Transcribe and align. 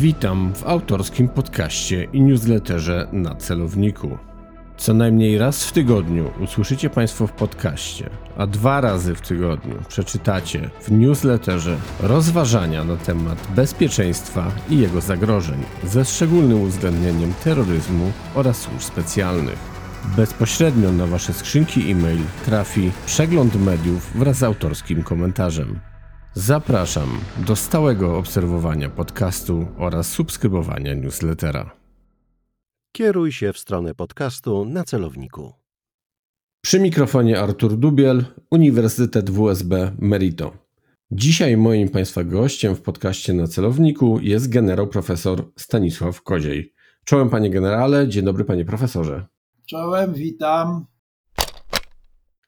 Witam 0.00 0.54
w 0.54 0.66
autorskim 0.66 1.28
podcaście 1.28 2.04
i 2.12 2.22
newsletterze 2.22 3.08
na 3.12 3.34
celowniku. 3.34 4.18
Co 4.76 4.94
najmniej 4.94 5.38
raz 5.38 5.64
w 5.64 5.72
tygodniu 5.72 6.30
usłyszycie 6.40 6.90
Państwo 6.90 7.26
w 7.26 7.32
podcaście, 7.32 8.10
a 8.36 8.46
dwa 8.46 8.80
razy 8.80 9.14
w 9.14 9.20
tygodniu 9.20 9.74
przeczytacie 9.88 10.70
w 10.80 10.92
newsletterze 10.92 11.76
rozważania 12.00 12.84
na 12.84 12.96
temat 12.96 13.48
bezpieczeństwa 13.56 14.52
i 14.70 14.78
jego 14.78 15.00
zagrożeń, 15.00 15.58
ze 15.84 16.04
szczególnym 16.04 16.62
uwzględnieniem 16.62 17.32
terroryzmu 17.44 18.12
oraz 18.34 18.60
służb 18.60 18.80
specjalnych. 18.80 19.58
Bezpośrednio 20.16 20.92
na 20.92 21.06
Wasze 21.06 21.32
skrzynki 21.32 21.90
e-mail 21.90 22.20
trafi 22.44 22.90
przegląd 23.06 23.64
mediów 23.64 24.10
wraz 24.14 24.36
z 24.36 24.42
autorskim 24.42 25.02
komentarzem. 25.02 25.87
Zapraszam 26.38 27.08
do 27.46 27.56
stałego 27.56 28.18
obserwowania 28.18 28.90
podcastu 28.90 29.66
oraz 29.78 30.10
subskrybowania 30.10 30.94
newslettera. 30.94 31.70
Kieruj 32.92 33.32
się 33.32 33.52
w 33.52 33.58
stronę 33.58 33.94
podcastu 33.94 34.64
na 34.64 34.84
celowniku. 34.84 35.52
Przy 36.60 36.80
mikrofonie 36.80 37.40
Artur 37.40 37.76
Dubiel, 37.76 38.24
Uniwersytet 38.50 39.30
WSB 39.30 39.92
Merito. 39.98 40.52
Dzisiaj 41.10 41.56
moim 41.56 41.88
Państwa 41.88 42.24
gościem 42.24 42.74
w 42.76 42.82
podcaście 42.82 43.32
na 43.32 43.46
celowniku 43.46 44.20
jest 44.20 44.48
generał 44.48 44.86
profesor 44.86 45.44
Stanisław 45.56 46.22
Koziej. 46.22 46.74
Czołem 47.04 47.30
Panie 47.30 47.50
Generale, 47.50 48.08
dzień 48.08 48.24
dobry 48.24 48.44
Panie 48.44 48.64
Profesorze. 48.64 49.26
Czołem, 49.66 50.14
witam. 50.14 50.86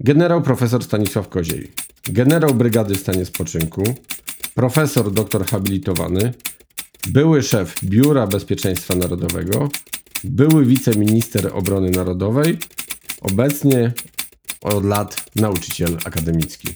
Generał 0.00 0.42
profesor 0.42 0.84
Stanisław 0.84 1.28
Koziej 1.28 1.72
generał 2.12 2.54
brygady 2.54 2.94
w 2.94 3.00
stanie 3.00 3.24
spoczynku, 3.24 3.82
profesor 4.54 5.12
doktor 5.12 5.46
habilitowany, 5.46 6.32
były 7.08 7.42
szef 7.42 7.74
Biura 7.84 8.26
Bezpieczeństwa 8.26 8.94
Narodowego, 8.94 9.68
były 10.24 10.64
wiceminister 10.64 11.50
obrony 11.54 11.90
narodowej, 11.90 12.58
obecnie 13.20 13.92
od 14.60 14.84
lat 14.84 15.30
nauczyciel 15.36 15.98
akademicki. 16.04 16.68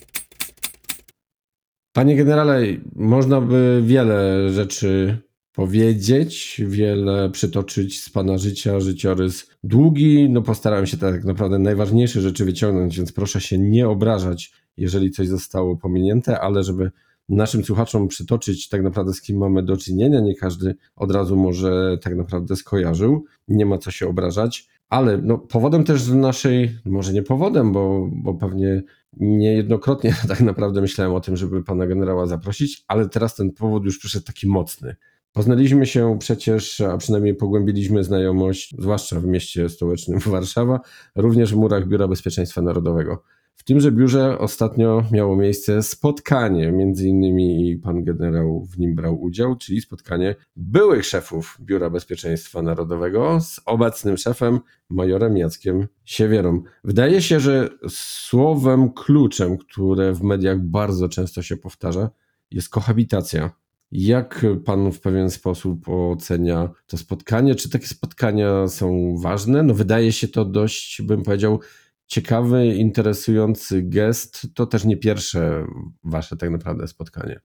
Panie 1.93 2.15
generale, 2.15 2.61
można 2.95 3.41
by 3.41 3.81
wiele 3.85 4.49
rzeczy 4.53 5.17
powiedzieć, 5.51 6.61
wiele 6.67 7.29
przytoczyć 7.29 8.01
z 8.03 8.09
pana 8.09 8.37
życia, 8.37 8.79
życiorys 8.79 9.49
długi. 9.63 10.29
No 10.29 10.41
postarałem 10.41 10.85
się 10.85 10.97
tak 10.97 11.23
naprawdę 11.23 11.59
najważniejsze 11.59 12.21
rzeczy 12.21 12.45
wyciągnąć, 12.45 12.97
więc 12.97 13.11
proszę 13.11 13.41
się 13.41 13.57
nie 13.57 13.87
obrażać, 13.87 14.51
jeżeli 14.77 15.11
coś 15.11 15.27
zostało 15.27 15.77
pominięte, 15.77 16.39
ale 16.39 16.63
żeby 16.63 16.91
naszym 17.29 17.63
słuchaczom 17.63 18.07
przytoczyć 18.07 18.69
tak 18.69 18.83
naprawdę 18.83 19.13
z 19.13 19.21
kim 19.21 19.37
mamy 19.37 19.63
do 19.63 19.77
czynienia, 19.77 20.19
nie 20.19 20.35
każdy 20.35 20.75
od 20.95 21.11
razu 21.11 21.35
może 21.35 21.97
tak 22.01 22.15
naprawdę 22.15 22.55
skojarzył, 22.55 23.25
nie 23.47 23.65
ma 23.65 23.77
co 23.77 23.91
się 23.91 24.07
obrażać, 24.07 24.67
ale 24.89 25.17
no, 25.17 25.37
powodem 25.37 25.83
też 25.83 26.07
naszej, 26.09 26.77
może 26.85 27.13
nie 27.13 27.23
powodem, 27.23 27.71
bo, 27.71 28.09
bo 28.11 28.33
pewnie 28.33 28.83
niejednokrotnie 29.17 30.15
tak 30.27 30.41
naprawdę 30.41 30.81
myślałem 30.81 31.13
o 31.13 31.19
tym, 31.19 31.37
żeby 31.37 31.63
pana 31.63 31.87
generała 31.87 32.25
zaprosić, 32.25 32.83
ale 32.87 33.09
teraz 33.09 33.35
ten 33.35 33.51
powód 33.51 33.85
już 33.85 33.99
przyszedł 33.99 34.25
taki 34.25 34.47
mocny. 34.47 34.95
Poznaliśmy 35.33 35.85
się 35.85 36.17
przecież, 36.19 36.81
a 36.81 36.97
przynajmniej 36.97 37.35
pogłębiliśmy 37.35 38.03
znajomość, 38.03 38.75
zwłaszcza 38.79 39.19
w 39.19 39.25
mieście 39.25 39.69
stołecznym 39.69 40.19
Warszawa, 40.25 40.79
również 41.15 41.53
w 41.53 41.57
murach 41.57 41.87
Biura 41.87 42.07
Bezpieczeństwa 42.07 42.61
Narodowego. 42.61 43.23
Tymże 43.67 43.91
biurze 43.91 44.39
ostatnio 44.39 45.03
miało 45.11 45.35
miejsce 45.35 45.83
spotkanie, 45.83 46.71
między 46.71 47.07
innymi 47.07 47.69
i 47.69 47.77
pan 47.77 48.03
generał 48.03 48.65
w 48.65 48.79
nim 48.79 48.95
brał 48.95 49.21
udział, 49.21 49.55
czyli 49.55 49.81
spotkanie 49.81 50.35
byłych 50.55 51.05
szefów 51.05 51.57
Biura 51.61 51.89
Bezpieczeństwa 51.89 52.61
Narodowego 52.61 53.41
z 53.41 53.61
obecnym 53.65 54.17
szefem, 54.17 54.59
majorem 54.89 55.37
Jackiem 55.37 55.87
Siewierą. 56.03 56.63
Wydaje 56.83 57.21
się, 57.21 57.39
że 57.39 57.69
słowem 57.89 58.93
kluczem, 58.93 59.57
które 59.57 60.13
w 60.13 60.23
mediach 60.23 60.59
bardzo 60.59 61.09
często 61.09 61.41
się 61.41 61.57
powtarza, 61.57 62.09
jest 62.51 62.69
kohabitacja. 62.69 63.51
Jak 63.91 64.45
pan 64.65 64.91
w 64.91 64.99
pewien 64.99 65.29
sposób 65.29 65.89
ocenia 65.89 66.69
to 66.87 66.97
spotkanie? 66.97 67.55
Czy 67.55 67.69
takie 67.69 67.87
spotkania 67.87 68.67
są 68.67 69.15
ważne? 69.17 69.63
No 69.63 69.73
wydaje 69.73 70.11
się 70.11 70.27
to 70.27 70.45
dość, 70.45 71.01
bym 71.01 71.23
powiedział, 71.23 71.59
ciekawy, 72.07 72.67
interesujący 72.67 73.83
gest. 73.83 74.47
To 74.55 74.65
też 74.65 74.85
nie 74.85 74.97
pierwsze 74.97 75.65
wasze 76.03 76.37
tak 76.37 76.49
naprawdę 76.49 76.87
spotkanie. 76.87 77.39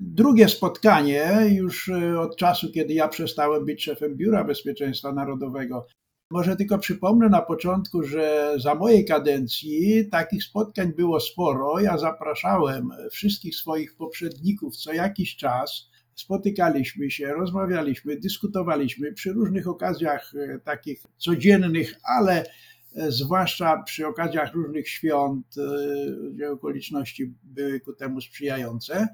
Drugie 0.00 0.48
spotkanie 0.48 1.32
już 1.52 1.88
e, 1.88 2.20
od 2.20 2.36
czasu, 2.36 2.72
kiedy 2.72 2.94
ja 2.94 3.08
przestałem 3.08 3.64
być 3.64 3.84
szefem 3.84 4.16
Biura 4.16 4.44
Bezpieczeństwa 4.44 5.12
Narodowego. 5.12 5.86
Może 6.30 6.56
tylko 6.56 6.78
przypomnę 6.78 7.28
na 7.28 7.42
początku, 7.42 8.02
że 8.02 8.54
za 8.58 8.74
mojej 8.74 9.04
kadencji 9.04 10.08
takich 10.10 10.44
spotkań 10.44 10.92
było 10.92 11.20
sporo. 11.20 11.80
Ja 11.80 11.98
zapraszałem 11.98 12.88
wszystkich 13.10 13.56
swoich 13.56 13.96
poprzedników 13.96 14.76
co 14.76 14.92
jakiś 14.92 15.36
czas. 15.36 15.88
Spotykaliśmy 16.14 17.10
się, 17.10 17.26
rozmawialiśmy, 17.26 18.16
dyskutowaliśmy 18.16 19.12
przy 19.12 19.32
różnych 19.32 19.68
okazjach 19.68 20.32
e, 20.34 20.58
takich 20.58 21.02
codziennych, 21.16 21.94
ale 22.18 22.44
zwłaszcza 23.08 23.82
przy 23.82 24.06
okazjach 24.06 24.54
różnych 24.54 24.88
świąt, 24.88 25.46
e, 25.58 26.30
gdzie 26.30 26.50
okoliczności 26.50 27.34
były 27.42 27.80
ku 27.80 27.92
temu 27.92 28.20
sprzyjające. 28.20 29.08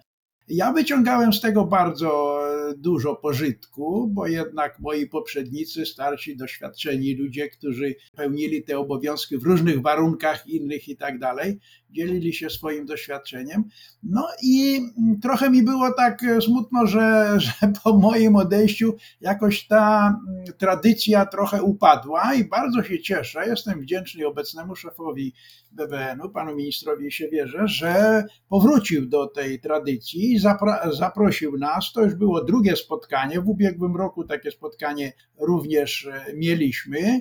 Ja 0.54 0.72
wyciągałem 0.72 1.32
z 1.32 1.40
tego 1.40 1.64
bardzo 1.64 2.38
e, 2.70 2.74
dużo 2.76 3.16
pożytku, 3.16 4.08
bo 4.08 4.26
jednak 4.26 4.78
moi 4.78 5.06
poprzednicy, 5.06 5.86
starsi, 5.86 6.36
doświadczeni 6.36 7.14
ludzie, 7.14 7.48
którzy 7.48 7.94
pełnili 8.16 8.62
te 8.62 8.78
obowiązki 8.78 9.38
w 9.38 9.42
różnych 9.42 9.82
warunkach 9.82 10.46
innych 10.46 10.88
i 10.88 10.96
tak 10.96 11.18
dalej, 11.18 11.58
dzielili 11.90 12.32
się 12.32 12.50
swoim 12.50 12.86
doświadczeniem. 12.86 13.64
No 14.02 14.28
i 14.42 14.76
mm, 14.76 15.20
trochę 15.20 15.50
mi 15.50 15.62
było 15.62 15.92
tak 15.96 16.24
e, 16.24 16.40
smutno, 16.40 16.86
że, 16.86 17.26
że 17.40 17.52
po 17.84 17.98
moim 17.98 18.36
odejściu 18.36 18.96
jakoś 19.20 19.66
ta 19.66 20.16
mm, 20.28 20.44
tradycja 20.58 21.26
trochę 21.26 21.62
upadła 21.62 22.34
i 22.34 22.44
bardzo 22.44 22.82
się 22.82 23.00
cieszę. 23.00 23.46
Jestem 23.46 23.80
wdzięczny 23.80 24.26
obecnemu 24.26 24.76
szefowi 24.76 25.34
BBN-u, 25.72 26.30
panu 26.30 26.56
ministrowi 26.56 27.12
Siewierze, 27.12 27.68
że 27.68 28.24
powrócił 28.48 29.06
do 29.08 29.26
tej 29.26 29.60
tradycji 29.60 30.32
i 30.32 30.40
zapra- 30.40 30.92
zaprosił 30.92 31.58
nas. 31.58 31.92
To 31.94 32.02
już 32.02 32.14
było 32.14 32.44
drugie 32.44 32.76
spotkanie. 32.76 33.40
W 33.40 33.48
ubiegłym 33.48 33.96
roku 33.96 34.24
takie 34.24 34.50
spotkanie 34.50 35.12
również 35.38 36.06
e, 36.06 36.34
mieliśmy 36.34 37.20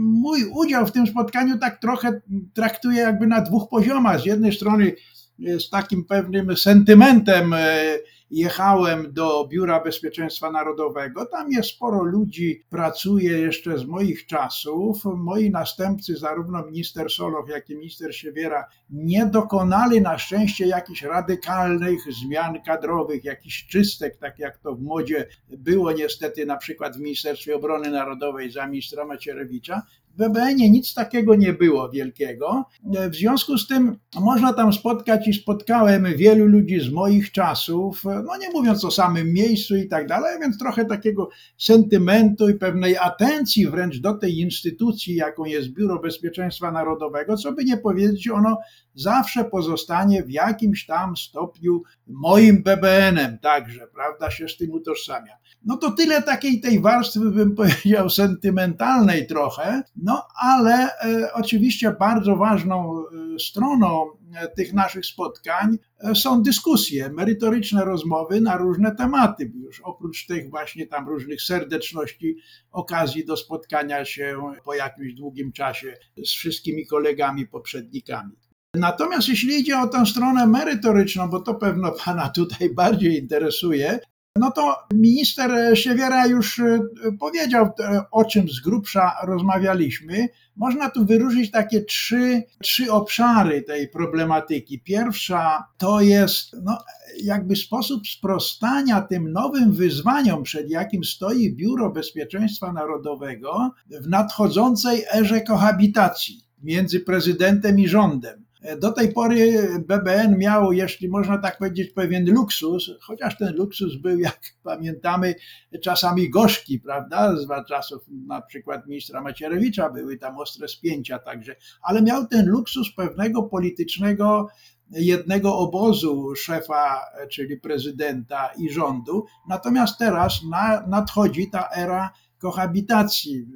mój 0.00 0.44
udział 0.44 0.86
w 0.86 0.92
tym 0.92 1.06
spotkaniu 1.06 1.58
tak 1.58 1.80
trochę 1.80 2.20
traktuję 2.54 3.00
jakby 3.00 3.26
na 3.26 3.40
dwóch 3.40 3.68
poziomach. 3.68 4.20
Z 4.20 4.26
jednej 4.26 4.52
strony 4.52 4.92
z 5.38 5.70
takim 5.70 6.04
pewnym 6.04 6.56
sentymentem 6.56 7.52
e, 7.52 7.84
jechałem 8.32 9.12
do 9.12 9.46
Biura 9.48 9.80
Bezpieczeństwa 9.80 10.50
Narodowego. 10.50 11.26
Tam 11.26 11.50
jest 11.50 11.68
sporo 11.68 12.02
ludzi, 12.02 12.62
pracuje 12.70 13.38
jeszcze 13.38 13.78
z 13.78 13.84
moich 13.84 14.26
czasów. 14.26 15.04
Moi 15.04 15.50
następcy, 15.50 16.16
zarówno 16.16 16.66
minister 16.66 17.10
Solow, 17.10 17.48
jak 17.48 17.70
i 17.70 17.76
minister 17.76 18.16
Siewiera, 18.16 18.68
nie 18.90 19.26
dokonali 19.26 20.00
na 20.00 20.18
szczęście 20.18 20.66
jakichś 20.66 21.02
radykalnych 21.02 22.00
zmian 22.12 22.62
kadrowych, 22.62 23.24
jakichś 23.24 23.66
czystek, 23.66 24.16
tak 24.16 24.38
jak 24.38 24.58
to 24.58 24.74
w 24.74 24.82
modzie 24.82 25.26
było 25.48 25.92
niestety 25.92 26.46
na 26.46 26.56
przykład 26.56 26.96
w 26.96 27.00
Ministerstwie 27.00 27.56
Obrony 27.56 27.90
Narodowej 27.90 28.50
za 28.50 28.66
ministra 28.66 29.04
Macierewicza. 29.04 29.82
W 30.14 30.16
BBN-ie 30.16 30.70
nic 30.70 30.94
takiego 30.94 31.34
nie 31.34 31.52
było 31.52 31.90
wielkiego. 31.90 32.64
W 33.10 33.14
związku 33.14 33.58
z 33.58 33.66
tym 33.66 33.96
można 34.20 34.52
tam 34.52 34.72
spotkać 34.72 35.28
i 35.28 35.32
spotkałem 35.32 36.06
wielu 36.16 36.46
ludzi 36.46 36.80
z 36.80 36.90
moich 36.90 37.32
czasów, 37.32 38.04
no 38.04 38.36
nie 38.40 38.50
mówiąc 38.50 38.84
o 38.84 38.90
samym 38.90 39.32
miejscu 39.32 39.76
i 39.76 39.88
tak 39.88 40.06
dalej, 40.06 40.40
więc 40.40 40.58
trochę 40.58 40.84
takiego 40.84 41.28
sentymentu 41.58 42.48
i 42.48 42.54
pewnej 42.54 42.96
atencji 42.96 43.66
wręcz 43.66 44.00
do 44.00 44.14
tej 44.14 44.38
instytucji, 44.38 45.14
jaką 45.14 45.44
jest 45.44 45.68
Biuro 45.68 45.98
Bezpieczeństwa 45.98 46.72
Narodowego, 46.72 47.36
co 47.36 47.52
by 47.52 47.64
nie 47.64 47.76
powiedzieć, 47.76 48.28
ono 48.28 48.58
zawsze 48.94 49.44
pozostanie 49.44 50.22
w 50.22 50.30
jakimś 50.30 50.86
tam 50.86 51.16
stopniu 51.16 51.82
moim 52.06 52.62
BBN-em 52.62 53.38
także, 53.38 53.86
prawda, 53.94 54.30
się 54.30 54.48
z 54.48 54.56
tym 54.56 54.70
utożsamia. 54.70 55.42
No 55.64 55.76
to 55.76 55.90
tyle 55.90 56.22
takiej 56.22 56.60
tej 56.60 56.80
warstwy, 56.80 57.20
bym 57.20 57.54
powiedział, 57.62 58.10
sentymentalnej 58.10 59.26
trochę, 59.26 59.82
no 59.96 60.26
ale 60.42 60.72
e, 60.74 61.32
oczywiście 61.32 61.96
bardzo 62.00 62.36
ważną 62.36 62.98
e, 62.98 63.38
stroną 63.38 64.06
e, 64.34 64.48
tych 64.48 64.72
naszych 64.72 65.06
spotkań 65.06 65.78
e, 66.00 66.14
są 66.14 66.42
dyskusje, 66.42 67.10
merytoryczne 67.10 67.84
rozmowy 67.84 68.40
na 68.40 68.56
różne 68.56 68.96
tematy. 68.96 69.52
Już 69.54 69.80
oprócz 69.80 70.26
tych 70.26 70.50
właśnie 70.50 70.86
tam 70.86 71.08
różnych 71.08 71.42
serdeczności, 71.42 72.36
okazji 72.70 73.24
do 73.24 73.36
spotkania 73.36 74.04
się 74.04 74.52
po 74.64 74.74
jakimś 74.74 75.14
długim 75.14 75.52
czasie 75.52 75.96
z 76.24 76.30
wszystkimi 76.30 76.86
kolegami, 76.86 77.46
poprzednikami. 77.46 78.41
Natomiast 78.74 79.28
jeśli 79.28 79.60
idzie 79.60 79.78
o 79.78 79.88
tę 79.88 80.06
stronę 80.06 80.46
merytoryczną, 80.46 81.28
bo 81.28 81.40
to 81.40 81.54
pewno 81.54 81.92
Pana 82.04 82.28
tutaj 82.28 82.74
bardziej 82.74 83.18
interesuje, 83.18 83.98
no 84.36 84.50
to 84.50 84.76
minister 84.94 85.78
Siewiera 85.78 86.26
już 86.26 86.58
e, 86.58 86.80
powiedział, 87.20 87.66
e, 87.80 88.02
o 88.10 88.24
czym 88.24 88.48
z 88.48 88.60
grubsza 88.60 89.12
rozmawialiśmy. 89.22 90.28
Można 90.56 90.90
tu 90.90 91.04
wyróżnić 91.04 91.50
takie 91.50 91.84
trzy, 91.84 92.42
trzy 92.62 92.92
obszary 92.92 93.62
tej 93.62 93.88
problematyki. 93.88 94.80
Pierwsza 94.80 95.64
to 95.78 96.00
jest 96.00 96.56
no, 96.62 96.78
jakby 97.22 97.56
sposób 97.56 98.08
sprostania 98.08 99.00
tym 99.00 99.32
nowym 99.32 99.72
wyzwaniom, 99.72 100.42
przed 100.42 100.70
jakim 100.70 101.04
stoi 101.04 101.54
Biuro 101.54 101.90
Bezpieczeństwa 101.90 102.72
Narodowego 102.72 103.70
w 103.90 104.08
nadchodzącej 104.08 105.04
erze 105.14 105.40
kohabitacji 105.40 106.40
między 106.62 107.00
prezydentem 107.00 107.80
i 107.80 107.88
rządem. 107.88 108.44
Do 108.80 108.92
tej 108.92 109.12
pory 109.12 109.68
BBN 109.88 110.38
miał, 110.38 110.72
jeśli 110.72 111.08
można 111.08 111.38
tak 111.38 111.58
powiedzieć, 111.58 111.90
pewien 111.90 112.30
luksus, 112.30 112.90
chociaż 113.00 113.38
ten 113.38 113.56
luksus 113.56 113.96
był, 113.96 114.18
jak 114.18 114.40
pamiętamy, 114.62 115.34
czasami 115.82 116.30
gorzki, 116.30 116.80
prawda? 116.80 117.36
Z 117.36 117.68
czasów 117.68 118.02
na 118.26 118.42
przykład 118.42 118.86
ministra 118.86 119.22
Macierewicza 119.22 119.90
były 119.90 120.18
tam 120.18 120.38
ostre 120.38 120.68
spięcia 120.68 121.18
także, 121.18 121.56
ale 121.82 122.02
miał 122.02 122.26
ten 122.26 122.46
luksus 122.46 122.94
pewnego 122.94 123.42
politycznego 123.42 124.48
jednego 124.90 125.58
obozu 125.58 126.34
szefa, 126.34 127.00
czyli 127.30 127.56
prezydenta 127.56 128.50
i 128.58 128.70
rządu. 128.70 129.26
Natomiast 129.48 129.98
teraz 129.98 130.40
nadchodzi 130.86 131.50
ta 131.50 131.68
era 131.76 132.12
kohabitacji. 132.38 133.46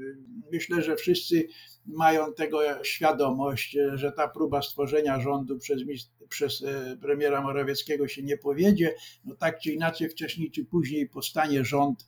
Myślę, 0.53 0.83
że 0.83 0.97
wszyscy 0.97 1.49
mają 1.87 2.33
tego 2.33 2.85
świadomość, 2.85 3.79
że 3.95 4.13
ta 4.13 4.29
próba 4.29 4.63
stworzenia 4.63 5.21
rządu 5.21 5.59
przez, 5.59 5.83
przez 6.29 6.63
e, 6.63 6.97
premiera 6.97 7.41
Morawieckiego 7.41 8.09
się 8.09 8.23
nie 8.23 8.39
powiedzie. 8.39 8.95
No 9.25 9.35
tak 9.35 9.61
czy 9.61 9.73
inaczej, 9.73 10.09
wcześniej 10.09 10.51
czy 10.51 10.65
później 10.65 11.09
powstanie 11.09 11.65
rząd 11.65 12.07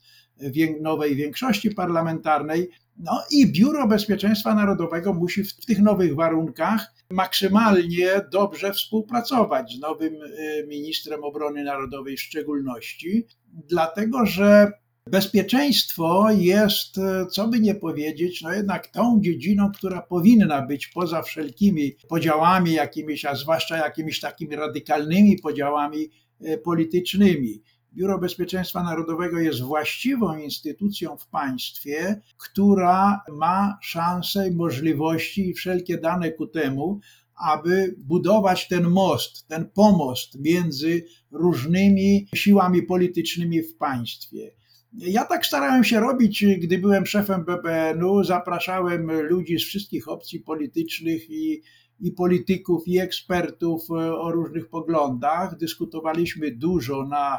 nowej 0.81 1.17
większości 1.17 1.71
parlamentarnej. 1.71 2.71
No 2.97 3.23
i 3.31 3.53
Biuro 3.53 3.87
Bezpieczeństwa 3.87 4.55
Narodowego 4.55 5.15
musi 5.15 5.45
w 5.45 5.67
tych 5.67 5.79
nowych 5.79 6.15
warunkach 6.15 6.95
maksymalnie 7.11 8.09
dobrze 8.33 8.73
współpracować 8.73 9.73
z 9.73 9.81
nowym 9.81 10.15
e, 10.15 10.67
ministrem 10.67 11.25
obrony 11.25 11.65
narodowej 11.65 12.17
w 12.17 12.23
szczególności, 12.23 13.27
dlatego 13.69 14.27
że 14.27 14.73
Bezpieczeństwo 15.11 16.31
jest, 16.31 16.99
e, 16.99 17.27
co 17.27 17.49
by 17.49 17.61
nie 17.61 17.75
powiedzieć, 17.75 18.43
no 18.43 18.53
jednak 18.53 18.87
tą 18.87 19.21
dziedziną, 19.21 19.71
która 19.73 20.03
powinna 20.03 20.67
być 20.67 20.87
poza 20.89 21.23
wszelkimi 21.23 21.93
podziałami 22.09 22.73
jakimiś, 22.73 23.25
a 23.25 23.35
zwłaszcza 23.35 23.77
jakimiś 23.77 24.21
takimi 24.21 24.57
radykalnymi 24.57 25.39
podziałami 25.39 26.11
e, 26.41 26.59
politycznymi. 26.59 27.63
Biuro 27.95 28.19
Bezpieczeństwa 28.19 28.83
Narodowego 28.83 29.39
jest 29.39 29.61
właściwą 29.61 30.39
instytucją 30.39 31.17
w 31.17 31.27
państwie, 31.27 32.21
która 32.39 33.21
ma 33.33 33.79
szanse 33.83 34.49
i 34.49 34.55
możliwości 34.55 35.49
i 35.49 35.55
wszelkie 35.55 35.99
dane 35.99 36.33
ku 36.33 36.47
temu, 36.47 37.01
aby 37.35 37.95
budować 37.99 38.69
ten 38.69 38.89
most, 38.89 39.49
ten 39.49 39.71
pomost 39.75 40.41
między 40.41 41.05
różnymi 41.31 42.29
siłami 42.35 42.83
politycznymi 42.83 43.63
w 43.63 43.77
państwie. 43.77 44.59
Ja 44.93 45.25
tak 45.25 45.47
starałem 45.47 45.85
się 45.85 46.01
robić, 46.01 46.45
gdy 46.59 46.79
byłem 46.79 47.07
szefem 47.07 47.45
BBN-u. 47.45 48.25
Zapraszałem 48.25 49.13
ludzi 49.13 49.59
z 49.59 49.65
wszystkich 49.65 50.09
opcji 50.09 50.41
politycznych 50.41 51.31
i, 51.31 51.63
i 52.01 52.13
polityków, 52.13 52.89
i 52.89 52.99
ekspertów 52.99 53.83
e, 53.91 53.95
o 54.15 54.33
różnych 54.33 54.69
poglądach. 54.69 55.57
Dyskutowaliśmy 55.57 56.51
dużo 56.51 57.07
na, 57.07 57.39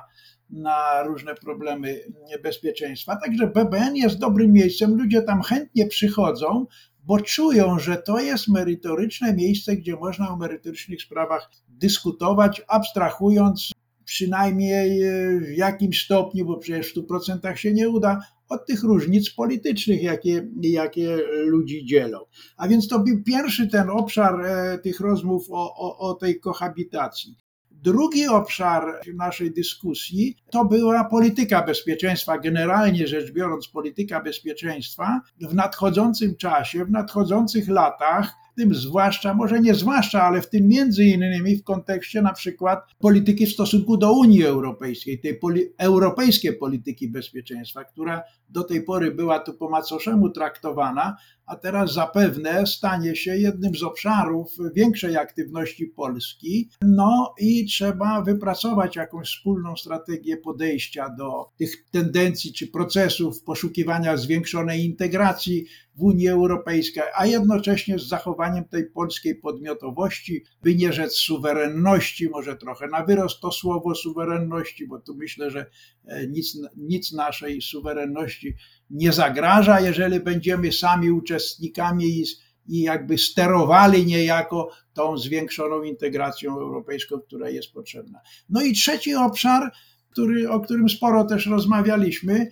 na 0.49 1.03
różne 1.03 1.35
problemy 1.35 1.99
bezpieczeństwa. 2.43 3.15
Także 3.15 3.47
BBN 3.47 3.95
jest 3.95 4.17
dobrym 4.19 4.51
miejscem. 4.51 4.97
Ludzie 4.97 5.21
tam 5.21 5.41
chętnie 5.41 5.87
przychodzą, 5.87 6.65
bo 7.03 7.21
czują, 7.21 7.79
że 7.79 7.97
to 7.97 8.19
jest 8.19 8.47
merytoryczne 8.47 9.33
miejsce, 9.33 9.77
gdzie 9.77 9.95
można 9.95 10.29
o 10.29 10.37
merytorycznych 10.37 11.01
sprawach 11.01 11.51
dyskutować, 11.67 12.61
abstrahując 12.67 13.71
przynajmniej 14.09 15.03
e, 15.03 15.39
w 15.39 15.57
jakimś 15.57 16.05
stopniu, 16.05 16.45
bo 16.45 16.57
przecież 16.57 16.93
w 16.93 16.97
100% 16.97 17.55
się 17.55 17.73
nie 17.73 17.89
uda, 17.89 18.19
od 18.49 18.65
tych 18.65 18.83
różnic 18.83 19.29
politycznych, 19.29 20.03
jakie, 20.03 20.47
jakie 20.61 21.17
ludzi 21.45 21.85
dzielą. 21.85 22.19
A 22.57 22.67
więc 22.67 22.87
to 22.87 22.99
był 22.99 23.23
pierwszy 23.23 23.67
ten 23.67 23.89
obszar 23.89 24.45
e, 24.45 24.77
tych 24.77 24.99
rozmów 24.99 25.45
o, 25.51 25.75
o, 25.75 25.97
o 25.97 26.13
tej 26.13 26.39
kohabitacji. 26.39 27.35
Drugi 27.71 28.27
obszar 28.27 28.83
naszej 29.15 29.53
dyskusji 29.53 30.35
to 30.51 30.65
była 30.65 31.03
polityka 31.03 31.63
bezpieczeństwa, 31.63 32.37
generalnie 32.37 33.07
rzecz 33.07 33.31
biorąc, 33.31 33.67
polityka 33.67 34.21
bezpieczeństwa 34.21 35.21
w 35.41 35.53
nadchodzącym 35.53 36.35
czasie, 36.35 36.85
w 36.85 36.91
nadchodzących 36.91 37.69
latach 37.69 38.33
tym 38.59 38.75
zwłaszcza, 38.75 39.33
może 39.33 39.59
nie 39.59 39.75
zwłaszcza, 39.75 40.23
ale 40.23 40.41
w 40.41 40.49
tym 40.49 40.67
między 40.67 41.05
innymi 41.05 41.55
w 41.55 41.63
kontekście 41.63 42.21
na 42.21 42.33
przykład 42.33 42.79
polityki 42.99 43.45
w 43.45 43.53
stosunku 43.53 43.97
do 43.97 44.13
Unii 44.13 44.43
Europejskiej, 44.43 45.19
tej 45.19 45.35
poli 45.35 45.61
europejskiej 45.77 46.53
polityki 46.53 47.09
bezpieczeństwa, 47.09 47.83
która 47.83 48.23
do 48.49 48.63
tej 48.63 48.83
pory 48.83 49.11
była 49.11 49.39
tu 49.39 49.53
po 49.53 49.69
macoszemu 49.69 50.29
traktowana, 50.29 51.17
a 51.45 51.55
teraz 51.55 51.93
zapewne 51.93 52.67
stanie 52.67 53.15
się 53.15 53.37
jednym 53.37 53.75
z 53.75 53.83
obszarów 53.83 54.57
większej 54.75 55.17
aktywności 55.17 55.87
Polski. 55.87 56.69
No 56.81 57.33
i 57.39 57.65
trzeba 57.65 58.21
wypracować 58.21 58.95
jakąś 58.95 59.27
wspólną 59.27 59.75
strategię 59.75 60.37
podejścia 60.37 61.09
do 61.17 61.49
tych 61.57 61.85
tendencji 61.91 62.53
czy 62.53 62.67
procesów 62.67 63.43
poszukiwania 63.43 64.17
zwiększonej 64.17 64.85
integracji 64.85 65.65
w 65.99 66.03
Unii 66.03 66.27
Europejskiej, 66.27 67.03
a 67.15 67.25
jednocześnie 67.25 67.99
z 67.99 68.07
zachowaniem 68.07 68.65
tej 68.65 68.85
polskiej 68.85 69.35
podmiotowości, 69.35 70.43
by 70.63 70.75
nie 70.75 70.93
rzec 70.93 71.13
suwerenności, 71.13 72.29
może 72.29 72.57
trochę 72.57 72.87
na 72.87 73.03
wyrost 73.03 73.39
to 73.41 73.51
słowo 73.51 73.95
suwerenności, 73.95 74.87
bo 74.87 74.99
tu 74.99 75.15
myślę, 75.15 75.51
że 75.51 75.65
e, 76.05 76.27
nic, 76.27 76.57
nic 76.77 77.11
naszej 77.11 77.61
suwerenności 77.61 78.55
nie 78.89 79.11
zagraża, 79.11 79.79
jeżeli 79.79 80.19
będziemy 80.19 80.71
sami 80.71 81.11
uczestnikami 81.11 82.05
i, 82.05 82.23
i 82.67 82.81
jakby 82.81 83.17
sterowali 83.17 84.05
niejako 84.05 84.69
tą 84.93 85.17
zwiększoną 85.17 85.83
integracją 85.83 86.51
europejską, 86.59 87.19
która 87.19 87.49
jest 87.49 87.73
potrzebna. 87.73 88.19
No 88.49 88.61
i 88.61 88.73
trzeci 88.73 89.15
obszar, 89.15 89.71
który, 90.11 90.49
o 90.49 90.59
którym 90.59 90.89
sporo 90.89 91.25
też 91.25 91.45
rozmawialiśmy, 91.45 92.49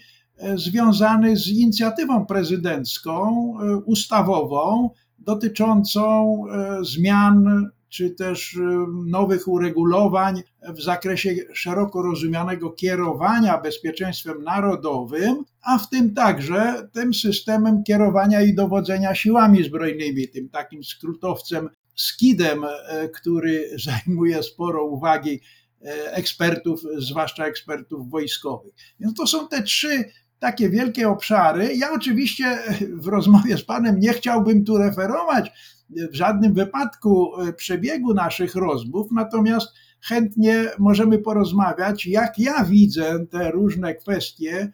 związany 0.56 1.38
z 1.38 1.48
inicjatywą 1.48 2.26
prezydencką, 2.26 3.54
e, 3.62 3.76
ustawową, 3.76 4.90
dotyczącą 5.20 6.44
e, 6.48 6.86
zmian 6.86 7.68
czy 7.90 8.10
też 8.10 8.58
nowych 9.06 9.48
uregulowań 9.48 10.44
w 10.70 10.82
zakresie 10.82 11.36
szeroko 11.54 12.02
rozumianego 12.02 12.72
kierowania 12.72 13.62
bezpieczeństwem 13.62 14.44
narodowym, 14.44 15.44
a 15.62 15.78
w 15.78 15.90
tym 15.90 16.14
także 16.14 16.90
tym 16.94 17.14
systemem 17.14 17.84
kierowania 17.84 18.42
i 18.42 18.54
dowodzenia 18.54 19.16
siłami 19.16 19.64
zbrojnymi, 19.64 20.30
tym 20.30 20.50
takim 20.50 20.84
skrótowcem 20.84 21.70
skidem, 21.98 22.64
e, 22.64 23.10
który 23.10 23.70
zajmuje 23.86 24.44
sporo 24.44 24.86
uwagi 24.86 25.42
e, 25.82 26.14
ekspertów, 26.14 26.82
zwłaszcza 26.98 27.46
ekspertów 27.46 28.10
wojskowych. 28.10 28.74
Więc 29.00 29.14
to 29.14 29.28
są 29.28 29.48
te 29.48 29.64
trzy 29.64 30.12
takie 30.40 30.70
wielkie 30.70 31.10
obszary. 31.10 31.76
Ja 31.76 31.92
oczywiście 31.92 32.58
w 32.92 33.08
rozmowie 33.08 33.58
z 33.58 33.66
Panem 33.66 34.00
nie 34.00 34.14
chciałbym 34.14 34.66
tu 34.66 34.78
referować 34.78 35.52
w 35.90 36.16
żadnym 36.16 36.54
wypadku 36.54 37.42
e, 37.42 37.54
przebiegu 37.54 38.14
naszych 38.14 38.56
rozmów, 38.56 39.08
natomiast 39.12 39.68
chętnie 40.02 40.66
możemy 40.80 41.20
porozmawiać, 41.20 42.06
jak 42.06 42.40
ja 42.40 42.66
widzę 42.66 43.26
te 43.26 43.52
różne 43.52 43.96
kwestie 43.96 44.72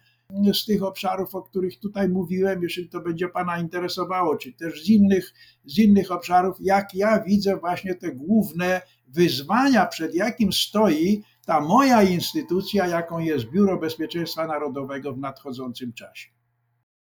z 0.54 0.64
tych 0.64 0.82
obszarów, 0.82 1.34
o 1.34 1.42
których 1.42 1.78
tutaj 1.80 2.08
mówiłem, 2.08 2.62
jeśli 2.62 2.88
to 2.88 3.00
będzie 3.00 3.28
Pana 3.28 3.58
interesowało, 3.58 4.36
czy 4.36 4.52
też 4.52 4.84
z 4.84 4.88
innych, 4.88 5.32
z 5.64 5.78
innych 5.78 6.10
obszarów, 6.10 6.56
jak 6.60 6.94
ja 6.94 7.22
widzę 7.22 7.56
właśnie 7.56 7.94
te 7.94 8.12
główne 8.12 8.80
wyzwania, 9.08 9.86
przed 9.86 10.14
jakim 10.14 10.52
stoi 10.52 11.22
ta 11.44 11.60
moja 11.60 12.02
instytucja, 12.02 12.86
jaką 12.86 13.18
jest 13.18 13.50
Biuro 13.50 13.78
Bezpieczeństwa 13.78 14.46
Narodowego 14.46 15.12
w 15.12 15.18
nadchodzącym 15.18 15.92
czasie. 15.92 16.28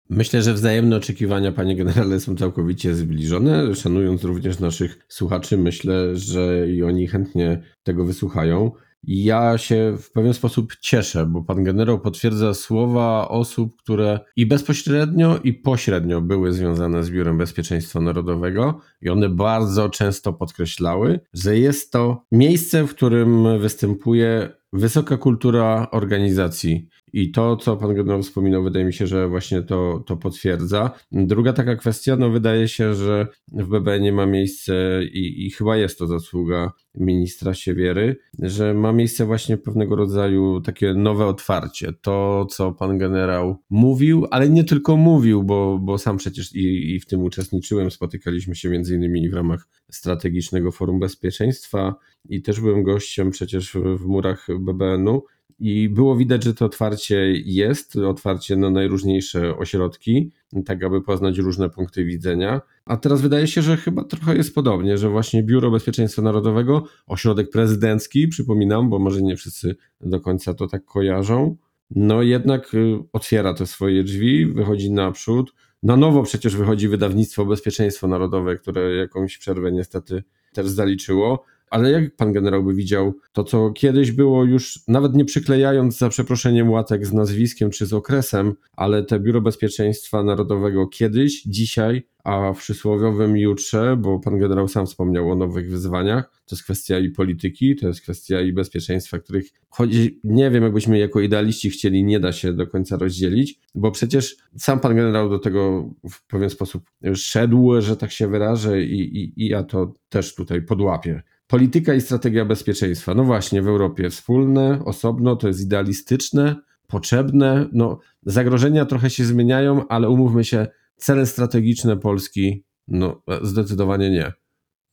Myślę, 0.09 0.41
że 0.41 0.53
wzajemne 0.53 0.95
oczekiwania, 0.95 1.51
panie 1.51 1.75
generale, 1.75 2.19
są 2.19 2.35
całkowicie 2.35 2.95
zbliżone. 2.95 3.75
Szanując 3.75 4.23
również 4.23 4.59
naszych 4.59 5.05
słuchaczy, 5.07 5.57
myślę, 5.57 6.15
że 6.15 6.69
i 6.69 6.83
oni 6.83 7.07
chętnie 7.07 7.63
tego 7.83 8.05
wysłuchają. 8.05 8.71
Ja 9.07 9.57
się 9.57 9.97
w 10.01 10.11
pewien 10.11 10.33
sposób 10.33 10.75
cieszę, 10.81 11.25
bo 11.25 11.43
pan 11.43 11.63
generał 11.63 11.99
potwierdza 11.99 12.53
słowa 12.53 13.27
osób, 13.29 13.77
które 13.81 14.19
i 14.35 14.45
bezpośrednio, 14.45 15.39
i 15.43 15.53
pośrednio 15.53 16.21
były 16.21 16.53
związane 16.53 17.03
z 17.03 17.11
Biurem 17.11 17.37
Bezpieczeństwa 17.37 17.99
Narodowego, 17.99 18.79
i 19.01 19.09
one 19.09 19.29
bardzo 19.29 19.89
często 19.89 20.33
podkreślały, 20.33 21.19
że 21.33 21.57
jest 21.57 21.91
to 21.91 22.23
miejsce, 22.31 22.87
w 22.87 22.89
którym 22.89 23.59
występuje 23.59 24.49
wysoka 24.73 25.17
kultura 25.17 25.87
organizacji. 25.91 26.87
I 27.15 27.31
to, 27.31 27.57
co 27.57 27.77
pan 27.77 27.95
generał 27.95 28.21
wspominał, 28.21 28.63
wydaje 28.63 28.85
mi 28.85 28.93
się, 28.93 29.07
że 29.07 29.27
właśnie 29.27 29.61
to, 29.61 30.03
to 30.05 30.17
potwierdza. 30.17 30.91
Druga 31.11 31.53
taka 31.53 31.75
kwestia, 31.75 32.15
no 32.15 32.29
wydaje 32.29 32.67
się, 32.67 32.95
że 32.95 33.27
w 33.51 33.67
BB 33.67 33.99
nie 33.99 34.11
ma 34.11 34.25
miejsca 34.25 34.73
i, 35.01 35.45
i 35.45 35.51
chyba 35.51 35.77
jest 35.77 35.99
to 35.99 36.07
zasługa 36.07 36.71
ministra 36.95 37.53
Siewiery, 37.53 38.17
że 38.39 38.73
ma 38.73 38.93
miejsce 38.93 39.25
właśnie 39.25 39.57
pewnego 39.57 39.95
rodzaju 39.95 40.61
takie 40.61 40.93
nowe 40.93 41.25
otwarcie. 41.25 41.93
To, 42.01 42.45
co 42.49 42.71
pan 42.71 42.97
generał 42.97 43.57
mówił, 43.69 44.27
ale 44.31 44.49
nie 44.49 44.63
tylko 44.63 44.97
mówił, 44.97 45.43
bo, 45.43 45.79
bo 45.81 45.97
sam 45.97 46.17
przecież 46.17 46.55
i, 46.55 46.95
i 46.95 46.99
w 46.99 47.05
tym 47.05 47.23
uczestniczyłem, 47.23 47.91
spotykaliśmy 47.91 48.55
się 48.55 48.69
między 48.69 48.95
innymi 48.95 49.29
w 49.29 49.33
ramach 49.33 49.67
Strategicznego 49.91 50.71
Forum 50.71 50.99
Bezpieczeństwa 50.99 51.95
i 52.29 52.41
też 52.41 52.61
byłem 52.61 52.83
gościem 52.83 53.31
przecież 53.31 53.73
w, 53.73 54.05
murach 54.05 54.47
BBN-u 54.59 55.23
i 55.59 55.89
było 55.89 56.15
widać, 56.15 56.43
że 56.43 56.53
to 56.53 56.65
otwarcie 56.65 57.31
jest, 57.45 57.95
otwarcie 57.95 58.55
na 58.55 58.69
najróżniejsze 58.69 59.57
ośrodki, 59.57 60.31
tak 60.65 60.83
aby 60.83 61.01
poznać 61.01 61.37
różne 61.37 61.69
punkty 61.69 62.05
widzenia. 62.05 62.61
A 62.85 62.97
teraz 62.97 63.21
wydaje 63.21 63.47
się, 63.47 63.61
że 63.61 63.77
chyba 63.77 64.03
trochę 64.03 64.35
jest 64.37 64.55
podobnie, 64.55 64.97
że 64.97 65.09
właśnie 65.09 65.43
Biuro 65.43 65.71
Bezpieczeństwa 65.71 66.21
Narodowego, 66.21 66.83
ośrodek 67.07 67.49
prezydencki, 67.49 68.27
przypominam, 68.27 68.89
bo 68.89 68.99
może 68.99 69.21
nie 69.21 69.35
wszyscy 69.35 69.75
do 70.01 70.19
końca 70.19 70.53
to 70.53 70.67
tak 70.67 70.85
kojarzą, 70.85 71.57
no 71.91 72.21
jednak 72.21 72.73
y, 72.73 72.97
otwiera 73.13 73.53
te 73.53 73.67
swoje 73.67 74.03
drzwi, 74.03 74.45
wychodzi 74.45 74.91
naprzód. 74.91 75.53
Na 75.83 75.97
nowo 75.97 76.23
przecież 76.23 76.55
wychodzi 76.55 76.87
wydawnictwo 76.87 77.45
Bezpieczeństwo 77.45 78.07
Narodowe, 78.07 78.55
które 78.55 78.95
jakąś 78.95 79.37
przerwę 79.37 79.71
niestety 79.71 80.23
też 80.53 80.67
zaliczyło. 80.67 81.45
Ale 81.69 81.91
jak 81.91 82.15
pan 82.15 82.33
generał 82.33 82.63
by 82.63 82.73
widział 82.73 83.13
to, 83.33 83.43
co 83.43 83.71
kiedyś 83.71 84.11
było 84.11 84.43
już, 84.43 84.79
nawet 84.87 85.13
nie 85.13 85.25
przyklejając 85.25 85.97
za 85.97 86.09
przeproszeniem 86.09 86.71
łatek 86.71 87.05
z 87.05 87.13
nazwiskiem 87.13 87.69
czy 87.69 87.85
z 87.85 87.93
okresem, 87.93 88.53
ale 88.73 89.03
te 89.03 89.19
Biuro 89.19 89.41
Bezpieczeństwa 89.41 90.23
Narodowego 90.23 90.87
kiedyś, 90.87 91.43
dzisiaj, 91.43 92.03
a 92.23 92.53
w 92.53 92.57
przysłowiowym 92.57 93.37
jutrze, 93.37 93.97
bo 93.97 94.19
pan 94.19 94.39
generał 94.39 94.67
sam 94.67 94.85
wspomniał 94.85 95.31
o 95.31 95.35
nowych 95.35 95.69
wyzwaniach, 95.69 96.31
to 96.45 96.55
jest 96.55 96.63
kwestia 96.63 96.99
i 96.99 97.09
polityki, 97.09 97.75
to 97.75 97.87
jest 97.87 98.01
kwestia 98.01 98.41
i 98.41 98.53
bezpieczeństwa, 98.53 99.19
których 99.19 99.49
chodzi, 99.69 100.19
nie 100.23 100.51
wiem, 100.51 100.63
jakbyśmy 100.63 100.97
jako 100.97 101.21
idealiści 101.21 101.69
chcieli, 101.69 102.03
nie 102.03 102.19
da 102.19 102.31
się 102.31 102.53
do 102.53 102.67
końca 102.67 102.97
rozdzielić, 102.97 103.59
bo 103.75 103.91
przecież 103.91 104.37
sam 104.57 104.79
pan 104.79 104.95
generał 104.95 105.29
do 105.29 105.39
tego 105.39 105.89
w 106.09 106.27
pewien 106.27 106.49
sposób 106.49 106.83
szedł, 107.15 107.81
że 107.81 107.97
tak 107.97 108.11
się 108.11 108.27
wyrażę, 108.27 108.81
i, 108.83 109.17
i, 109.17 109.43
i 109.43 109.47
ja 109.47 109.63
to 109.63 109.93
też 110.09 110.35
tutaj 110.35 110.61
podłapię. 110.61 111.21
Polityka 111.47 111.93
i 111.93 112.01
strategia 112.01 112.45
bezpieczeństwa. 112.45 113.13
No 113.13 113.23
właśnie, 113.23 113.61
w 113.61 113.67
Europie 113.67 114.09
wspólne, 114.09 114.79
osobno, 114.85 115.35
to 115.35 115.47
jest 115.47 115.61
idealistyczne, 115.61 116.55
potrzebne. 116.87 117.69
No, 117.73 117.99
zagrożenia 118.23 118.85
trochę 118.85 119.09
się 119.09 119.25
zmieniają, 119.25 119.87
ale 119.87 120.09
umówmy 120.09 120.43
się, 120.43 120.67
cele 120.97 121.25
strategiczne 121.25 121.97
Polski, 121.97 122.65
no 122.87 123.21
zdecydowanie 123.41 124.11
nie. 124.11 124.31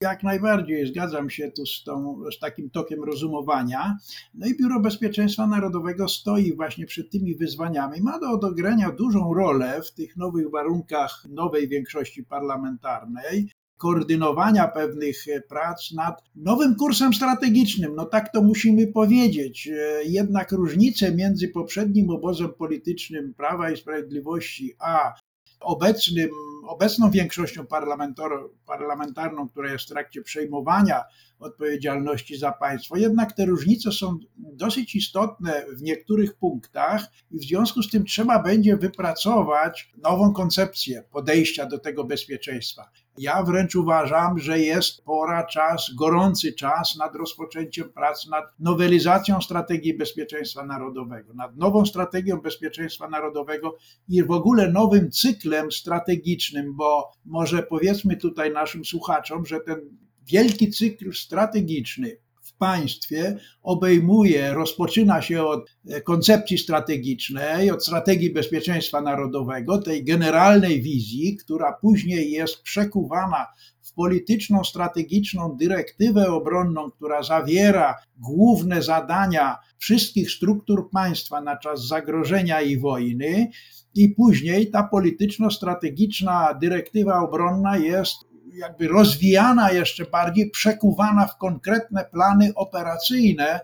Jak 0.02 0.22
najbardziej 0.22 0.86
zgadzam 0.86 1.30
się 1.30 1.50
tu 1.50 1.66
z, 1.66 1.84
tą, 1.84 2.20
z 2.36 2.38
takim 2.38 2.70
tokiem 2.70 3.04
rozumowania. 3.04 3.96
No 4.34 4.46
i 4.46 4.56
Biuro 4.56 4.80
Bezpieczeństwa 4.80 5.46
Narodowego 5.46 6.08
stoi 6.08 6.56
właśnie 6.56 6.86
przed 6.86 7.10
tymi 7.10 7.34
wyzwaniami. 7.34 8.00
Ma 8.00 8.18
do 8.18 8.30
odegrania 8.30 8.90
dużą 8.90 9.34
rolę 9.34 9.82
w 9.82 9.94
tych 9.94 10.16
nowych 10.16 10.50
warunkach 10.50 11.26
nowej 11.30 11.68
większości 11.68 12.24
parlamentarnej 12.24 13.50
koordynowania 13.82 14.68
pewnych 14.68 15.24
prac 15.48 15.92
nad 15.92 16.22
nowym 16.34 16.76
kursem 16.76 17.14
strategicznym. 17.14 17.94
No 17.94 18.04
tak 18.04 18.32
to 18.32 18.42
musimy 18.42 18.86
powiedzieć. 18.86 19.68
Jednak 20.04 20.52
różnice 20.52 21.14
między 21.14 21.48
poprzednim 21.48 22.10
obozem 22.10 22.54
politycznym 22.58 23.34
Prawa 23.34 23.70
i 23.70 23.76
Sprawiedliwości 23.76 24.74
a 24.78 25.14
obecnym, 25.60 26.30
obecną 26.66 27.10
większością 27.10 27.66
parlamentarną, 28.66 29.48
która 29.48 29.72
jest 29.72 29.84
w 29.84 29.88
trakcie 29.88 30.22
przejmowania 30.22 31.02
odpowiedzialności 31.42 32.38
za 32.38 32.52
państwo. 32.52 32.96
Jednak 32.96 33.32
te 33.32 33.46
różnice 33.46 33.92
są 33.92 34.18
dosyć 34.36 34.94
istotne 34.94 35.64
w 35.72 35.82
niektórych 35.82 36.34
punktach 36.34 37.06
i 37.30 37.38
w 37.38 37.42
związku 37.42 37.82
z 37.82 37.90
tym 37.90 38.04
trzeba 38.04 38.42
będzie 38.42 38.76
wypracować 38.76 39.92
nową 40.02 40.32
koncepcję 40.32 41.04
podejścia 41.10 41.66
do 41.66 41.78
tego 41.78 42.04
bezpieczeństwa. 42.04 42.90
Ja 43.18 43.42
wręcz 43.42 43.74
uważam, 43.74 44.38
że 44.38 44.60
jest 44.60 45.04
pora, 45.04 45.46
czas, 45.46 45.90
gorący 45.94 46.52
czas 46.52 46.96
nad 46.98 47.16
rozpoczęciem 47.16 47.92
prac 47.92 48.26
nad 48.26 48.44
nowelizacją 48.58 49.40
strategii 49.40 49.98
bezpieczeństwa 49.98 50.66
narodowego, 50.66 51.34
nad 51.34 51.56
nową 51.56 51.86
strategią 51.86 52.40
bezpieczeństwa 52.40 53.08
narodowego 53.08 53.76
i 54.08 54.22
w 54.22 54.30
ogóle 54.30 54.72
nowym 54.72 55.10
cyklem 55.10 55.72
strategicznym, 55.72 56.76
bo 56.76 57.12
może 57.24 57.62
powiedzmy 57.62 58.16
tutaj 58.16 58.52
naszym 58.52 58.84
słuchaczom, 58.84 59.46
że 59.46 59.60
ten 59.60 60.02
wielki 60.26 60.70
cykl 60.70 61.12
strategiczny 61.12 62.16
w 62.42 62.56
państwie 62.56 63.36
obejmuje, 63.62 64.54
rozpoczyna 64.54 65.22
się 65.22 65.42
od 65.42 65.70
e, 65.88 66.00
koncepcji 66.00 66.58
strategicznej, 66.58 67.70
od 67.70 67.84
strategii 67.84 68.32
bezpieczeństwa 68.32 69.00
narodowego, 69.00 69.78
tej 69.78 70.04
generalnej 70.04 70.82
wizji, 70.82 71.36
która 71.36 71.72
później 71.72 72.30
jest 72.30 72.62
przekuwana 72.62 73.46
w 73.82 73.92
polityczną, 73.94 74.64
strategiczną 74.64 75.56
dyrektywę 75.56 76.30
obronną, 76.30 76.90
która 76.90 77.22
zawiera 77.22 77.96
główne 78.16 78.82
zadania 78.82 79.58
wszystkich 79.78 80.30
struktur 80.30 80.90
państwa 80.90 81.40
na 81.40 81.56
czas 81.56 81.86
zagrożenia 81.86 82.60
i 82.60 82.78
wojny. 82.78 83.50
I 83.94 84.08
później 84.08 84.70
ta 84.70 84.82
polityczno-strategiczna 84.82 86.54
dyrektywa 86.60 87.20
obronna 87.20 87.76
jest 87.76 88.31
jakby 88.52 88.88
rozwijana 88.88 89.72
jeszcze 89.72 90.04
bardziej, 90.04 90.50
przekuwana 90.50 91.26
w 91.26 91.38
konkretne 91.38 92.04
plany 92.04 92.52
operacyjne, 92.54 93.60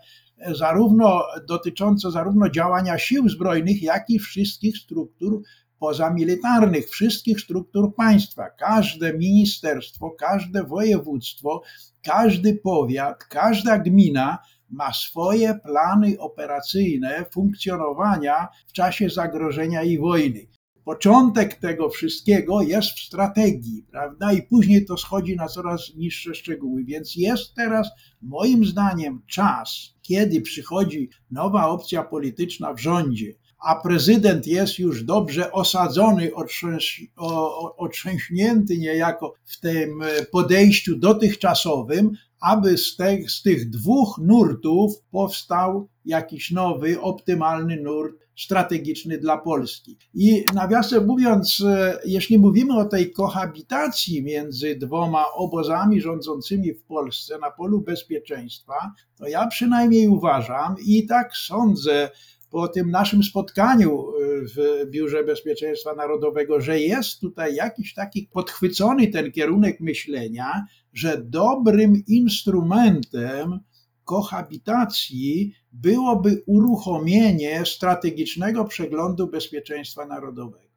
zarówno 0.52 1.22
dotyczące 1.48 2.10
zarówno 2.10 2.50
działania 2.50 2.98
sił 2.98 3.28
zbrojnych, 3.28 3.82
jak 3.82 4.10
i 4.10 4.18
wszystkich 4.18 4.78
struktur 4.78 5.42
pozamilitarnych, 5.78 6.90
wszystkich 6.90 7.40
struktur 7.40 7.94
państwa. 7.94 8.50
Każde 8.50 9.12
ministerstwo, 9.12 10.10
każde 10.10 10.64
województwo, 10.64 11.62
każdy 12.02 12.54
powiat, 12.54 13.24
każda 13.24 13.78
gmina 13.78 14.38
ma 14.70 14.92
swoje 14.92 15.54
plany 15.54 16.18
operacyjne 16.18 17.24
funkcjonowania 17.32 18.48
w 18.68 18.72
czasie 18.72 19.10
zagrożenia 19.10 19.82
i 19.82 19.98
wojny 19.98 20.46
początek 20.88 21.54
tego 21.54 21.88
wszystkiego 21.88 22.62
jest 22.62 22.90
w 22.90 23.00
strategii, 23.00 23.84
prawda? 23.90 24.32
I 24.32 24.42
później 24.42 24.84
to 24.84 24.96
schodzi 24.96 25.36
na 25.36 25.48
coraz 25.48 25.94
niższe 25.96 26.34
szczegóły. 26.34 26.84
Więc 26.84 27.16
jest 27.16 27.54
teraz, 27.54 27.88
moim 28.22 28.64
zdaniem, 28.64 29.22
czas, 29.26 29.94
kiedy 30.02 30.40
przychodzi 30.40 31.10
nowa 31.30 31.68
opcja 31.68 32.02
polityczna 32.02 32.74
w 32.74 32.80
rządzie, 32.80 33.34
a 33.58 33.74
prezydent 33.74 34.46
jest 34.46 34.78
już 34.78 35.04
dobrze 35.04 35.52
osadzony, 35.52 36.30
otrzęśnięty 37.76 38.78
niejako 38.78 39.34
w 39.44 39.60
tym 39.60 40.00
podejściu 40.32 40.96
dotychczasowym, 40.96 42.10
aby 42.40 42.78
z, 42.78 42.96
te, 42.96 43.28
z 43.28 43.42
tych 43.42 43.70
dwóch 43.70 44.18
nurtów 44.22 44.92
powstał 45.10 45.88
jakiś 46.04 46.50
nowy, 46.50 47.00
optymalny 47.00 47.76
nurt 47.76 48.27
strategiczny 48.38 49.18
dla 49.18 49.38
Polski. 49.38 49.98
I 50.14 50.44
nawiasem 50.54 51.06
mówiąc, 51.06 51.62
e, 51.66 51.98
jeśli 52.04 52.38
mówimy 52.38 52.78
o 52.78 52.84
tej 52.84 53.12
kohabitacji 53.12 54.22
między 54.22 54.76
dwoma 54.76 55.24
obozami 55.32 56.00
rządzącymi 56.00 56.74
w 56.74 56.82
Polsce 56.82 57.38
na 57.38 57.50
polu 57.50 57.80
bezpieczeństwa, 57.80 58.92
to 59.16 59.28
ja 59.28 59.46
przynajmniej 59.46 60.08
uważam 60.08 60.74
i 60.86 61.06
tak 61.06 61.36
sądzę, 61.36 62.10
po 62.50 62.68
tym 62.68 62.90
naszym 62.90 63.22
spotkaniu 63.22 63.90
e, 63.90 64.12
w 64.54 64.86
Biurze 64.90 65.24
Bezpieczeństwa 65.24 65.94
Narodowego, 65.94 66.60
że 66.60 66.80
jest 66.80 67.20
tutaj 67.20 67.54
jakiś 67.54 67.94
taki 67.94 68.28
podchwycony 68.32 69.06
ten 69.06 69.32
kierunek 69.32 69.80
myślenia, 69.80 70.66
że 70.92 71.22
dobrym 71.24 72.02
instrumentem 72.06 73.60
kohabitacji 74.08 75.52
byłoby 75.72 76.42
uruchomienie 76.46 77.62
strategicznego 77.66 78.64
przeglądu 78.64 79.26
bezpieczeństwa 79.26 80.06
narodowego. 80.06 80.68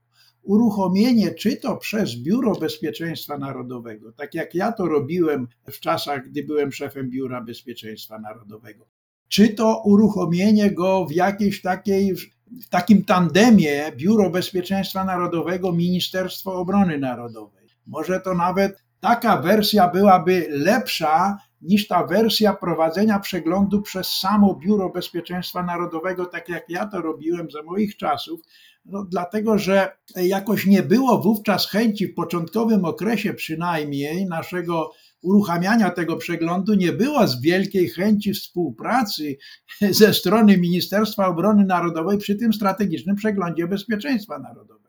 Uruchomienie 0.43 1.31
czy 1.33 1.57
to 1.57 1.77
przez 1.77 2.15
Biuro 2.15 2.55
Bezpieczeństwa 2.55 3.38
Narodowego, 3.38 4.11
tak 4.11 4.35
jak 4.35 4.55
ja 4.55 4.71
to 4.71 4.85
robiłem 4.85 5.47
w 5.71 5.79
czasach, 5.79 6.29
gdy 6.29 6.43
byłem 6.43 6.71
szefem 6.71 7.09
Biura 7.09 7.41
Bezpieczeństwa 7.41 8.19
Narodowego, 8.19 8.85
czy 9.27 9.50
to 9.50 9.81
uruchomienie 9.85 10.71
go 10.71 11.05
w 11.05 11.11
jakiejś 11.11 11.61
takiej, 11.61 12.15
w 12.15 12.69
takim 12.69 13.05
tandemie 13.05 13.91
Biuro 13.97 14.29
Bezpieczeństwa 14.29 15.05
Narodowego, 15.05 15.71
Ministerstwo 15.71 16.53
Obrony 16.55 16.97
Narodowej. 16.97 17.67
Może 17.88 18.19
to 18.19 18.33
nawet 18.33 18.83
taka 19.00 19.38
wersja 19.38 19.88
byłaby 19.88 20.47
lepsza 20.50 21.38
niż 21.61 21.87
ta 21.87 22.07
wersja 22.07 22.53
prowadzenia 22.53 23.19
przeglądu 23.19 23.81
przez 23.81 24.07
samo 24.07 24.55
Biuro 24.55 24.89
Bezpieczeństwa 24.89 25.63
Narodowego, 25.63 26.25
tak 26.25 26.49
jak 26.49 26.69
ja 26.69 26.85
to 26.87 27.01
robiłem 27.01 27.51
za 27.51 27.63
moich 27.63 27.97
czasów. 27.97 28.41
No, 28.85 29.05
dlatego, 29.11 29.57
że 29.57 29.97
jakoś 30.15 30.65
nie 30.65 30.83
było 30.83 31.21
wówczas 31.21 31.69
chęci 31.69 32.07
w 32.07 32.15
początkowym 32.15 32.85
okresie 32.85 33.33
przynajmniej 33.33 34.25
naszego 34.25 34.91
uruchamiania 35.21 35.89
tego 35.89 36.17
przeglądu 36.17 36.73
nie 36.73 36.91
było 36.91 37.27
z 37.27 37.41
wielkiej 37.41 37.89
chęci 37.89 38.33
współpracy 38.33 39.37
ze 40.01 40.13
strony 40.13 40.57
Ministerstwa 40.57 41.27
Obrony 41.27 41.65
Narodowej 41.65 42.17
przy 42.17 42.35
tym 42.35 42.53
strategicznym 42.53 43.15
przeglądzie 43.15 43.67
bezpieczeństwa 43.67 44.39
narodowego. 44.39 44.81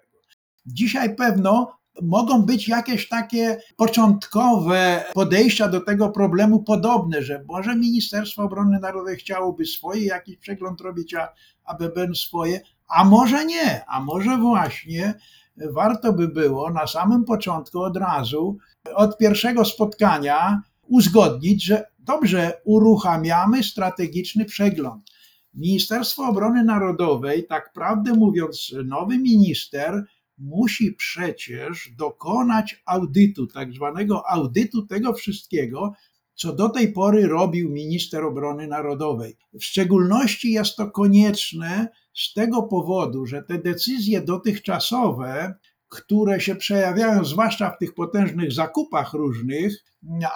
Dzisiaj 0.66 1.16
pewno 1.16 1.81
mogą 2.02 2.42
być 2.42 2.68
jakieś 2.68 3.08
takie 3.08 3.61
początkowe 3.76 5.04
podejścia 5.14 5.68
do 5.68 5.80
tego 5.80 6.08
problemu 6.08 6.62
podobne, 6.62 7.22
że 7.22 7.44
może 7.49 7.76
Ministerstwo 7.76 8.42
Obrony 8.42 8.78
Narodowej 8.80 9.16
chciałoby 9.16 9.66
swoje 9.66 10.04
jakiś 10.04 10.37
przegląd 10.37 10.80
robić, 10.80 11.14
a, 11.14 11.28
a 11.64 11.75
BBN 11.75 12.14
swoje, 12.14 12.61
a 12.88 13.04
może 13.04 13.44
nie, 13.44 13.84
a 13.87 14.00
może 14.00 14.37
właśnie 14.37 15.14
warto 15.56 16.12
by 16.12 16.28
było 16.28 16.70
na 16.70 16.87
samym 16.87 17.25
początku 17.25 17.80
od 17.80 17.96
razu, 17.96 18.58
od 18.94 19.18
pierwszego 19.18 19.64
spotkania 19.64 20.62
uzgodnić, 20.88 21.64
że 21.64 21.84
dobrze, 21.99 22.61
uruchamiamy 22.64 23.62
strategiczny 23.62 24.44
przegląd. 24.44 25.11
Ministerstwo 25.54 26.28
Obrony 26.28 26.64
Narodowej, 26.64 27.46
tak 27.46 27.72
prawdę 27.72 28.12
mówiąc, 28.12 28.75
nowy 28.84 29.18
minister 29.18 30.04
musi 30.42 30.92
przecież 30.92 31.90
dokonać 31.99 32.82
audytu, 32.87 33.46
tak 33.46 33.72
zwanego 33.72 34.30
audytu 34.30 34.87
tego 34.87 35.12
wszystkiego, 35.12 35.92
co 36.34 36.52
do 36.52 36.68
tej 36.68 36.92
pory 36.92 37.28
robił 37.28 37.70
minister 37.70 38.25
obrony 38.25 38.66
narodowej. 38.66 39.37
W 39.52 39.64
szczególności 39.64 40.52
jest 40.52 40.76
to 40.76 40.90
konieczne 40.90 41.88
z 42.14 42.32
tego 42.34 42.62
powodu, 42.62 43.26
że 43.26 43.42
te 43.42 43.58
decyzje 43.58 44.20
dotychczasowe, 44.20 45.54
które 45.92 46.40
się 46.40 46.54
przejawiają 46.54 47.25
zwłaszcza 47.25 47.70
w 47.70 47.78
tych 47.78 47.94
potężnych 47.94 48.52
zakupach 48.52 49.12
różnych, 49.12 49.84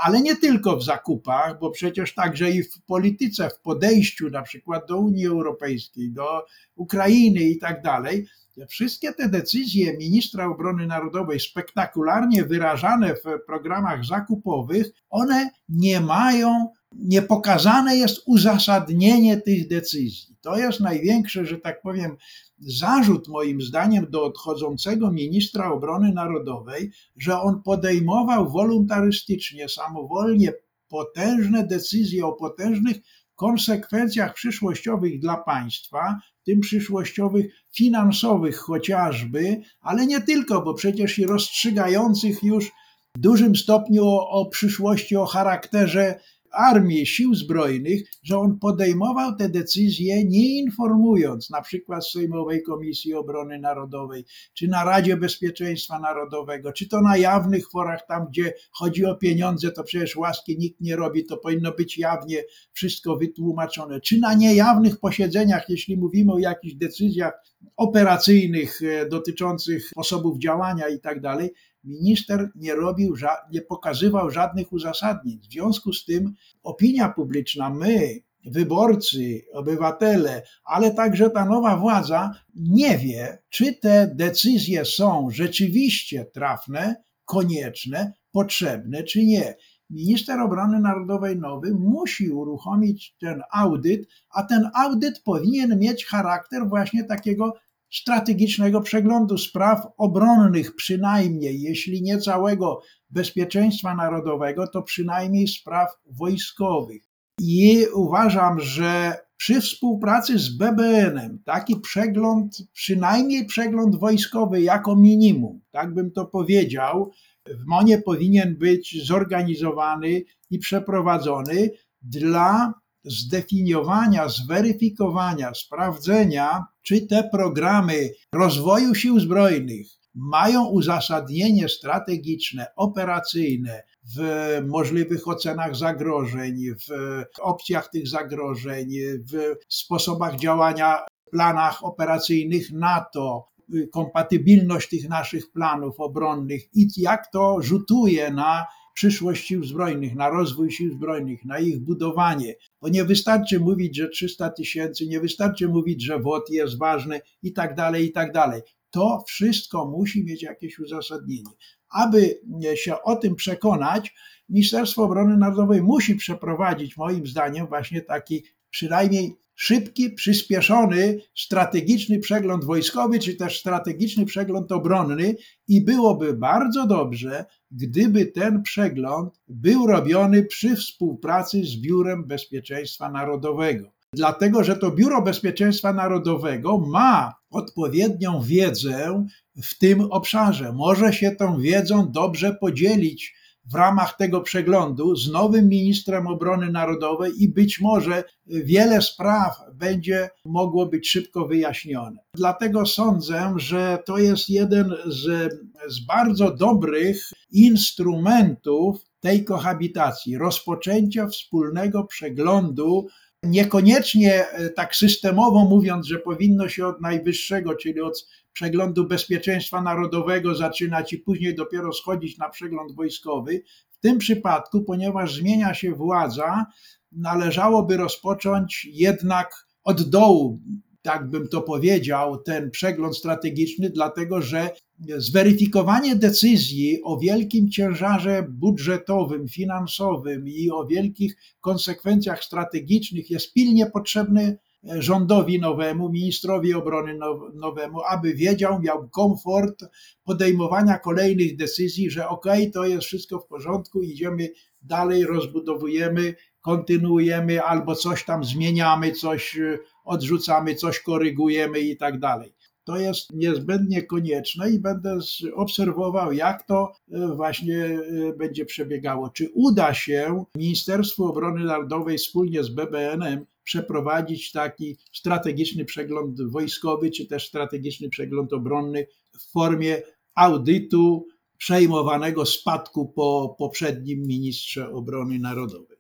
ale 0.03 0.21
nie 0.21 0.37
tylko 0.37 0.77
w 0.77 0.85
zakupach, 0.85 1.59
bo 1.59 1.71
przecież 1.71 2.15
także 2.15 2.51
i 2.51 2.63
w 2.63 2.83
polityce, 2.87 3.51
w 3.51 3.61
podejściu 3.61 4.31
na 4.31 4.43
przykład 4.43 4.89
do 4.89 4.99
Unii 4.99 5.27
Europejskiej, 5.27 6.11
do 6.11 6.45
Ukrainy 6.77 7.41
i 7.41 7.59
tak 7.59 7.83
dalej, 7.83 8.27
Wszystkie 8.69 9.13
te 9.13 9.29
decyzje 9.29 9.97
ministra 9.97 10.47
obrony 10.47 10.87
narodowej, 10.87 11.41
spektakularnie 11.41 12.45
wyrażane 12.45 13.15
w 13.15 13.47
programach 13.47 14.05
zakupowych, 14.05 14.87
one 15.11 15.51
nie 15.69 16.01
mają, 16.01 16.69
nie 16.93 17.23
pokazane 17.23 17.97
jest 17.97 18.23
uzasadnienie 18.27 19.37
tych 19.37 19.69
decyzji. 19.69 20.37
To 20.41 20.57
jest 20.57 20.81
największy, 20.81 21.47
że 21.47 21.59
tak 21.59 21.83
powiem, 21.83 22.17
zarzut 22.59 23.29
moim 23.29 23.63
zdaniem 23.63 24.07
do 24.11 24.25
odchodzącego 24.25 25.13
ministra 25.13 25.73
obrony 25.73 26.13
narodowej, 26.13 26.91
że 27.17 27.41
on 27.41 27.63
podejmował 27.63 28.51
wolontarystycznie, 28.51 29.69
samowolnie 29.69 30.53
potężne 30.89 31.67
decyzje 31.67 32.27
o 32.27 32.33
potężnych 32.33 32.97
konsekwencjach 33.35 34.35
przyszłościowych 34.35 35.21
dla 35.21 35.37
państwa, 35.37 36.21
tym 36.45 36.61
przyszłościowych 36.61 37.47
finansowych 37.73 38.57
chociażby, 38.57 39.61
ale 39.81 40.07
nie 40.07 40.21
tylko, 40.21 40.63
bo 40.63 40.75
przecież 40.75 41.19
i 41.19 41.27
rozstrzygających 41.27 42.43
już 42.43 42.73
w 43.17 43.19
dużym 43.19 43.57
stopniu 43.57 44.05
o, 44.05 44.31
o 44.31 44.47
przyszłości, 44.47 45.17
o 45.17 45.27
charakterze 45.27 46.21
armii, 46.57 47.07
sił 47.07 47.35
zbrojnych, 47.35 48.03
że 48.23 48.39
on 48.39 48.59
podejmował 48.59 49.37
te 49.37 49.49
decyzje 49.49 50.25
nie 50.25 50.59
informując 50.61 51.51
na 51.51 51.63
przykład 51.63 52.09
Sejmowej 52.09 52.63
Komisji 52.63 53.15
Obrony 53.15 53.59
Narodowej, 53.59 54.25
czy 54.55 54.69
na 54.69 54.85
Radzie 54.85 55.17
Bezpieczeństwa 55.17 55.99
Narodowego, 55.99 56.73
czy 56.73 56.89
to 56.89 57.01
na 57.03 57.17
jawnych 57.17 57.71
forach, 57.71 58.07
tam 58.07 58.27
gdzie 58.29 58.55
chodzi 58.73 59.05
o 59.05 59.15
pieniądze, 59.15 59.71
to 59.71 59.85
przecież 59.85 60.17
łaski 60.17 60.59
nikt 60.59 60.81
nie 60.81 60.97
robi, 60.97 61.25
to 61.25 61.37
powinno 61.37 61.73
być 61.73 61.99
jawnie 61.99 62.45
wszystko 62.73 63.17
wytłumaczone, 63.17 64.01
czy 64.01 64.19
na 64.19 64.35
niejawnych 64.35 65.01
posiedzeniach, 65.01 65.69
jeśli 65.69 65.97
mówimy 65.97 66.33
o 66.33 66.39
jakichś 66.39 66.75
decyzjach 66.75 67.33
operacyjnych 67.77 68.81
e, 68.83 69.09
dotyczących 69.09 69.89
sposobów 69.89 70.39
działania 70.39 70.89
i 70.89 71.01
tak 71.01 71.21
dalej, 71.21 71.51
minister 71.87 72.51
nie 72.55 72.75
robił, 72.75 73.15
nie 73.53 73.63
pokazywał 73.63 74.31
żadnych 74.31 74.73
uzasadnień. 74.73 75.41
W 75.41 75.53
związku 75.53 75.93
z 75.93 76.05
tym 76.05 76.35
opinia 76.63 77.09
publiczna, 77.09 77.71
my, 77.71 78.21
wyborcy, 78.47 79.43
obywatele, 79.53 80.43
ale 80.65 80.91
także 80.91 81.31
ta 81.31 81.45
nowa 81.45 81.77
władza 81.77 82.35
nie 82.55 82.99
wie, 82.99 83.39
czy 83.49 83.75
te 83.75 84.15
decyzje 84.15 84.85
są 84.85 85.29
rzeczywiście 85.31 86.25
trafne, 86.25 86.97
konieczne, 87.25 88.13
potrzebne, 88.33 89.03
czy 89.03 89.25
nie. 89.25 89.55
Minister 89.91 90.41
Obrony 90.41 90.81
Narodowej 90.81 91.39
nowy 91.39 91.75
musi 91.75 92.31
uruchomić 92.31 93.17
ten 93.21 93.43
audyt, 93.53 94.09
a 94.31 94.43
ten 94.43 94.71
audyt 94.75 95.23
powinien 95.23 95.79
mieć 95.79 96.07
charakter 96.07 96.69
właśnie 96.69 97.05
takiego 97.05 97.53
strategicznego 97.93 98.81
przeglądu 98.81 99.39
spraw 99.39 99.87
obronnych, 99.97 100.77
przynajmniej, 100.77 101.61
jeśli 101.61 102.03
nie 102.03 102.19
całego 102.19 102.81
bezpieczeństwa 103.11 103.95
narodowego, 103.95 104.69
to 104.69 104.83
przynajmniej 104.83 105.49
spraw 105.49 105.91
wojskowych. 106.07 107.03
I 107.41 107.87
uważam, 107.95 108.61
że 108.61 109.19
przy 109.37 109.61
współpracy 109.61 110.39
z 110.39 110.57
BBN-em 110.57 111.43
taki 111.45 111.77
przegląd, 111.77 112.59
przynajmniej 112.73 113.47
przegląd 113.47 113.97
wojskowy 113.97 114.63
jako 114.63 114.97
minimum, 114.97 115.61
tak 115.71 115.95
bym 115.95 116.11
to 116.11 116.27
powiedział, 116.27 117.11
w 117.47 117.67
MONie 117.67 117.99
powinien 117.99 118.57
być 118.59 119.07
zorganizowany 119.07 120.23
i 120.51 120.59
przeprowadzony 120.59 121.71
dla 122.03 122.75
zdefiniowania, 123.07 124.29
zweryfikowania, 124.29 125.55
sprawdzenia, 125.55 126.65
czy 126.83 127.07
te 127.07 127.29
programy 127.33 128.11
rozwoju 128.33 128.95
sił 128.95 129.21
zbrojnych 129.21 129.87
mają 130.15 130.67
uzasadnienie 130.67 131.69
strategiczne, 131.69 132.67
operacyjne 132.77 133.83
w 134.17 134.21
możliwych 134.67 135.29
ocenach 135.29 135.77
zagrożeń, 135.77 136.57
w 136.89 137.23
opcjach 137.41 137.91
tych 137.91 138.09
zagrożeń, 138.09 138.89
w 139.33 139.55
sposobach 139.69 140.37
działania, 140.37 140.99
planach 141.31 141.85
operacyjnych 141.85 142.73
NATO, 142.73 143.49
kompatybilność 143.93 144.89
tych 144.89 145.09
naszych 145.09 145.53
planów 145.53 146.01
obronnych 146.01 146.63
i 146.75 146.89
jak 146.97 147.31
to 147.31 147.57
rzutuje 147.63 148.31
na 148.31 148.67
przyszłość 148.97 149.47
sił 149.47 149.65
zbrojnych, 149.65 150.15
na 150.15 150.29
rozwój 150.29 150.71
sił 150.71 150.93
zbrojnych, 150.93 151.45
na 151.45 151.59
ich 151.59 151.81
budowanie. 151.81 152.55
Bo 152.81 152.89
nie 152.89 153.05
wystarczy 153.05 153.61
mówić, 153.61 153.97
że 153.97 154.09
300 154.09 154.51
tysięcy, 154.51 155.07
nie 155.07 155.21
wystarczy 155.21 155.69
mówić, 155.69 156.05
że 156.05 156.19
WOT 156.19 156.51
jest 156.51 156.79
ważny 156.79 157.21
i 157.43 157.53
tak 157.53 157.75
dalej, 157.75 158.07
i 158.07 158.13
tak 158.13 158.33
dalej. 158.33 158.63
To 158.91 159.25
wszystko 159.27 159.87
musi 159.87 160.25
mieć 160.25 160.43
jakieś 160.43 160.79
uzasadnienie. 160.79 161.51
Aby 161.89 162.41
się 162.75 163.03
o 163.03 163.17
tym 163.17 163.35
przekonać, 163.35 164.15
Ministerstwo 164.49 165.03
Obrony 165.03 165.37
Narodowej 165.37 165.83
musi 165.83 166.15
przeprowadzić, 166.15 166.97
moim 166.97 167.27
zdaniem, 167.27 167.67
właśnie 167.67 168.01
taki 168.01 168.45
przynajmniej 168.71 169.37
szybki, 169.57 170.11
przyspieszony, 170.11 171.19
strategiczny 171.35 172.19
przegląd 172.19 172.65
wojskowy, 172.65 173.19
czy 173.19 173.35
też 173.35 173.61
strategiczny 173.61 174.27
przegląd 174.27 174.73
obronny, 174.73 175.37
i 175.69 175.85
byłoby 175.85 176.35
bardzo 176.35 176.87
dobrze, 176.87 177.45
gdyby 177.71 178.27
ten 178.27 178.63
przegląd 178.63 179.41
był 179.49 179.87
robiony 179.87 180.43
przy 180.43 180.77
współpracy 180.77 181.65
z 181.65 181.77
Biurem 181.77 182.25
Bezpieczeństwa 182.25 183.11
Narodowego. 183.11 183.93
Dlatego, 184.13 184.65
że 184.65 184.77
to 184.77 184.91
Biuro 184.91 185.23
Bezpieczeństwa 185.23 185.93
Narodowego 185.93 186.79
ma 186.79 187.35
odpowiednią 187.51 188.43
wiedzę 188.43 189.27
w 189.63 189.79
tym 189.79 190.01
obszarze. 190.01 190.73
Może 190.73 191.13
się 191.13 191.31
tą 191.31 191.61
wiedzą 191.61 192.11
dobrze 192.13 192.55
podzielić 192.61 193.35
w 193.73 193.75
ramach 193.75 194.17
tego 194.17 194.41
przeglądu 194.41 195.17
z 195.17 195.33
nowym 195.33 195.69
ministrem 195.69 196.27
obrony 196.27 196.71
narodowej 196.71 197.33
i 197.43 197.49
być 197.49 197.81
może 197.81 198.25
wiele 198.47 199.03
spraw 199.03 199.57
będzie 199.75 200.31
mogło 200.45 200.87
być 200.87 201.11
szybko 201.11 201.47
wyjaśnione. 201.47 202.19
Dlatego 202.35 202.87
sądzę, 202.87 203.55
że 203.57 203.99
to 204.07 204.19
jest 204.19 204.49
jeden 204.49 204.95
z, 205.07 205.53
z 205.89 206.07
bardzo 206.07 206.57
dobrych 206.57 207.31
instrumentów 207.51 208.97
tej 209.21 209.45
kohabitacji, 209.45 210.39
rozpoczęcia 210.39 211.27
wspólnego 211.27 212.05
przeglądu 212.05 213.07
niekoniecznie 213.43 214.47
tak 214.77 214.97
systemowo 214.97 215.65
mówiąc, 215.65 216.07
że 216.07 216.19
powinno 216.19 216.69
się 216.69 216.87
od 216.87 217.01
najwyższego, 217.01 217.75
czyli 217.75 218.01
od 218.01 218.27
przeglądu 218.57 219.07
bezpieczeństwa 219.07 219.83
narodowego 219.83 220.55
zaczynać 220.55 221.13
i 221.13 221.19
później 221.19 221.55
dopiero 221.55 221.93
schodzić 221.93 222.39
na 222.39 222.49
przegląd 222.49 222.95
wojskowy. 222.95 223.63
W 223.91 223.99
tym 223.99 224.19
przypadku, 224.19 224.85
ponieważ 224.85 225.35
zmienia 225.35 225.75
się 225.75 225.95
władza, 225.95 226.67
należałoby 227.13 227.97
rozpocząć 227.97 228.89
jednak 228.93 229.67
od 229.85 230.03
dołu, 230.03 230.61
tak 231.03 231.31
bym 231.31 231.49
to 231.49 231.63
powiedział, 231.63 232.39
ten 232.39 232.71
przegląd 232.71 233.17
strategiczny, 233.17 233.91
dlatego 233.91 234.43
że 234.43 234.71
zweryfikowanie 235.17 236.17
decyzji 236.17 237.03
o 237.05 237.19
wielkim 237.19 237.71
ciężarze 237.71 238.47
budżetowym, 238.49 239.49
finansowym 239.49 240.49
i 240.49 240.71
o 240.71 240.87
wielkich 240.87 241.37
konsekwencjach 241.61 242.45
strategicznych 242.45 243.31
jest 243.31 243.53
pilnie 243.53 243.87
potrzebny 243.87 244.59
rządowi 244.99 245.61
nowemu, 245.61 246.09
ministrowi 246.09 246.75
obrony 246.75 247.19
nowemu, 247.55 248.01
aby 248.11 248.35
wiedział, 248.35 248.81
miał 248.81 249.09
komfort 249.09 249.85
podejmowania 250.25 250.99
kolejnych 250.99 251.57
decyzji, 251.57 252.11
że 252.11 252.29
ok, 252.29 252.47
to 252.75 252.87
jest 252.87 253.07
wszystko 253.07 253.39
w 253.39 253.47
porządku, 253.47 254.03
idziemy 254.03 254.49
dalej, 254.83 255.25
rozbudowujemy, 255.25 256.35
kontynuujemy 256.61 257.63
albo 257.63 257.95
coś 257.95 258.25
tam 258.25 258.45
zmieniamy, 258.45 259.13
coś 259.13 259.59
odrzucamy, 260.05 260.75
coś 260.75 261.01
korygujemy 261.01 261.81
i 261.81 261.97
tak 261.97 262.19
dalej. 262.19 262.57
To 262.85 262.97
jest 262.97 263.33
niezbędnie 263.33 264.03
konieczne 264.03 264.71
i 264.71 264.79
będę 264.79 265.19
obserwował, 265.55 266.33
jak 266.33 266.67
to 266.67 266.93
e, 267.13 267.27
właśnie 267.27 267.85
e, 267.85 268.33
będzie 268.33 268.65
przebiegało. 268.65 269.31
Czy 269.31 269.49
uda 269.55 269.95
się 269.95 270.45
Ministerstwu 270.57 271.25
Obrony 271.25 271.65
Narodowej 271.65 272.19
wspólnie 272.19 272.65
z 272.65 272.69
BBN-em 272.69 273.47
przeprowadzić 273.67 274.53
taki 274.53 274.97
strategiczny 275.13 275.85
przegląd 275.85 276.51
wojskowy, 276.51 277.11
czy 277.11 277.27
też 277.27 277.49
strategiczny 277.49 278.09
przegląd 278.09 278.53
obronny 278.53 279.07
w 279.39 279.53
formie 279.53 280.03
audytu 280.35 281.27
przejmowanego 281.59 282.47
spadku 282.47 283.09
po 283.09 283.57
poprzednim 283.59 284.27
ministrze 284.27 284.93
obrony 284.93 285.39
narodowej. 285.39 285.97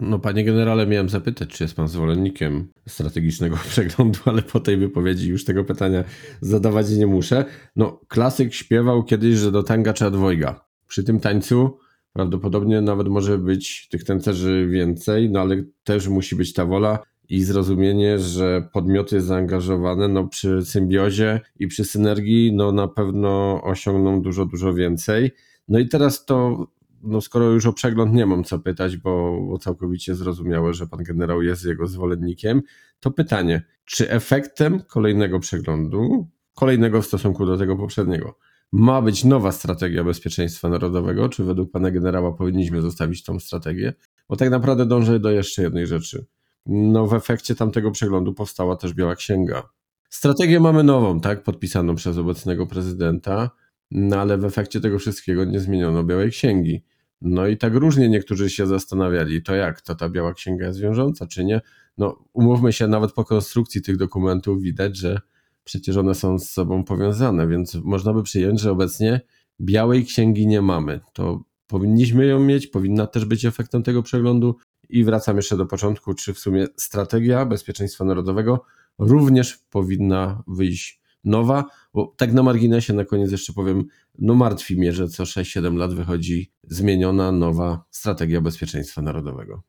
No, 0.00 0.18
panie 0.18 0.44
generale, 0.44 0.86
miałem 0.86 1.08
zapytać, 1.08 1.48
czy 1.48 1.64
jest 1.64 1.74
pan 1.74 1.88
zwolennikiem 1.88 2.72
strategicznego 2.88 3.56
przeglądu, 3.70 4.18
ale 4.24 4.42
po 4.42 4.60
tej 4.60 4.76
wypowiedzi 4.76 5.28
już 5.28 5.44
tego 5.44 5.64
pytania 5.64 6.04
zadawać 6.40 6.90
nie 6.90 7.06
muszę. 7.06 7.44
No, 7.76 8.00
klasyk 8.08 8.54
śpiewał 8.54 9.04
kiedyś, 9.04 9.36
że 9.36 9.52
do 9.52 9.62
tanga 9.62 9.92
trzeba 9.92 10.10
dwojga. 10.10 10.64
Przy 10.88 11.04
tym 11.04 11.20
tańcu 11.20 11.78
prawdopodobnie 12.18 12.80
nawet 12.80 13.08
może 13.08 13.38
być 13.38 13.88
tych 13.88 14.04
tancerzy 14.04 14.68
więcej, 14.70 15.30
no 15.30 15.40
ale 15.40 15.64
też 15.84 16.08
musi 16.08 16.36
być 16.36 16.52
ta 16.52 16.66
wola 16.66 16.98
i 17.28 17.42
zrozumienie, 17.42 18.18
że 18.18 18.68
podmioty 18.72 19.20
zaangażowane 19.20 20.08
no, 20.08 20.28
przy 20.28 20.64
symbiozie 20.64 21.40
i 21.58 21.66
przy 21.66 21.84
synergii 21.84 22.52
no, 22.52 22.72
na 22.72 22.88
pewno 22.88 23.60
osiągną 23.62 24.22
dużo, 24.22 24.46
dużo 24.46 24.74
więcej. 24.74 25.30
No 25.68 25.78
i 25.78 25.88
teraz 25.88 26.24
to 26.24 26.66
no 27.02 27.20
skoro 27.20 27.44
już 27.44 27.66
o 27.66 27.72
przegląd 27.72 28.12
nie 28.12 28.26
mam 28.26 28.44
co 28.44 28.58
pytać, 28.58 28.96
bo, 28.96 29.40
bo 29.48 29.58
całkowicie 29.58 30.14
zrozumiałe, 30.14 30.74
że 30.74 30.86
pan 30.86 31.02
generał 31.02 31.42
jest 31.42 31.64
jego 31.64 31.86
zwolennikiem, 31.86 32.62
to 33.00 33.10
pytanie, 33.10 33.62
czy 33.84 34.10
efektem 34.10 34.80
kolejnego 34.80 35.40
przeglądu, 35.40 36.28
kolejnego 36.54 37.02
w 37.02 37.06
stosunku 37.06 37.46
do 37.46 37.56
tego 37.56 37.76
poprzedniego, 37.76 38.38
ma 38.72 39.02
być 39.02 39.24
nowa 39.24 39.52
strategia 39.52 40.04
bezpieczeństwa 40.04 40.68
narodowego, 40.68 41.28
czy 41.28 41.44
według 41.44 41.70
pana 41.70 41.90
generała 41.90 42.32
powinniśmy 42.32 42.82
zostawić 42.82 43.24
tą 43.24 43.40
strategię? 43.40 43.92
Bo 44.28 44.36
tak 44.36 44.50
naprawdę 44.50 44.86
dążę 44.86 45.20
do 45.20 45.30
jeszcze 45.30 45.62
jednej 45.62 45.86
rzeczy. 45.86 46.26
No 46.66 47.06
w 47.06 47.14
efekcie 47.14 47.54
tamtego 47.54 47.90
przeglądu 47.90 48.34
powstała 48.34 48.76
też 48.76 48.94
Biała 48.94 49.16
Księga. 49.16 49.62
Strategię 50.10 50.60
mamy 50.60 50.82
nową, 50.82 51.20
tak, 51.20 51.42
podpisaną 51.42 51.94
przez 51.94 52.18
obecnego 52.18 52.66
prezydenta, 52.66 53.50
no 53.90 54.16
ale 54.16 54.38
w 54.38 54.44
efekcie 54.44 54.80
tego 54.80 54.98
wszystkiego 54.98 55.44
nie 55.44 55.60
zmieniono 55.60 56.04
Białej 56.04 56.30
Księgi. 56.30 56.84
No 57.20 57.46
i 57.46 57.56
tak 57.56 57.74
różnie 57.74 58.08
niektórzy 58.08 58.50
się 58.50 58.66
zastanawiali, 58.66 59.42
to 59.42 59.54
jak, 59.54 59.80
to 59.80 59.94
ta 59.94 60.08
Biała 60.08 60.34
Księga 60.34 60.66
jest 60.66 60.80
wiążąca, 60.80 61.26
czy 61.26 61.44
nie? 61.44 61.60
No 61.98 62.24
umówmy 62.32 62.72
się, 62.72 62.86
nawet 62.86 63.12
po 63.12 63.24
konstrukcji 63.24 63.82
tych 63.82 63.96
dokumentów 63.96 64.62
widać, 64.62 64.96
że 64.96 65.20
przecież 65.68 65.96
one 65.96 66.14
są 66.14 66.38
z 66.38 66.50
sobą 66.50 66.84
powiązane, 66.84 67.46
więc 67.46 67.74
można 67.74 68.12
by 68.12 68.22
przyjąć, 68.22 68.60
że 68.60 68.72
obecnie 68.72 69.20
Białej 69.60 70.04
Księgi 70.04 70.46
nie 70.46 70.62
mamy. 70.62 71.00
To 71.12 71.42
powinniśmy 71.66 72.26
ją 72.26 72.40
mieć, 72.40 72.66
powinna 72.66 73.06
też 73.06 73.24
być 73.24 73.44
efektem 73.44 73.82
tego 73.82 74.02
przeglądu. 74.02 74.56
I 74.88 75.04
wracam 75.04 75.36
jeszcze 75.36 75.56
do 75.56 75.66
początku, 75.66 76.14
czy 76.14 76.34
w 76.34 76.38
sumie 76.38 76.66
strategia 76.76 77.46
bezpieczeństwa 77.46 78.04
narodowego 78.04 78.64
również 78.98 79.58
powinna 79.70 80.42
wyjść 80.46 81.00
nowa, 81.24 81.64
bo 81.94 82.14
tak 82.16 82.32
na 82.32 82.42
marginesie 82.42 82.92
na 82.92 83.04
koniec 83.04 83.32
jeszcze 83.32 83.52
powiem, 83.52 83.84
no 84.18 84.34
martwi 84.34 84.76
mnie, 84.76 84.92
że 84.92 85.08
co 85.08 85.24
6-7 85.24 85.76
lat 85.76 85.94
wychodzi 85.94 86.52
zmieniona 86.64 87.32
nowa 87.32 87.84
strategia 87.90 88.40
bezpieczeństwa 88.40 89.02
narodowego. 89.02 89.62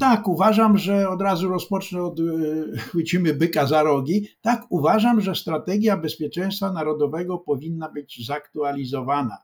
Tak, 0.00 0.28
uważam, 0.28 0.78
że 0.78 1.08
od 1.08 1.22
razu 1.22 1.48
rozpocznę 1.48 2.02
od 2.02 2.20
e, 2.20 2.22
chwycimy 2.78 3.34
byka 3.34 3.66
za 3.66 3.82
rogi. 3.82 4.28
Tak, 4.40 4.66
uważam, 4.70 5.20
że 5.20 5.34
strategia 5.34 5.96
bezpieczeństwa 5.96 6.72
narodowego 6.72 7.38
powinna 7.38 7.88
być 7.88 8.26
zaktualizowana. 8.26 9.38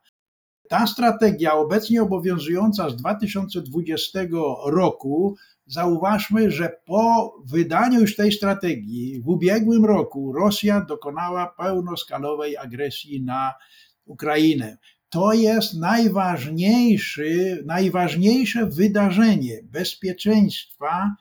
Ta 0.69 0.87
strategia 0.87 1.55
obecnie 1.55 2.03
obowiązująca 2.03 2.91
z 2.91 2.97
2020 2.97 4.21
roku 4.67 5.37
Zauważmy, 5.67 6.51
że 6.51 6.81
po 6.87 7.35
wydaniu 7.45 8.01
już 8.01 8.17
tej 8.17 8.33
strategii 8.33 9.21
w 9.21 9.29
ubiegłym 9.29 9.85
roku 9.85 10.33
Rosja 10.33 10.81
dokonała 10.81 11.47
pełnoskalowej 11.47 12.57
agresji 12.57 13.23
na 13.23 13.55
Ukrainę. 14.05 14.79
To 15.13 15.33
jest 15.33 15.75
najważniejszy, 15.75 17.63
najważniejsze 17.67 18.67
wydarzenie 18.67 19.61
bezpieczeństwa 19.63 21.17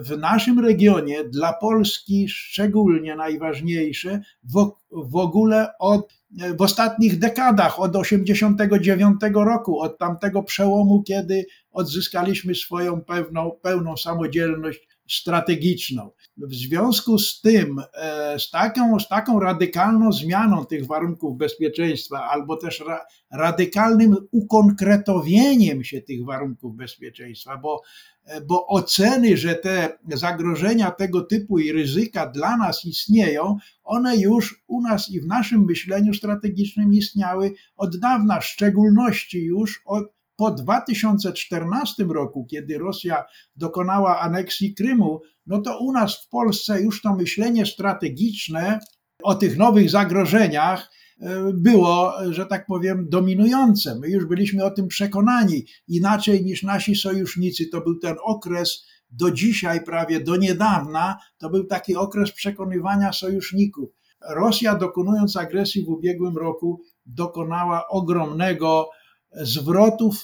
w 0.00 0.18
naszym 0.18 0.60
regionie, 0.60 1.24
dla 1.24 1.52
Polski 1.52 2.28
szczególnie 2.28 3.16
najważniejsze, 3.16 4.20
w, 4.42 4.70
w 4.90 5.16
ogóle 5.16 5.78
od 5.78 6.14
w 6.58 6.62
ostatnich 6.62 7.18
dekadach, 7.18 7.80
od 7.80 7.92
1989 7.92 9.20
roku, 9.34 9.80
od 9.80 9.98
tamtego 9.98 10.42
przełomu, 10.42 11.02
kiedy 11.02 11.46
odzyskaliśmy 11.70 12.54
swoją 12.54 13.00
pewną, 13.00 13.50
pełną 13.62 13.96
samodzielność 13.96 14.88
strategiczną. 15.08 16.10
W 16.36 16.54
związku 16.54 17.18
z 17.18 17.40
tym, 17.40 17.80
e, 17.94 18.38
z 18.38 18.50
taką, 18.50 19.00
z 19.00 19.08
taką 19.08 19.40
radykalną 19.40 20.12
zmianą 20.12 20.66
tych 20.66 20.86
warunków 20.86 21.36
bezpieczeństwa, 21.36 22.28
albo 22.30 22.56
też 22.56 22.80
ra, 22.80 23.06
radykalnym 23.30 24.16
ukonkretowieniem 24.30 25.84
się 25.84 26.02
tych 26.02 26.24
warunków 26.24 26.76
bezpieczeństwa, 26.76 27.56
bo, 27.56 27.82
e, 28.24 28.40
bo 28.40 28.66
oceny, 28.66 29.36
że 29.36 29.54
te 29.54 29.98
zagrożenia 30.12 30.90
tego 30.90 31.20
typu 31.20 31.58
i 31.58 31.72
ryzyka 31.72 32.26
dla 32.26 32.56
nas 32.56 32.84
istnieją, 32.84 33.56
one 33.84 34.16
już 34.16 34.64
u 34.66 34.82
nas 34.82 35.10
i 35.10 35.20
w 35.20 35.26
naszym 35.26 35.64
myśleniu 35.64 36.14
strategicznym 36.14 36.94
istniały 36.94 37.52
od 37.76 37.96
dawna, 37.96 38.40
w 38.40 38.44
szczególności 38.44 39.44
już 39.44 39.82
od 39.84 40.14
po 40.36 40.50
2014 40.50 42.04
roku, 42.04 42.46
kiedy 42.50 42.78
Rosja 42.78 43.24
dokonała 43.56 44.20
aneksji 44.20 44.74
Krymu, 44.74 45.20
no 45.46 45.60
to 45.60 45.78
u 45.78 45.92
nas 45.92 46.24
w 46.24 46.28
Polsce 46.28 46.82
już 46.82 47.02
to 47.02 47.14
myślenie 47.14 47.66
strategiczne 47.66 48.78
o 49.22 49.34
tych 49.34 49.56
nowych 49.56 49.90
zagrożeniach 49.90 50.90
e, 51.20 51.52
było, 51.54 52.12
że 52.30 52.46
tak 52.46 52.66
powiem, 52.66 53.08
dominujące. 53.08 53.98
My 54.00 54.08
już 54.08 54.24
byliśmy 54.24 54.64
o 54.64 54.70
tym 54.70 54.88
przekonani, 54.88 55.66
inaczej 55.88 56.44
niż 56.44 56.62
nasi 56.62 56.96
sojusznicy. 56.96 57.66
To 57.66 57.80
był 57.80 57.98
ten 57.98 58.16
okres 58.24 58.86
do 59.10 59.30
dzisiaj, 59.30 59.84
prawie 59.84 60.20
do 60.20 60.36
niedawna, 60.36 61.18
to 61.38 61.50
był 61.50 61.64
taki 61.64 61.96
okres 61.96 62.32
przekonywania 62.32 63.12
sojuszników. 63.12 63.90
Rosja, 64.30 64.74
dokonując 64.74 65.36
agresji 65.36 65.84
w 65.84 65.88
ubiegłym 65.88 66.36
roku, 66.36 66.82
dokonała 67.06 67.88
ogromnego 67.88 68.90
zwrotów 69.36 70.22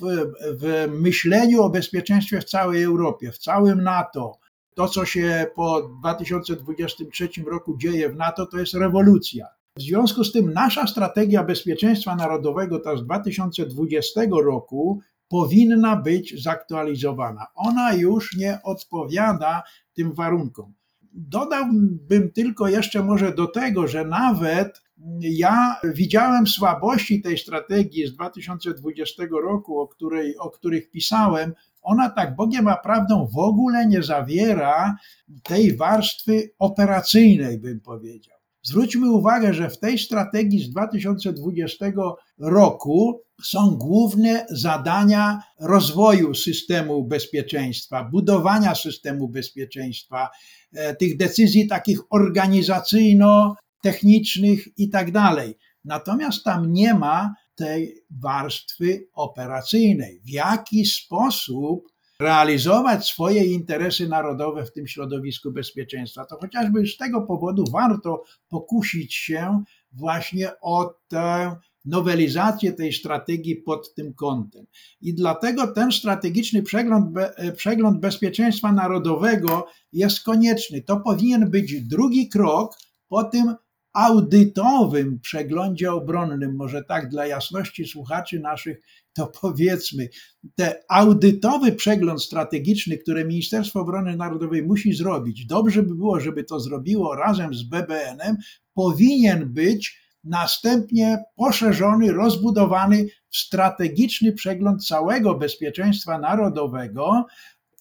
w 0.61 0.89
myśleniu 0.91 1.63
o 1.63 1.71
bezpieczeństwie 1.71 2.41
w 2.41 2.45
całej 2.45 2.83
Europie, 2.83 3.33
w 3.33 3.39
całym 3.39 3.83
NATO. 3.83 4.39
To, 4.75 4.89
co 4.89 5.05
się 5.05 5.47
po 5.55 5.83
2023 6.01 7.29
roku 7.47 7.77
dzieje 7.77 8.09
w 8.09 8.17
NATO, 8.17 8.47
to 8.47 8.59
jest 8.59 8.75
rewolucja. 8.75 9.47
W 9.77 9.83
związku 9.83 10.25
z 10.25 10.33
tym 10.33 10.53
nasza 10.53 10.87
strategia 10.87 11.45
bezpieczeństwa 11.45 12.17
narodowego, 12.17 12.79
ta 12.79 12.97
z 12.97 13.05
2020 13.05 14.21
roku, 14.45 15.01
powinna 15.29 15.97
być 15.97 16.43
zaktualizowana. 16.43 17.47
Ona 17.55 17.95
już 17.95 18.37
nie 18.37 18.59
odpowiada 18.65 19.63
tym 19.95 20.13
warunkom. 20.13 20.75
Dodałbym 21.13 22.33
tylko 22.35 22.69
jeszcze 22.69 23.03
może 23.03 23.35
do 23.35 23.47
tego, 23.47 23.89
że 23.89 24.05
nawet 24.05 24.83
ja 25.21 25.77
widziałem 25.85 26.47
słabości 26.47 27.23
tej 27.23 27.39
strategii 27.39 28.07
z 28.07 28.15
2020 28.15 29.23
roku, 29.43 29.81
o, 29.81 29.89
której, 29.89 30.37
o 30.37 30.51
których 30.51 30.91
pisałem. 30.91 31.55
Ona 31.83 32.11
tak 32.11 32.37
Bogiem 32.37 32.69
a 32.69 32.77
prawdą 32.77 33.29
w 33.35 33.39
ogóle 33.39 33.87
nie 33.87 34.03
zawiera 34.03 34.97
tej 35.43 35.77
warstwy 35.77 36.51
operacyjnej, 36.59 37.59
bym 37.59 37.81
powiedział. 37.81 38.41
Zwróćmy 38.63 39.11
uwagę, 39.11 39.55
że 39.55 39.71
w 39.71 39.79
tej 39.79 39.99
strategii 39.99 40.65
z 40.65 40.71
2020 40.71 41.93
roku 42.39 43.23
są 43.45 43.71
główne 43.71 44.47
zadania 44.51 45.43
rozwoju 45.61 46.35
systemu 46.35 47.05
bezpieczeństwa, 47.05 48.05
budowania 48.05 48.75
systemu 48.75 49.29
bezpieczeństwa, 49.29 50.29
e, 50.73 50.97
tych 50.97 51.17
decyzji 51.17 51.69
takich 51.69 51.99
organizacyjno-technicznych 53.85 54.69
i 54.77 54.89
tak 54.91 55.11
dalej. 55.11 55.55
Natomiast 55.85 56.45
tam 56.45 56.73
nie 56.73 56.95
ma 56.95 57.35
tej 57.55 57.95
warstwy 58.11 59.09
operacyjnej. 59.13 60.21
W 60.25 60.31
jaki 60.31 60.87
sposób 60.87 61.89
realizować 62.21 63.07
swoje 63.07 63.45
interesy 63.45 64.09
narodowe 64.09 64.65
w 64.65 64.73
tym 64.73 64.87
środowisku 64.87 65.53
bezpieczeństwa. 65.53 66.25
To 66.25 66.37
chociażby 66.37 66.87
z 66.87 66.97
tego 66.97 67.23
powodu 67.23 67.65
warto 67.73 68.23
pokusić 68.49 69.15
się 69.15 69.63
właśnie 69.93 70.51
o 70.61 70.95
tę 71.09 71.57
nowelizację 71.85 72.73
tej 72.73 72.93
strategii 72.93 73.57
pod 73.57 73.95
tym 73.95 74.15
kątem. 74.15 74.67
I 75.01 75.15
dlatego 75.15 75.67
ten 75.67 75.93
strategiczny 75.93 76.63
przegląd, 76.63 77.17
przegląd 77.57 78.01
bezpieczeństwa 78.01 78.73
narodowego 78.73 79.67
jest 79.93 80.23
konieczny. 80.23 80.83
To 80.83 81.01
powinien 81.01 81.51
być 81.51 81.83
drugi 81.83 82.29
krok 82.29 82.77
po 83.09 83.25
tym 83.25 83.55
audytowym 83.93 85.21
przeglądzie 85.21 85.93
obronnym, 85.93 86.57
może 86.57 86.85
tak 86.85 87.09
dla 87.09 87.27
jasności 87.27 87.87
słuchaczy 87.87 88.41
naszych, 88.41 88.81
to 89.13 89.27
powiedzmy, 89.41 90.09
ten 90.55 90.73
audytowy 90.89 91.73
przegląd 91.73 92.23
strategiczny, 92.23 92.99
który 92.99 93.25
Ministerstwo 93.25 93.81
Obrony 93.81 94.17
Narodowej 94.17 94.63
musi 94.63 94.93
zrobić, 94.93 95.47
dobrze 95.47 95.83
by 95.83 95.95
było, 95.95 96.21
żeby 96.21 96.45
to 96.45 96.61
zrobiło 96.61 97.17
razem 97.17 97.55
z 97.55 97.63
BBN-em, 97.63 98.37
powinien 98.75 99.53
być 99.53 100.01
następnie 100.25 101.19
poszerzony, 101.37 102.13
rozbudowany 102.13 103.07
w 103.31 103.37
strategiczny 103.37 104.33
przegląd 104.33 104.87
całego 104.87 105.35
bezpieczeństwa 105.35 106.19
narodowego, 106.19 107.27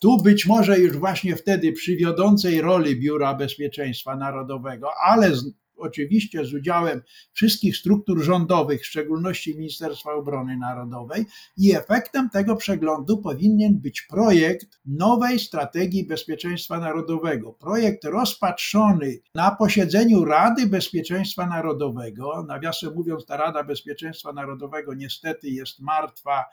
tu 0.02 0.18
być 0.18 0.46
może 0.46 0.80
już 0.80 0.98
właśnie 0.98 1.36
wtedy 1.36 1.72
przy 1.72 1.96
wiodącej 1.96 2.62
roli 2.62 3.00
Biura 3.00 3.34
Bezpieczeństwa 3.34 4.16
Narodowego, 4.16 4.90
ale 5.06 5.36
z 5.36 5.52
oczywiście 5.80 6.46
z 6.46 6.54
udziałem 6.54 7.02
wszystkich 7.34 7.78
struktur 7.78 8.24
rządowych, 8.24 8.82
w 8.82 8.86
szczególności 8.86 9.58
Ministerstwa 9.58 10.14
Obrony 10.14 10.58
Narodowej, 10.58 11.26
i 11.58 11.76
efektem 11.76 12.30
tego 12.30 12.56
przeglądu 12.56 13.18
powinien 13.18 13.80
być 13.80 14.02
projekt 14.02 14.80
nowej 14.86 15.40
strategii 15.40 16.08
bezpieczeństwa 16.08 16.80
narodowego. 16.80 17.54
Projekt 17.54 18.06
rozpatrzony 18.06 19.20
na 19.36 19.52
posiedzeniu 19.52 20.26
Rady 20.26 20.68
Bezpieczeństwa 20.68 21.46
Narodowego. 21.46 22.44
Nawiasem 22.48 22.94
mówiąc, 22.94 23.26
ta 23.26 23.38
Rada 23.38 23.64
Bezpieczeństwa 23.64 24.34
Narodowego 24.34 24.94
niestety 24.94 25.50
jest 25.50 25.80
martwa 25.80 26.46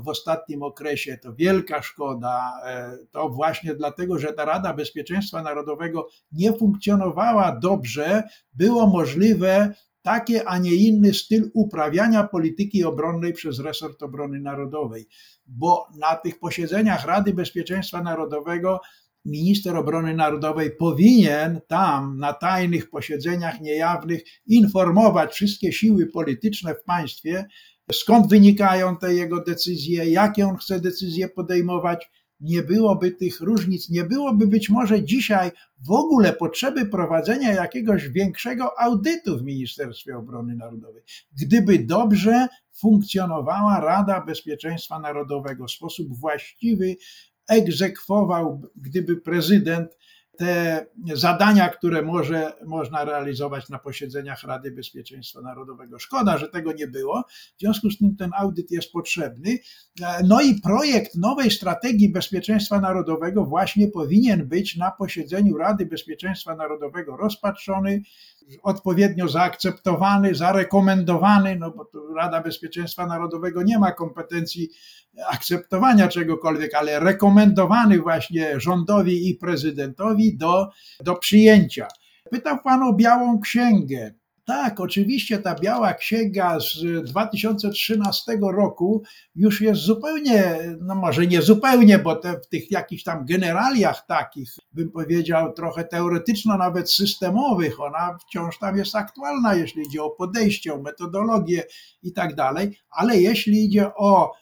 w 0.00 0.08
ostatnim 0.08 0.62
okresie. 0.62 1.18
To 1.22 1.34
wielka 1.34 1.82
szkoda. 1.82 2.60
E, 2.64 2.98
to 3.10 3.28
właśnie 3.28 3.74
dlatego, 3.74 4.18
że 4.18 4.32
ta 4.32 4.44
Rada 4.44 4.74
Bezpieczeństwa 4.74 5.42
Narodowego 5.42 6.08
nie 6.32 6.52
funkcjonowała 6.52 7.58
dobrze, 7.62 8.22
było 8.52 8.86
możliwe 8.86 9.74
takie, 10.02 10.48
a 10.48 10.58
nie 10.58 10.74
inny 10.74 11.14
styl 11.14 11.50
uprawiania 11.54 12.24
polityki 12.24 12.84
obronnej 12.84 13.32
przez 13.32 13.60
resort 13.60 14.02
obrony 14.02 14.40
narodowej, 14.40 15.08
bo 15.46 15.86
na 15.98 16.16
tych 16.16 16.38
posiedzeniach 16.38 17.06
Rady 17.06 17.34
Bezpieczeństwa 17.34 18.02
Narodowego 18.02 18.80
minister 19.24 19.76
obrony 19.76 20.14
narodowej 20.14 20.70
powinien 20.76 21.60
tam 21.68 22.18
na 22.18 22.32
tajnych 22.32 22.90
posiedzeniach 22.90 23.60
niejawnych 23.60 24.22
informować 24.46 25.32
wszystkie 25.32 25.72
siły 25.72 26.06
polityczne 26.06 26.74
w 26.74 26.84
państwie, 26.84 27.46
skąd 27.92 28.28
wynikają 28.28 28.96
te 28.96 29.14
jego 29.14 29.44
decyzje, 29.44 30.10
jakie 30.10 30.46
on 30.46 30.56
chce 30.56 30.80
decyzje 30.80 31.28
podejmować. 31.28 32.10
Nie 32.40 32.62
byłoby 32.62 33.10
tych 33.10 33.40
różnic, 33.40 33.90
nie 33.90 34.04
byłoby 34.04 34.46
być 34.46 34.70
może 34.70 35.04
dzisiaj 35.04 35.50
w 35.86 35.90
ogóle 35.90 36.32
potrzeby 36.32 36.86
prowadzenia 36.86 37.52
jakiegoś 37.52 38.08
większego 38.08 38.80
audytu 38.80 39.38
w 39.38 39.42
Ministerstwie 39.42 40.16
Obrony 40.16 40.56
Narodowej, 40.56 41.02
gdyby 41.42 41.78
dobrze 41.78 42.48
funkcjonowała 42.72 43.80
Rada 43.80 44.20
Bezpieczeństwa 44.20 44.98
Narodowego, 44.98 45.66
w 45.66 45.70
sposób 45.70 46.18
właściwy 46.18 46.96
egzekwował, 47.48 48.62
gdyby 48.76 49.16
prezydent 49.16 49.98
te 50.42 50.86
zadania, 51.14 51.68
które 51.68 52.02
może, 52.02 52.52
można 52.66 53.04
realizować 53.04 53.68
na 53.68 53.78
posiedzeniach 53.78 54.42
Rady 54.42 54.70
Bezpieczeństwa 54.70 55.40
Narodowego. 55.40 55.98
Szkoda, 55.98 56.38
że 56.38 56.48
tego 56.48 56.72
nie 56.72 56.86
było, 56.86 57.24
w 57.56 57.60
związku 57.60 57.90
z 57.90 57.98
tym 57.98 58.16
ten 58.16 58.30
audyt 58.36 58.70
jest 58.70 58.92
potrzebny. 58.92 59.58
No 60.24 60.40
i 60.40 60.54
projekt 60.54 61.14
nowej 61.14 61.50
strategii 61.50 62.12
bezpieczeństwa 62.12 62.80
narodowego 62.80 63.44
właśnie 63.44 63.88
powinien 63.88 64.48
być 64.48 64.76
na 64.76 64.90
posiedzeniu 64.90 65.56
Rady 65.56 65.86
Bezpieczeństwa 65.86 66.56
Narodowego 66.56 67.16
rozpatrzony, 67.16 68.02
odpowiednio 68.62 69.28
zaakceptowany, 69.28 70.34
zarekomendowany, 70.34 71.56
no 71.56 71.70
bo 71.70 71.90
Rada 72.16 72.40
Bezpieczeństwa 72.40 73.06
Narodowego 73.06 73.62
nie 73.62 73.78
ma 73.78 73.92
kompetencji 73.92 74.68
akceptowania 75.28 76.08
czegokolwiek, 76.08 76.74
ale 76.74 77.00
rekomendowany 77.00 77.98
właśnie 77.98 78.60
rządowi 78.60 79.30
i 79.30 79.34
prezydentowi 79.34 80.36
do, 80.36 80.68
do 81.00 81.14
przyjęcia. 81.14 81.88
Pytał 82.30 82.58
Pan 82.64 82.82
o 82.82 82.92
Białą 82.92 83.40
Księgę. 83.40 84.14
Tak, 84.44 84.80
oczywiście 84.80 85.38
ta 85.38 85.54
biała 85.54 85.94
księga 85.94 86.58
z 86.60 87.04
2013 87.04 88.38
roku 88.52 89.02
już 89.34 89.60
jest 89.60 89.80
zupełnie, 89.80 90.58
no 90.80 90.94
może 90.94 91.26
nie 91.26 91.42
zupełnie, 91.42 91.98
bo 91.98 92.16
te, 92.16 92.40
w 92.40 92.48
tych 92.48 92.70
jakichś 92.70 93.02
tam 93.02 93.26
generaliach 93.26 94.06
takich, 94.06 94.54
bym 94.72 94.90
powiedział, 94.90 95.52
trochę 95.52 95.84
teoretyczno, 95.84 96.56
nawet 96.56 96.92
systemowych, 96.92 97.80
ona 97.80 98.18
wciąż 98.20 98.58
tam 98.58 98.76
jest 98.76 98.96
aktualna, 98.96 99.54
jeśli 99.54 99.82
idzie 99.82 100.02
o 100.02 100.10
podejście, 100.10 100.74
o 100.74 100.82
metodologię 100.82 101.64
i 102.02 102.12
tak 102.12 102.34
dalej, 102.34 102.78
ale 102.90 103.16
jeśli 103.16 103.64
idzie 103.64 103.94
o 103.94 104.32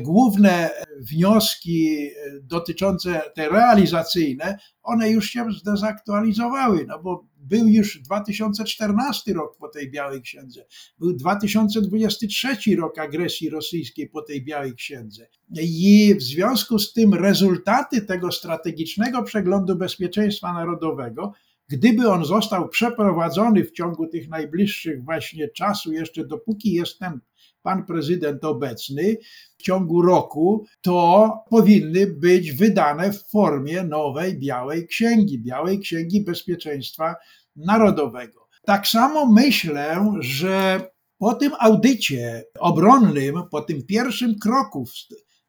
główne 0.00 0.70
wnioski 1.00 1.88
e, 1.96 2.10
dotyczące 2.42 3.22
te 3.34 3.48
realizacyjne, 3.48 4.58
one 4.82 5.10
już 5.10 5.30
się 5.30 5.52
zdezaktualizowały, 5.52 6.84
no 6.88 7.02
bo 7.02 7.26
był 7.36 7.66
już 7.68 8.02
2014 8.02 9.32
rok 9.32 9.56
po 9.58 9.68
tej 9.68 9.90
Białej 9.90 10.22
Księdze, 10.22 10.66
był 10.98 11.12
2023 11.12 12.76
rok 12.76 12.98
agresji 12.98 13.50
rosyjskiej 13.50 14.08
po 14.08 14.22
tej 14.22 14.44
Białej 14.44 14.74
Księdze. 14.74 15.26
I 15.60 16.14
w 16.14 16.22
związku 16.22 16.78
z 16.78 16.92
tym 16.92 17.14
rezultaty 17.14 18.02
tego 18.02 18.32
strategicznego 18.32 19.22
przeglądu 19.22 19.76
bezpieczeństwa 19.76 20.52
narodowego 20.52 21.32
Gdyby 21.68 22.10
on 22.10 22.24
został 22.24 22.68
przeprowadzony 22.68 23.64
w 23.64 23.72
ciągu 23.72 24.06
tych 24.06 24.28
najbliższych 24.28 25.04
właśnie 25.04 25.48
czasu, 25.48 25.92
jeszcze 25.92 26.26
dopóki 26.26 26.72
jest 26.72 26.98
ten 26.98 27.20
pan 27.64 27.86
prezydent 27.86 28.44
obecny, 28.44 29.16
w 29.58 29.62
ciągu 29.62 30.02
roku, 30.02 30.66
to 30.80 31.30
powinny 31.50 32.06
być 32.06 32.52
wydane 32.52 33.12
w 33.12 33.30
formie 33.30 33.82
nowej 33.82 34.38
Białej 34.38 34.86
Księgi, 34.86 35.38
Białej 35.38 35.78
Księgi 35.78 36.24
Bezpieczeństwa 36.24 37.14
Narodowego. 37.56 38.48
Tak 38.64 38.86
samo 38.86 39.26
myślę, 39.26 40.12
że 40.20 40.80
po 41.18 41.34
tym 41.34 41.52
audycie 41.60 42.44
obronnym, 42.60 43.34
po 43.50 43.60
tym 43.60 43.82
pierwszym 43.86 44.38
kroku 44.38 44.86
w, 44.86 44.92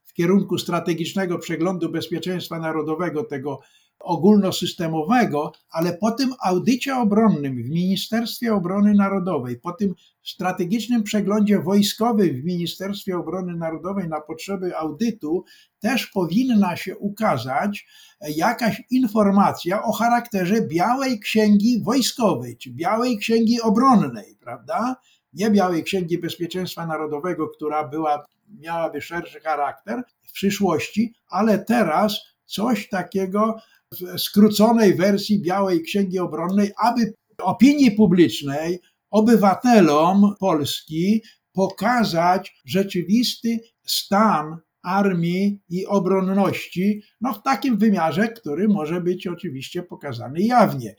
w 0.03 0.13
kierunku 0.13 0.57
strategicznego 0.57 1.39
przeglądu 1.39 1.89
bezpieczeństwa 1.89 2.59
narodowego, 2.59 3.23
tego 3.23 3.59
ogólnosystemowego, 4.05 5.51
ale 5.69 5.93
po 5.93 6.11
tym 6.11 6.33
audycie 6.41 6.95
obronnym 6.95 7.63
w 7.63 7.69
Ministerstwie 7.69 8.53
Obrony 8.53 8.93
Narodowej, 8.93 9.59
po 9.59 9.71
tym 9.71 9.93
strategicznym 10.23 11.03
przeglądzie 11.03 11.59
wojskowym 11.59 12.41
w 12.41 12.43
Ministerstwie 12.43 13.17
Obrony 13.17 13.55
Narodowej 13.55 14.09
na 14.09 14.21
potrzeby 14.21 14.77
audytu, 14.77 15.43
też 15.79 16.07
powinna 16.07 16.75
się 16.75 16.97
ukazać 16.97 17.87
jakaś 18.21 18.83
informacja 18.91 19.83
o 19.83 19.91
charakterze 19.91 20.61
Białej 20.61 21.19
Księgi 21.19 21.83
Wojskowej, 21.83 22.57
czy 22.57 22.71
Białej 22.71 23.17
Księgi 23.17 23.61
Obronnej, 23.61 24.37
prawda? 24.39 24.95
Nie 25.33 25.51
Białej 25.51 25.83
Księgi 25.83 26.17
Bezpieczeństwa 26.17 26.85
Narodowego, 26.85 27.47
która 27.47 27.87
była, 27.87 28.25
miałaby 28.59 29.01
szerszy 29.01 29.39
charakter 29.39 30.03
w 30.23 30.31
przyszłości, 30.31 31.13
ale 31.29 31.59
teraz 31.59 32.21
coś 32.45 32.89
takiego 32.89 33.57
w 33.91 34.19
skróconej 34.21 34.95
wersji 34.95 35.41
Białej 35.41 35.81
Księgi 35.81 36.19
Obronnej, 36.19 36.71
aby 36.77 37.13
opinii 37.37 37.91
publicznej, 37.91 38.79
obywatelom 39.11 40.35
Polski 40.39 41.21
pokazać 41.53 42.61
rzeczywisty 42.65 43.59
stan 43.85 44.57
armii 44.83 45.61
i 45.69 45.85
obronności, 45.85 47.01
no 47.21 47.33
w 47.33 47.43
takim 47.43 47.77
wymiarze, 47.77 48.27
który 48.27 48.67
może 48.67 49.01
być 49.01 49.27
oczywiście 49.27 49.83
pokazany 49.83 50.41
jawnie. 50.41 50.95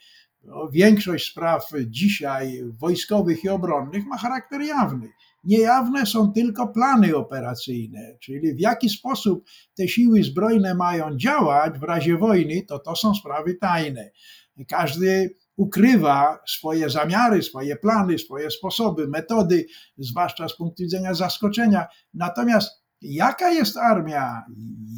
większość 0.73 1.31
spraw 1.31 1.71
dzisiaj 1.87 2.63
wojskowych 2.81 3.45
i 3.45 3.49
obronnych 3.49 4.07
ma 4.07 4.19
charakter 4.19 4.61
jawny. 4.63 5.09
Niejawne 5.47 6.07
są 6.07 6.33
tylko 6.33 6.69
plany 6.69 7.17
operacyjne, 7.17 8.17
czyli 8.21 8.55
w 8.55 8.61
jaki 8.61 8.89
sposób 8.89 9.45
te 9.77 9.89
siły 9.89 10.23
zbrojne 10.23 10.75
mają 10.75 11.17
działać 11.17 11.79
w 11.79 11.83
razie 11.83 12.17
wojny, 12.17 12.63
to 12.69 12.79
to 12.79 12.97
są 12.97 13.15
sprawy 13.15 13.55
tajne. 13.55 14.11
Każdy 14.69 15.35
ukrywa 15.57 16.39
swoje 16.49 16.91
zamiary, 16.91 17.43
swoje 17.43 17.77
plany, 17.77 18.19
swoje 18.19 18.51
sposoby, 18.51 19.09
metody, 19.09 19.67
zwłaszcza 19.99 20.49
z 20.49 20.57
punktu 20.57 20.83
widzenia 20.83 21.15
zaskoczenia. 21.15 21.87
Natomiast 22.15 22.86
jaka 23.03 23.51
jest 23.51 23.77
armia, 23.77 24.45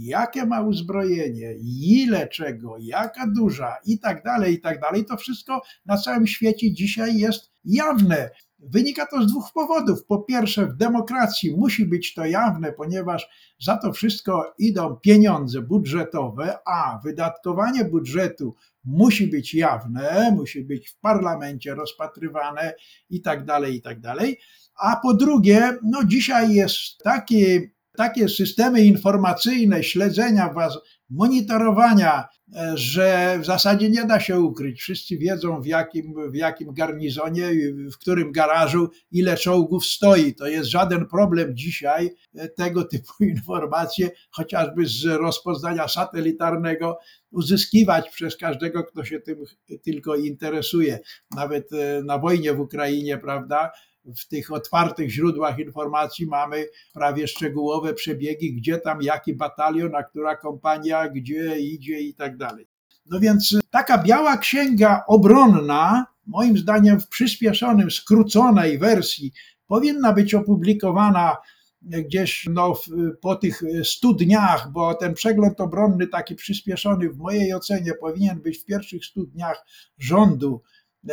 jakie 0.01 0.47
ma 0.47 0.61
uzbrojenie, 0.61 1.55
ile 1.83 2.29
czego, 2.29 2.77
jaka 2.81 3.27
duża 3.27 3.77
i 3.87 3.99
tak 3.99 4.25
dalej, 4.25 4.55
i 4.55 4.61
tak 4.61 4.81
dalej, 4.81 5.05
to 5.05 5.17
wszystko 5.17 5.63
na 5.87 5.97
całym 5.97 6.27
świecie 6.27 6.73
dzisiaj 6.75 7.17
jest 7.17 7.51
jawne. 7.65 8.31
Wynika 8.59 9.07
to 9.07 9.23
z 9.23 9.27
dwóch 9.27 9.53
powodów. 9.55 10.05
Po 10.05 10.19
pierwsze, 10.19 10.67
w 10.67 10.77
demokracji 10.77 11.57
musi 11.57 11.87
być 11.87 12.15
to 12.15 12.25
jawne, 12.25 12.73
ponieważ 12.73 13.29
za 13.61 13.77
to 13.77 13.93
wszystko 13.93 14.55
idą 14.59 14.97
pieniądze 14.97 15.63
budżetowe, 15.63 16.59
a 16.67 17.01
wydatkowanie 17.05 17.85
budżetu 17.85 18.55
musi 18.85 19.27
być 19.27 19.55
jawne, 19.55 20.33
musi 20.37 20.65
być 20.65 20.89
w 20.89 20.99
parlamencie 21.01 21.75
rozpatrywane 21.75 22.75
i 23.11 23.23
tak 23.23 23.45
dalej, 23.45 23.75
i 23.75 23.83
tak 23.83 24.01
dalej. 24.01 24.39
A 24.81 24.97
po 24.97 25.15
drugie, 25.15 25.79
no 25.83 26.05
dzisiaj 26.05 26.55
jest 26.55 26.99
taki, 27.05 27.71
takie 27.99 28.29
systemy 28.29 28.85
informacyjne, 28.85 29.83
śledzenia 29.83 30.53
was, 30.53 30.79
monitorowania, 31.11 32.25
e, 32.57 32.77
że 32.77 33.39
w 33.41 33.45
zasadzie 33.47 33.91
nie 33.91 34.05
da 34.05 34.21
się 34.21 34.41
ukryć. 34.41 34.81
Wszyscy 34.81 35.17
wiedzą 35.17 35.61
w 35.63 35.67
jakim, 35.67 36.31
w 36.31 36.35
jakim 36.35 36.75
garnizonie, 36.75 37.51
w 37.93 37.99
którym 37.99 38.33
garażu, 38.33 38.91
ile 39.11 39.37
czołgów 39.37 39.87
stoi. 39.87 40.35
To 40.35 40.47
jest 40.47 40.71
żaden 40.71 41.07
problem 41.07 41.57
dzisiaj 41.57 42.11
e, 42.35 42.49
tego 42.49 42.85
typu 42.85 43.13
informacje, 43.35 44.11
chociażby 44.31 44.87
z 44.87 45.05
rozpoznania 45.05 45.89
satelitarnego, 45.89 46.99
uzyskiwać 47.31 48.11
przez 48.11 48.37
każdego, 48.37 48.85
kto 48.85 49.05
się 49.05 49.21
tym 49.21 49.39
tylko 49.85 50.17
interesuje. 50.17 50.99
Nawet 51.37 51.73
e, 51.73 52.03
na 52.03 52.19
wojnie 52.19 52.55
w 52.55 52.61
Ukrainie, 52.61 53.19
prawda? 53.19 53.71
W 54.17 54.29
tych 54.29 54.53
otwartych 54.53 55.11
źródłach 55.11 55.59
informacji 55.59 56.27
mamy 56.27 56.67
prawie 56.95 57.29
szczegółowe 57.29 57.95
przebiegi, 57.95 58.55
gdzie 58.55 58.79
tam 58.79 59.03
jaki 59.03 59.35
batalion, 59.35 59.95
a 59.95 60.03
która 60.03 60.37
kompania, 60.37 61.09
gdzie 61.09 61.59
idzie 61.59 62.01
i 62.01 62.15
tak 62.15 62.37
dalej. 62.37 62.69
No 63.07 63.21
więc 63.21 63.59
taka 63.71 64.03
biała 64.03 64.37
księga 64.37 65.05
obronna, 65.09 66.07
moim 66.27 66.59
zdaniem 66.59 67.01
w 67.01 67.09
przyspieszonym, 67.09 67.91
skróconej 67.91 68.79
wersji, 68.79 69.33
powinna 69.67 70.13
być 70.13 70.35
opublikowana 70.35 71.37
gdzieś 71.83 72.47
no, 72.51 72.75
po 73.21 73.37
tych 73.37 73.63
100 73.85 74.13
dniach, 74.13 74.73
bo 74.73 74.95
ten 74.95 75.15
przegląd 75.15 75.61
obronny 75.61 76.07
taki 76.07 76.35
przyspieszony 76.35 77.11
w 77.11 77.17
mojej 77.17 77.55
ocenie 77.55 77.93
powinien 78.01 78.41
być 78.41 78.59
w 78.59 78.65
pierwszych 78.65 79.05
100 79.05 79.21
dniach 79.21 79.65
rządu 79.99 80.63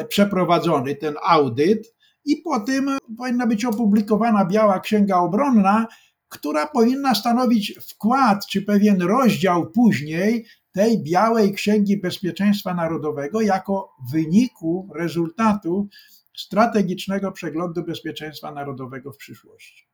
przeprowadzony, 0.09 0.95
ten 0.95 1.15
audyt, 1.23 1.94
i 2.25 2.37
po 2.37 2.59
tym 2.59 2.89
powinna 3.17 3.47
być 3.47 3.65
opublikowana 3.65 4.45
Biała 4.45 4.79
Księga 4.79 5.17
Obronna, 5.17 5.87
która 6.29 6.67
powinna 6.67 7.15
stanowić 7.15 7.79
wkład 7.89 8.47
czy 8.47 8.61
pewien 8.61 9.01
rozdział 9.01 9.71
później 9.71 10.45
tej 10.71 11.03
Białej 11.03 11.53
Księgi 11.53 11.97
Bezpieczeństwa 11.97 12.73
Narodowego 12.73 13.41
jako 13.41 13.95
wyniku, 14.11 14.89
rezultatu 14.95 15.87
strategicznego 16.37 17.31
przeglądu 17.31 17.83
bezpieczeństwa 17.83 18.51
narodowego 18.51 19.11
w 19.11 19.17
przyszłości. 19.17 19.87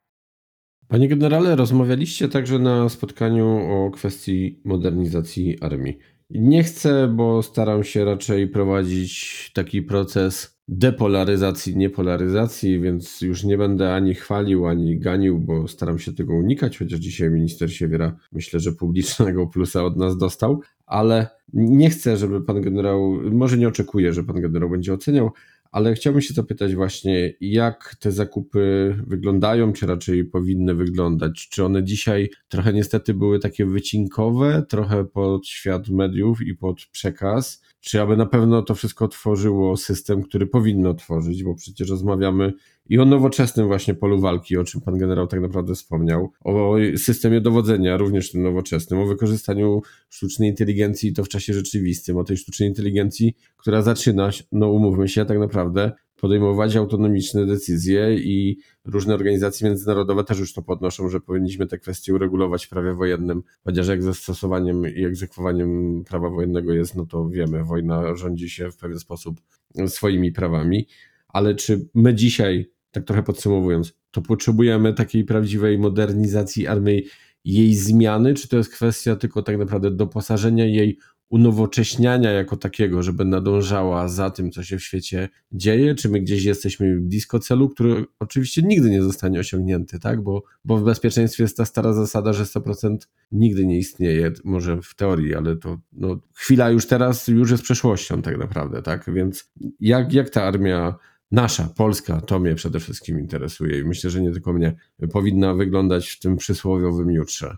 Panie 0.87 1.07
generale, 1.07 1.55
rozmawialiście 1.55 2.29
także 2.29 2.59
na 2.59 2.89
spotkaniu 2.89 3.47
o 3.47 3.91
kwestii 3.91 4.61
modernizacji 4.65 5.57
armii. 5.61 5.97
Nie 6.29 6.63
chcę, 6.63 7.07
bo 7.07 7.43
staram 7.43 7.83
się 7.83 8.05
raczej 8.05 8.47
prowadzić 8.47 9.51
taki 9.53 9.81
proces 9.81 10.60
depolaryzacji, 10.71 11.77
niepolaryzacji, 11.77 12.79
więc 12.79 13.21
już 13.21 13.43
nie 13.43 13.57
będę 13.57 13.93
ani 13.93 14.13
chwalił, 14.13 14.67
ani 14.67 14.99
ganił, 14.99 15.39
bo 15.39 15.67
staram 15.67 15.99
się 15.99 16.13
tego 16.13 16.33
unikać, 16.33 16.77
chociaż 16.77 16.99
dzisiaj 16.99 17.31
minister 17.31 17.73
Siewiera 17.73 18.15
myślę, 18.31 18.59
że 18.59 18.71
publicznego 18.71 19.47
plusa 19.47 19.83
od 19.83 19.97
nas 19.97 20.17
dostał, 20.17 20.61
ale 20.85 21.27
nie 21.53 21.89
chcę, 21.89 22.17
żeby 22.17 22.41
pan 22.41 22.61
generał, 22.61 23.19
może 23.31 23.57
nie 23.57 23.67
oczekuję, 23.67 24.13
że 24.13 24.23
pan 24.23 24.41
generał 24.41 24.69
będzie 24.69 24.93
oceniał, 24.93 25.31
ale 25.71 25.93
chciałbym 25.93 26.21
się 26.21 26.33
zapytać 26.33 26.75
właśnie, 26.75 27.33
jak 27.41 27.95
te 27.99 28.11
zakupy 28.11 28.95
wyglądają, 29.07 29.73
czy 29.73 29.87
raczej 29.87 30.25
powinny 30.25 30.75
wyglądać? 30.75 31.49
Czy 31.49 31.65
one 31.65 31.83
dzisiaj 31.83 32.29
trochę 32.49 32.73
niestety 32.73 33.13
były 33.13 33.39
takie 33.39 33.65
wycinkowe, 33.65 34.65
trochę 34.69 35.05
pod 35.05 35.47
świat 35.47 35.89
mediów 35.89 36.41
i 36.41 36.55
pod 36.55 36.85
przekaz? 36.91 37.61
Czy 37.81 38.01
aby 38.01 38.17
na 38.17 38.25
pewno 38.25 38.61
to 38.61 38.75
wszystko 38.75 39.07
tworzyło 39.07 39.77
system, 39.77 40.23
który 40.23 40.47
powinno 40.47 40.93
tworzyć, 40.93 41.43
bo 41.43 41.55
przecież 41.55 41.89
rozmawiamy 41.89 42.53
i 42.89 42.99
o 42.99 43.05
nowoczesnym 43.05 43.67
właśnie 43.67 43.93
polu 43.93 44.19
walki, 44.19 44.57
o 44.57 44.63
czym 44.63 44.81
pan 44.81 44.97
generał 44.97 45.27
tak 45.27 45.41
naprawdę 45.41 45.75
wspomniał, 45.75 46.31
o 46.43 46.75
systemie 46.97 47.41
dowodzenia, 47.41 47.97
również 47.97 48.31
tym 48.31 48.43
nowoczesnym, 48.43 48.99
o 48.99 49.05
wykorzystaniu 49.05 49.81
sztucznej 50.09 50.49
inteligencji 50.49 51.09
i 51.09 51.13
to 51.13 51.23
w 51.23 51.29
czasie 51.29 51.53
rzeczywistym, 51.53 52.17
o 52.17 52.23
tej 52.23 52.37
sztucznej 52.37 52.69
inteligencji, 52.69 53.35
która 53.57 53.81
zaczyna, 53.81 54.29
no 54.51 54.71
umówmy 54.71 55.07
się, 55.07 55.25
tak 55.25 55.39
naprawdę 55.39 55.91
podejmować 56.21 56.75
autonomiczne 56.75 57.45
decyzje 57.45 58.15
i 58.15 58.57
różne 58.85 59.13
organizacje 59.13 59.67
międzynarodowe 59.67 60.23
też 60.23 60.39
już 60.39 60.53
to 60.53 60.61
podnoszą, 60.61 61.09
że 61.09 61.19
powinniśmy 61.19 61.67
te 61.67 61.77
kwestie 61.77 62.13
uregulować 62.13 62.65
w 62.65 62.69
prawie 62.69 62.93
wojennym, 62.93 63.43
chociaż 63.63 63.87
jak 63.87 64.03
zastosowaniem 64.03 64.95
i 64.95 65.05
egzekwowaniem 65.05 66.03
prawa 66.03 66.29
wojennego 66.29 66.73
jest, 66.73 66.95
no 66.95 67.05
to 67.05 67.29
wiemy, 67.29 67.63
wojna 67.63 68.15
rządzi 68.15 68.49
się 68.49 68.71
w 68.71 68.77
pewien 68.77 68.99
sposób 68.99 69.41
swoimi 69.87 70.31
prawami, 70.31 70.87
ale 71.27 71.55
czy 71.55 71.89
my 71.93 72.15
dzisiaj, 72.15 72.71
tak 72.91 73.03
trochę 73.03 73.23
podsumowując, 73.23 73.93
to 74.11 74.21
potrzebujemy 74.21 74.93
takiej 74.93 75.23
prawdziwej 75.23 75.77
modernizacji 75.77 76.67
armii, 76.67 77.03
jej 77.45 77.75
zmiany, 77.75 78.33
czy 78.33 78.47
to 78.47 78.57
jest 78.57 78.69
kwestia 78.69 79.15
tylko 79.15 79.41
tak 79.41 79.57
naprawdę 79.57 79.91
doposażenia 79.91 80.65
jej 80.65 80.97
unowocześniania 81.31 82.31
jako 82.31 82.57
takiego, 82.57 83.03
żeby 83.03 83.25
nadążała 83.25 84.07
za 84.07 84.29
tym, 84.29 84.51
co 84.51 84.63
się 84.63 84.77
w 84.77 84.83
świecie 84.83 85.29
dzieje, 85.51 85.95
czy 85.95 86.09
my 86.09 86.19
gdzieś 86.19 86.43
jesteśmy 86.43 86.99
blisko 86.99 87.39
celu, 87.39 87.69
który 87.69 88.05
oczywiście 88.19 88.61
nigdy 88.61 88.89
nie 88.89 89.03
zostanie 89.03 89.39
osiągnięty, 89.39 89.99
tak? 89.99 90.21
Bo, 90.21 90.43
bo 90.65 90.77
w 90.77 90.83
bezpieczeństwie 90.83 91.43
jest 91.43 91.57
ta 91.57 91.65
stara 91.65 91.93
zasada, 91.93 92.33
że 92.33 92.43
100% 92.43 92.97
nigdy 93.31 93.65
nie 93.65 93.77
istnieje, 93.77 94.31
może 94.43 94.81
w 94.81 94.95
teorii, 94.95 95.35
ale 95.35 95.55
to 95.55 95.77
no, 95.93 96.19
chwila 96.33 96.69
już 96.69 96.87
teraz 96.87 97.27
już 97.27 97.51
jest 97.51 97.63
przeszłością 97.63 98.21
tak 98.21 98.37
naprawdę, 98.37 98.81
tak? 98.81 99.11
Więc 99.13 99.51
jak, 99.79 100.13
jak 100.13 100.29
ta 100.29 100.43
armia 100.43 100.95
nasza, 101.31 101.69
polska, 101.77 102.21
to 102.21 102.39
mnie 102.39 102.55
przede 102.55 102.79
wszystkim 102.79 103.19
interesuje 103.19 103.79
i 103.79 103.83
myślę, 103.83 104.09
że 104.09 104.21
nie 104.21 104.31
tylko 104.31 104.53
mnie, 104.53 104.75
powinna 105.11 105.53
wyglądać 105.53 106.09
w 106.09 106.19
tym 106.19 106.37
przysłowiowym 106.37 107.11
jutrze. 107.11 107.57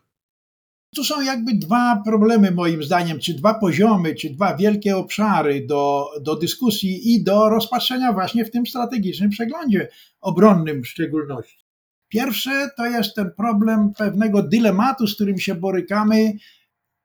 Tu 0.96 1.04
są 1.04 1.22
jakby 1.22 1.54
dwa 1.54 2.02
problemy, 2.06 2.52
moim 2.52 2.84
zdaniem, 2.84 3.20
czy 3.20 3.34
dwa 3.34 3.54
poziomy, 3.54 4.16
czy 4.16 4.30
dwa 4.30 4.56
wielkie 4.56 4.98
obszary 4.98 5.66
do, 5.68 6.06
do 6.22 6.36
dyskusji 6.36 7.14
i 7.14 7.24
do 7.24 7.50
rozpatrzenia 7.50 8.14
właśnie 8.14 8.46
w 8.46 8.52
tym 8.52 8.66
strategicznym 8.66 9.30
przeglądzie 9.30 9.88
obronnym 10.22 10.84
w 10.84 10.88
szczególności. 10.88 11.64
Pierwsze 12.10 12.70
to 12.78 12.86
jest 12.86 13.16
ten 13.16 13.32
problem 13.38 13.94
pewnego 13.98 14.44
dylematu, 14.44 15.08
z 15.08 15.16
którym 15.16 15.40
się 15.40 15.56
borykamy, 15.56 16.34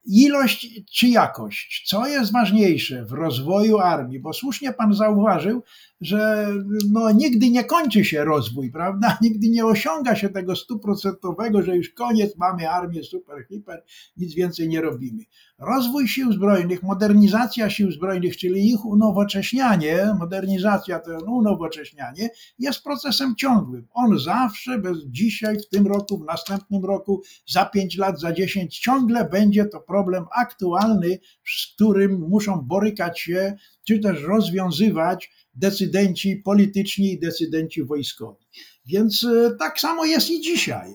ilość 0.05 0.69
czy 0.93 1.09
jakość? 1.09 1.85
Co 1.87 2.07
jest 2.07 2.33
ważniejsze 2.33 3.05
w 3.05 3.13
rozwoju 3.13 3.79
armii? 3.79 4.21
Bo 4.21 4.33
słusznie 4.33 4.73
pan 4.73 4.95
zauważył, 4.95 5.63
że 6.01 6.49
no, 6.91 7.11
nigdy 7.11 7.51
nie 7.51 7.65
kończy 7.65 8.05
się 8.05 8.25
rozwój, 8.25 8.71
prawda? 8.79 9.19
Nigdy 9.23 9.49
nie 9.49 9.67
osiąga 9.67 10.17
się 10.17 10.29
tego 10.29 10.57
stuprocentowego, 10.57 11.63
że 11.63 11.77
już 11.77 11.91
koniec, 11.91 12.37
mamy 12.37 12.71
armię 12.71 13.05
super, 13.05 13.47
hiper, 13.49 13.85
nic 14.17 14.35
więcej 14.35 14.69
nie 14.69 14.81
robimy. 14.81 15.25
Rozwój 15.59 16.09
sił 16.09 16.33
zbrojnych, 16.33 16.83
modernizacja 16.83 17.71
sił 17.71 17.93
zbrojnych, 17.93 18.37
czyli 18.37 18.71
ich 18.71 18.85
unowocześnianie, 18.85 20.15
modernizacja 20.19 20.99
to 20.99 21.19
unowocześnianie, 21.27 22.29
jest 22.59 22.83
procesem 22.83 23.37
ciągłym. 23.37 23.87
On 23.95 24.19
zawsze, 24.19 24.79
bez 24.79 24.99
dzisiaj, 25.07 25.59
w 25.59 25.69
tym 25.69 25.87
roku, 25.87 26.19
w 26.19 26.25
następnym 26.25 26.85
roku, 26.85 27.23
za 27.47 27.65
pięć 27.65 27.97
lat, 27.97 28.21
za 28.21 28.33
dziesięć, 28.33 28.79
ciągle 28.79 29.29
będzie 29.29 29.67
to 29.67 29.81
problem 29.81 30.25
aktualny, 30.37 31.19
z 31.47 31.75
którym 31.75 32.21
muszą 32.29 32.61
borykać 32.61 33.21
się, 33.21 33.57
czy 33.87 33.99
też 33.99 34.23
rozwiązywać 34.23 35.31
decydenci 35.59 36.37
polityczni 36.37 37.13
i 37.13 37.21
decydenci 37.21 37.85
wojskowi. 37.85 38.47
Więc 38.87 39.25
e, 39.25 39.57
tak 39.59 39.81
samo 39.81 40.05
jest 40.05 40.31
i 40.31 40.41
dzisiaj. 40.41 40.91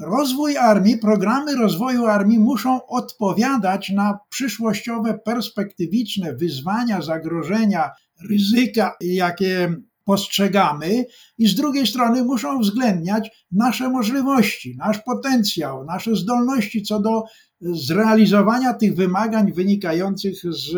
Rozwój 0.00 0.56
armii, 0.56 0.98
programy 0.98 1.56
rozwoju 1.56 2.06
armii 2.06 2.38
muszą 2.38 2.86
odpowiadać 2.86 3.90
na 3.90 4.18
przyszłościowe, 4.28 5.18
perspektywiczne 5.24 6.36
wyzwania, 6.36 7.02
zagrożenia 7.02 7.90
ryzyka, 8.30 8.96
jakie 9.00 9.76
postrzegamy, 10.04 11.04
i 11.38 11.48
z 11.48 11.54
drugiej 11.54 11.86
strony 11.86 12.24
muszą 12.24 12.58
uwzględniać 12.58 13.46
nasze 13.52 13.88
możliwości, 13.88 14.76
nasz 14.78 14.98
potencjał, 14.98 15.84
nasze 15.84 16.16
zdolności 16.16 16.82
co 16.82 17.00
do 17.00 17.22
zrealizowania 17.60 18.74
tych 18.74 18.94
wymagań 18.94 19.52
wynikających 19.52 20.34
z, 20.42 20.70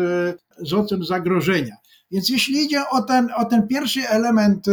z 0.57 0.73
ocen 0.73 1.03
zagrożenia. 1.03 1.75
Więc 2.11 2.29
jeśli 2.29 2.65
idzie 2.65 2.89
o 2.89 3.01
ten, 3.01 3.29
o 3.35 3.45
ten 3.45 3.67
pierwszy 3.67 4.09
element 4.09 4.65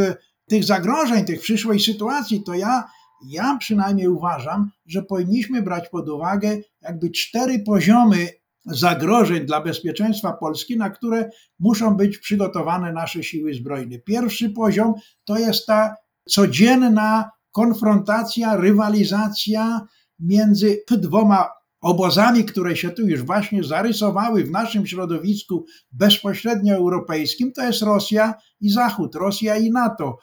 tych 0.48 0.64
zagrożeń, 0.64 1.24
tych 1.24 1.40
przyszłej 1.40 1.80
sytuacji, 1.80 2.42
to 2.42 2.54
ja, 2.54 2.84
ja 3.26 3.56
przynajmniej 3.60 4.08
uważam, 4.08 4.70
że 4.86 5.02
powinniśmy 5.02 5.62
brać 5.62 5.88
pod 5.88 6.08
uwagę 6.08 6.58
jakby 6.82 7.10
cztery 7.10 7.58
poziomy 7.58 8.28
zagrożeń 8.64 9.46
dla 9.46 9.60
bezpieczeństwa 9.60 10.32
Polski, 10.32 10.76
na 10.76 10.90
które 10.90 11.30
muszą 11.58 11.96
być 11.96 12.18
przygotowane 12.18 12.92
nasze 12.92 13.22
siły 13.22 13.54
zbrojne. 13.54 13.98
Pierwszy 13.98 14.50
poziom 14.50 14.94
to 15.24 15.38
jest 15.38 15.66
ta 15.66 15.94
codzienna 16.28 17.30
konfrontacja, 17.52 18.56
rywalizacja 18.56 19.80
między 20.18 20.82
dwoma 20.90 21.48
obozami, 21.86 22.44
które 22.44 22.76
się 22.76 22.90
tu 22.90 23.08
już 23.08 23.22
właśnie 23.22 23.64
zarysowały 23.64 24.44
w 24.44 24.50
naszym 24.50 24.86
środowisku 24.86 25.64
bezpośrednio 25.92 26.74
europejskim, 26.74 27.52
to 27.52 27.62
jest 27.62 27.82
Rosja 27.82 28.34
i 28.60 28.70
Zachód, 28.70 29.14
Rosja 29.14 29.56
i 29.56 29.70
NATO. 29.70 30.18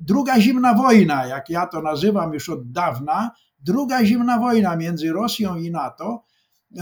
Druga 0.00 0.40
zimna 0.40 0.74
wojna, 0.74 1.26
jak 1.26 1.50
ja 1.50 1.66
to 1.66 1.82
nazywam 1.82 2.32
już 2.32 2.48
od 2.48 2.72
dawna, 2.72 3.30
druga 3.58 4.04
zimna 4.04 4.38
wojna 4.38 4.76
między 4.76 5.12
Rosją 5.12 5.56
i 5.56 5.70
NATO 5.70 6.24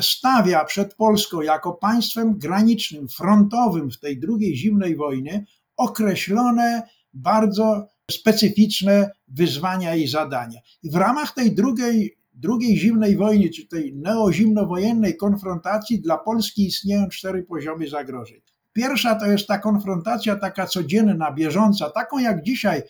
stawia 0.01 0.65
przed 0.65 0.95
Polską 0.95 1.41
jako 1.41 1.73
państwem 1.73 2.39
granicznym, 2.39 3.09
frontowym 3.09 3.91
w 3.91 4.01
tej 4.01 4.21
drugiej 4.21 4.57
zimnej 4.57 4.97
wojnie 4.97 5.45
określone 5.77 6.83
bardzo 7.15 7.87
specyficzne 8.11 9.11
wyzwania 9.29 9.95
i 9.95 10.09
zadania. 10.09 10.61
I 10.83 10.91
w 10.91 10.95
ramach 10.95 11.35
tej 11.35 11.55
drugiej, 11.55 12.22
drugiej 12.43 12.77
zimnej 12.77 13.17
wojny, 13.17 13.51
czy 13.51 13.69
tej 13.69 13.95
neozimnowojennej 13.95 15.17
konfrontacji 15.17 16.01
dla 16.01 16.19
Polski 16.19 16.67
istnieją 16.67 17.09
cztery 17.09 17.43
poziomy 17.43 17.89
zagrożeń. 17.89 18.41
Pierwsza 18.73 19.15
to 19.15 19.27
jest 19.27 19.47
ta 19.47 19.59
konfrontacja 19.59 20.37
taka 20.37 20.67
codzienna, 20.67 21.33
bieżąca, 21.33 21.91
taką 21.91 22.19
jak 22.19 22.43
dzisiaj 22.43 22.83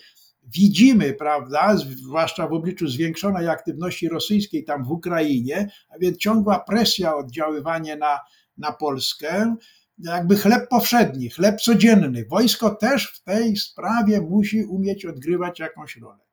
widzimy, 0.42 1.14
prawda, 1.14 1.76
zwłaszcza 1.76 2.48
w 2.48 2.52
obliczu 2.52 2.88
zwiększonej 2.88 3.48
aktywności 3.48 4.08
rosyjskiej 4.08 4.64
tam 4.64 4.84
w 4.84 4.90
Ukrainie, 4.90 5.70
a 5.88 5.98
więc 5.98 6.18
ciągła 6.18 6.60
presja, 6.60 7.16
oddziaływanie 7.16 7.96
na, 7.96 8.20
na 8.58 8.72
Polskę, 8.72 9.56
jakby 9.98 10.36
chleb 10.36 10.68
powszedni, 10.68 11.30
chleb 11.30 11.60
codzienny. 11.60 12.24
Wojsko 12.30 12.70
też 12.70 13.06
w 13.06 13.22
tej 13.22 13.56
sprawie 13.56 14.20
musi 14.20 14.64
umieć 14.64 15.06
odgrywać 15.06 15.58
jakąś 15.58 15.96
rolę. 15.96 16.24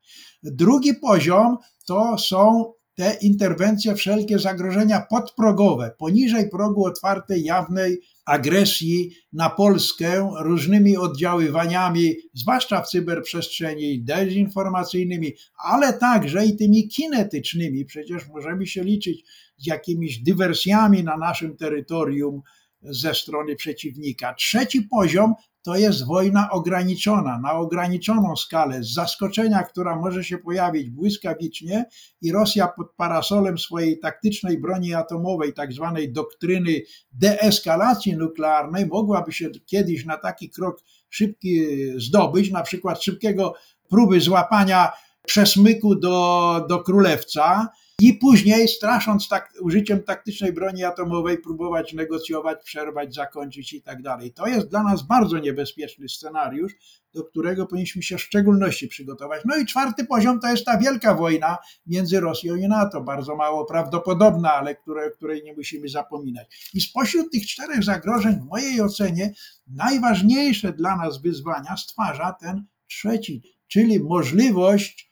Drugi 0.43 0.93
poziom 0.93 1.57
to 1.85 2.17
są 2.17 2.73
te 2.99 3.17
interwencje, 3.21 3.95
wszelkie 3.95 4.39
zagrożenia 4.39 5.05
podprogowe, 5.09 5.91
poniżej 5.97 6.49
progu 6.49 6.85
otwartej, 6.85 7.43
jawnej 7.43 8.01
agresji 8.25 9.11
na 9.33 9.49
Polskę 9.49 10.31
różnymi 10.39 10.97
oddziaływaniami, 10.97 12.15
zwłaszcza 12.33 12.81
w 12.81 12.89
cyberprzestrzeni, 12.89 14.03
dezinformacyjnymi, 14.03 15.33
ale 15.57 15.93
także 15.93 16.45
i 16.45 16.55
tymi 16.57 16.87
kinetycznymi. 16.87 17.85
Przecież 17.85 18.27
możemy 18.27 18.67
się 18.67 18.83
liczyć 18.83 19.23
z 19.57 19.67
jakimiś 19.67 20.19
dywersjami 20.19 21.03
na 21.03 21.17
naszym 21.17 21.57
terytorium 21.57 22.41
ze 22.81 23.15
strony 23.15 23.55
przeciwnika. 23.55 24.33
Trzeci 24.33 24.81
poziom 24.81 25.33
to 25.61 25.75
jest 25.75 26.05
wojna 26.05 26.49
ograniczona, 26.49 27.39
na 27.39 27.53
ograniczoną 27.53 28.35
skalę, 28.35 28.83
z 28.83 28.93
zaskoczenia, 28.93 29.63
która 29.63 29.95
może 29.95 30.23
się 30.23 30.37
pojawić 30.37 30.89
błyskawicznie 30.89 31.85
i 32.21 32.31
Rosja 32.31 32.67
pod 32.67 32.91
parasolem 32.95 33.57
swojej 33.57 33.99
taktycznej 33.99 34.59
broni 34.59 34.93
atomowej, 34.93 35.53
tak 35.53 35.73
zwanej 35.73 36.11
doktryny 36.11 36.81
deeskalacji 37.11 38.17
nuklearnej, 38.17 38.85
mogłaby 38.85 39.31
się 39.31 39.49
kiedyś 39.65 40.05
na 40.05 40.17
taki 40.17 40.49
krok 40.49 40.81
szybki 41.09 41.65
zdobyć, 41.97 42.51
na 42.51 42.61
przykład 42.61 43.03
szybkiego 43.03 43.53
próby 43.89 44.21
złapania 44.21 44.91
przesmyku 45.25 45.95
do, 45.95 46.65
do 46.69 46.79
królewca, 46.79 47.67
i 48.01 48.13
później, 48.13 48.67
strasząc 48.67 49.27
tak, 49.27 49.53
użyciem 49.61 50.03
taktycznej 50.03 50.53
broni 50.53 50.83
atomowej, 50.83 51.37
próbować 51.37 51.93
negocjować, 51.93 52.63
przerwać, 52.63 53.15
zakończyć 53.15 53.73
i 53.73 53.81
tak 53.81 54.01
dalej. 54.01 54.33
To 54.33 54.47
jest 54.47 54.67
dla 54.67 54.83
nas 54.83 55.03
bardzo 55.03 55.39
niebezpieczny 55.39 56.09
scenariusz, 56.09 56.73
do 57.13 57.23
którego 57.23 57.65
powinniśmy 57.65 58.03
się 58.03 58.17
w 58.17 58.21
szczególności 58.21 58.87
przygotować. 58.87 59.41
No 59.45 59.57
i 59.57 59.65
czwarty 59.65 60.05
poziom 60.05 60.39
to 60.39 60.47
jest 60.47 60.65
ta 60.65 60.77
wielka 60.77 61.13
wojna 61.13 61.57
między 61.87 62.19
Rosją 62.19 62.55
i 62.55 62.67
NATO, 62.67 63.01
bardzo 63.01 63.35
mało 63.35 63.65
prawdopodobna, 63.65 64.53
ale 64.53 64.75
które, 64.75 65.11
której 65.11 65.43
nie 65.43 65.53
musimy 65.53 65.89
zapominać. 65.89 66.69
I 66.73 66.81
spośród 66.81 67.31
tych 67.31 67.47
czterech 67.47 67.83
zagrożeń, 67.83 68.35
w 68.35 68.45
mojej 68.45 68.81
ocenie, 68.81 69.33
najważniejsze 69.67 70.73
dla 70.73 70.95
nas 70.95 71.21
wyzwania 71.21 71.77
stwarza 71.77 72.35
ten 72.41 72.65
trzeci, 72.87 73.43
czyli 73.67 73.99
możliwość 73.99 75.09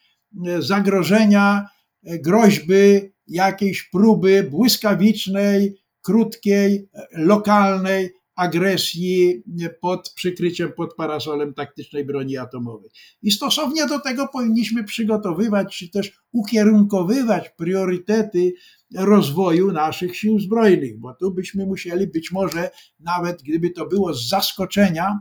e, 0.48 0.62
zagrożenia 0.62 1.70
groźby, 2.08 3.14
jakiejś 3.28 3.84
próby 3.84 4.48
błyskawicznej, 4.52 5.76
krótkiej, 6.02 6.90
lokalnej 7.12 8.18
agresji 8.36 9.44
pod 9.82 10.10
przykryciem, 10.10 10.74
pod 10.74 10.96
parasolem 10.96 11.54
taktycznej 11.54 12.06
broni 12.06 12.38
atomowej. 12.38 12.90
I 13.22 13.32
stosownie 13.32 13.88
do 13.88 14.00
tego 14.00 14.28
powinniśmy 14.28 14.84
przygotowywać, 14.84 15.78
czy 15.78 15.90
też 15.90 16.22
ukierunkowywać 16.32 17.50
priorytety 17.50 18.54
rozwoju 18.96 19.72
naszych 19.72 20.18
sił 20.18 20.40
zbrojnych, 20.40 21.00
bo 21.00 21.14
tu 21.14 21.32
byśmy 21.32 21.66
musieli 21.66 22.08
być 22.08 22.32
może, 22.32 22.70
nawet 23.00 23.42
gdyby 23.44 23.70
to 23.70 23.86
było 23.86 24.14
z 24.14 24.30
zaskoczenia, 24.30 25.20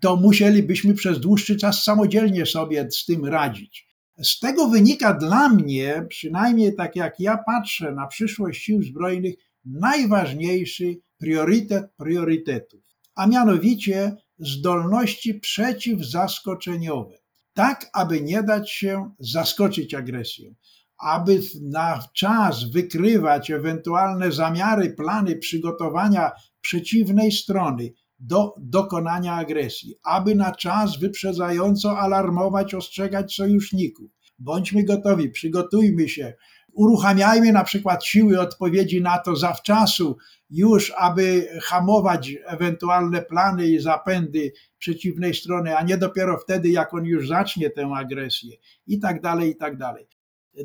to 0.00 0.16
musielibyśmy 0.16 0.94
przez 0.94 1.20
dłuższy 1.20 1.56
czas 1.56 1.84
samodzielnie 1.84 2.46
sobie 2.46 2.88
z 2.90 3.04
tym 3.04 3.24
radzić. 3.24 3.93
Z 4.22 4.38
tego 4.38 4.68
wynika 4.68 5.14
dla 5.14 5.48
mnie, 5.48 6.06
przynajmniej 6.08 6.76
tak 6.76 6.96
jak 6.96 7.20
ja 7.20 7.38
patrzę 7.46 7.92
na 7.92 8.06
przyszłość 8.06 8.62
sił 8.62 8.82
zbrojnych, 8.82 9.34
najważniejszy 9.64 10.96
priorytet 11.18 11.84
priorytetów, 11.96 12.80
a 13.14 13.26
mianowicie 13.26 14.16
zdolności 14.38 15.34
przeciwzaskoczeniowe, 15.34 17.18
tak 17.52 17.90
aby 17.92 18.20
nie 18.20 18.42
dać 18.42 18.70
się 18.70 19.10
zaskoczyć 19.18 19.94
agresją, 19.94 20.54
aby 20.98 21.40
na 21.62 22.02
czas 22.14 22.70
wykrywać 22.70 23.50
ewentualne 23.50 24.32
zamiary, 24.32 24.90
plany 24.90 25.36
przygotowania 25.36 26.32
przeciwnej 26.60 27.32
strony, 27.32 27.92
do 28.26 28.54
dokonania 28.58 29.34
agresji, 29.34 29.94
aby 30.04 30.34
na 30.34 30.52
czas 30.52 30.98
wyprzedzająco 30.98 31.98
alarmować, 31.98 32.74
ostrzegać 32.74 33.34
sojuszników. 33.34 34.10
Bądźmy 34.38 34.84
gotowi, 34.84 35.30
przygotujmy 35.30 36.08
się, 36.08 36.34
uruchamiajmy 36.72 37.52
na 37.52 37.64
przykład 37.64 38.04
siły 38.04 38.40
odpowiedzi 38.40 39.02
na 39.02 39.18
to 39.18 39.36
zawczasu, 39.36 40.16
już 40.50 40.92
aby 40.98 41.48
hamować 41.62 42.34
ewentualne 42.46 43.22
plany 43.22 43.68
i 43.68 43.78
zapędy 43.78 44.52
przeciwnej 44.78 45.34
strony, 45.34 45.76
a 45.76 45.82
nie 45.82 45.98
dopiero 45.98 46.38
wtedy, 46.38 46.68
jak 46.68 46.94
on 46.94 47.04
już 47.04 47.28
zacznie 47.28 47.70
tę 47.70 47.90
agresję 47.96 48.56
i 48.86 49.00
tak 49.00 49.20
dalej, 49.20 49.50
i 49.50 49.56
tak 49.56 49.76
dalej. 49.76 50.06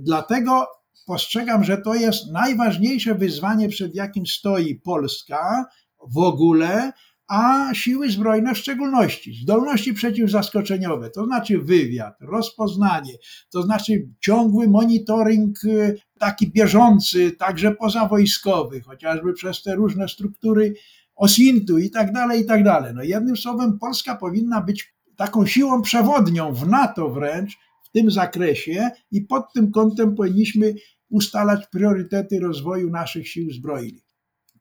Dlatego 0.02 0.68
postrzegam, 1.06 1.64
że 1.64 1.78
to 1.78 1.96
jest 1.96 2.32
najważniejsze 2.32 3.16
wyzwanie, 3.16 3.70
przed 3.70 3.96
jakim 3.96 4.28
stoi 4.28 4.76
Polska 4.76 5.66
w 6.08 6.18
ogóle, 6.18 6.92
a 7.30 7.70
siły 7.74 8.10
zbrojne 8.12 8.56
w 8.56 8.58
szczególności. 8.58 9.34
Zdolności 9.42 9.94
przeciwzaskoczeniowe, 9.94 11.10
to 11.10 11.26
znaczy 11.26 11.58
wywiad, 11.58 12.16
rozpoznanie, 12.22 13.14
to 13.52 13.62
znaczy 13.62 14.10
ciągły 14.20 14.68
monitoring 14.68 15.66
y, 15.66 16.00
taki 16.20 16.52
bieżący, 16.52 17.32
także 17.32 17.72
pozawojskowy, 17.72 18.82
chociażby 18.82 19.34
przez 19.34 19.64
te 19.64 19.76
różne 19.76 20.08
struktury 20.08 20.74
OSINT-u 21.16 21.78
i 21.78 21.90
tak 21.90 22.14
dalej, 22.14 22.42
i 22.42 22.46
tak 22.46 22.64
dalej. 22.64 22.94
No 22.96 23.04
jednym 23.04 23.38
słowem 23.38 23.80
Polska 23.80 24.16
powinna 24.16 24.62
być 24.62 24.94
taką 25.16 25.46
siłą 25.46 25.82
przewodnią 25.82 26.54
w 26.54 26.68
NATO 26.68 27.10
wręcz 27.10 27.58
w 27.84 27.92
tym 27.92 28.12
zakresie 28.12 28.90
i 29.12 29.22
pod 29.22 29.54
tym 29.54 29.72
kątem 29.72 30.16
powinniśmy 30.16 30.74
ustalać 31.10 31.68
priorytety 31.68 32.40
rozwoju 32.40 32.90
naszych 32.90 33.28
sił 33.28 33.52
zbrojnych. 33.52 34.09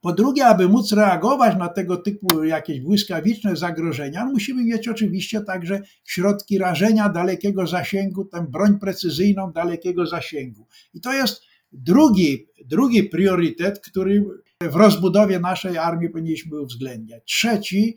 Po 0.01 0.13
drugie, 0.13 0.47
aby 0.47 0.69
móc 0.69 0.93
reagować 0.93 1.57
na 1.59 1.69
tego 1.69 1.97
typu 1.97 2.45
jakieś 2.45 2.81
błyskawiczne 2.81 3.57
zagrożenia, 3.57 4.25
musimy 4.25 4.65
mieć 4.65 4.89
oczywiście 4.89 5.41
także 5.41 5.81
środki 6.05 6.59
rażenia 6.59 7.09
dalekiego 7.09 7.67
zasięgu, 7.67 8.25
tę 8.25 8.47
broń 8.51 8.79
precyzyjną 8.79 9.53
dalekiego 9.53 10.07
zasięgu. 10.07 10.67
I 10.95 11.01
to 11.01 11.13
jest 11.13 11.43
drugi, 11.73 12.47
drugi 12.65 13.05
priorytet, 13.05 13.81
który 13.81 14.25
w 14.61 14.77
rozbudowie 14.77 15.41
naszej 15.41 15.79
armii 15.79 16.11
powinniśmy 16.11 16.61
uwzględniać. 16.61 17.23
Trzeci 17.25 17.97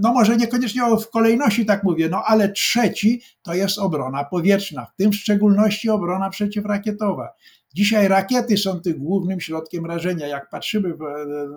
no 0.00 0.12
może 0.12 0.36
niekoniecznie 0.36 0.82
w 1.00 1.10
kolejności 1.10 1.66
tak 1.66 1.84
mówię, 1.84 2.08
no 2.08 2.22
ale 2.26 2.52
trzeci 2.52 3.22
to 3.42 3.54
jest 3.54 3.78
obrona 3.78 4.24
powietrzna, 4.24 4.86
w 4.86 4.96
tym 4.96 5.12
w 5.12 5.16
szczególności 5.16 5.90
obrona 5.90 6.30
przeciwrakietowa. 6.30 7.28
Dzisiaj 7.74 8.08
rakiety 8.08 8.56
są 8.56 8.80
tym 8.80 8.98
głównym 8.98 9.40
środkiem 9.40 9.86
rażenia. 9.86 10.26
Jak 10.26 10.50
patrzymy 10.50 10.94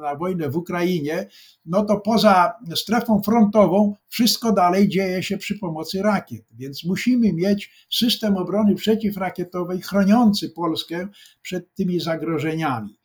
na 0.02 0.16
wojnę 0.16 0.50
w 0.50 0.58
Ukrainie, 0.58 1.28
no 1.66 1.86
to 1.86 2.00
poza 2.00 2.54
strefą 2.76 3.22
frontową 3.22 3.96
wszystko 4.08 4.52
dalej 4.52 4.90
dzieje 4.90 5.24
się 5.24 5.38
przy 5.38 5.60
pomocy 5.60 6.02
rakiet. 6.02 6.46
Więc 6.52 6.84
musimy 6.84 7.34
mieć 7.34 7.88
system 7.94 8.38
obrony 8.38 8.76
przeciwrakietowej 8.76 9.82
chroniący 9.82 10.50
Polskę 10.50 11.08
przed 11.42 11.74
tymi 11.74 12.00
zagrożeniami. 12.00 13.00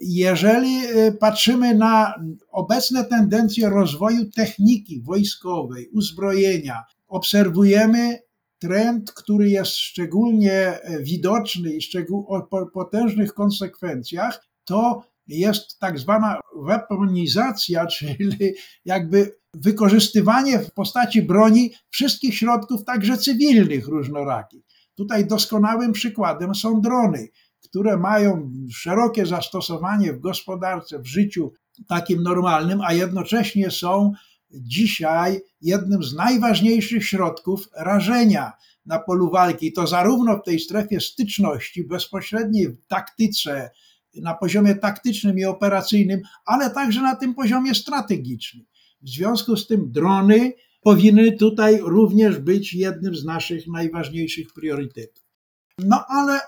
Jeżeli 0.00 0.86
y, 0.86 1.12
patrzymy 1.12 1.74
na 1.74 2.14
obecne 2.50 3.04
tendencje 3.04 3.70
rozwoju 3.70 4.30
techniki 4.30 5.02
wojskowej, 5.02 5.88
uzbrojenia, 5.92 6.82
obserwujemy 7.08 8.18
trend, 8.58 9.12
który 9.12 9.50
jest 9.50 9.76
szczególnie 9.76 10.78
widoczny 11.00 11.74
i 11.74 11.80
o 12.28 12.42
potężnych 12.74 13.34
konsekwencjach, 13.34 14.46
to 14.64 15.02
jest 15.26 15.78
tak 15.78 15.98
zwana 15.98 16.40
weaponizacja, 16.66 17.86
czyli 17.98 18.54
jakby 18.84 19.36
wykorzystywanie 19.54 20.58
w 20.58 20.72
postaci 20.72 21.22
broni 21.22 21.72
wszystkich 21.90 22.34
środków, 22.34 22.84
także 22.84 23.16
cywilnych 23.16 23.88
różnorakich. 23.88 24.62
Tutaj 24.94 25.26
doskonałym 25.26 25.92
przykładem 25.92 26.54
są 26.54 26.80
drony 26.80 27.28
które 27.68 27.96
mają 27.96 28.50
szerokie 28.72 29.26
zastosowanie 29.26 30.12
w 30.12 30.20
gospodarce, 30.20 30.98
w 30.98 31.06
życiu 31.06 31.52
takim 31.88 32.22
normalnym, 32.22 32.80
a 32.80 32.92
jednocześnie 32.92 33.70
są 33.70 34.12
dzisiaj 34.62 35.40
jednym 35.60 36.02
z 36.02 36.14
najważniejszych 36.14 37.06
środków 37.06 37.68
rażenia 37.76 38.52
na 38.86 38.98
polu 38.98 39.30
walki. 39.30 39.72
To 39.72 39.86
zarówno 39.86 40.38
w 40.38 40.44
tej 40.44 40.60
strefie 40.60 41.00
styczności, 41.00 41.84
bezpośredniej 41.84 42.76
taktyce, 42.88 43.70
na 44.14 44.34
poziomie 44.34 44.74
taktycznym 44.74 45.38
i 45.38 45.44
operacyjnym, 45.44 46.20
ale 46.46 46.70
także 46.70 47.02
na 47.02 47.16
tym 47.16 47.34
poziomie 47.34 47.74
strategicznym. 47.74 48.66
W 49.02 49.08
związku 49.08 49.56
z 49.56 49.66
tym 49.66 49.92
drony 49.92 50.52
powinny 50.80 51.32
tutaj 51.32 51.80
również 51.82 52.38
być 52.38 52.74
jednym 52.74 53.16
z 53.16 53.24
naszych 53.24 53.66
najważniejszych 53.66 54.52
priorytetów. 54.52 55.24
No 55.78 56.04
ale 56.08 56.40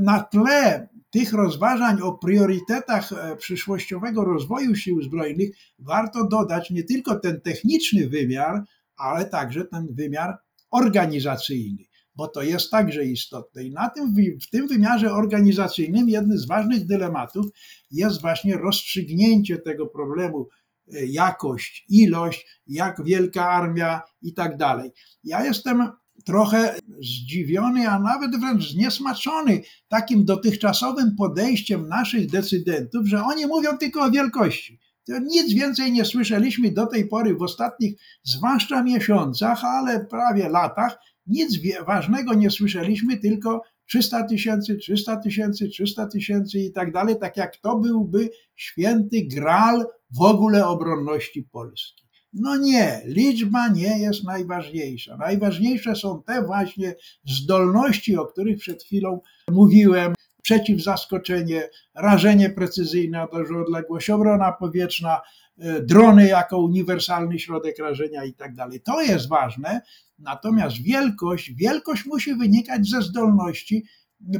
na 0.00 0.20
tle 0.20 0.88
tych 1.16 1.32
rozważań 1.32 2.00
o 2.00 2.12
priorytetach 2.12 3.12
e, 3.12 3.36
przyszłościowego 3.36 4.24
rozwoju 4.24 4.74
sił 4.74 5.02
zbrojnych 5.02 5.50
warto 5.78 6.26
dodać 6.28 6.70
nie 6.70 6.84
tylko 6.84 7.18
ten 7.18 7.40
techniczny 7.40 8.08
wymiar, 8.08 8.62
ale 8.96 9.24
także 9.24 9.64
ten 9.64 9.86
wymiar 9.94 10.38
organizacyjny, 10.70 11.84
bo 12.14 12.28
to 12.28 12.42
jest 12.42 12.70
także 12.70 13.04
istotne. 13.04 13.64
I 13.64 13.70
na 13.70 13.90
tym, 13.90 14.14
w 14.42 14.50
tym 14.50 14.68
wymiarze 14.68 15.12
organizacyjnym 15.12 16.08
jednym 16.08 16.38
z 16.38 16.46
ważnych 16.46 16.86
dylematów 16.86 17.46
jest 17.90 18.20
właśnie 18.20 18.56
rozstrzygnięcie 18.56 19.58
tego 19.58 19.86
problemu 19.86 20.48
e, 20.92 21.06
jakość, 21.06 21.84
ilość, 21.88 22.60
jak 22.66 23.04
wielka 23.04 23.48
armia 23.50 24.02
i 24.22 24.34
tak 24.34 24.56
dalej. 24.56 24.90
Ja 25.24 25.44
jestem 25.44 25.88
trochę 26.24 26.74
zdziwiony, 27.02 27.88
a 27.88 27.98
nawet 27.98 28.40
wręcz 28.40 28.72
zniesmaczony 28.72 29.62
takim 29.88 30.24
dotychczasowym 30.24 31.16
podejściem 31.16 31.88
naszych 31.88 32.30
decydentów, 32.30 33.06
że 33.06 33.22
oni 33.22 33.46
mówią 33.46 33.78
tylko 33.78 34.02
o 34.02 34.10
wielkości. 34.10 34.80
Nic 35.08 35.54
więcej 35.54 35.92
nie 35.92 36.04
słyszeliśmy 36.04 36.70
do 36.70 36.86
tej 36.86 37.08
pory 37.08 37.34
w 37.34 37.42
ostatnich, 37.42 38.00
zwłaszcza 38.22 38.82
miesiącach, 38.82 39.64
ale 39.64 40.06
prawie 40.06 40.48
latach, 40.48 40.98
nic 41.26 41.58
ważnego 41.86 42.34
nie 42.34 42.50
słyszeliśmy, 42.50 43.16
tylko 43.16 43.62
300 43.86 44.22
tysięcy, 44.22 44.76
300 44.76 45.16
tysięcy, 45.16 45.68
300 45.68 46.06
tysięcy 46.06 46.58
i 46.58 46.72
tak 46.72 46.92
dalej, 46.92 47.16
tak 47.20 47.36
jak 47.36 47.56
to 47.56 47.78
byłby 47.78 48.30
święty 48.54 49.26
gral 49.34 49.86
w 50.10 50.22
ogóle 50.22 50.66
obronności 50.66 51.42
Polski. 51.42 52.05
No 52.38 52.56
nie, 52.56 53.02
liczba 53.04 53.68
nie 53.68 53.98
jest 53.98 54.24
najważniejsza. 54.24 55.16
Najważniejsze 55.16 55.96
są 55.96 56.22
te 56.22 56.42
właśnie 56.42 56.94
zdolności, 57.24 58.16
o 58.16 58.26
których 58.26 58.58
przed 58.58 58.82
chwilą 58.82 59.20
mówiłem. 59.50 60.14
Przeciwzaskoczenie, 60.42 61.68
rażenie 61.94 62.50
precyzyjne 62.50 63.18
na 63.18 63.26
dużą 63.26 63.60
odległość, 63.60 64.10
obrona 64.10 64.52
powietrzna, 64.52 65.20
e, 65.58 65.82
drony 65.82 66.28
jako 66.28 66.58
uniwersalny 66.58 67.38
środek 67.38 67.78
rażenia 67.78 68.24
i 68.24 68.34
tak 68.34 68.54
dalej. 68.54 68.80
To 68.80 69.02
jest 69.02 69.28
ważne, 69.28 69.80
natomiast 70.18 70.82
wielkość, 70.82 71.52
wielkość 71.54 72.06
musi 72.06 72.34
wynikać 72.34 72.88
ze 72.88 73.02
zdolności 73.02 73.84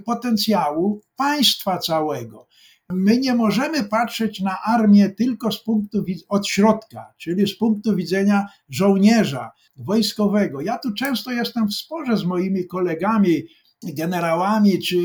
potencjału 0.04 1.00
państwa 1.16 1.78
całego. 1.78 2.46
My 2.92 3.18
nie 3.18 3.34
możemy 3.34 3.84
patrzeć 3.84 4.40
na 4.40 4.62
armię 4.62 5.10
tylko 5.10 5.52
z 5.52 5.64
punktu 5.64 6.04
od 6.28 6.48
środka, 6.48 7.14
czyli 7.18 7.48
z 7.48 7.58
punktu 7.58 7.96
widzenia 7.96 8.46
żołnierza 8.68 9.50
wojskowego. 9.76 10.60
Ja 10.60 10.78
tu 10.78 10.94
często 10.94 11.30
jestem 11.30 11.68
w 11.68 11.74
sporze 11.74 12.16
z 12.16 12.24
moimi 12.24 12.66
kolegami, 12.66 13.42
generałami 13.82 14.82
czy 14.82 14.96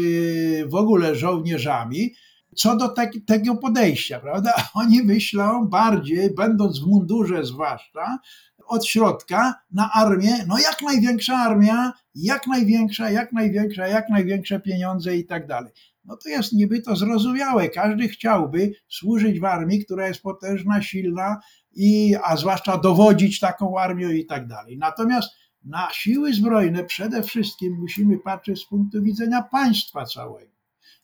w 0.69 0.75
ogóle 0.75 1.15
żołnierzami, 1.15 2.13
co 2.55 2.75
do 2.75 2.89
te, 2.89 3.09
tego 3.27 3.55
podejścia, 3.55 4.19
prawda? 4.19 4.53
Oni 4.73 5.03
myślą 5.03 5.67
bardziej, 5.67 6.34
będąc 6.36 6.79
w 6.79 6.88
mundurze 6.88 7.45
zwłaszcza, 7.45 8.19
od 8.65 8.86
środka 8.86 9.53
na 9.71 9.91
armię, 9.91 10.45
no 10.47 10.59
jak 10.59 10.82
największa 10.82 11.38
armia, 11.38 11.93
jak 12.15 12.47
największa, 12.47 13.09
jak 13.09 13.34
największa, 13.34 13.88
jak 13.88 14.09
największe 14.09 14.59
pieniądze 14.59 15.17
i 15.17 15.25
tak 15.25 15.47
dalej 15.47 15.71
no 16.12 16.18
to 16.18 16.30
jest 16.30 16.53
niby 16.53 16.82
to 16.82 16.95
zrozumiałe. 16.95 17.70
Każdy 17.70 18.07
chciałby 18.07 18.72
służyć 18.89 19.39
w 19.39 19.45
armii, 19.45 19.86
która 19.86 20.07
jest 20.07 20.22
potężna, 20.22 20.82
silna, 20.82 21.39
i, 21.74 22.16
a 22.24 22.38
zwłaszcza 22.38 22.78
dowodzić 22.78 23.39
taką 23.39 23.80
armią 23.80 24.09
i 24.09 24.26
tak 24.26 24.47
dalej. 24.47 24.78
Natomiast 24.78 25.30
na 25.64 25.88
siły 25.93 26.34
zbrojne 26.34 26.84
przede 26.84 27.24
wszystkim 27.24 27.78
musimy 27.80 28.20
patrzeć 28.20 28.59
z 28.59 28.66
punktu 28.66 29.03
widzenia 29.03 29.41
państwa 29.51 30.05
całego, 30.05 30.51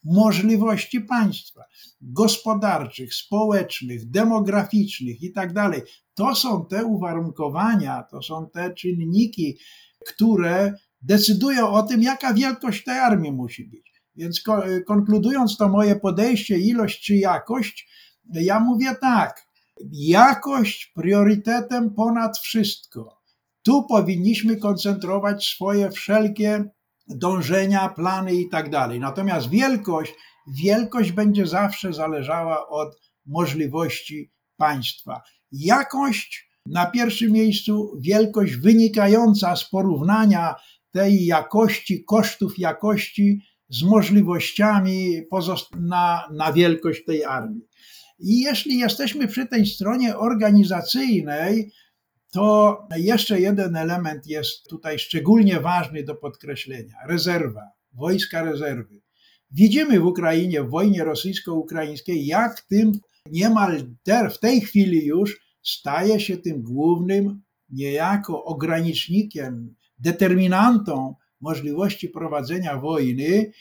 możliwości 0.03 1.01
państwa 1.01 1.63
gospodarczych, 2.01 3.13
społecznych, 3.13 4.09
demograficznych 4.09 5.23
i 5.23 5.31
tak 5.31 5.53
dalej. 5.53 5.81
To 6.13 6.35
są 6.35 6.65
te 6.65 6.85
uwarunkowania, 6.85 8.03
to 8.03 8.21
są 8.21 8.49
te 8.49 8.73
czynniki, 8.73 9.57
które 10.07 10.73
decydują 11.01 11.69
o 11.69 11.83
tym, 11.83 12.03
jaka 12.03 12.33
wielkość 12.33 12.83
tej 12.83 12.99
armii 12.99 13.31
musi 13.31 13.65
być. 13.65 13.96
Więc 14.17 14.43
konkludując 14.87 15.57
to 15.57 15.69
moje 15.69 15.95
podejście, 15.95 16.57
ilość 16.57 17.05
czy 17.05 17.15
jakość, 17.15 17.89
ja 18.33 18.59
mówię 18.59 18.95
tak, 19.01 19.47
jakość 19.91 20.91
priorytetem 20.95 21.93
ponad 21.93 22.37
wszystko. 22.37 23.17
Tu 23.63 23.83
powinniśmy 23.83 24.57
koncentrować 24.57 25.47
swoje 25.47 25.91
wszelkie 25.91 26.65
dążenia, 27.07 27.89
plany 27.89 28.35
i 28.35 28.49
tak 28.49 28.69
dalej. 28.69 28.99
Natomiast 28.99 29.49
wielkość, 29.49 30.13
wielkość 30.47 31.11
będzie 31.11 31.47
zawsze 31.47 31.93
zależała 31.93 32.67
od 32.67 33.01
możliwości 33.25 34.31
państwa. 34.57 35.21
Jakość 35.51 36.49
na 36.65 36.85
pierwszym 36.85 37.31
miejscu, 37.31 37.91
wielkość 37.99 38.55
wynikająca 38.55 39.55
z 39.55 39.69
porównania 39.69 40.55
tej 40.91 41.25
jakości, 41.25 42.03
kosztów 42.03 42.59
jakości 42.59 43.41
z 43.69 43.83
możliwościami 43.83 45.21
na, 45.79 46.27
na 46.33 46.53
wielkość 46.53 47.05
tej 47.05 47.23
armii. 47.23 47.61
I 48.19 48.41
jeśli 48.41 48.77
jesteśmy 48.77 49.27
przy 49.27 49.47
tej 49.47 49.65
stronie 49.65 50.17
organizacyjnej, 50.17 51.71
to 52.31 52.77
jeszcze 52.97 53.39
jeden 53.39 53.75
element 53.75 54.27
jest 54.27 54.67
tutaj 54.69 54.99
szczególnie 54.99 55.59
ważny 55.59 56.03
do 56.03 56.15
podkreślenia: 56.15 56.95
rezerwa, 57.07 57.61
wojska 57.93 58.43
rezerwy. 58.43 59.01
Widzimy 59.51 59.99
w 59.99 60.05
Ukrainie, 60.05 60.63
w 60.63 60.69
wojnie 60.69 61.03
rosyjsko-ukraińskiej, 61.03 62.25
jak 62.25 62.61
tym 62.61 62.91
niemal 63.31 63.77
w 64.31 64.37
tej 64.37 64.61
chwili 64.61 65.05
już 65.05 65.39
staje 65.63 66.19
się 66.19 66.37
tym 66.37 66.61
głównym 66.61 67.41
niejako 67.69 68.43
ogranicznikiem, 68.43 69.75
determinantą 69.99 71.15
możliwości 71.41 72.09
prowadzenia 72.09 72.77
wojny, 72.77 73.51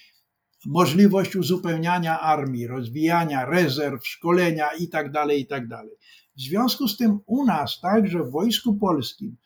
możliwość 0.66 1.36
uzupełniania 1.36 2.20
armii, 2.20 2.66
rozwijania 2.66 3.44
rezerw, 3.44 4.06
szkolenia 4.06 4.68
itd., 4.80 5.10
tak 5.12 5.30
itd. 5.30 5.68
Tak 5.68 5.86
w 6.36 6.40
związku 6.40 6.88
z 6.88 6.96
tym 6.96 7.18
u 7.26 7.44
nas, 7.44 7.80
także 7.80 8.24
w 8.24 8.30
Wojsku 8.30 8.74
Polskim, 8.74 9.36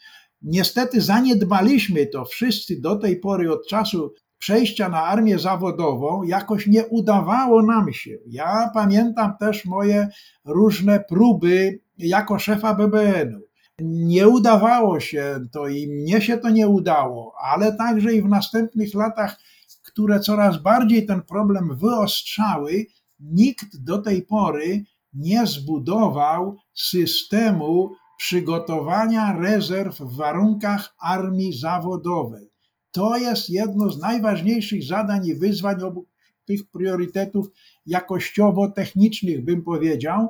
niestety 0.42 1.00
zaniedbaliśmy 1.00 2.06
to 2.06 2.24
wszyscy 2.24 2.80
do 2.80 2.96
tej 2.96 3.20
pory 3.20 3.52
od 3.52 3.68
czasu 3.68 4.14
przejścia 4.38 4.88
na 4.88 5.02
armię 5.02 5.38
zawodową, 5.38 6.22
jakoś 6.22 6.66
nie 6.66 6.86
udawało 6.86 7.62
nam 7.62 7.92
się. 7.92 8.18
Ja 8.26 8.70
pamiętam 8.74 9.32
też 9.40 9.64
moje 9.64 10.08
różne 10.44 11.04
próby 11.08 11.80
jako 11.98 12.38
szefa 12.38 12.74
BBN-u 12.74 13.49
Nie 13.82 14.28
udawało 14.28 15.00
się 15.00 15.40
to 15.52 15.68
i 15.68 15.88
mnie 15.88 16.20
się 16.20 16.38
to 16.38 16.50
nie 16.50 16.68
udało, 16.68 17.34
ale 17.40 17.76
także 17.76 18.14
i 18.14 18.22
w 18.22 18.28
następnych 18.28 18.94
latach, 18.94 19.40
które 19.82 20.20
coraz 20.20 20.62
bardziej 20.62 21.06
ten 21.06 21.22
problem 21.22 21.76
wyostrzały, 21.76 22.86
nikt 23.20 23.76
do 23.84 23.98
tej 23.98 24.22
pory 24.22 24.84
nie 25.14 25.46
zbudował 25.46 26.56
systemu 26.74 27.90
przygotowania 28.18 29.38
rezerw 29.38 29.98
w 29.98 30.16
warunkach 30.16 30.94
armii 31.00 31.58
zawodowej. 31.58 32.50
To 32.92 33.16
jest 33.16 33.50
jedno 33.50 33.90
z 33.90 34.00
najważniejszych 34.00 34.84
zadań 34.84 35.26
i 35.26 35.34
wyzwań 35.34 35.82
obu 35.82 36.06
tych 36.44 36.70
priorytetów 36.70 37.46
jakościowo-technicznych, 37.86 39.44
bym 39.44 39.62
powiedział, 39.62 40.28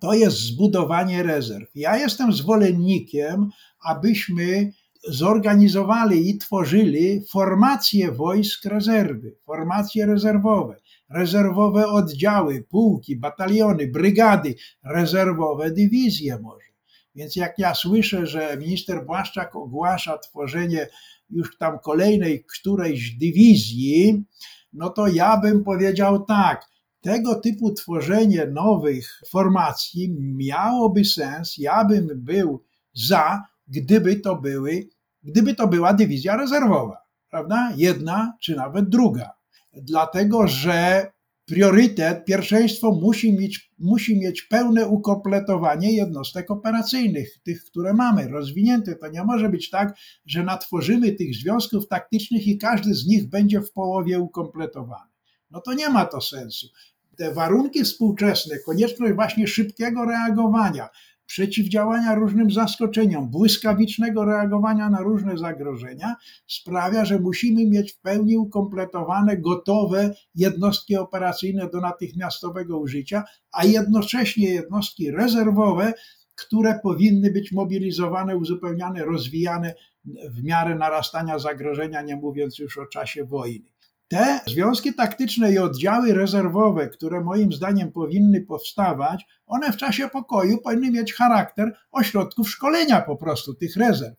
to 0.00 0.14
jest 0.14 0.36
zbudowanie 0.36 1.22
rezerw. 1.22 1.70
Ja 1.74 1.96
jestem 1.96 2.32
zwolennikiem, 2.32 3.50
abyśmy 3.84 4.72
zorganizowali 5.08 6.30
i 6.30 6.38
tworzyli 6.38 7.22
formacje 7.30 8.12
wojsk 8.12 8.64
rezerwy, 8.64 9.36
formacje 9.46 10.06
rezerwowe, 10.06 10.76
rezerwowe 11.10 11.86
oddziały, 11.86 12.62
pułki, 12.62 13.16
bataliony, 13.16 13.86
brygady, 13.88 14.54
rezerwowe 14.84 15.70
dywizje 15.70 16.38
może. 16.38 16.66
Więc 17.14 17.36
jak 17.36 17.58
ja 17.58 17.74
słyszę, 17.74 18.26
że 18.26 18.56
minister 18.56 19.06
Błaszczak 19.06 19.56
ogłasza 19.56 20.18
tworzenie 20.18 20.88
już 21.30 21.58
tam 21.58 21.78
kolejnej 21.78 22.44
którejś 22.44 23.10
dywizji, 23.10 24.24
no 24.72 24.90
to 24.90 25.06
ja 25.06 25.36
bym 25.36 25.64
powiedział 25.64 26.24
tak, 26.24 26.66
tego 27.06 27.34
typu 27.34 27.72
tworzenie 27.72 28.46
nowych 28.46 29.20
formacji 29.28 30.16
miałoby 30.20 31.04
sens, 31.04 31.58
ja 31.58 31.84
bym 31.84 32.08
był 32.14 32.64
za, 32.94 33.42
gdyby 33.68 34.16
to 34.16 34.36
były, 34.36 34.88
gdyby 35.22 35.54
to 35.54 35.68
była 35.68 35.94
dywizja 35.94 36.36
rezerwowa, 36.36 36.96
prawda? 37.30 37.72
Jedna 37.76 38.36
czy 38.40 38.56
nawet 38.56 38.88
druga. 38.88 39.30
Dlatego, 39.72 40.46
że 40.48 41.06
priorytet, 41.44 42.24
pierwszeństwo 42.24 42.92
musi 42.92 43.32
mieć, 43.32 43.72
musi 43.78 44.20
mieć 44.20 44.42
pełne 44.42 44.88
ukompletowanie 44.88 45.92
jednostek 45.92 46.50
operacyjnych, 46.50 47.38
tych, 47.42 47.64
które 47.64 47.94
mamy, 47.94 48.28
rozwinięte. 48.28 48.96
To 48.96 49.08
nie 49.08 49.24
może 49.24 49.48
być 49.48 49.70
tak, 49.70 49.96
że 50.26 50.44
natworzymy 50.44 51.12
tych 51.12 51.34
związków 51.34 51.88
taktycznych 51.88 52.46
i 52.46 52.58
każdy 52.58 52.94
z 52.94 53.06
nich 53.06 53.28
będzie 53.28 53.60
w 53.60 53.72
połowie 53.72 54.20
ukompletowany. 54.20 55.10
No 55.50 55.60
to 55.60 55.74
nie 55.74 55.90
ma 55.90 56.06
to 56.06 56.20
sensu. 56.20 56.66
Te 57.16 57.34
warunki 57.34 57.84
współczesne, 57.84 58.58
konieczność 58.58 59.14
właśnie 59.14 59.46
szybkiego 59.46 60.04
reagowania, 60.04 60.88
przeciwdziałania 61.26 62.14
różnym 62.14 62.50
zaskoczeniom, 62.50 63.30
błyskawicznego 63.30 64.24
reagowania 64.24 64.90
na 64.90 65.00
różne 65.00 65.38
zagrożenia 65.38 66.16
sprawia, 66.46 67.04
że 67.04 67.18
musimy 67.18 67.66
mieć 67.66 67.92
w 67.92 68.00
pełni 68.00 68.36
ukompletowane, 68.36 69.36
gotowe 69.36 70.14
jednostki 70.34 70.96
operacyjne 70.96 71.70
do 71.70 71.80
natychmiastowego 71.80 72.78
użycia, 72.78 73.24
a 73.52 73.64
jednocześnie 73.64 74.48
jednostki 74.48 75.10
rezerwowe, 75.10 75.92
które 76.34 76.80
powinny 76.82 77.30
być 77.30 77.52
mobilizowane, 77.52 78.36
uzupełniane, 78.36 79.04
rozwijane 79.04 79.74
w 80.30 80.44
miarę 80.44 80.74
narastania 80.74 81.38
zagrożenia, 81.38 82.02
nie 82.02 82.16
mówiąc 82.16 82.58
już 82.58 82.78
o 82.78 82.86
czasie 82.86 83.24
wojny. 83.24 83.75
Te 84.08 84.40
związki 84.46 84.94
taktyczne 84.94 85.52
i 85.52 85.58
oddziały 85.58 86.14
rezerwowe, 86.14 86.88
które 86.88 87.20
moim 87.20 87.52
zdaniem 87.52 87.92
powinny 87.92 88.40
powstawać, 88.40 89.26
one 89.46 89.72
w 89.72 89.76
czasie 89.76 90.08
pokoju 90.08 90.58
powinny 90.58 90.90
mieć 90.90 91.14
charakter 91.14 91.76
ośrodków 91.92 92.50
szkolenia 92.50 93.00
po 93.00 93.16
prostu 93.16 93.54
tych 93.54 93.76
rezerw. 93.76 94.16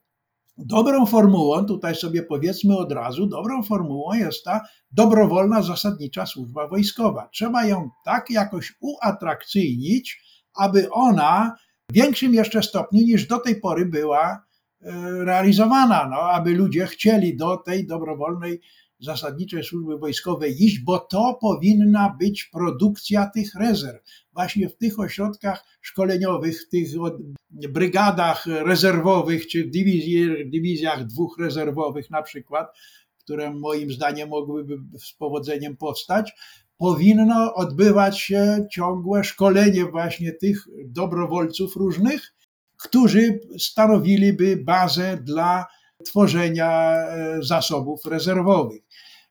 Dobrą 0.57 1.05
formułą, 1.05 1.65
tutaj 1.65 1.95
sobie 1.95 2.23
powiedzmy 2.23 2.77
od 2.77 2.91
razu, 2.91 3.27
dobrą 3.27 3.63
formułą 3.63 4.13
jest 4.13 4.43
ta 4.43 4.61
dobrowolna 4.91 5.61
zasadnicza 5.61 6.25
służba 6.25 6.67
wojskowa. 6.67 7.29
Trzeba 7.33 7.65
ją 7.65 7.89
tak 8.05 8.29
jakoś 8.29 8.73
uatrakcyjnić, 8.79 10.21
aby 10.55 10.89
ona 10.91 11.55
w 11.89 11.93
większym 11.93 12.33
jeszcze 12.33 12.63
stopniu 12.63 13.01
niż 13.01 13.27
do 13.27 13.39
tej 13.39 13.61
pory 13.61 13.85
była 13.85 14.43
e, 14.81 14.91
realizowana, 15.25 16.07
no, 16.09 16.21
aby 16.21 16.51
ludzie 16.51 16.85
chcieli 16.85 17.37
do 17.37 17.57
tej 17.57 17.87
dobrowolnej 17.87 18.61
zasadniczej 18.99 19.63
służby 19.63 19.97
wojskowej 19.97 20.63
iść, 20.63 20.79
bo 20.79 20.99
to 20.99 21.37
powinna 21.41 22.15
być 22.19 22.43
produkcja 22.43 23.29
tych 23.33 23.55
rezerw. 23.55 24.03
Właśnie 24.33 24.69
w 24.69 24.77
tych 24.77 24.99
ośrodkach 24.99 25.65
szkoleniowych, 25.81 26.61
w 26.61 26.69
tych 26.69 26.87
brygadach 27.49 28.45
rezerwowych, 28.45 29.47
czy 29.47 29.63
dywizji, 29.63 30.49
dywizjach 30.49 31.05
dwóch 31.05 31.37
rezerwowych 31.39 32.09
na 32.09 32.21
przykład, 32.21 32.67
które 33.17 33.53
moim 33.53 33.91
zdaniem 33.91 34.29
mogłyby 34.29 34.77
z 34.99 35.13
powodzeniem 35.13 35.77
powstać, 35.77 36.33
powinno 36.77 37.53
odbywać 37.53 38.19
się 38.19 38.67
ciągłe 38.71 39.23
szkolenie 39.23 39.85
właśnie 39.85 40.31
tych 40.31 40.67
dobrowolców 40.85 41.75
różnych, 41.75 42.33
którzy 42.77 43.39
stanowiliby 43.57 44.57
bazę 44.57 45.17
dla 45.23 45.65
tworzenia 46.07 46.93
e, 46.93 47.37
zasobów 47.43 48.05
rezerwowych. 48.05 48.81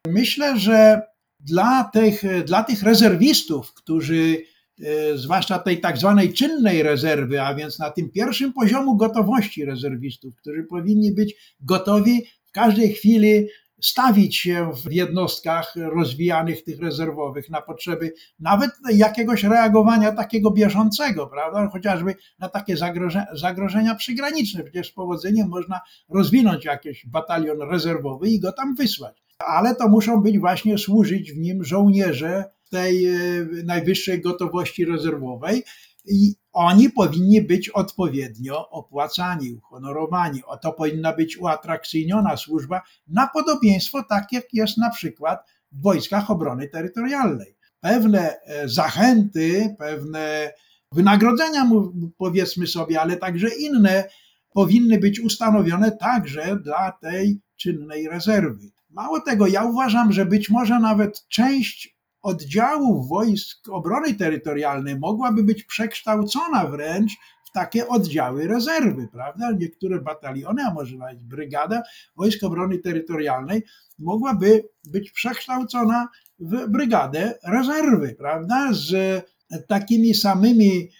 Myślę, 0.09 0.59
że 0.59 1.03
dla 1.41 1.85
tych, 1.85 2.45
dla 2.45 2.65
tych 2.65 2.83
rezerwistów, 2.83 3.75
którzy 3.75 4.43
e, 4.83 5.19
zwłaszcza 5.19 5.59
tej 5.59 5.81
tak 5.81 5.99
zwanej 5.99 6.33
czynnej 6.33 6.83
rezerwy, 6.83 7.43
a 7.43 7.55
więc 7.55 7.79
na 7.79 7.91
tym 7.91 8.11
pierwszym 8.11 8.53
poziomu 8.53 8.97
gotowości 8.97 9.65
rezerwistów, 9.65 10.37
którzy 10.37 10.65
powinni 10.65 11.13
być 11.13 11.35
gotowi 11.61 12.23
w 12.45 12.53
każdej 12.53 12.93
chwili 12.93 13.47
stawić 13.81 14.37
się 14.37 14.71
w 14.85 14.93
jednostkach 14.93 15.75
rozwijanych 15.77 16.65
tych 16.65 16.81
rezerwowych 16.81 17.51
na 17.51 17.63
potrzeby 17.63 18.13
nawet 18.39 18.71
jakiegoś 18.93 19.45
reagowania 19.45 20.13
takiego 20.13 20.51
bieżącego, 20.51 21.27
prawda? 21.27 21.69
Chociażby 21.73 22.15
na 22.39 22.49
takie 22.49 22.77
zagrożenia, 22.77 23.27
zagrożenia 23.33 23.95
przygraniczne. 23.95 24.63
Przecież 24.63 24.89
z 24.89 24.93
powodzeniem 24.93 25.49
można 25.49 25.81
rozwinąć 26.09 26.65
jakiś 26.65 27.07
batalion 27.07 27.63
rezerwowy 27.71 28.29
i 28.29 28.41
go 28.41 28.53
tam 28.53 28.75
wysłać. 28.75 29.23
Ale 29.39 29.75
to 29.75 29.89
muszą 29.89 30.21
być 30.21 30.39
właśnie 30.39 30.79
służyć 30.79 31.33
w 31.33 31.39
nim 31.39 31.65
żołnierze 31.65 32.45
tej 32.71 33.07
e, 33.07 33.19
najwyższej 33.65 34.21
gotowości 34.21 34.85
rezerwowej 34.85 35.63
i 36.07 36.35
oni 36.53 36.91
powinni 36.91 37.43
być 37.43 37.69
odpowiednio 37.69 38.71
opłacani, 38.71 39.53
uhonorowani. 39.53 40.43
O 40.45 40.57
to 40.57 40.73
powinna 40.73 41.13
być 41.13 41.39
uatrakcyjniona 41.39 42.37
służba 42.37 42.83
na 43.07 43.27
podobieństwo 43.27 44.03
tak 44.09 44.33
jak 44.33 44.45
jest 44.53 44.79
na 44.79 44.91
przykład 44.91 45.41
w 45.73 45.83
wojskach 45.83 46.31
obrony 46.31 46.69
terytorialnej. 46.69 47.57
Pewne 47.81 48.41
e, 48.41 48.69
zachęty, 48.69 49.77
pewne 49.79 50.53
wynagrodzenia, 50.93 51.71
powiedzmy 52.17 52.67
sobie, 52.67 53.01
ale 53.01 53.17
także 53.17 53.49
inne 53.49 54.09
powinny 54.53 54.99
być 54.99 55.21
ustanowione 55.21 55.93
także 55.93 56.57
dla 56.65 56.93
tej 56.93 57.41
czynnej 57.57 58.09
rezerwy. 58.09 58.71
Mało 58.91 59.21
tego, 59.21 59.47
ja 59.47 59.65
uważam, 59.65 60.13
że 60.13 60.27
być 60.27 60.51
może 60.51 60.81
nawet 60.81 61.29
część 61.29 61.96
oddziałów 62.27 63.09
wojsk 63.09 63.69
obrony 63.69 64.15
terytorialnej 64.15 64.99
mogłaby 64.99 65.43
być 65.43 65.65
przekształcona 65.65 66.67
wręcz 66.67 67.13
w 67.45 67.53
takie 67.53 67.89
oddziały 67.89 68.49
rezerwy, 68.49 69.09
prawda? 69.13 69.51
Niektóre 69.59 70.01
bataliony, 70.01 70.63
a 70.63 70.75
może 70.75 70.97
nawet 70.97 71.23
brygada 71.23 71.83
Wojsk 72.17 72.45
Obrony 72.45 72.79
Terytorialnej 72.79 73.63
mogłaby 73.99 74.69
być 74.91 75.11
przekształcona 75.11 76.09
w 76.39 76.69
brygadę 76.69 77.35
rezerwy, 77.45 78.15
prawda? 78.19 78.69
Z 78.73 79.23
takimi 79.69 80.15
samymi 80.15 80.91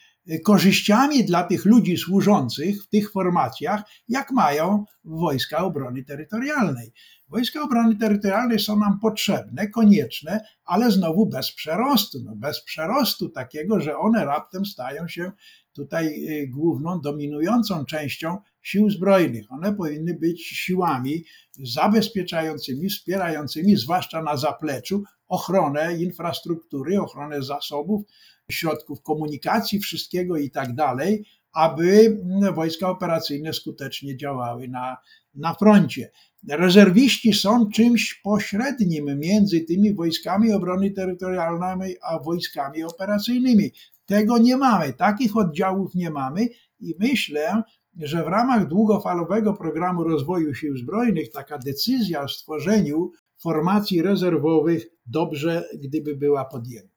korzyściami 0.45 1.25
dla 1.25 1.43
tych 1.43 1.65
ludzi 1.65 1.97
służących 1.97 2.85
w 2.85 2.89
tych 2.89 3.13
formacjach, 3.13 3.83
jak 4.09 4.31
mają 4.31 4.85
wojska 5.05 5.59
obrony 5.59 6.05
terytorialnej. 6.05 6.93
Wojska 7.29 7.63
obrony 7.63 7.97
terytorialnej 7.97 8.59
są 8.59 8.79
nam 8.79 9.01
potrzebne, 9.01 9.69
konieczne, 9.69 10.41
ale 10.65 10.91
znowu 10.91 11.27
bez 11.27 11.53
przerostu. 11.53 12.19
No 12.25 12.37
bez 12.37 12.65
przerostu 12.65 13.29
takiego, 13.29 13.81
że 13.81 13.99
one 13.99 14.25
raptem 14.25 14.67
stają 14.67 15.09
się 15.09 15.33
tutaj 15.73 16.07
y, 16.07 16.49
główną, 16.49 17.01
dominującą 17.01 17.85
częścią 17.85 18.39
sił 18.63 18.91
zbrojnych. 18.91 19.53
One 19.53 19.75
powinny 19.75 20.15
być 20.15 20.47
siłami 20.47 21.25
zabezpieczającymi, 21.61 22.89
wspierającymi, 22.89 23.77
zwłaszcza 23.77 24.23
na 24.23 24.37
zapleczu, 24.37 25.03
ochronę 25.29 25.97
infrastruktury, 25.97 27.01
ochronę 27.01 27.43
zasobów, 27.43 28.03
środków 28.51 29.03
komunikacji, 29.03 29.81
wszystkiego 29.81 30.37
i 30.37 30.51
tak 30.51 30.75
dalej, 30.75 31.25
aby 31.53 32.19
wojska 32.55 32.91
operacyjne 32.91 33.53
skutecznie 33.53 34.17
działały 34.17 34.69
na, 34.69 34.97
na 35.35 35.55
froncie. 35.55 36.11
Rezerwiści 36.49 37.33
są 37.33 37.71
czymś 37.71 38.15
pośrednim 38.15 39.19
między 39.19 39.61
tymi 39.61 39.95
wojskami 39.95 40.53
obrony 40.53 40.91
terytorialnej 40.91 41.97
a 42.03 42.19
wojskami 42.19 42.85
operacyjnymi. 42.85 43.71
Tego 44.07 44.39
nie 44.39 44.57
mamy, 44.57 44.93
takich 44.93 45.37
oddziałów 45.37 45.95
nie 45.95 46.11
mamy 46.11 46.49
i 46.81 46.95
myślę, 46.99 47.63
że 47.97 48.25
w 48.25 48.27
ramach 48.27 48.69
długofalowego 48.69 49.55
programu 49.55 50.05
rozwoju 50.05 50.55
sił 50.55 50.77
zbrojnych 50.77 51.31
taka 51.31 51.59
decyzja 51.59 52.23
o 52.23 52.29
stworzeniu 52.29 53.11
formacji 53.43 54.03
rezerwowych 54.03 54.87
dobrze, 55.07 55.69
gdyby 55.83 56.17
była 56.17 56.45
podjęta. 56.45 56.96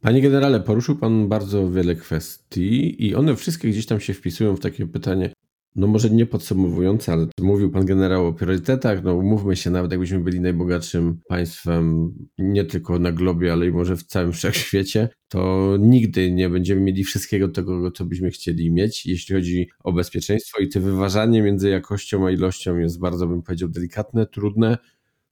Panie 0.00 0.22
generale, 0.22 0.60
poruszył 0.60 0.96
Pan 0.96 1.28
bardzo 1.28 1.70
wiele 1.70 1.94
kwestii 1.94 3.06
i 3.06 3.14
one 3.14 3.36
wszystkie 3.36 3.68
gdzieś 3.68 3.86
tam 3.86 4.00
się 4.00 4.14
wpisują 4.14 4.56
w 4.56 4.60
takie 4.60 4.86
pytanie, 4.86 5.32
no 5.76 5.86
może 5.86 6.10
nie 6.10 6.26
podsumowujące, 6.26 7.12
ale 7.12 7.26
mówił 7.40 7.70
Pan 7.70 7.86
generał 7.86 8.26
o 8.26 8.32
priorytetach, 8.32 9.04
no 9.04 9.14
umówmy 9.14 9.56
się, 9.56 9.70
nawet 9.70 9.90
jakbyśmy 9.90 10.20
byli 10.20 10.40
najbogatszym 10.40 11.20
państwem 11.28 12.14
nie 12.38 12.64
tylko 12.64 12.98
na 12.98 13.12
globie, 13.12 13.52
ale 13.52 13.66
i 13.66 13.70
może 13.70 13.96
w 13.96 14.02
całym 14.02 14.32
wszechświecie, 14.38 15.08
to 15.28 15.76
nigdy 15.80 16.32
nie 16.32 16.48
będziemy 16.48 16.80
mieli 16.80 17.04
wszystkiego 17.04 17.48
tego, 17.48 17.90
co 17.90 18.04
byśmy 18.04 18.30
chcieli 18.30 18.72
mieć, 18.72 19.06
jeśli 19.06 19.34
chodzi 19.34 19.68
o 19.84 19.92
bezpieczeństwo 19.92 20.58
i 20.58 20.68
to 20.68 20.80
wyważanie 20.80 21.42
między 21.42 21.70
jakością 21.70 22.26
a 22.26 22.30
ilością 22.30 22.78
jest 22.78 23.00
bardzo, 23.00 23.26
bym 23.26 23.42
powiedział, 23.42 23.68
delikatne, 23.68 24.26
trudne, 24.26 24.78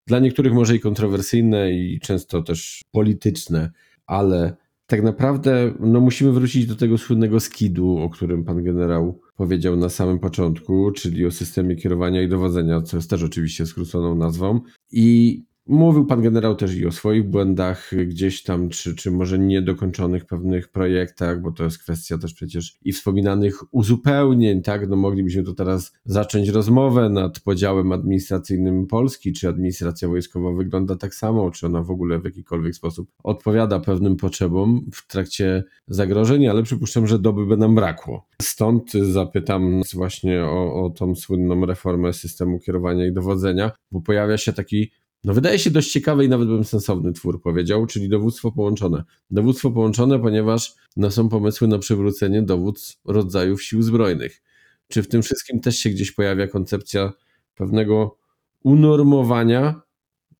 dla 0.07 0.19
niektórych 0.19 0.53
może 0.53 0.77
i 0.77 0.81
kontrowersyjne 0.81 1.73
i 1.73 2.01
często 2.01 2.43
też 2.43 2.83
polityczne, 2.93 3.71
ale 4.09 4.57
tak 4.87 5.03
naprawdę 5.03 5.75
no, 5.81 6.01
musimy 6.01 6.33
wrócić 6.33 6.67
do 6.67 6.77
tego 6.77 6.99
słynnego 6.99 7.41
skidu, 7.41 7.99
o 7.99 8.11
którym 8.11 8.45
pan 8.45 8.65
generał 8.65 9.21
powiedział 9.37 9.77
na 9.77 9.89
samym 9.89 10.19
początku, 10.19 10.93
czyli 10.93 11.27
o 11.27 11.31
systemie 11.31 11.77
kierowania 11.77 12.23
i 12.23 12.29
dowodzenia, 12.29 12.81
co 12.81 12.97
jest 12.97 13.11
też 13.11 13.23
oczywiście 13.23 13.67
skróconą 13.67 14.15
nazwą. 14.15 14.61
I 14.93 15.43
Mówił 15.69 16.07
pan 16.07 16.23
generał 16.23 16.55
też 16.55 16.77
i 16.77 16.87
o 16.87 16.93
swoich 16.93 17.31
błędach 17.31 17.91
gdzieś 18.07 18.43
tam, 18.43 18.69
czy, 18.69 18.95
czy 18.95 19.11
może 19.11 19.39
niedokończonych 19.39 20.25
pewnych 20.25 20.69
projektach, 20.69 21.43
bo 21.43 21.53
to 21.53 21.65
jest 21.65 21.79
kwestia 21.79 22.19
też 22.19 22.35
przecież 22.35 22.79
i 22.85 22.93
wspominanych 22.93 23.75
uzupełnień, 23.75 24.63
tak? 24.63 24.89
No 24.89 24.97
moglibyśmy 24.97 25.43
tu 25.43 25.55
teraz 25.55 25.93
zacząć 26.05 26.49
rozmowę 26.49 27.09
nad 27.09 27.41
podziałem 27.41 27.93
administracyjnym 27.93 28.87
Polski, 28.87 29.33
czy 29.33 29.49
administracja 29.49 30.09
wojskowa 30.09 30.53
wygląda 30.53 30.97
tak 30.97 31.15
samo, 31.15 31.51
czy 31.51 31.67
ona 31.67 31.83
w 31.83 31.91
ogóle 31.91 32.19
w 32.19 32.25
jakikolwiek 32.25 32.75
sposób 32.75 33.11
odpowiada 33.25 33.81
pewnym 33.81 34.17
potrzebom 34.17 34.87
w 34.93 35.07
trakcie 35.07 35.65
zagrożeń, 35.89 36.49
ale 36.49 36.63
przypuszczam, 36.63 37.07
że 37.07 37.19
doby 37.19 37.47
by 37.47 37.57
nam 37.57 37.75
brakło. 37.75 38.27
Stąd 38.43 38.93
zapytam 38.93 39.83
właśnie 39.95 40.45
o, 40.45 40.85
o 40.85 40.91
tą 40.91 41.15
słynną 41.15 41.67
reformę 41.67 42.13
systemu 42.13 42.59
kierowania 42.59 43.07
i 43.07 43.13
dowodzenia, 43.13 43.71
bo 43.93 44.01
pojawia 44.01 44.37
się 44.37 44.53
taki 44.53 44.91
no 45.25 45.35
wydaje 45.35 45.59
się 45.59 45.71
dość 45.71 45.93
ciekawy 45.93 46.25
i 46.25 46.29
nawet 46.29 46.49
bym 46.49 46.65
sensowny 46.65 47.13
twór 47.13 47.43
powiedział, 47.43 47.87
czyli 47.87 48.09
dowództwo 48.09 48.53
połączone. 48.53 49.05
Dowództwo 49.31 49.71
połączone, 49.71 50.19
ponieważ 50.19 50.75
no, 50.97 51.11
są 51.11 51.29
pomysły 51.29 51.69
na 51.69 51.79
przywrócenie 51.79 52.43
dowództw 52.43 53.01
rodzajów 53.05 53.63
sił 53.63 53.83
zbrojnych. 53.83 54.43
Czy 54.89 55.03
w 55.03 55.09
tym 55.09 55.23
wszystkim 55.23 55.61
też 55.61 55.79
się 55.79 55.91
gdzieś 55.91 56.13
pojawia 56.13 56.47
koncepcja 56.47 57.13
pewnego 57.55 58.19
unormowania, 58.63 59.83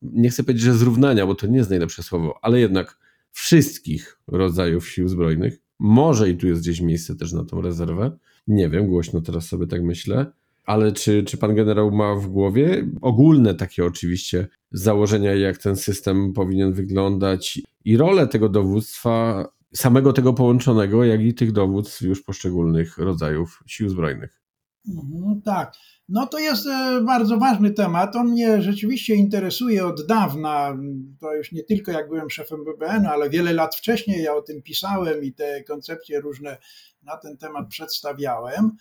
nie 0.01 0.29
chcę 0.29 0.43
powiedzieć, 0.43 0.63
że 0.63 0.73
zrównania, 0.73 1.25
bo 1.25 1.35
to 1.35 1.47
nie 1.47 1.57
jest 1.57 1.69
najlepsze 1.69 2.03
słowo, 2.03 2.39
ale 2.41 2.59
jednak 2.59 2.99
wszystkich 3.31 4.19
rodzajów 4.27 4.89
sił 4.89 5.07
zbrojnych. 5.07 5.59
Może 5.79 6.29
i 6.29 6.37
tu 6.37 6.47
jest 6.47 6.61
gdzieś 6.61 6.81
miejsce 6.81 7.15
też 7.15 7.33
na 7.33 7.45
tą 7.45 7.61
rezerwę. 7.61 8.17
Nie 8.47 8.69
wiem, 8.69 8.87
głośno 8.87 9.21
teraz 9.21 9.45
sobie 9.45 9.67
tak 9.67 9.83
myślę. 9.83 10.31
Ale 10.69 10.91
czy, 10.91 11.23
czy 11.23 11.37
pan 11.37 11.55
generał 11.55 11.91
ma 11.91 12.15
w 12.15 12.27
głowie 12.27 12.87
ogólne 13.01 13.55
takie 13.55 13.85
oczywiście 13.85 14.47
założenia, 14.71 15.35
jak 15.35 15.57
ten 15.57 15.75
system 15.75 16.33
powinien 16.33 16.73
wyglądać 16.73 17.61
i 17.85 17.97
rolę 17.97 18.27
tego 18.27 18.49
dowództwa, 18.49 19.45
samego 19.75 20.13
tego 20.13 20.33
połączonego, 20.33 21.03
jak 21.03 21.21
i 21.21 21.33
tych 21.33 21.51
dowództw 21.51 22.01
już 22.01 22.23
poszczególnych 22.23 22.97
rodzajów 22.97 23.63
sił 23.67 23.89
zbrojnych? 23.89 24.41
Mhm, 24.87 25.41
tak. 25.41 25.73
No 26.09 26.27
to 26.27 26.39
jest 26.39 26.67
e, 26.67 27.01
bardzo 27.05 27.37
ważny 27.37 27.71
temat. 27.71 28.15
On 28.15 28.27
mnie 28.27 28.61
rzeczywiście 28.61 29.15
interesuje 29.15 29.85
od 29.85 30.07
dawna. 30.07 30.77
To 31.19 31.33
już 31.35 31.51
nie 31.51 31.63
tylko 31.63 31.91
jak 31.91 32.09
byłem 32.09 32.29
szefem 32.29 32.65
BBN, 32.65 33.05
ale 33.05 33.29
wiele 33.29 33.53
lat 33.53 33.75
wcześniej 33.75 34.23
ja 34.23 34.35
o 34.35 34.41
tym 34.41 34.61
pisałem 34.61 35.23
i 35.23 35.33
te 35.33 35.63
koncepcje 35.63 36.21
różne 36.21 36.57
na 37.03 37.17
ten 37.17 37.37
temat 37.37 37.67
przedstawiałem 37.69 38.71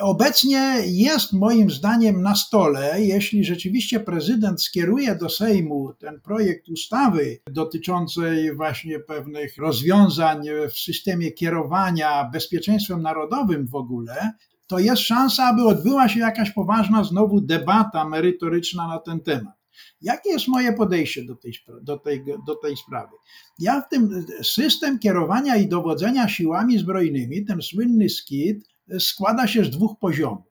obecnie 0.00 0.74
jest 0.84 1.32
moim 1.32 1.70
zdaniem 1.70 2.22
na 2.22 2.34
stole, 2.34 3.02
jeśli 3.02 3.44
rzeczywiście 3.44 4.00
prezydent 4.00 4.62
skieruje 4.62 5.16
do 5.16 5.28
Sejmu 5.28 5.92
ten 5.98 6.20
projekt 6.20 6.68
ustawy 6.68 7.38
dotyczącej 7.46 8.56
właśnie 8.56 9.00
pewnych 9.00 9.56
rozwiązań 9.56 10.42
w 10.70 10.78
systemie 10.78 11.32
kierowania 11.32 12.30
bezpieczeństwem 12.32 13.02
narodowym 13.02 13.66
w 13.66 13.74
ogóle, 13.74 14.32
to 14.66 14.78
jest 14.78 15.02
szansa, 15.02 15.44
aby 15.44 15.62
odbyła 15.62 16.08
się 16.08 16.20
jakaś 16.20 16.50
poważna 16.50 17.04
znowu 17.04 17.40
debata 17.40 18.08
merytoryczna 18.08 18.88
na 18.88 18.98
ten 18.98 19.20
temat. 19.20 19.58
Jakie 20.00 20.30
jest 20.30 20.48
moje 20.48 20.72
podejście 20.72 21.24
do 21.24 21.36
tej, 21.36 21.52
do, 21.82 21.98
tej, 21.98 22.24
do 22.46 22.54
tej 22.54 22.76
sprawy? 22.76 23.12
Ja 23.58 23.80
w 23.80 23.88
tym 23.88 24.26
system 24.42 24.98
kierowania 24.98 25.56
i 25.56 25.68
dowodzenia 25.68 26.28
siłami 26.28 26.78
zbrojnymi, 26.78 27.44
ten 27.44 27.62
słynny 27.62 28.08
skid, 28.08 28.68
składa 28.98 29.46
się 29.46 29.64
z 29.64 29.70
dwóch 29.70 29.98
poziomów. 29.98 30.46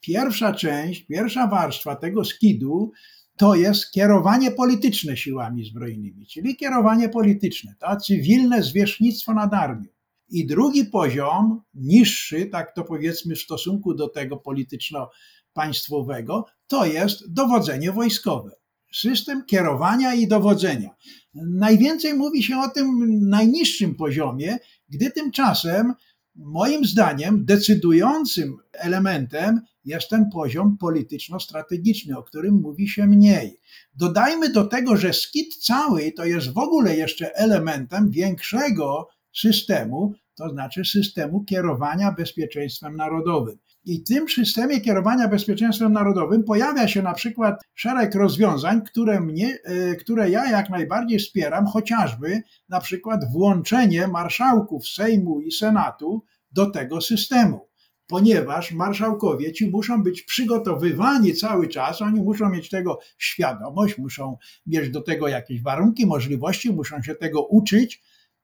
Pierwsza 0.00 0.52
część, 0.52 1.06
pierwsza 1.06 1.46
warstwa 1.46 1.96
tego 1.96 2.24
skidu 2.24 2.92
to 3.36 3.54
jest 3.54 3.90
kierowanie 3.90 4.50
polityczne 4.50 5.16
siłami 5.16 5.64
zbrojnymi, 5.64 6.26
czyli 6.26 6.56
kierowanie 6.56 7.08
polityczne, 7.08 7.74
to 7.78 7.96
cywilne 7.96 8.62
zwierzchnictwo 8.62 9.34
nad 9.34 9.54
armią. 9.54 9.88
I 10.28 10.46
drugi 10.46 10.84
poziom, 10.84 11.62
niższy, 11.74 12.46
tak 12.46 12.74
to 12.74 12.84
powiedzmy 12.84 13.34
w 13.34 13.40
stosunku 13.40 13.94
do 13.94 14.08
tego 14.08 14.36
polityczno-państwowego, 14.36 16.44
to 16.66 16.86
jest 16.86 17.32
dowodzenie 17.32 17.92
wojskowe. 17.92 18.50
System 18.92 19.44
kierowania 19.44 20.14
i 20.14 20.28
dowodzenia. 20.28 20.90
Najwięcej 21.34 22.14
mówi 22.14 22.42
się 22.42 22.58
o 22.58 22.68
tym 22.68 22.88
najniższym 23.28 23.94
poziomie, 23.94 24.58
gdy 24.88 25.10
tymczasem 25.10 25.94
Moim 26.36 26.84
zdaniem 26.84 27.44
decydującym 27.44 28.56
elementem 28.72 29.60
jest 29.84 30.08
ten 30.08 30.30
poziom 30.30 30.78
polityczno-strategiczny, 30.78 32.18
o 32.18 32.22
którym 32.22 32.54
mówi 32.54 32.88
się 32.88 33.06
mniej. 33.06 33.60
Dodajmy 33.94 34.52
do 34.52 34.64
tego, 34.64 34.96
że 34.96 35.12
skit 35.12 35.56
cały 35.56 36.12
to 36.12 36.24
jest 36.24 36.52
w 36.52 36.58
ogóle 36.58 36.96
jeszcze 36.96 37.34
elementem 37.34 38.10
większego 38.10 39.08
systemu, 39.34 40.12
to 40.34 40.48
znaczy 40.48 40.84
systemu 40.84 41.44
kierowania 41.44 42.12
bezpieczeństwem 42.12 42.96
narodowym. 42.96 43.58
I 43.86 43.98
w 43.98 44.04
tym 44.04 44.28
systemie 44.28 44.80
kierowania 44.80 45.28
bezpieczeństwem 45.28 45.92
narodowym 45.92 46.44
pojawia 46.44 46.88
się 46.88 47.02
na 47.02 47.14
przykład 47.14 47.62
szereg 47.74 48.14
rozwiązań, 48.14 48.82
które, 48.82 49.20
mnie, 49.20 49.58
e, 49.64 49.96
które 49.96 50.30
ja 50.30 50.50
jak 50.50 50.70
najbardziej 50.70 51.18
wspieram, 51.18 51.66
chociażby 51.66 52.42
na 52.68 52.80
przykład 52.80 53.32
włączenie 53.32 54.08
marszałków 54.08 54.88
Sejmu 54.88 55.40
i 55.40 55.52
Senatu 55.52 56.24
do 56.52 56.70
tego 56.70 57.00
systemu 57.00 57.66
ponieważ 58.06 58.72
marszałkowie 58.72 59.52
ci 59.52 59.70
muszą 59.70 60.02
być 60.02 60.22
przygotowywani 60.22 61.34
cały 61.34 61.68
czas, 61.68 62.02
oni 62.02 62.20
muszą 62.20 62.50
mieć 62.50 62.68
tego 62.68 62.98
świadomość, 63.18 63.98
muszą 63.98 64.36
mieć 64.66 64.90
do 64.90 65.00
tego 65.00 65.28
jakieś 65.28 65.62
warunki, 65.62 66.06
możliwości, 66.06 66.72
muszą 66.72 67.02
się 67.02 67.14
tego 67.14 67.46
uczyć, 67.46 68.02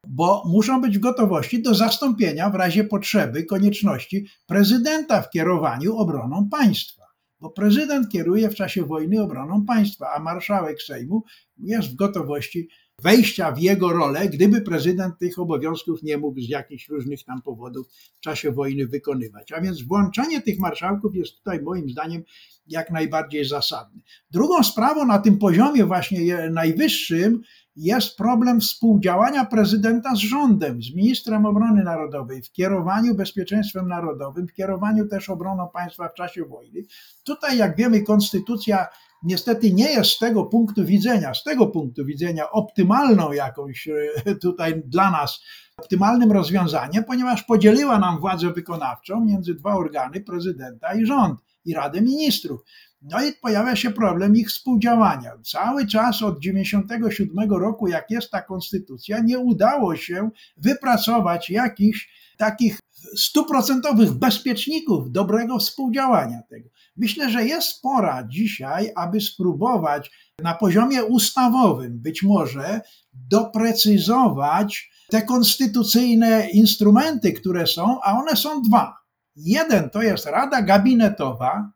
bo 0.09 0.43
muszą 0.47 0.81
być 0.81 0.99
w 0.99 1.01
gotowości 1.01 1.63
do 1.63 1.75
zastąpienia 1.75 2.51
w 2.51 2.55
razie 2.55 2.85
potrzeby, 2.85 3.45
konieczności 3.45 4.27
prezydenta 4.47 5.23
w 5.23 5.31
kierowaniu 5.31 5.97
obroną 5.97 6.49
państwa. 6.49 7.03
Bo 7.41 7.51
prezydent 7.51 8.09
kieruje 8.09 8.51
w 8.51 8.55
czasie 8.55 8.85
wojny 8.85 9.23
obroną 9.23 9.65
państwa, 9.65 10.07
a 10.15 10.21
marszałek 10.21 10.83
Sejmu 10.83 11.25
jest 11.59 11.89
w 11.89 11.95
gotowości 11.95 12.69
wejścia 13.03 13.53
w 13.53 13.59
jego 13.59 13.93
rolę, 13.93 14.29
gdyby 14.29 14.61
prezydent 14.61 15.19
tych 15.19 15.39
obowiązków 15.39 16.03
nie 16.03 16.19
mógł 16.19 16.41
z 16.41 16.49
jakichś 16.49 16.89
różnych 16.89 17.25
tam 17.25 17.43
powodów 17.43 17.87
w 18.15 18.21
czasie 18.21 18.53
wojny 18.53 18.87
wykonywać. 18.87 19.53
A 19.53 19.61
więc 19.61 19.83
włączanie 19.83 20.41
tych 20.41 20.59
marszałków 20.59 21.15
jest 21.15 21.37
tutaj 21.37 21.63
moim 21.63 21.89
zdaniem 21.89 22.23
jak 22.67 22.91
najbardziej 22.91 23.45
zasadne. 23.45 24.01
Drugą 24.31 24.63
sprawą 24.63 25.07
na 25.07 25.19
tym 25.19 25.39
poziomie 25.39 25.85
właśnie 25.85 26.51
najwyższym 26.51 27.43
jest 27.77 28.17
problem 28.17 28.61
współdziałania 28.61 29.45
prezydenta 29.45 30.15
z 30.15 30.19
rządem, 30.19 30.83
z 30.83 30.95
ministrem 30.95 31.47
obrony 31.47 31.85
narodowej 31.85 32.43
w 32.43 32.53
kierowaniu 32.53 33.15
bezpieczeństwem 33.15 33.89
narodowym, 33.89 34.49
w 34.49 34.53
kierowaniu 34.53 35.09
też 35.09 35.31
obroną 35.31 35.69
państwa 35.69 36.09
w 36.09 36.15
czasie 36.15 36.45
wojny. 36.45 36.81
Tutaj, 37.25 37.59
jak 37.59 37.77
wiemy, 37.77 38.03
konstytucja 38.03 38.87
niestety 39.23 39.73
nie 39.73 39.93
jest 39.93 40.11
z 40.11 40.19
tego 40.19 40.45
punktu 40.45 40.85
widzenia, 40.85 41.35
z 41.35 41.45
tego 41.45 41.67
punktu 41.67 42.05
widzenia 42.05 42.51
optymalną 42.51 43.33
jakąś 43.33 43.89
e, 43.89 44.35
tutaj 44.35 44.83
dla 44.87 45.11
nas 45.11 45.41
optymalnym 45.77 46.33
rozwiązaniem, 46.33 47.05
ponieważ 47.05 47.43
podzieliła 47.43 47.99
nam 47.99 48.21
władzę 48.21 48.53
wykonawczą 48.53 49.25
między 49.25 49.55
dwa 49.55 49.75
organy, 49.75 50.21
prezydenta 50.21 50.95
i 50.95 51.07
rząd. 51.07 51.41
i 51.65 51.75
Radę 51.75 52.01
Ministrów. 52.01 52.61
No 53.03 53.25
i 53.25 53.33
pojawia 53.33 53.77
się 53.77 53.91
problem 53.91 54.37
ich 54.37 54.49
współdziałania. 54.49 55.33
Cały 55.45 55.87
czas 55.87 56.23
od 56.23 56.41
97 56.41 57.51
roku, 57.51 57.89
jak 57.89 58.11
jest 58.11 58.31
ta 58.31 58.43
konstytucja, 58.43 59.19
nie 59.21 59.39
udało 59.39 59.97
się 59.97 60.31
wypracować 60.57 61.51
jakichś 61.51 62.09
takich 62.39 62.79
stuprocentowych 63.17 64.13
bezpieczników 64.13 65.13
dobrego 65.13 65.59
współdziałania 65.59 66.43
tego. 66.51 66.69
Myślę, 66.97 67.31
że 67.31 67.45
jest 67.45 67.83
pora 67.83 68.29
dzisiaj, 68.29 68.93
aby 68.97 69.21
spróbować 69.21 70.11
na 70.39 70.55
poziomie 70.55 71.05
ustawowym 71.05 71.99
być 71.99 72.23
może 72.23 72.81
doprecyzować 73.13 74.91
te 75.11 75.23
konstytucyjne 75.23 76.51
instrumenty, 76.51 77.33
które 77.33 77.67
są, 77.67 78.01
a 78.03 78.13
one 78.13 78.37
są 78.37 78.63
dwa. 78.63 78.97
Jeden 79.37 79.91
to 79.91 80.03
jest 80.03 80.27
Rada 80.27 80.63
Gabinetowa, 80.63 81.73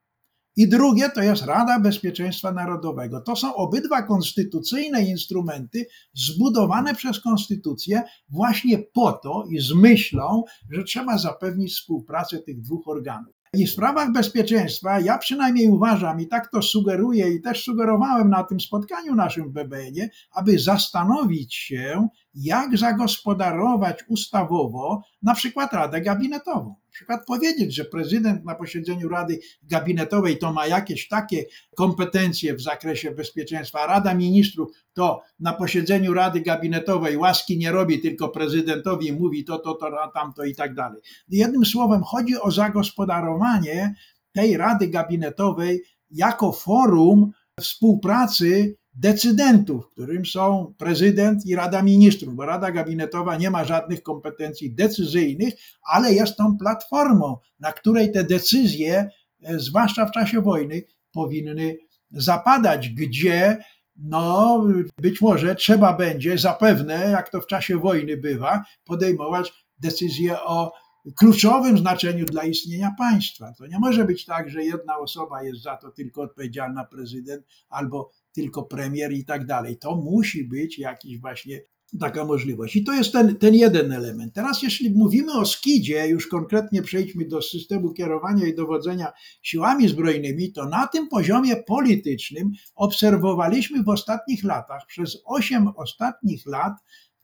i 0.56 0.68
drugie 0.68 1.10
to 1.10 1.22
jest 1.22 1.42
Rada 1.42 1.80
Bezpieczeństwa 1.80 2.52
Narodowego. 2.52 3.20
To 3.20 3.36
są 3.36 3.54
obydwa 3.54 4.02
konstytucyjne 4.02 5.02
instrumenty 5.02 5.86
zbudowane 6.14 6.94
przez 6.94 7.20
konstytucję 7.20 8.02
właśnie 8.28 8.78
po 8.78 9.12
to 9.12 9.44
i 9.50 9.60
z 9.60 9.74
myślą, 9.74 10.44
że 10.70 10.84
trzeba 10.84 11.18
zapewnić 11.18 11.72
współpracę 11.74 12.38
tych 12.38 12.60
dwóch 12.60 12.88
organów. 12.88 13.36
I 13.54 13.66
w 13.66 13.70
sprawach 13.70 14.12
bezpieczeństwa 14.12 15.00
ja 15.00 15.18
przynajmniej 15.18 15.68
uważam, 15.68 16.20
i 16.20 16.28
tak 16.28 16.50
to 16.50 16.62
sugeruję, 16.62 17.34
i 17.34 17.42
też 17.42 17.64
sugerowałem 17.64 18.30
na 18.30 18.44
tym 18.44 18.60
spotkaniu 18.60 19.14
naszym 19.14 19.48
w 19.48 19.52
BBN-ie, 19.52 20.08
aby 20.30 20.58
zastanowić 20.58 21.54
się, 21.54 22.08
jak 22.34 22.78
zagospodarować 22.78 24.04
ustawowo 24.08 25.02
na 25.22 25.34
przykład 25.34 25.72
Radę 25.72 26.00
Gabinetową. 26.00 26.74
Przykład 26.96 27.26
powiedzieć, 27.26 27.74
że 27.74 27.84
prezydent 27.84 28.44
na 28.44 28.54
posiedzeniu 28.54 29.08
Rady 29.08 29.38
Gabinetowej 29.62 30.38
to 30.38 30.52
ma 30.52 30.66
jakieś 30.66 31.08
takie 31.08 31.44
kompetencje 31.76 32.54
w 32.54 32.62
zakresie 32.62 33.10
bezpieczeństwa, 33.10 33.80
a 33.80 33.86
Rada 33.86 34.14
Ministrów 34.14 34.68
to 34.92 35.22
na 35.40 35.52
posiedzeniu 35.52 36.14
Rady 36.14 36.40
Gabinetowej 36.40 37.16
łaski 37.16 37.58
nie 37.58 37.72
robi, 37.72 38.00
tylko 38.00 38.28
prezydentowi 38.28 39.12
mówi 39.12 39.44
to, 39.44 39.58
to, 39.58 39.74
to, 39.74 40.10
tamto 40.14 40.44
i 40.44 40.54
tak 40.54 40.74
dalej. 40.74 41.02
Jednym 41.28 41.64
słowem, 41.64 42.02
chodzi 42.02 42.40
o 42.40 42.50
zagospodarowanie 42.50 43.94
tej 44.32 44.56
Rady 44.56 44.88
Gabinetowej 44.88 45.82
jako 46.10 46.52
forum 46.52 47.32
współpracy 47.60 48.76
decydentów, 48.96 49.88
którym 49.88 50.26
są 50.26 50.74
prezydent 50.78 51.46
i 51.46 51.54
Rada 51.54 51.82
Ministrów, 51.82 52.34
bo 52.34 52.46
Rada 52.46 52.72
Gabinetowa 52.72 53.36
nie 53.36 53.50
ma 53.50 53.64
żadnych 53.64 54.02
kompetencji 54.02 54.74
decyzyjnych, 54.74 55.54
ale 55.82 56.12
jest 56.12 56.36
tą 56.36 56.58
platformą, 56.58 57.36
na 57.60 57.72
której 57.72 58.12
te 58.12 58.24
decyzje, 58.24 59.10
e, 59.42 59.58
zwłaszcza 59.58 60.06
w 60.06 60.10
czasie 60.10 60.40
wojny, 60.40 60.82
powinny 61.12 61.76
zapadać, 62.10 62.88
gdzie 62.88 63.58
no, 63.96 64.64
być 65.00 65.20
może 65.20 65.54
trzeba 65.54 65.92
będzie 65.92 66.38
zapewne, 66.38 67.10
jak 67.10 67.30
to 67.30 67.40
w 67.40 67.46
czasie 67.46 67.78
wojny 67.78 68.16
bywa, 68.16 68.64
podejmować 68.84 69.52
decyzje 69.78 70.40
o 70.40 70.72
kluczowym 71.16 71.78
znaczeniu 71.78 72.24
dla 72.24 72.44
istnienia 72.44 72.94
państwa. 72.98 73.52
To 73.58 73.66
nie 73.66 73.78
może 73.78 74.04
być 74.04 74.24
tak, 74.24 74.50
że 74.50 74.64
jedna 74.64 74.98
osoba 74.98 75.42
jest 75.42 75.62
za 75.62 75.76
to 75.76 75.90
tylko 75.90 76.22
odpowiedzialna 76.22 76.84
prezydent 76.84 77.46
albo 77.68 78.10
tylko 78.36 78.62
premier 78.62 79.12
i 79.12 79.24
tak 79.24 79.46
dalej. 79.46 79.78
To 79.78 79.96
musi 79.96 80.44
być 80.44 80.78
jakiś 80.78 81.20
właśnie 81.20 81.60
taka 82.00 82.24
możliwość. 82.24 82.76
I 82.76 82.84
to 82.84 82.92
jest 82.92 83.12
ten, 83.12 83.36
ten 83.36 83.54
jeden 83.54 83.92
element. 83.92 84.34
Teraz, 84.34 84.62
jeśli 84.62 84.90
mówimy 84.90 85.32
o 85.32 85.46
skidzie, 85.46 86.08
już 86.08 86.26
konkretnie 86.26 86.82
przejdźmy 86.82 87.24
do 87.24 87.42
systemu 87.42 87.92
kierowania 87.92 88.46
i 88.46 88.54
dowodzenia 88.54 89.12
siłami 89.42 89.88
zbrojnymi, 89.88 90.52
to 90.52 90.68
na 90.68 90.86
tym 90.86 91.08
poziomie 91.08 91.56
politycznym 91.56 92.52
obserwowaliśmy 92.74 93.82
w 93.82 93.88
ostatnich 93.88 94.44
latach, 94.44 94.86
przez 94.86 95.22
osiem 95.24 95.68
ostatnich 95.76 96.46
lat, 96.46 96.72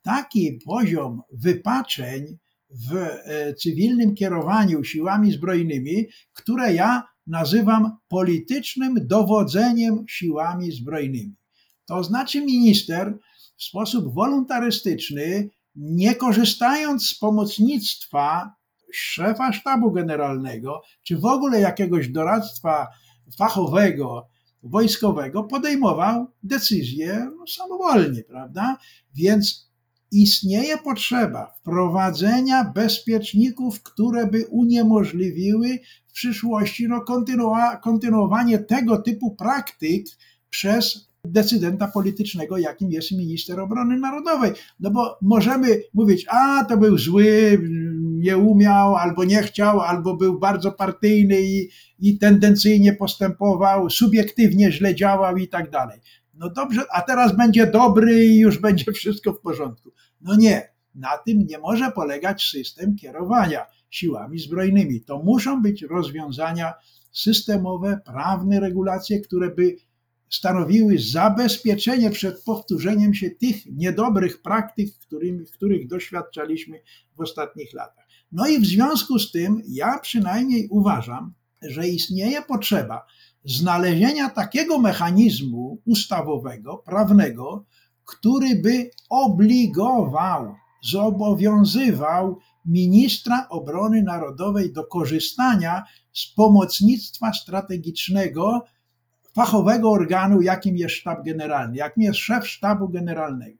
taki 0.02 0.58
poziom 0.66 1.22
wypaczeń 1.32 2.38
w 2.70 2.96
e, 2.96 3.54
cywilnym 3.54 4.14
kierowaniu 4.14 4.84
siłami 4.84 5.32
zbrojnymi, 5.32 6.06
które 6.32 6.74
ja 6.74 7.02
nazywam 7.26 7.96
politycznym 8.08 9.06
dowodzeniem 9.06 10.04
siłami 10.08 10.72
zbrojnymi. 10.72 11.34
To 11.86 12.04
znaczy 12.04 12.44
minister 12.44 13.18
w 13.56 13.62
sposób 13.62 14.14
wolontarystyczny, 14.14 15.50
nie 15.74 16.14
korzystając 16.14 17.06
z 17.06 17.18
pomocnictwa 17.18 18.54
szefa 18.92 19.52
sztabu 19.52 19.92
generalnego, 19.92 20.82
czy 21.02 21.18
w 21.18 21.24
ogóle 21.24 21.60
jakiegoś 21.60 22.08
doradztwa 22.08 22.88
fachowego, 23.38 24.28
wojskowego, 24.62 25.44
podejmował 25.44 26.26
decyzje 26.42 27.30
samowolnie, 27.48 28.24
prawda? 28.24 28.76
Więc 29.14 29.71
istnieje 30.12 30.78
potrzeba 30.78 31.54
wprowadzenia 31.60 32.64
bezpieczników, 32.64 33.82
które 33.82 34.26
by 34.26 34.46
uniemożliwiły 34.46 35.78
w 36.06 36.12
przyszłości 36.12 36.88
no, 36.88 37.00
kontynuowa 37.00 37.76
kontynuowanie 37.76 38.58
tego 38.58 38.98
typu 38.98 39.34
praktyk 39.34 40.06
przez 40.50 41.12
decydenta 41.24 41.88
politycznego, 41.88 42.58
jakim 42.58 42.92
jest 42.92 43.12
minister 43.12 43.60
obrony 43.60 43.98
narodowej. 43.98 44.52
No 44.80 44.90
bo 44.90 45.18
możemy 45.22 45.82
mówić, 45.94 46.26
a 46.28 46.64
to 46.64 46.76
był 46.76 46.98
zły, 46.98 47.58
nie 48.02 48.36
umiał, 48.36 48.96
albo 48.96 49.24
nie 49.24 49.42
chciał, 49.42 49.80
albo 49.80 50.16
był 50.16 50.38
bardzo 50.38 50.72
partyjny 50.72 51.42
i, 51.42 51.68
i 51.98 52.18
tendencyjnie 52.18 52.92
postępował, 52.92 53.90
subiektywnie 53.90 54.72
źle 54.72 54.94
działał 54.94 55.36
i 55.36 55.48
tak 55.48 55.70
dalej. 55.70 56.00
No 56.35 56.51
dobrze, 56.51 56.83
a 56.93 57.03
teraz 57.03 57.37
będzie 57.37 57.66
dobry 57.66 58.24
i 58.24 58.39
już 58.39 58.59
będzie 58.59 58.93
wszystko 58.93 59.33
w 59.33 59.41
porządku. 59.41 59.91
No 60.20 60.37
nie, 60.37 60.72
na 60.95 61.18
tym 61.18 61.47
nie 61.47 61.59
może 61.59 61.93
polegać 61.93 62.43
system 62.43 62.97
kierowania 62.97 63.66
siłami 63.91 64.39
zbrojnymi. 64.39 65.01
To 65.01 65.22
muszą 65.22 65.62
być 65.62 65.83
rozwiązania 65.83 66.74
systemowe, 67.12 68.01
prawne 68.05 68.61
regulacje, 68.61 69.20
które 69.20 69.51
by 69.51 69.76
stanowiły 70.30 70.99
zabezpieczenie 70.99 72.11
przed 72.11 72.45
powtórzeniem 72.45 73.14
się 73.14 73.30
tych 73.30 73.66
niedobrych 73.66 74.43
praktyk, 74.43 74.89
którymi, 74.99 75.47
których 75.47 75.89
doświadczaliśmy 75.89 76.80
w 77.16 77.20
ostatnich 77.20 77.72
latach. 77.72 78.07
No 78.33 78.47
i 78.47 78.61
w 78.61 78.66
związku 78.66 79.18
z 79.18 79.33
tym 79.33 79.62
ja 79.68 79.99
przynajmniej 79.99 80.68
uważam, 80.70 81.33
że 81.62 81.89
istnieje 81.89 82.43
potrzeba 82.43 83.07
znalezienia 83.45 84.30
takiego 84.30 84.78
mechanizmu 84.78 85.78
ustawowego, 85.84 86.76
prawnego, 86.76 87.64
który 88.05 88.57
by 88.57 88.90
obligował, 89.11 90.55
zobowiązywał 90.82 92.38
ministra 92.66 93.49
obrony 93.49 94.03
narodowej 94.03 94.72
do 94.72 94.84
korzystania 94.84 95.84
z 96.12 96.34
pomocnictwa 96.34 97.32
strategicznego 97.32 98.64
fachowego 99.34 99.90
organu, 99.90 100.43
jakim 100.43 100.76
jest 100.76 100.95
sztab 100.95 101.24
generalny, 101.24 101.76
jakim 101.76 102.03
jest 102.03 102.18
szef 102.18 102.49
sztabu 102.49 102.88
generalnego. 102.88 103.59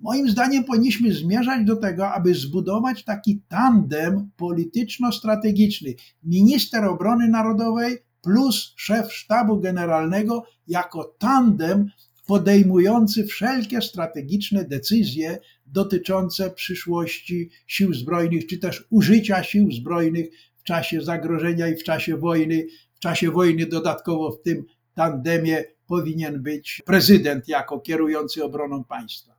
Moim 0.00 0.30
zdaniem 0.30 0.64
powinniśmy 0.64 1.12
zmierzać 1.12 1.66
do 1.66 1.76
tego, 1.76 2.12
aby 2.12 2.34
zbudować 2.34 3.04
taki 3.04 3.42
tandem 3.48 4.30
polityczno-strategiczny. 4.36 5.94
Minister 6.22 6.84
obrony 6.84 7.28
narodowej 7.28 7.98
plus 8.24 8.74
szef 8.76 9.12
sztabu 9.12 9.60
generalnego 9.60 10.44
jako 10.66 11.14
tandem 11.18 11.90
podejmujący 12.26 13.26
wszelkie 13.26 13.82
strategiczne 13.82 14.64
decyzje 14.64 15.38
dotyczące 15.66 16.50
przyszłości 16.50 17.50
sił 17.66 17.94
zbrojnych, 17.94 18.46
czy 18.46 18.58
też 18.58 18.84
użycia 18.90 19.42
sił 19.42 19.72
zbrojnych 19.72 20.26
w 20.56 20.62
czasie 20.62 21.02
zagrożenia 21.02 21.68
i 21.68 21.76
w 21.76 21.82
czasie 21.82 22.16
wojny. 22.16 22.66
W 22.94 23.00
czasie 23.00 23.30
wojny 23.30 23.66
dodatkowo 23.66 24.32
w 24.32 24.42
tym 24.42 24.64
tandemie 24.94 25.64
powinien 25.86 26.42
być 26.42 26.82
prezydent 26.86 27.48
jako 27.48 27.80
kierujący 27.80 28.44
obroną 28.44 28.84
państwa. 28.84 29.34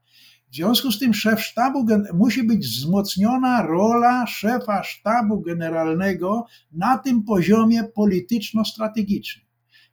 W 0.55 0.57
związku 0.57 0.91
z 0.91 0.99
tym 0.99 1.13
szef 1.13 1.41
sztabu 1.41 1.85
musi 2.13 2.43
być 2.43 2.67
wzmocniona 2.67 3.61
rola 3.61 4.27
szefa 4.27 4.83
sztabu 4.83 5.41
generalnego 5.41 6.45
na 6.71 6.97
tym 6.97 7.23
poziomie 7.23 7.83
polityczno-strategicznym. 7.83 9.45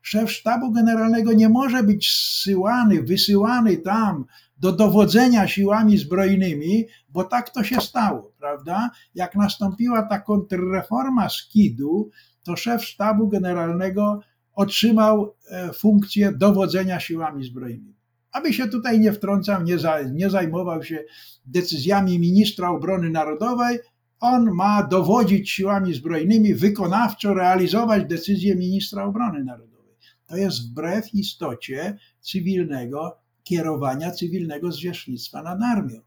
Szef 0.02 0.32
sztabu 0.32 0.72
generalnego 0.72 1.32
nie 1.32 1.48
może 1.48 1.82
być 1.82 2.10
zsyłany, 2.10 3.02
wysyłany 3.02 3.76
tam 3.76 4.24
do 4.56 4.72
dowodzenia 4.72 5.48
siłami 5.48 5.98
zbrojnymi, 5.98 6.86
bo 7.08 7.24
tak 7.24 7.50
to 7.50 7.64
się 7.64 7.80
stało, 7.80 8.32
prawda? 8.38 8.90
Jak 9.14 9.34
nastąpiła 9.34 10.02
ta 10.02 10.20
kontrreforma 10.20 11.28
Skidu, 11.28 12.10
to 12.42 12.56
szef 12.56 12.84
sztabu 12.84 13.28
generalnego 13.28 14.20
otrzymał 14.52 15.34
e, 15.50 15.72
funkcję 15.72 16.32
dowodzenia 16.32 17.00
siłami 17.00 17.44
zbrojnymi. 17.44 18.01
Aby 18.33 18.53
się 18.53 18.68
tutaj 18.68 19.01
nie 19.01 19.12
wtrącał, 19.12 19.62
nie, 19.62 19.78
za, 19.78 20.03
nie 20.03 20.30
zajmował 20.30 20.83
się 20.83 21.05
decyzjami 21.47 22.18
ministra 22.18 22.70
obrony 22.70 23.11
narodowej, 23.11 23.78
on 24.20 24.51
ma 24.55 24.83
dowodzić 24.83 25.51
siłami 25.51 25.95
zbrojnymi, 25.95 26.55
wykonawczo 26.55 27.35
realizować 27.35 28.05
decyzję 28.05 28.57
ministra 28.57 29.05
obrony 29.05 29.45
narodowej. 29.45 29.97
To 30.26 30.37
jest 30.37 30.70
wbrew 30.70 31.14
istocie 31.14 31.99
cywilnego 32.20 33.18
kierowania 33.45 34.11
cywilnego 34.11 34.72
zwierzchnictwa 34.72 35.43
nad 35.43 35.62
armią. 35.62 36.01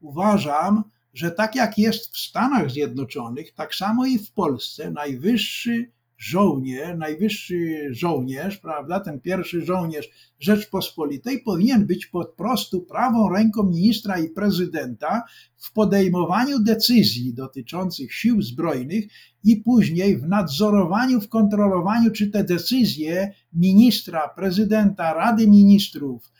Uważam, 0.00 0.84
że 1.14 1.30
tak 1.30 1.54
jak 1.54 1.78
jest 1.78 2.14
w 2.14 2.18
Stanach 2.18 2.70
Zjednoczonych, 2.70 3.54
tak 3.54 3.74
samo 3.74 4.06
i 4.06 4.18
w 4.18 4.32
Polsce 4.32 4.90
najwyższy 4.90 5.90
żołnierz, 6.22 6.98
najwyższy 6.98 7.88
żołnierz, 7.90 8.58
prawda, 8.58 9.00
ten 9.00 9.20
pierwszy 9.20 9.64
żołnierz 9.64 10.08
Rzeczpospolitej 10.38 11.42
powinien 11.42 11.86
być 11.86 12.06
po 12.06 12.24
prostu 12.24 12.82
prawą 12.82 13.28
ręką 13.28 13.62
ministra 13.62 14.18
i 14.18 14.28
prezydenta 14.28 15.22
w 15.56 15.72
podejmowaniu 15.72 16.58
decyzji 16.58 17.34
dotyczących 17.34 18.14
sił 18.14 18.42
zbrojnych 18.42 19.04
i 19.44 19.56
później 19.56 20.18
w 20.18 20.28
nadzorowaniu, 20.28 21.20
w 21.20 21.28
kontrolowaniu, 21.28 22.10
czy 22.10 22.30
te 22.30 22.44
decyzje 22.44 23.32
ministra, 23.52 24.28
prezydenta, 24.28 25.14
Rady 25.14 25.48
Ministrów 25.48 26.32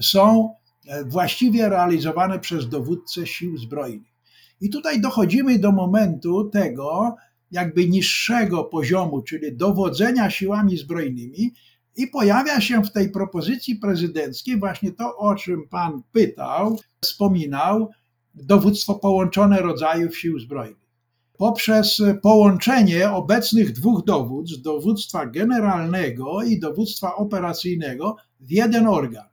są 0.00 0.54
właściwie 1.06 1.68
realizowane 1.68 2.38
przez 2.38 2.68
dowódcę 2.68 3.26
sił 3.26 3.56
zbrojnych. 3.56 4.10
I 4.60 4.70
tutaj 4.70 5.00
dochodzimy 5.00 5.58
do 5.58 5.72
momentu 5.72 6.50
tego, 6.50 7.16
jakby 7.50 7.88
niższego 7.88 8.64
poziomu, 8.64 9.22
czyli 9.22 9.56
dowodzenia 9.56 10.30
siłami 10.30 10.76
zbrojnymi, 10.76 11.54
i 11.96 12.06
pojawia 12.06 12.60
się 12.60 12.82
w 12.82 12.92
tej 12.92 13.10
propozycji 13.10 13.76
prezydenckiej 13.76 14.58
właśnie 14.58 14.92
to, 14.92 15.16
o 15.16 15.34
czym 15.34 15.68
pan 15.68 16.02
pytał, 16.12 16.78
wspominał, 17.00 17.90
dowództwo 18.34 18.94
połączone 18.94 19.60
rodzajów 19.60 20.18
sił 20.18 20.40
zbrojnych. 20.40 20.90
Poprzez 21.36 22.02
połączenie 22.22 23.10
obecnych 23.10 23.72
dwóch 23.72 24.04
dowództw, 24.04 24.62
dowództwa 24.62 25.26
generalnego 25.26 26.42
i 26.42 26.60
dowództwa 26.60 27.16
operacyjnego, 27.16 28.16
w 28.40 28.50
jeden 28.50 28.86
organ. 28.86 29.24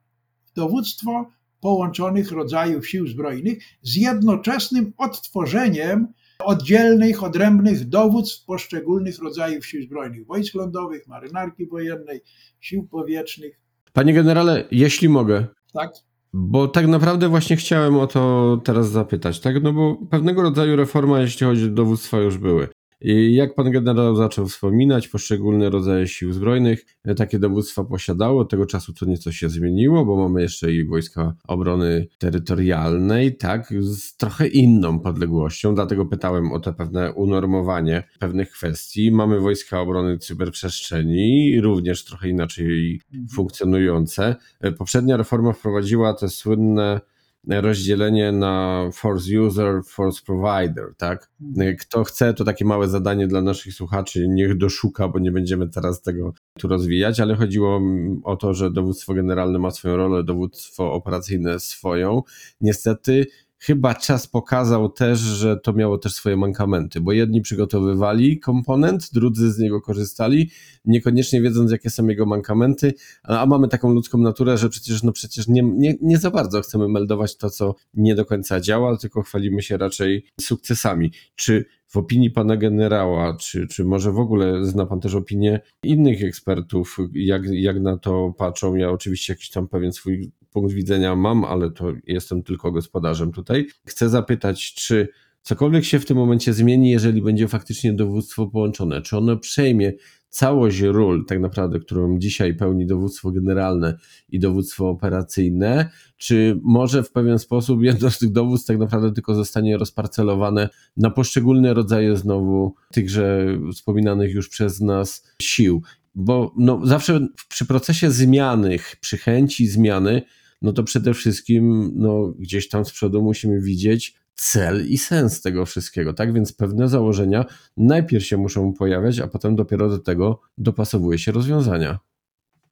Dowództwo 0.55 1.30
połączonych 1.61 2.32
rodzajów 2.32 2.88
sił 2.88 3.07
zbrojnych 3.07 3.63
z 3.82 3.95
jednoczesnym 3.95 4.93
odtworzeniem 4.97 6.07
oddzielnych, 6.47 7.23
odrębnych 7.23 7.85
dowództw 7.89 8.45
poszczególnych 8.45 9.19
rodzajów 9.19 9.65
sił 9.65 9.81
zbrojnych, 9.81 10.25
wojsk 10.25 10.55
lądowych, 10.55 11.07
marynarki 11.07 11.67
wojennej, 11.67 12.21
sił 12.59 12.87
powietrznych. 12.87 13.59
Panie 13.93 14.13
generale, 14.13 14.63
jeśli 14.71 15.09
mogę. 15.09 15.45
Tak. 15.73 15.91
Bo 16.33 16.67
tak 16.67 16.87
naprawdę 16.87 17.29
właśnie 17.29 17.55
chciałem 17.55 17.95
o 17.95 18.07
to 18.07 18.61
teraz 18.63 18.89
zapytać, 18.89 19.39
tak? 19.39 19.63
No 19.63 19.73
bo 19.73 19.95
pewnego 20.09 20.41
rodzaju 20.41 20.75
reforma, 20.75 21.21
jeśli 21.21 21.47
chodzi 21.47 21.65
o 21.65 21.69
dowództwa, 21.69 22.17
już 22.17 22.37
były. 22.37 22.67
Jak 23.01 23.55
pan 23.55 23.71
generał 23.71 24.15
zaczął 24.15 24.47
wspominać, 24.47 25.07
poszczególne 25.07 25.69
rodzaje 25.69 26.07
sił 26.07 26.33
zbrojnych 26.33 26.85
e, 27.03 27.15
takie 27.15 27.39
dowództwa 27.39 27.83
posiadało. 27.83 28.41
Od 28.41 28.49
tego 28.49 28.65
czasu 28.65 28.93
to 28.93 29.05
nieco 29.05 29.31
się 29.31 29.49
zmieniło, 29.49 30.05
bo 30.05 30.15
mamy 30.15 30.41
jeszcze 30.41 30.73
i 30.73 30.87
wojska 30.87 31.35
obrony 31.47 32.07
terytorialnej, 32.17 33.37
tak, 33.37 33.73
z 33.79 34.15
trochę 34.15 34.47
inną 34.47 34.99
podległością. 34.99 35.75
Dlatego 35.75 36.05
pytałem 36.05 36.51
o 36.51 36.59
te 36.59 36.73
pewne 36.73 37.13
unormowanie 37.13 38.03
pewnych 38.19 38.51
kwestii. 38.51 39.11
Mamy 39.11 39.39
wojska 39.39 39.81
obrony 39.81 40.17
cyberprzestrzeni, 40.17 41.61
również 41.61 42.05
trochę 42.05 42.29
inaczej 42.29 43.01
funkcjonujące. 43.31 44.35
E, 44.61 44.71
poprzednia 44.71 45.17
reforma 45.17 45.53
wprowadziła 45.53 46.13
te 46.13 46.29
słynne 46.29 47.01
rozdzielenie 47.49 48.31
na 48.31 48.83
force 48.93 49.39
user, 49.39 49.81
force 49.85 50.21
provider, 50.25 50.85
tak? 50.97 51.31
Kto 51.79 52.03
chce, 52.03 52.33
to 52.33 52.43
takie 52.43 52.65
małe 52.65 52.87
zadanie 52.87 53.27
dla 53.27 53.41
naszych 53.41 53.73
słuchaczy, 53.73 54.27
niech 54.27 54.57
doszuka, 54.57 55.07
bo 55.07 55.19
nie 55.19 55.31
będziemy 55.31 55.69
teraz 55.69 56.01
tego 56.01 56.33
tu 56.59 56.67
rozwijać, 56.67 57.19
ale 57.19 57.35
chodziło 57.35 57.81
o 58.23 58.35
to, 58.35 58.53
że 58.53 58.71
dowództwo 58.71 59.13
generalne 59.13 59.59
ma 59.59 59.71
swoją 59.71 59.97
rolę, 59.97 60.23
dowództwo 60.23 60.93
operacyjne 60.93 61.59
swoją. 61.59 62.21
Niestety 62.61 63.25
chyba 63.59 63.95
czas 63.95 64.27
pokazał 64.27 64.89
też, 64.89 65.19
że 65.19 65.57
to 65.57 65.73
miało 65.73 65.97
też 65.97 66.13
swoje 66.13 66.37
mankamenty, 66.37 67.01
bo 67.01 67.11
jedni 67.11 67.41
przygotowywali 67.41 68.39
komponent, 68.39 69.13
drudzy 69.13 69.51
z 69.51 69.59
niego 69.59 69.81
korzystali, 69.81 70.51
niekoniecznie 70.85 71.41
wiedząc, 71.41 71.71
jakie 71.71 71.89
są 71.89 72.07
jego 72.07 72.25
mankamenty, 72.25 72.93
a 73.23 73.45
mamy 73.45 73.67
taką 73.67 73.93
ludzką 73.93 74.17
naturę, 74.17 74.57
że 74.57 74.69
przecież, 74.69 75.03
no 75.03 75.11
przecież 75.11 75.47
nie, 75.47 75.61
nie, 75.63 75.95
nie 76.01 76.17
za 76.17 76.31
bardzo 76.31 76.61
chcemy 76.61 76.87
meldować 76.87 77.37
to, 77.37 77.49
co 77.49 77.75
nie 77.93 78.15
do 78.15 78.25
końca 78.25 78.59
działa, 78.61 78.97
tylko 78.97 79.21
chwalimy 79.21 79.61
się 79.61 79.77
raczej 79.77 80.25
sukcesami. 80.41 81.11
Czy 81.35 81.65
w 81.87 81.97
opinii 81.97 82.31
pana 82.31 82.57
generała, 82.57 83.37
czy, 83.37 83.67
czy 83.67 83.85
może 83.85 84.11
w 84.11 84.19
ogóle 84.19 84.65
zna 84.65 84.85
pan 84.85 84.99
też 84.99 85.15
opinię 85.15 85.59
innych 85.83 86.23
ekspertów, 86.23 86.97
jak, 87.13 87.41
jak 87.51 87.81
na 87.81 87.97
to 87.97 88.33
patrzą? 88.37 88.75
Ja 88.75 88.91
oczywiście 88.91 89.33
jakiś 89.33 89.49
tam 89.49 89.67
pewien 89.67 89.93
swój 89.93 90.31
punkt 90.51 90.73
widzenia 90.73 91.15
mam, 91.15 91.43
ale 91.43 91.71
to 91.71 91.93
jestem 92.07 92.43
tylko 92.43 92.71
gospodarzem 92.71 93.31
tutaj. 93.31 93.67
Chcę 93.85 94.09
zapytać, 94.09 94.73
czy 94.73 95.07
cokolwiek 95.41 95.85
się 95.85 95.99
w 95.99 96.05
tym 96.05 96.17
momencie 96.17 96.53
zmieni, 96.53 96.89
jeżeli 96.89 97.21
będzie 97.21 97.47
faktycznie 97.47 97.93
dowództwo 97.93 98.47
połączone? 98.47 99.01
Czy 99.01 99.17
ono 99.17 99.37
przejmie 99.37 99.93
całość 100.29 100.79
ról, 100.79 101.25
tak 101.25 101.39
naprawdę, 101.39 101.79
którą 101.79 102.19
dzisiaj 102.19 102.53
pełni 102.55 102.85
dowództwo 102.85 103.31
generalne 103.31 103.97
i 104.29 104.39
dowództwo 104.39 104.89
operacyjne, 104.89 105.89
czy 106.17 106.59
może 106.63 107.03
w 107.03 107.11
pewien 107.11 107.39
sposób 107.39 107.83
jedno 107.83 108.11
z 108.11 108.19
tych 108.19 108.31
dowództw 108.31 108.67
tak 108.67 108.77
naprawdę 108.77 109.11
tylko 109.11 109.35
zostanie 109.35 109.77
rozparcelowane 109.77 110.69
na 110.97 111.09
poszczególne 111.09 111.73
rodzaje 111.73 112.17
znowu 112.17 112.75
tychże 112.93 113.47
wspominanych 113.73 114.33
już 114.33 114.49
przez 114.49 114.81
nas 114.81 115.27
sił? 115.41 115.81
Bo 116.20 116.53
no, 116.57 116.82
zawsze 116.84 117.28
przy 117.49 117.65
procesie 117.65 118.11
zmiany, 118.11 118.78
przy 119.01 119.18
chęci 119.18 119.68
zmiany, 119.68 120.22
no 120.61 120.74
to 120.74 120.84
przede 120.84 121.13
wszystkim 121.13 121.91
no, 121.95 122.34
gdzieś 122.39 122.70
tam 122.70 122.86
z 122.86 122.91
przodu 122.91 123.22
musimy 123.22 123.61
widzieć 123.61 124.15
cel 124.36 124.88
i 124.88 124.97
sens 124.97 125.41
tego 125.41 125.65
wszystkiego, 125.65 126.13
tak? 126.13 126.34
Więc 126.34 126.53
pewne 126.53 126.88
założenia 126.88 127.45
najpierw 127.78 128.26
się 128.26 128.38
muszą 128.38 128.74
pojawiać, 128.74 129.20
a 129.20 129.28
potem 129.28 129.55
dopiero 129.55 129.89
do 129.89 129.99
tego 129.99 130.39
dopasowuje 130.57 131.20
się 131.20 131.32
rozwiązania. 131.32 131.99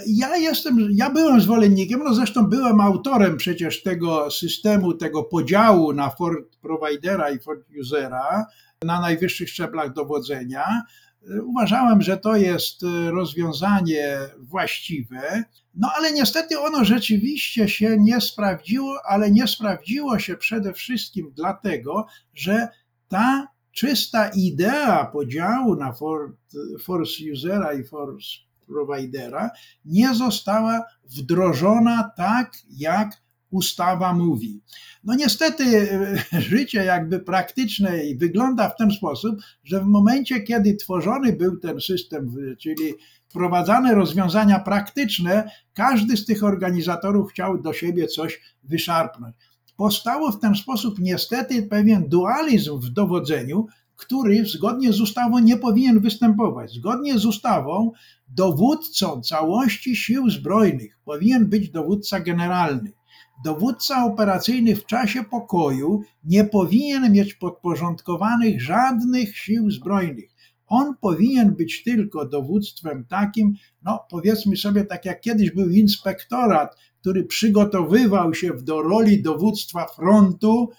Ja 0.07 0.37
jestem, 0.37 0.87
ja 0.91 1.09
byłem 1.09 1.41
zwolennikiem, 1.41 1.99
no 2.03 2.13
zresztą 2.13 2.45
byłem 2.45 2.81
autorem 2.81 3.37
przecież 3.37 3.83
tego 3.83 4.31
systemu, 4.31 4.93
tego 4.93 5.23
podziału 5.23 5.93
na 5.93 6.09
Ford 6.09 6.57
Providera 6.61 7.31
i 7.31 7.39
Ford 7.39 7.67
Usera 7.79 8.45
na 8.83 9.01
najwyższych 9.01 9.49
szczeblach 9.49 9.93
dowodzenia. 9.93 10.81
Uważałem, 11.43 12.01
że 12.01 12.17
to 12.17 12.35
jest 12.35 12.81
rozwiązanie 13.11 14.17
właściwe, 14.39 15.43
no 15.75 15.91
ale 15.97 16.11
niestety 16.11 16.59
ono 16.59 16.85
rzeczywiście 16.85 17.69
się 17.69 17.97
nie 17.99 18.21
sprawdziło, 18.21 18.99
ale 19.07 19.31
nie 19.31 19.47
sprawdziło 19.47 20.19
się 20.19 20.37
przede 20.37 20.73
wszystkim 20.73 21.31
dlatego, 21.35 22.05
że 22.33 22.67
ta 23.07 23.47
czysta 23.71 24.29
idea 24.29 25.05
podziału 25.05 25.75
na 25.75 25.93
force 26.83 27.23
usera 27.33 27.73
i 27.73 27.83
force 27.83 28.27
providera 28.67 29.49
nie 29.85 30.13
została 30.13 30.83
wdrożona 31.03 32.11
tak, 32.17 32.51
jak 32.69 33.24
ustawa 33.55 34.13
mówi. 34.13 34.61
No 35.03 35.15
niestety 35.15 35.63
życie 36.51 36.85
jakby 36.85 37.19
praktyczne 37.19 37.91
wygląda 38.17 38.69
w 38.69 38.77
ten 38.77 38.91
sposób, 38.91 39.35
że 39.63 39.81
w 39.81 39.85
momencie, 39.85 40.41
kiedy 40.41 40.75
tworzony 40.75 41.33
był 41.33 41.57
ten 41.57 41.81
system, 41.81 42.35
czyli 42.59 42.93
wprowadzane 43.27 43.95
rozwiązania 43.95 44.59
praktyczne, 44.59 45.49
każdy 45.73 46.17
z 46.17 46.25
tych 46.25 46.43
organizatorów 46.43 47.29
chciał 47.31 47.61
do 47.61 47.73
siebie 47.73 48.07
coś 48.07 48.41
wyszarpnąć. 48.63 49.35
Powstało 49.77 50.31
w 50.31 50.39
ten 50.39 50.55
sposób 50.55 50.99
niestety 50.99 51.63
pewien 51.63 52.09
dualizm 52.09 52.79
w 52.79 52.89
dowodzeniu, 52.89 53.65
który 53.95 54.45
zgodnie 54.45 54.93
z 54.93 55.01
ustawą 55.01 55.39
nie 55.39 55.57
powinien 55.57 55.99
występować. 55.99 56.71
Zgodnie 56.71 57.19
z 57.19 57.25
ustawą 57.25 57.91
dowódcą 58.27 59.21
całości 59.21 59.95
sił 59.95 60.29
zbrojnych 60.29 60.99
powinien 61.05 61.45
być 61.45 61.69
dowódca 61.69 62.19
generalny. 62.19 62.91
Dowódca 63.43 64.05
operacyjny 64.05 64.75
w 64.75 64.85
czasie 64.85 65.23
pokoju 65.23 66.01
nie 66.23 66.45
powinien 66.45 67.11
mieć 67.11 67.33
podporządkowanych 67.33 68.61
żadnych 68.61 69.37
sił 69.37 69.71
zbrojnych. 69.71 70.35
On 70.67 70.95
powinien 71.01 71.55
być 71.55 71.83
tylko 71.83 72.25
dowództwem 72.25 73.05
takim, 73.09 73.53
no 73.83 74.05
powiedzmy 74.09 74.57
sobie, 74.57 74.85
tak 74.85 75.05
jak 75.05 75.21
kiedyś 75.21 75.51
był 75.51 75.69
inspektorat, 75.69 76.75
który 77.01 77.23
przygotowywał 77.23 78.33
się 78.33 78.53
do 78.53 78.81
roli 78.81 79.21
dowództwa 79.21 79.87
frontu, 79.87 80.69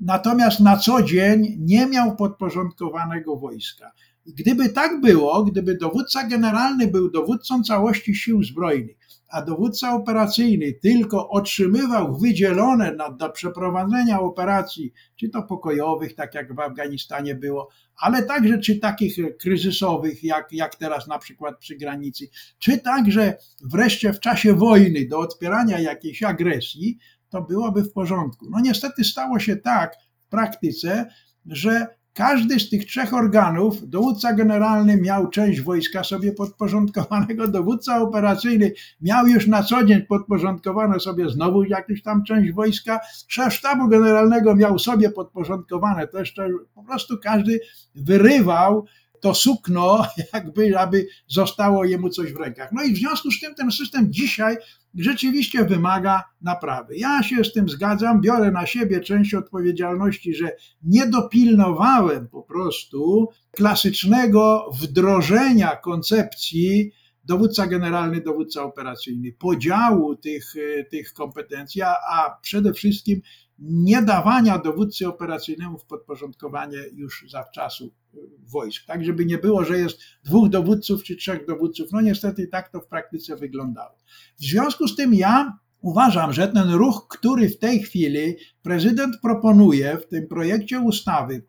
natomiast 0.00 0.60
na 0.60 0.76
co 0.76 1.02
dzień 1.02 1.56
nie 1.58 1.86
miał 1.86 2.16
podporządkowanego 2.16 3.36
wojska. 3.36 3.92
Gdyby 4.26 4.68
tak 4.68 5.00
było, 5.00 5.44
gdyby 5.44 5.76
dowódca 5.76 6.28
generalny 6.28 6.86
był 6.86 7.10
dowódcą 7.10 7.62
całości 7.62 8.14
sił 8.14 8.44
zbrojnych, 8.44 8.96
a 9.30 9.42
dowódca 9.42 9.94
operacyjny 9.94 10.72
tylko 10.72 11.28
otrzymywał 11.28 12.18
wydzielone 12.18 12.92
na, 12.92 13.10
do 13.10 13.30
przeprowadzenia 13.30 14.20
operacji, 14.20 14.92
czy 15.16 15.28
to 15.28 15.42
pokojowych, 15.42 16.14
tak 16.14 16.34
jak 16.34 16.54
w 16.54 16.60
Afganistanie 16.60 17.34
było, 17.34 17.68
ale 17.96 18.22
także 18.22 18.58
czy 18.58 18.78
takich 18.78 19.16
kryzysowych, 19.38 20.24
jak, 20.24 20.52
jak 20.52 20.76
teraz 20.76 21.08
na 21.08 21.18
przykład 21.18 21.58
przy 21.58 21.76
granicy, 21.76 22.28
czy 22.58 22.78
także 22.78 23.36
wreszcie 23.64 24.12
w 24.12 24.20
czasie 24.20 24.54
wojny 24.54 25.06
do 25.06 25.18
odpierania 25.18 25.78
jakiejś 25.78 26.22
agresji, 26.22 26.98
to 27.28 27.42
byłoby 27.42 27.82
w 27.82 27.92
porządku. 27.92 28.46
No 28.50 28.60
niestety 28.60 29.04
stało 29.04 29.38
się 29.38 29.56
tak 29.56 29.96
w 30.18 30.26
praktyce, 30.28 31.10
że 31.46 31.86
każdy 32.20 32.60
z 32.60 32.70
tych 32.70 32.86
trzech 32.86 33.14
organów, 33.14 33.88
dowódca 33.88 34.32
generalny 34.32 34.96
miał 34.96 35.30
część 35.30 35.60
wojska 35.60 36.04
sobie 36.04 36.32
podporządkowanego, 36.32 37.48
dowódca 37.48 38.02
operacyjny 38.02 38.72
miał 39.00 39.26
już 39.26 39.46
na 39.46 39.62
co 39.62 39.84
dzień 39.84 40.02
podporządkowane 40.02 41.00
sobie 41.00 41.28
znowu 41.28 41.64
jakąś 41.64 42.02
tam 42.02 42.24
część 42.24 42.52
wojska, 42.52 43.00
szef 43.28 43.54
sztabu 43.54 43.88
generalnego 43.88 44.56
miał 44.56 44.78
sobie 44.78 45.10
podporządkowane 45.10 46.08
też, 46.08 46.34
po 46.74 46.82
prostu 46.82 47.18
każdy 47.22 47.60
wyrywał 47.94 48.86
to 49.20 49.34
sukno, 49.34 50.06
jakby 50.34 50.78
aby 50.78 51.06
zostało 51.28 51.84
jemu 51.84 52.08
coś 52.08 52.32
w 52.32 52.36
rękach. 52.36 52.72
No 52.72 52.82
i 52.82 52.92
w 52.92 52.98
związku 52.98 53.30
z 53.30 53.40
tym 53.40 53.54
ten 53.54 53.70
system 53.70 54.12
dzisiaj 54.12 54.56
rzeczywiście 54.94 55.64
wymaga 55.64 56.24
naprawy. 56.42 56.96
Ja 56.96 57.22
się 57.22 57.44
z 57.44 57.52
tym 57.52 57.68
zgadzam, 57.68 58.20
biorę 58.20 58.50
na 58.50 58.66
siebie 58.66 59.00
część 59.00 59.34
odpowiedzialności, 59.34 60.34
że 60.34 60.52
nie 60.82 61.06
dopilnowałem 61.06 62.28
po 62.28 62.42
prostu 62.42 63.28
klasycznego 63.50 64.70
wdrożenia 64.80 65.76
koncepcji 65.76 66.92
dowódca 67.24 67.66
generalny, 67.66 68.20
dowódca 68.20 68.62
operacyjny, 68.62 69.32
podziału 69.32 70.16
tych, 70.16 70.54
tych 70.90 71.12
kompetencji, 71.12 71.82
a 71.82 72.36
przede 72.42 72.72
wszystkim 72.72 73.20
nie 73.60 74.02
dawania 74.02 74.58
dowódcy 74.58 75.08
operacyjnemu 75.08 75.78
w 75.78 75.84
podporządkowanie 75.84 76.78
już 76.92 77.24
zawczasu 77.28 77.92
wojsk. 78.38 78.86
Tak, 78.86 79.04
żeby 79.04 79.26
nie 79.26 79.38
było, 79.38 79.64
że 79.64 79.78
jest 79.78 80.00
dwóch 80.24 80.48
dowódców 80.48 81.02
czy 81.02 81.16
trzech 81.16 81.46
dowódców. 81.46 81.92
No 81.92 82.00
niestety 82.00 82.46
tak 82.46 82.68
to 82.68 82.80
w 82.80 82.86
praktyce 82.86 83.36
wyglądało. 83.36 83.98
W 84.38 84.44
związku 84.44 84.88
z 84.88 84.96
tym 84.96 85.14
ja 85.14 85.58
uważam, 85.80 86.32
że 86.32 86.48
ten 86.48 86.70
ruch, 86.70 87.06
który 87.08 87.48
w 87.48 87.58
tej 87.58 87.82
chwili 87.82 88.36
prezydent 88.62 89.16
proponuje 89.22 89.98
w 89.98 90.08
tym 90.08 90.26
projekcie 90.28 90.80
ustawy 90.80 91.42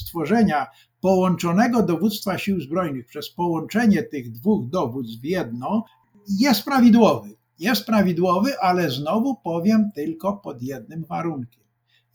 stworzenia 0.00 0.66
połączonego 1.00 1.82
dowództwa 1.82 2.38
sił 2.38 2.60
zbrojnych 2.60 3.06
przez 3.06 3.30
połączenie 3.30 4.02
tych 4.02 4.32
dwóch 4.32 4.68
dowództw 4.68 5.20
w 5.20 5.24
jedno, 5.24 5.84
jest 6.28 6.64
prawidłowy. 6.64 7.36
Jest 7.58 7.86
prawidłowy, 7.86 8.58
ale 8.58 8.90
znowu 8.90 9.36
powiem 9.36 9.90
tylko 9.94 10.32
pod 10.32 10.62
jednym 10.62 11.04
warunkiem. 11.04 11.62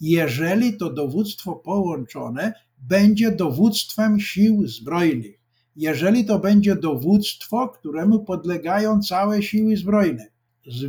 Jeżeli 0.01 0.77
to 0.77 0.93
dowództwo 0.93 1.55
połączone 1.55 2.53
będzie 2.77 3.31
dowództwem 3.31 4.19
sił 4.19 4.67
zbrojnych, 4.67 5.41
jeżeli 5.75 6.25
to 6.25 6.39
będzie 6.39 6.75
dowództwo, 6.75 7.69
któremu 7.69 8.19
podlegają 8.19 9.01
całe 9.01 9.43
siły 9.43 9.77
zbrojne, 9.77 10.27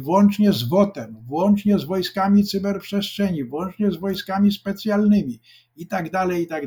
włącznie 0.00 0.53
z 0.53 0.62
WOT-em, 0.62 1.16
włącznie 1.26 1.78
z 1.78 1.84
wojskami 1.84 2.44
cyberprzestrzeni, 2.44 3.44
włącznie 3.44 3.90
z 3.90 3.96
wojskami 3.96 4.53
specjalnymi 4.53 5.40
i 5.76 5.86
tak 5.86 6.11
dalej, 6.11 6.42
i 6.42 6.46
tak. 6.46 6.64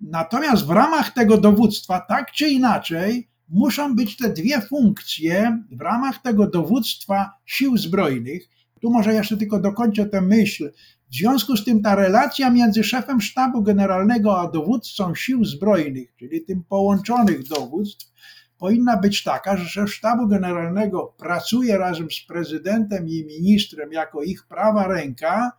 Natomiast 0.00 0.66
w 0.66 0.70
ramach 0.70 1.10
tego 1.10 1.38
dowództwa, 1.38 2.00
tak 2.00 2.32
czy 2.32 2.48
inaczej, 2.48 3.28
muszą 3.48 3.96
być 3.96 4.16
te 4.16 4.28
dwie 4.28 4.60
funkcje 4.60 5.62
w 5.70 5.80
ramach 5.80 6.22
tego 6.22 6.46
dowództwa 6.46 7.30
sił 7.46 7.76
zbrojnych. 7.76 8.48
Tu 8.80 8.90
może 8.90 9.14
jeszcze 9.14 9.36
tylko 9.36 9.60
dokończę 9.60 10.06
tę 10.06 10.20
myśl. 10.20 10.72
W 11.10 11.14
związku 11.14 11.56
z 11.56 11.64
tym 11.64 11.82
ta 11.82 11.94
relacja 11.94 12.50
między 12.50 12.84
szefem 12.84 13.20
sztabu 13.20 13.62
generalnego 13.62 14.40
a 14.40 14.50
dowódcą 14.50 15.14
sił 15.14 15.44
zbrojnych, 15.44 16.16
czyli 16.16 16.44
tym 16.44 16.64
połączonych 16.64 17.48
dowództw, 17.48 18.12
powinna 18.58 18.96
być 18.96 19.22
taka, 19.22 19.56
że 19.56 19.68
szef 19.68 19.94
sztabu 19.94 20.28
generalnego 20.28 21.14
pracuje 21.18 21.78
razem 21.78 22.10
z 22.10 22.26
prezydentem 22.26 23.08
i 23.08 23.24
ministrem 23.24 23.92
jako 23.92 24.22
ich 24.22 24.46
prawa 24.46 24.88
ręka, 24.88 25.52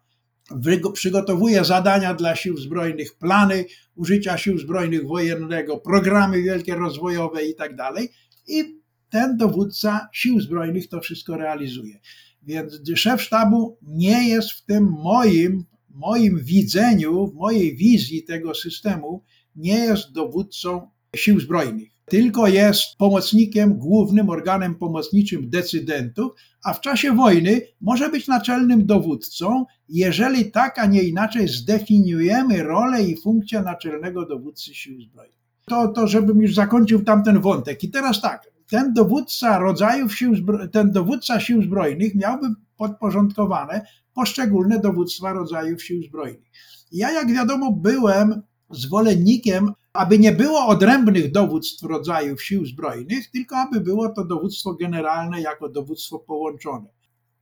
przygotowuje 0.94 1.66
zadania 1.66 2.14
dla 2.14 2.36
sił 2.36 2.58
zbrojnych, 2.58 3.18
plany 3.18 3.66
użycia 3.96 4.38
sił 4.38 4.58
zbrojnych 4.58 5.08
wojennego, 5.08 5.78
programy 5.78 6.42
wielkie 6.42 6.76
rozwojowe 6.76 7.46
i 7.46 7.56
tak 7.56 7.76
dalej. 7.76 8.10
I 8.48 8.80
ten 9.10 9.38
dowódca 9.38 10.10
sił 10.14 10.42
zbrojnych 10.42 10.88
to 10.88 11.02
wszystko 11.02 11.38
realizuje. 11.38 12.00
Więc 12.44 12.82
szef 12.96 13.22
sztabu 13.22 13.78
nie 13.82 14.30
jest 14.30 14.52
w 14.52 14.66
tym 14.66 14.84
moim, 15.04 15.66
moim 15.90 16.40
widzeniu, 16.44 17.28
w 17.28 17.34
mojej 17.34 17.76
wizji 17.76 18.24
tego 18.24 18.56
systemu, 18.56 19.24
nie 19.56 19.78
jest 19.78 20.12
dowódcą 20.12 20.90
sił 21.16 21.40
zbrojnych 21.40 21.99
tylko 22.10 22.48
jest 22.48 22.98
pomocnikiem, 22.98 23.74
głównym 23.74 24.30
organem 24.30 24.76
pomocniczym 24.76 25.50
decydentów, 25.50 26.32
a 26.64 26.74
w 26.74 26.82
czasie 26.82 27.12
wojny 27.12 27.62
może 27.82 28.10
być 28.10 28.28
naczelnym 28.28 28.86
dowódcą, 28.86 29.66
jeżeli 29.90 30.52
tak, 30.52 30.80
a 30.80 30.86
nie 30.86 31.04
inaczej 31.04 31.48
zdefiniujemy 31.48 32.64
rolę 32.64 33.04
i 33.04 33.22
funkcję 33.22 33.62
naczelnego 33.62 34.26
dowódcy 34.26 34.76
sił 34.76 35.02
zbrojnych. 35.02 35.40
To, 35.68 35.88
to 35.88 36.08
żebym 36.08 36.42
już 36.42 36.56
zakończył 36.56 37.04
tamten 37.04 37.42
wątek. 37.42 37.84
I 37.84 37.90
teraz 37.90 38.22
tak, 38.22 38.52
ten 38.70 38.94
dowódca 38.94 39.60
rodzajów 39.60 40.16
sił, 40.16 40.34
ten 40.72 40.92
dowódca 40.92 41.40
sił 41.40 41.62
zbrojnych 41.64 42.16
miałby 42.16 42.48
podporządkowane 42.78 43.86
poszczególne 44.14 44.80
dowództwa 44.80 45.34
rodzajów 45.34 45.84
sił 45.84 46.04
zbrojnych. 46.04 46.50
Ja, 46.92 47.12
jak 47.12 47.32
wiadomo, 47.34 47.72
byłem 47.72 48.42
zwolennikiem, 48.70 49.72
aby 50.00 50.20
nie 50.20 50.32
było 50.32 50.68
odrębnych 50.68 51.32
dowództw 51.32 51.84
rodzajów 51.84 52.44
sił 52.44 52.66
zbrojnych, 52.66 53.32
tylko 53.32 53.58
aby 53.58 53.82
było 53.82 54.10
to 54.10 54.26
dowództwo 54.26 54.74
generalne 54.74 55.42
jako 55.42 55.70
dowództwo 55.70 56.20
połączone. 56.20 56.90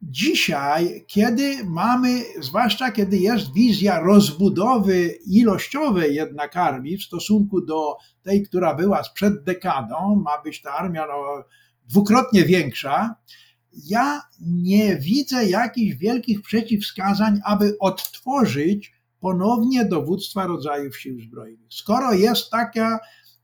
Dzisiaj, 0.02 1.04
kiedy 1.08 1.64
mamy, 1.64 2.22
zwłaszcza 2.40 2.92
kiedy 2.92 3.18
jest 3.18 3.54
wizja 3.54 4.00
rozbudowy 4.00 5.20
ilościowej 5.26 6.16
jednak 6.16 6.58
armii 6.58 6.98
w 6.98 7.04
stosunku 7.04 7.62
do 7.62 7.98
tej, 8.24 8.44
która 8.44 8.76
była 8.76 9.04
sprzed 9.04 9.44
dekadą, 9.44 10.22
ma 10.26 10.42
być 10.42 10.62
ta 10.62 10.74
armia 10.74 11.08
no, 11.08 11.44
dwukrotnie 11.90 12.44
większa, 12.44 13.16
ja 13.86 14.22
nie 14.42 14.96
widzę 14.96 15.46
jakichś 15.46 15.96
wielkich 15.96 16.42
przeciwwskazań, 16.42 17.40
aby 17.46 17.78
odtworzyć 17.80 18.97
ponownie 19.20 19.86
dowództwa 19.86 20.48
rodzajów 20.48 20.98
sił 20.98 21.22
zbrojnych. 21.22 21.68
Skoro 21.70 22.14
jest 22.14 22.52
taka, 22.52 23.00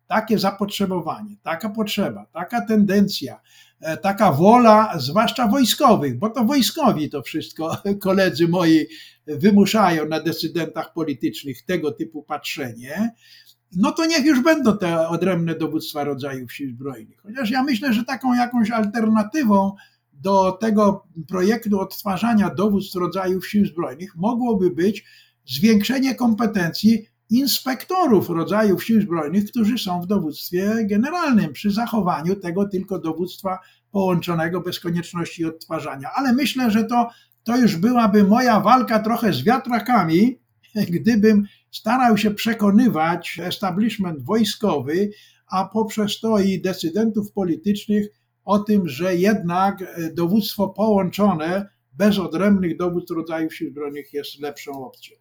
takie 0.07 0.39
zapotrzebowanie, 0.39 1.35
taka 1.43 1.69
potrzeba, 1.69 2.25
taka 2.33 2.65
tendencja, 2.65 3.39
e, 3.79 3.97
taka 3.97 4.31
wola, 4.31 4.93
zwłaszcza 4.99 5.47
wojskowych, 5.47 6.19
bo 6.19 6.29
to 6.29 6.43
wojskowi 6.43 7.09
to 7.09 7.21
wszystko, 7.21 7.77
koledzy 8.03 8.47
moi, 8.47 8.85
wymuszają 9.27 10.07
na 10.07 10.19
decydentach 10.19 10.93
politycznych 10.93 11.65
tego 11.65 11.91
typu 11.91 12.23
patrzenie, 12.23 13.11
no 13.75 13.91
to 13.91 14.05
niech 14.05 14.25
już 14.25 14.41
będą 14.41 14.77
te 14.77 15.07
odrębne 15.07 15.55
dowództwa 15.55 16.03
rodzajów 16.03 16.53
sił 16.53 16.69
zbrojnych. 16.69 17.21
Chociaż 17.21 17.49
ja 17.49 17.63
myślę, 17.63 17.93
że 17.93 18.03
taką 18.03 18.33
jakąś 18.33 18.71
alternatywą 18.71 19.75
do 20.13 20.51
tego 20.51 21.07
projektu 21.27 21.79
odtwarzania 21.79 22.49
dowództw 22.49 22.95
rodzajów 22.95 23.47
sił 23.47 23.65
zbrojnych 23.65 24.15
mogłoby 24.15 24.71
być 24.71 25.05
zwiększenie 25.45 26.15
kompetencji 26.15 27.07
inspektorów 27.29 28.29
rodzajów 28.29 28.83
sił 28.83 29.01
zbrojnych, 29.01 29.45
którzy 29.45 29.77
są 29.77 30.01
w 30.01 30.07
dowództwie 30.07 30.75
generalnym, 30.85 31.53
przy 31.53 31.71
zachowaniu 31.71 32.35
tego 32.35 32.67
tylko 32.67 32.99
dowództwa 32.99 33.59
połączonego 33.91 34.61
bez 34.61 34.79
konieczności 34.79 35.45
odtwarzania. 35.45 36.09
Ale 36.15 36.33
myślę, 36.33 36.71
że 36.71 36.83
to, 36.83 37.09
to 37.43 37.57
już 37.57 37.75
byłaby 37.75 38.23
moja 38.23 38.59
walka 38.59 38.99
trochę 38.99 39.33
z 39.33 39.43
wiatrakami, 39.43 40.39
gdybym 40.99 41.45
starał 41.71 42.17
się 42.17 42.31
przekonywać 42.31 43.39
establishment 43.43 44.23
wojskowy, 44.23 45.09
a 45.47 45.65
poprzez 45.65 46.19
to 46.19 46.39
i 46.39 46.61
decydentów 46.61 47.31
politycznych 47.31 48.07
o 48.45 48.59
tym, 48.59 48.89
że 48.89 49.15
jednak 49.15 49.83
dowództwo 50.13 50.69
połączone 50.69 51.69
bez 51.93 52.19
odrębnych 52.19 52.77
dowód 52.77 53.09
rodzajów 53.09 53.55
sił 53.55 53.69
zbrojnych 53.69 54.13
jest 54.13 54.39
lepszą 54.39 54.85
opcją. 54.85 55.17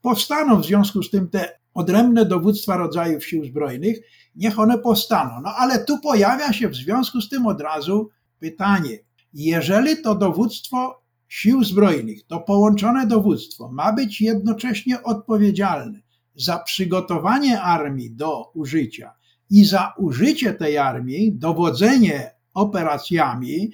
Powstaną 0.00 0.60
w 0.60 0.66
związku 0.66 1.02
z 1.02 1.10
tym 1.10 1.28
te 1.28 1.58
odrębne 1.74 2.24
dowództwa 2.24 2.76
rodzajów 2.76 3.26
sił 3.26 3.44
zbrojnych, 3.44 3.98
niech 4.34 4.58
one 4.58 4.78
powstaną. 4.78 5.40
No 5.42 5.50
ale 5.56 5.84
tu 5.84 6.00
pojawia 6.00 6.52
się 6.52 6.68
w 6.68 6.76
związku 6.76 7.20
z 7.20 7.28
tym 7.28 7.46
od 7.46 7.60
razu 7.60 8.08
pytanie, 8.38 8.98
jeżeli 9.32 10.02
to 10.02 10.14
dowództwo 10.14 11.04
sił 11.28 11.64
zbrojnych, 11.64 12.26
to 12.26 12.40
połączone 12.40 13.06
dowództwo 13.06 13.72
ma 13.72 13.92
być 13.92 14.20
jednocześnie 14.20 15.02
odpowiedzialne 15.02 16.00
za 16.34 16.58
przygotowanie 16.58 17.60
armii 17.62 18.10
do 18.10 18.50
użycia 18.54 19.12
i 19.50 19.64
za 19.64 19.92
użycie 19.98 20.54
tej 20.54 20.78
armii, 20.78 21.32
dowodzenie 21.32 22.30
operacjami 22.54 23.70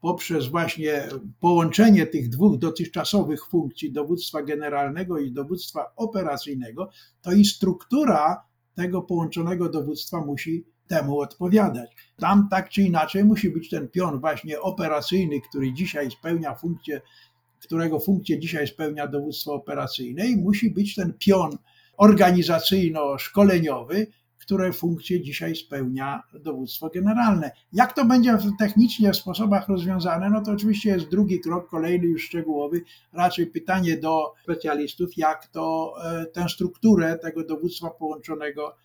poprzez 0.00 0.46
właśnie 0.46 1.08
połączenie 1.40 2.06
tych 2.06 2.28
dwóch 2.28 2.58
dotychczasowych 2.58 3.46
funkcji 3.46 3.92
dowództwa 3.92 4.42
generalnego 4.42 5.18
i 5.18 5.32
dowództwa 5.32 5.92
operacyjnego, 5.96 6.90
to 7.22 7.32
i 7.32 7.44
struktura 7.44 8.42
tego 8.74 9.02
połączonego 9.02 9.68
dowództwa 9.68 10.20
musi 10.20 10.64
temu 10.86 11.20
odpowiadać. 11.20 11.90
Tam 12.16 12.48
tak 12.50 12.68
czy 12.68 12.82
inaczej 12.82 13.24
musi 13.24 13.50
być 13.50 13.70
ten 13.70 13.88
pion 13.88 14.20
właśnie 14.20 14.60
operacyjny, 14.60 15.40
który 15.40 15.72
dzisiaj 15.72 16.10
spełnia 16.10 16.54
funkcję, 16.54 17.00
którego 17.60 18.00
funkcję 18.00 18.38
dzisiaj 18.38 18.66
spełnia 18.66 19.06
dowództwo 19.06 19.54
operacyjne 19.54 20.26
i 20.26 20.36
musi 20.36 20.70
być 20.70 20.94
ten 20.94 21.14
pion 21.18 21.58
organizacyjno-szkoleniowy, 21.96 24.06
które 24.48 24.72
funkcje 24.72 25.20
dzisiaj 25.20 25.56
spełnia 25.56 26.22
dowództwo 26.40 26.90
generalne. 26.94 27.50
Jak 27.72 27.92
to 27.92 28.04
będzie 28.04 28.38
technicznie 28.58 29.12
w 29.12 29.16
sposobach 29.16 29.68
rozwiązane, 29.68 30.30
no 30.30 30.42
to 30.42 30.52
oczywiście 30.52 30.90
jest 30.90 31.08
drugi 31.08 31.40
krok, 31.40 31.68
kolejny 31.70 32.06
już 32.06 32.24
szczegółowy, 32.24 32.82
raczej 33.12 33.46
pytanie 33.46 33.96
do 33.96 34.34
specjalistów, 34.42 35.16
jak 35.16 35.46
to 35.46 35.94
e, 36.04 36.26
tę 36.26 36.48
strukturę 36.48 37.18
tego 37.18 37.44
dowództwa 37.44 37.90
połączonego 37.90 38.76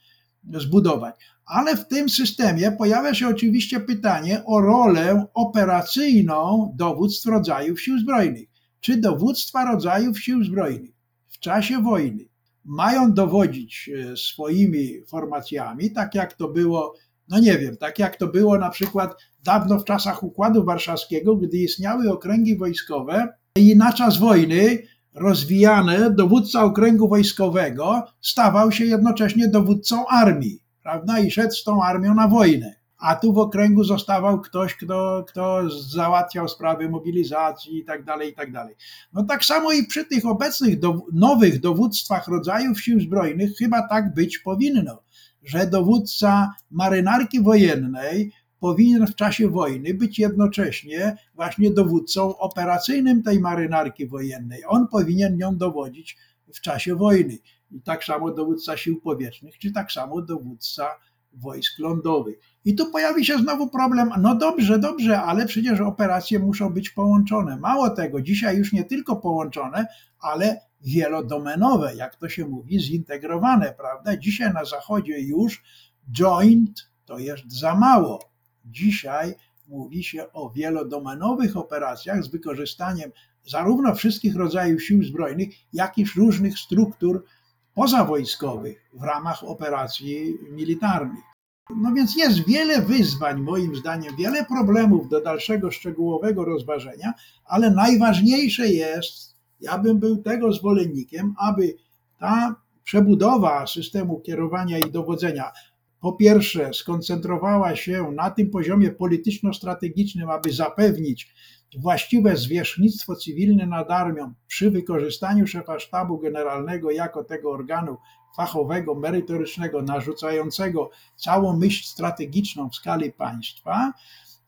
zbudować. 0.53 1.15
Ale 1.45 1.77
w 1.77 1.87
tym 1.87 2.09
systemie 2.09 2.71
pojawia 2.71 3.13
się 3.13 3.27
oczywiście 3.27 3.79
pytanie 3.79 4.43
o 4.45 4.61
rolę 4.61 5.25
operacyjną 5.33 6.71
dowództw 6.75 7.25
rodzajów 7.25 7.81
sił 7.81 7.99
zbrojnych. 7.99 8.49
Czy 8.79 8.97
dowództwa 8.97 9.71
rodzajów 9.71 10.19
sił 10.19 10.43
zbrojnych 10.43 10.91
w 11.27 11.39
czasie 11.39 11.81
wojny 11.81 12.32
mają 12.65 13.13
dowodzić 13.13 13.89
e, 13.89 14.17
swoimi 14.17 15.05
formacjami, 15.07 15.91
tak 15.91 16.15
jak 16.15 16.33
to 16.33 16.47
było, 16.47 16.93
no 17.29 17.39
nie 17.39 17.57
wiem, 17.57 17.77
tak 17.77 17.99
jak 17.99 18.15
to 18.15 18.27
było 18.27 18.57
na 18.57 18.69
przykład 18.69 19.15
dawno 19.43 19.79
w 19.79 19.85
czasach 19.85 20.23
Układu 20.23 20.63
Warszawskiego, 20.63 21.35
gdy 21.35 21.57
istniały 21.57 22.11
okręgi 22.11 22.57
wojskowe 22.57 23.27
i 23.55 23.77
na 23.77 23.93
czas 23.93 24.17
wojny 24.17 24.83
rozwijany 25.13 26.13
dowódca 26.15 26.63
okręgu 26.63 27.07
wojskowego 27.07 28.03
stawał 28.21 28.71
się 28.71 28.85
jednocześnie 28.85 29.47
dowódcą 29.47 30.07
armii, 30.07 30.63
prawda, 30.83 31.19
i 31.19 31.31
szedł 31.31 31.53
z 31.53 31.63
tą 31.63 31.83
armią 31.83 32.15
na 32.15 32.27
wojnę. 32.27 32.82
A 33.03 33.15
tu 33.15 33.33
w 33.33 33.37
okręgu 33.37 33.83
zostawał 33.83 34.41
ktoś, 34.41 34.75
kto, 34.75 35.25
kto 35.27 35.69
załatwiał 35.69 36.47
sprawy 36.47 36.89
mobilizacji 36.89 37.77
i 37.77 37.85
tak 37.85 38.03
dalej, 38.03 38.31
i 38.31 38.33
tak 38.33 38.51
dalej. 38.51 38.75
No 39.13 39.23
tak 39.23 39.45
samo 39.45 39.71
i 39.71 39.87
przy 39.87 40.05
tych 40.05 40.25
obecnych 40.25 40.79
do, 40.79 41.01
nowych 41.13 41.59
dowództwach 41.59 42.27
rodzajów 42.27 42.81
sił 42.81 42.99
zbrojnych 42.99 43.57
chyba 43.57 43.87
tak 43.87 44.13
być 44.13 44.39
powinno, 44.39 45.03
że 45.43 45.67
dowódca 45.67 46.53
marynarki 46.71 47.41
wojennej 47.41 48.31
powinien 48.59 49.07
w 49.07 49.15
czasie 49.15 49.49
wojny 49.49 49.93
być 49.93 50.19
jednocześnie 50.19 51.15
właśnie 51.35 51.71
dowódcą 51.71 52.37
operacyjnym 52.37 53.23
tej 53.23 53.39
marynarki 53.39 54.07
wojennej. 54.07 54.61
On 54.67 54.87
powinien 54.87 55.37
nią 55.37 55.57
dowodzić 55.57 56.17
w 56.53 56.61
czasie 56.61 56.95
wojny. 56.95 57.37
I 57.71 57.81
tak 57.81 58.03
samo 58.03 58.31
dowódca 58.31 58.77
sił 58.77 59.01
powietrznych, 59.01 59.57
czy 59.57 59.71
tak 59.71 59.91
samo 59.91 60.21
dowódca 60.21 60.87
wojsk 61.33 61.79
lądowych. 61.79 62.39
I 62.65 62.75
tu 62.75 62.91
pojawi 62.91 63.25
się 63.25 63.37
znowu 63.37 63.69
problem, 63.69 64.09
no 64.19 64.35
dobrze, 64.35 64.79
dobrze, 64.79 65.21
ale 65.21 65.45
przecież 65.45 65.79
operacje 65.79 66.39
muszą 66.39 66.69
być 66.69 66.89
połączone. 66.89 67.57
Mało 67.57 67.89
tego, 67.89 68.21
dzisiaj 68.21 68.57
już 68.57 68.73
nie 68.73 68.83
tylko 68.83 69.15
połączone, 69.15 69.85
ale 70.19 70.61
wielodomenowe, 70.81 71.95
jak 71.95 72.15
to 72.15 72.29
się 72.29 72.45
mówi, 72.45 72.79
zintegrowane, 72.79 73.73
prawda? 73.77 74.17
Dzisiaj 74.17 74.53
na 74.53 74.65
Zachodzie 74.65 75.19
już 75.19 75.63
joint 76.11 76.91
to 77.05 77.19
jest 77.19 77.51
za 77.51 77.75
mało. 77.75 78.19
Dzisiaj 78.65 79.35
mówi 79.67 80.03
się 80.03 80.31
o 80.31 80.49
wielodomenowych 80.49 81.57
operacjach 81.57 82.23
z 82.23 82.27
wykorzystaniem 82.27 83.11
zarówno 83.45 83.95
wszystkich 83.95 84.35
rodzajów 84.35 84.83
sił 84.83 85.03
zbrojnych, 85.03 85.49
jak 85.73 85.97
i 85.97 86.05
różnych 86.15 86.59
struktur 86.59 87.25
pozawojskowych 87.73 88.89
w 88.93 89.03
ramach 89.03 89.43
operacji 89.43 90.37
militarnych. 90.51 91.32
No 91.69 91.93
więc 91.93 92.15
jest 92.17 92.47
wiele 92.47 92.81
wyzwań, 92.81 93.41
moim 93.41 93.75
zdaniem, 93.75 94.15
wiele 94.15 94.45
problemów 94.45 95.09
do 95.09 95.21
dalszego 95.21 95.71
szczegółowego 95.71 96.45
rozważenia, 96.45 97.13
ale 97.45 97.71
najważniejsze 97.71 98.67
jest, 98.67 99.35
ja 99.61 99.77
bym 99.77 99.99
był 99.99 100.17
tego 100.17 100.53
zwolennikiem, 100.53 101.33
aby 101.37 101.75
ta 102.19 102.55
przebudowa 102.83 103.67
systemu 103.67 104.19
kierowania 104.19 104.79
i 104.79 104.91
dowodzenia 104.91 105.51
po 105.99 106.13
pierwsze 106.13 106.73
skoncentrowała 106.73 107.75
się 107.75 108.11
na 108.11 108.31
tym 108.31 108.49
poziomie 108.49 108.91
polityczno-strategicznym, 108.91 110.29
aby 110.29 110.51
zapewnić 110.51 111.33
właściwe 111.77 112.37
zwierzchnictwo 112.37 113.15
cywilne 113.15 113.65
nad 113.65 113.91
armią 113.91 114.33
przy 114.47 114.71
wykorzystaniu 114.71 115.47
szefa 115.47 115.79
sztabu 115.79 116.17
generalnego 116.17 116.91
jako 116.91 117.23
tego 117.23 117.51
organu 117.51 117.97
fachowego, 118.35 118.95
merytorycznego, 118.95 119.81
narzucającego 119.81 120.89
całą 121.15 121.57
myśl 121.57 121.83
strategiczną 121.83 122.69
w 122.69 122.75
skali 122.75 123.11
państwa 123.11 123.93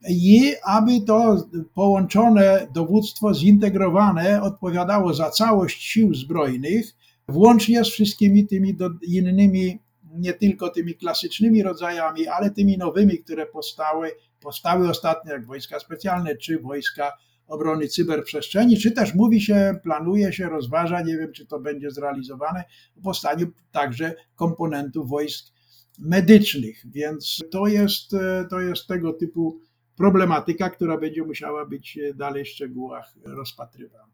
i 0.10 0.54
aby 0.64 1.02
to 1.02 1.46
połączone 1.74 2.68
dowództwo 2.74 3.34
zintegrowane 3.34 4.42
odpowiadało 4.42 5.14
za 5.14 5.30
całość 5.32 5.84
sił 5.84 6.14
zbrojnych, 6.14 6.96
włącznie 7.28 7.84
z 7.84 7.88
wszystkimi 7.88 8.48
tymi 8.48 8.78
innymi, 9.08 9.80
nie 10.14 10.34
tylko 10.34 10.70
tymi 10.70 10.96
klasycznymi 10.96 11.64
rodzajami, 11.64 12.28
ale 12.28 12.52
tymi 12.52 12.78
nowymi, 12.78 13.20
które 13.20 13.46
powstały, 13.46 14.12
powstały 14.42 14.90
ostatnio, 14.90 15.34
jak 15.34 15.46
wojska 15.46 15.80
specjalne 15.80 16.36
czy 16.36 16.60
wojska 16.60 17.14
obrony 17.48 17.88
cyberprzestrzeni, 17.88 18.78
czy 18.78 18.92
też 18.92 19.16
mówi 19.16 19.42
się, 19.42 19.76
planuje 19.84 20.34
się, 20.34 20.50
rozważa, 20.50 21.02
nie 21.02 21.18
wiem 21.18 21.32
czy 21.32 21.46
to 21.46 21.60
będzie 21.60 21.92
zrealizowane, 21.92 22.64
w 22.96 23.02
powstaniu 23.02 23.48
także 23.72 24.16
komponentów 24.36 25.10
wojsk 25.10 25.54
medycznych. 26.00 26.78
Więc 26.92 27.44
to 27.52 27.68
jest, 27.68 28.12
to 28.50 28.60
jest 28.60 28.88
tego 28.88 29.14
typu 29.14 29.60
problematyka, 29.98 30.70
która 30.70 30.98
będzie 30.98 31.24
musiała 31.24 31.66
być 31.66 32.00
dalej 32.16 32.46
w 32.46 32.48
szczegółach 32.48 33.14
rozpatrywana. 33.26 34.06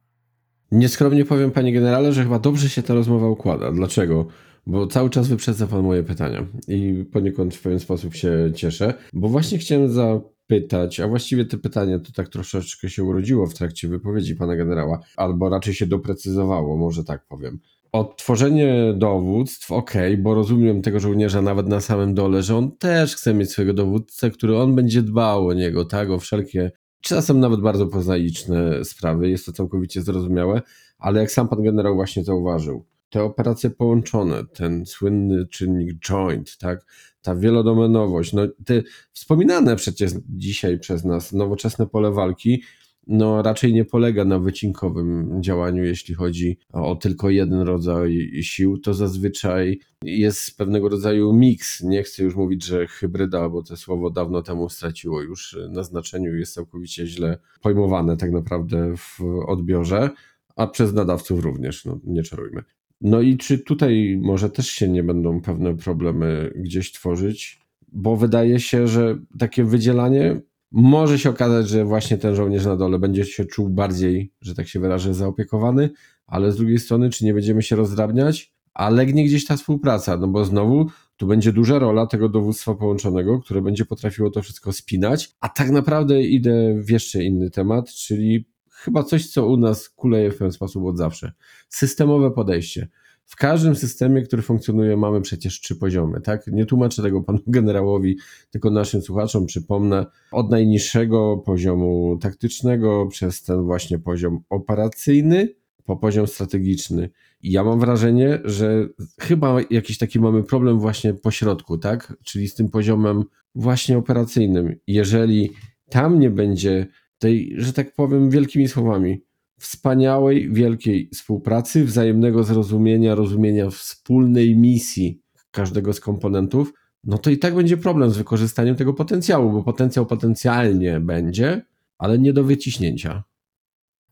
Nieskromnie 0.72 1.26
powiem, 1.26 1.52
panie 1.52 1.74
generale, 1.74 2.14
że 2.14 2.24
chyba 2.24 2.40
dobrze 2.40 2.70
się 2.70 2.84
ta 2.84 2.94
rozmowa 2.94 3.28
układa. 3.28 3.72
Dlaczego? 3.72 4.28
Bo 4.68 4.88
cały 4.88 5.10
czas 5.10 5.28
wyprzedza 5.28 5.68
pan 5.68 5.84
moje 5.84 6.04
pytania 6.04 6.48
i 6.68 7.06
poniekąd 7.12 7.56
w 7.56 7.62
pewien 7.62 7.80
sposób 7.80 8.16
się 8.16 8.52
cieszę, 8.56 8.94
bo 9.14 9.28
właśnie 9.28 9.58
chciałem 9.58 9.90
za 9.90 10.22
pytać, 10.52 11.00
a 11.00 11.08
właściwie 11.08 11.46
to 11.46 11.58
pytanie 11.58 12.00
to 12.00 12.12
tak 12.12 12.30
troszeczkę 12.30 12.90
się 12.90 13.04
urodziło 13.04 13.48
w 13.48 13.54
trakcie 13.54 13.88
wypowiedzi 13.88 14.36
pana 14.36 14.56
generała, 14.56 15.00
albo 15.18 15.50
raczej 15.50 15.74
się 15.74 15.86
doprecyzowało, 15.88 16.78
może 16.78 17.04
tak 17.04 17.26
powiem. 17.28 17.60
Odtworzenie 17.92 18.94
dowództw, 18.98 19.72
ok, 19.72 19.94
bo 20.18 20.34
rozumiem 20.34 20.82
tego 20.82 21.00
żołnierza 21.00 21.42
nawet 21.42 21.68
na 21.68 21.82
samym 21.82 22.14
dole, 22.14 22.44
że 22.44 22.58
on 22.58 22.78
też 22.78 23.16
chce 23.16 23.34
mieć 23.34 23.52
swojego 23.52 23.74
dowódcę, 23.74 24.32
który 24.32 24.58
on 24.58 24.76
będzie 24.76 25.02
dbał 25.02 25.48
o 25.48 25.54
niego, 25.54 25.86
tak, 25.86 26.10
o 26.10 26.20
wszelkie, 26.20 26.72
czasem 27.02 27.40
nawet 27.40 27.62
bardzo 27.62 27.88
poznaliczne 27.88 28.86
sprawy, 28.86 29.30
jest 29.30 29.46
to 29.46 29.52
całkowicie 29.52 30.02
zrozumiałe, 30.02 30.62
ale 30.98 31.20
jak 31.20 31.32
sam 31.32 31.48
pan 31.48 31.64
generał 31.64 31.96
właśnie 31.96 32.24
zauważył, 32.24 32.86
te 33.10 33.24
operacje 33.24 33.70
połączone, 33.70 34.46
ten 34.54 34.86
słynny 34.86 35.48
czynnik 35.48 36.00
joint, 36.00 36.58
tak, 36.58 36.86
ta 37.22 37.36
wielodomenowość, 37.36 38.34
no 38.34 38.42
te 38.66 38.84
wspominane 39.14 39.76
przecież 39.76 40.12
dzisiaj 40.30 40.80
przez 40.80 41.06
nas 41.06 41.34
nowoczesne 41.34 41.88
pole 41.88 42.12
walki, 42.12 42.62
no 43.08 43.42
raczej 43.42 43.74
nie 43.74 43.86
polega 43.86 44.26
na 44.26 44.40
wycinkowym 44.40 45.44
działaniu, 45.44 45.84
jeśli 45.84 46.16
chodzi 46.16 46.58
o 46.74 46.96
tylko 46.96 47.30
jeden 47.30 47.62
rodzaj 47.62 48.32
sił, 48.42 48.78
to 48.78 48.94
zazwyczaj 48.94 49.80
jest 50.04 50.58
pewnego 50.58 50.90
rodzaju 50.90 51.34
miks. 51.34 51.82
Nie 51.84 52.04
chcę 52.04 52.24
już 52.24 52.36
mówić, 52.36 52.66
że 52.66 52.88
hybryda, 52.88 53.50
bo 53.50 53.64
to 53.64 53.78
słowo 53.78 54.10
dawno 54.10 54.42
temu 54.42 54.70
straciło 54.70 55.22
już 55.22 55.58
na 55.70 55.84
znaczeniu, 55.84 56.36
jest 56.36 56.54
całkowicie 56.54 57.08
źle 57.08 57.38
pojmowane 57.62 58.18
tak 58.18 58.32
naprawdę 58.32 58.94
w 58.98 59.20
odbiorze, 59.48 60.10
a 60.56 60.68
przez 60.68 60.94
nadawców 60.94 61.44
również, 61.44 61.86
no 61.86 62.00
nie 62.04 62.24
czarujmy. 62.24 62.64
No 63.02 63.22
i 63.22 63.38
czy 63.38 63.60
tutaj 63.60 64.20
może 64.22 64.50
też 64.50 64.68
się 64.68 64.88
nie 64.88 65.04
będą 65.04 65.42
pewne 65.42 65.78
problemy 65.78 66.54
gdzieś 66.56 66.92
tworzyć? 66.92 67.62
Bo 67.92 68.16
wydaje 68.16 68.60
się, 68.60 68.88
że 68.88 69.18
takie 69.40 69.64
wydzielanie 69.64 70.42
może 70.72 71.20
się 71.20 71.30
okazać, 71.30 71.70
że 71.70 71.86
właśnie 71.86 72.18
ten 72.18 72.36
żołnierz 72.36 72.66
na 72.66 72.76
dole 72.76 73.00
będzie 73.00 73.26
się 73.26 73.46
czuł 73.46 73.70
bardziej, 73.70 74.34
że 74.42 74.56
tak 74.56 74.68
się 74.68 74.80
wyrażę, 74.80 75.14
zaopiekowany, 75.14 75.90
ale 76.28 76.52
z 76.52 76.58
drugiej 76.58 76.80
strony, 76.80 77.10
czy 77.10 77.26
nie 77.26 77.34
będziemy 77.34 77.64
się 77.64 77.76
rozdrabniać? 77.76 78.54
A 78.74 78.90
legnie 78.90 79.26
gdzieś 79.26 79.46
ta 79.46 79.58
współpraca, 79.58 80.18
no 80.18 80.28
bo 80.28 80.46
znowu 80.46 80.88
tu 81.18 81.28
będzie 81.28 81.54
duża 81.54 81.80
rola 81.80 82.08
tego 82.08 82.30
dowództwa 82.30 82.76
połączonego, 82.76 83.40
które 83.40 83.62
będzie 83.62 83.86
potrafiło 83.86 84.30
to 84.30 84.42
wszystko 84.42 84.74
spinać. 84.74 85.36
A 85.40 85.50
tak 85.50 85.70
naprawdę 85.70 86.24
idę 86.24 86.82
w 86.82 86.90
jeszcze 86.90 87.24
inny 87.24 87.50
temat, 87.50 87.90
czyli 87.90 88.46
chyba 88.82 89.04
coś, 89.04 89.28
co 89.28 89.48
u 89.48 89.58
nas 89.58 89.90
kuleje 89.90 90.32
w 90.32 90.38
ten 90.38 90.52
sposób 90.52 90.86
od 90.86 90.98
zawsze. 90.98 91.32
Systemowe 91.70 92.32
podejście. 92.32 92.88
W 93.26 93.36
każdym 93.36 93.76
systemie, 93.76 94.22
który 94.22 94.42
funkcjonuje, 94.42 94.98
mamy 94.98 95.22
przecież 95.22 95.62
trzy 95.62 95.76
poziomy, 95.76 96.22
tak? 96.22 96.48
Nie 96.48 96.66
tłumaczę 96.66 97.02
tego 97.02 97.22
panu 97.22 97.40
generałowi, 97.48 98.18
tylko 98.52 98.70
naszym 98.70 99.02
słuchaczom 99.02 99.46
przypomnę 99.46 100.06
od 100.32 100.52
najniższego 100.52 101.38
poziomu 101.38 102.18
taktycznego 102.22 103.08
przez 103.08 103.44
ten 103.44 103.64
właśnie 103.64 104.00
poziom 104.00 104.44
operacyjny 104.50 105.56
po 105.86 105.98
poziom 105.98 106.28
strategiczny. 106.28 107.10
I 107.42 107.52
ja 107.52 107.64
mam 107.64 107.80
wrażenie, 107.80 108.40
że 108.44 108.88
chyba 109.20 109.58
jakiś 109.70 109.98
taki 109.98 110.20
mamy 110.20 110.44
problem 110.44 110.80
właśnie 110.80 111.14
po 111.14 111.32
środku, 111.32 111.78
tak? 111.78 112.14
Czyli 112.24 112.48
z 112.48 112.56
tym 112.56 112.70
poziomem 112.70 113.24
właśnie 113.56 113.98
operacyjnym. 113.98 114.76
Jeżeli 114.88 115.52
tam 115.90 116.20
nie 116.20 116.30
będzie 116.30 116.88
tej, 117.22 117.54
że 117.58 117.74
tak 117.74 117.94
powiem, 117.94 118.30
wielkimi 118.30 118.68
słowami, 118.68 119.22
wspaniałej, 119.60 120.54
wielkiej 120.54 121.10
współpracy, 121.14 121.86
wzajemnego 121.86 122.44
zrozumienia, 122.44 123.16
rozumienia 123.16 123.70
wspólnej 123.70 124.56
misji 124.58 125.22
każdego 125.52 125.94
z 125.94 126.00
komponentów, 126.00 126.74
no 127.04 127.18
to 127.18 127.30
i 127.30 127.38
tak 127.38 127.56
będzie 127.56 127.78
problem 127.78 128.12
z 128.12 128.18
wykorzystaniem 128.18 128.76
tego 128.76 128.94
potencjału, 128.94 129.52
bo 129.52 129.64
potencjał 129.64 130.06
potencjalnie 130.06 131.00
będzie, 131.00 131.66
ale 131.98 132.20
nie 132.20 132.34
do 132.34 132.44
wyciśnięcia. 132.44 133.24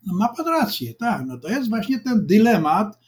No 0.07 0.17
ma 0.17 0.33
pan 0.33 0.47
rację, 0.47 0.93
tak. 0.93 1.25
No 1.25 1.39
to 1.39 1.49
jest 1.49 1.69
właśnie 1.69 1.99
ten 1.99 2.25
dylemat 2.25 2.99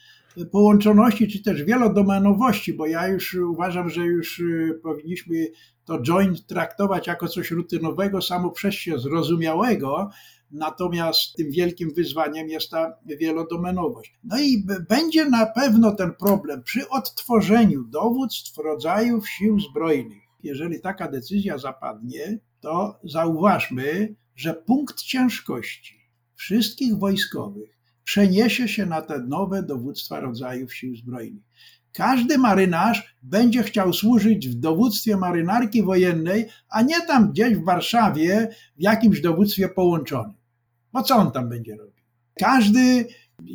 połączoności, 0.52 1.28
czy 1.28 1.44
też 1.44 1.64
wielodomenowości, 1.64 2.74
bo 2.74 2.86
ja 2.86 3.08
już 3.08 3.34
uważam, 3.34 3.90
że 3.90 4.02
już 4.02 4.40
y, 4.40 4.80
powinniśmy 4.84 5.48
to 5.86 6.02
joint 6.02 6.48
traktować 6.48 7.08
jako 7.08 7.28
coś 7.28 7.52
rutynowego, 7.52 8.22
samo 8.22 8.52
przez 8.52 8.76
się 8.76 9.00
zrozumiałego, 9.00 10.10
natomiast 10.52 11.36
tym 11.36 11.52
wielkim 11.52 11.94
wyzwaniem 11.94 12.50
jest 12.50 12.70
ta 12.70 12.94
wielodomenowość. 13.06 14.14
No 14.24 14.40
i 14.40 14.66
będzie 14.90 15.26
na 15.26 15.46
pewno 15.46 15.96
ten 15.96 16.14
problem 16.14 16.64
przy 16.64 16.90
odtworzeniu 16.90 17.84
dowództw 17.84 18.58
rodzajów 18.58 19.30
sił 19.30 19.60
zbrojnych. 19.60 20.24
Jeżeli 20.44 20.82
taka 20.82 21.12
decyzja 21.12 21.58
zapadnie, 21.58 22.40
to 22.60 23.00
zauważmy, 23.04 24.16
że 24.36 24.54
punkt 24.54 25.02
ciężkości 25.02 26.02
wszystkich 26.36 26.98
wojskowych 26.98 27.81
przeniesie 28.12 28.68
się 28.68 28.86
na 28.86 29.02
te 29.02 29.20
nowe 29.20 29.64
dowództwa 29.64 30.20
rodzajów 30.20 30.74
sił 30.74 30.96
zbrojnych. 30.96 31.44
Każdy 31.94 32.38
marynarz 32.38 33.16
będzie 33.24 33.64
chciał 33.64 33.94
służyć 33.94 34.50
w 34.50 34.56
dowództwie 34.56 35.18
marynarki 35.18 35.84
wojennej, 35.84 36.46
a 36.70 36.82
nie 36.82 37.02
tam 37.02 37.32
gdzieś 37.32 37.58
w 37.58 37.64
Warszawie 37.64 38.48
w 38.78 38.82
jakimś 38.82 39.22
dowództwie 39.22 39.70
połączonym. 39.70 40.38
Bo 40.94 41.04
co 41.04 41.16
on 41.16 41.32
tam 41.32 41.50
będzie 41.50 41.76
robił? 41.76 42.04
Każdy 42.40 43.06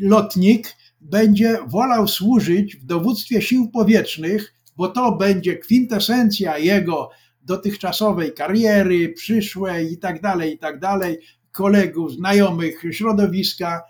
lotnik 0.01 0.77
będzie 1.01 1.59
wolał 1.66 2.09
służyć 2.09 2.77
w 2.77 2.85
dowództwie 2.85 3.43
sił 3.43 3.70
powietrznych, 3.70 4.55
bo 4.77 4.89
to 4.89 5.12
będzie 5.12 5.57
kwintesencja 5.57 6.59
jego 6.59 7.11
dotychczasowej 7.43 8.35
kariery, 8.35 9.09
przyszłej 9.09 9.93
i 9.93 9.99
tak 9.99 10.23
dalej, 10.23 10.55
i 10.55 10.59
tak 10.59 10.81
dalej, 10.81 11.19
kolegów, 11.53 12.12
znajomych, 12.12 12.83
środowiska, 12.91 13.83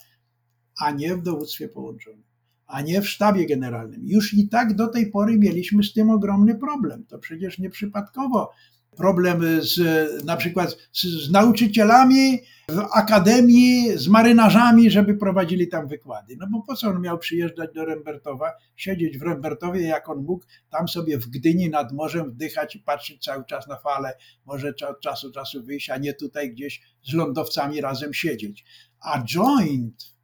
a 0.81 0.91
nie 0.91 1.17
w 1.17 1.23
dowództwie 1.23 1.69
połączonym, 1.69 2.25
a 2.67 2.81
nie 2.81 3.03
w 3.03 3.09
sztabie 3.09 3.47
generalnym. 3.47 4.01
Już 4.05 4.35
i 4.35 4.49
tak 4.49 4.75
do 4.75 4.89
tej 4.89 5.11
pory 5.11 5.39
mieliśmy 5.39 5.85
z 5.85 5.93
tym 5.93 6.11
ogromny 6.11 6.55
problem. 6.55 7.07
To 7.07 7.19
przecież 7.19 7.59
nieprzypadkowo 7.59 8.51
problem 8.97 9.43
z, 9.61 9.77
na 10.25 10.37
przykład 10.37 10.77
z, 10.93 11.03
z, 11.03 11.31
nauczycielami 11.31 12.39
w 12.69 12.79
akademii, 12.93 13.99
z 13.99 14.09
marynarzami, 14.09 14.91
żeby 14.91 15.15
prowadzili 15.15 15.69
tam 15.69 15.89
wykłady. 15.89 16.37
No 16.39 16.47
bo 16.51 16.63
po 16.63 16.77
co 16.77 16.89
on 16.89 17.01
miał 17.01 17.19
przyjeżdżać 17.19 17.71
do 17.75 17.85
Rembertowa, 17.85 18.53
siedzieć 18.77 19.19
w 19.19 19.23
Rembertowie, 19.23 19.83
jak 19.83 20.09
on 20.09 20.19
mógł 20.19 20.45
tam 20.71 20.89
sobie 20.89 21.19
w 21.19 21.27
Gdyni 21.27 21.71
nad 21.71 21.93
morzem 21.93 22.31
wdychać 22.31 22.77
i 22.77 22.79
patrzeć 22.79 23.25
cały 23.25 23.45
czas 23.45 23.69
na 23.69 23.77
fale, 23.77 24.13
może 24.47 24.75
od 24.89 25.01
czasu 25.01 25.29
do 25.29 25.35
czasu 25.35 25.65
wyjść, 25.65 25.91
a 25.91 25.99
nie 25.99 26.15
tutaj 26.15 26.51
gdzieś 26.51 26.83
z 27.03 27.15
lądowcami 27.15 27.81
razem 27.81 28.15
siedzieć. 28.15 28.65
A 29.01 29.23
joint, 29.25 30.16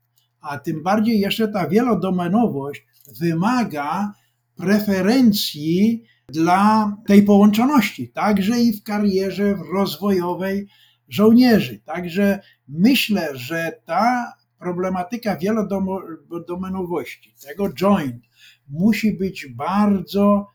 a 0.42 0.58
tym 0.58 0.82
bardziej 0.82 1.20
jeszcze 1.20 1.48
ta 1.48 1.68
wielodomenowość 1.68 2.86
wymaga 3.20 4.12
preferencji 4.56 6.04
dla 6.28 6.96
tej 7.06 7.22
połączoności, 7.22 8.08
także 8.08 8.60
i 8.60 8.72
w 8.72 8.82
karierze 8.82 9.54
rozwojowej 9.74 10.68
żołnierzy. 11.08 11.80
Także 11.84 12.40
myślę, 12.68 13.28
że 13.32 13.72
ta 13.84 14.32
problematyka 14.58 15.36
wielodomenowości, 15.36 17.34
tego 17.46 17.72
joint, 17.72 18.22
musi 18.68 19.12
być 19.12 19.46
bardzo 19.46 20.46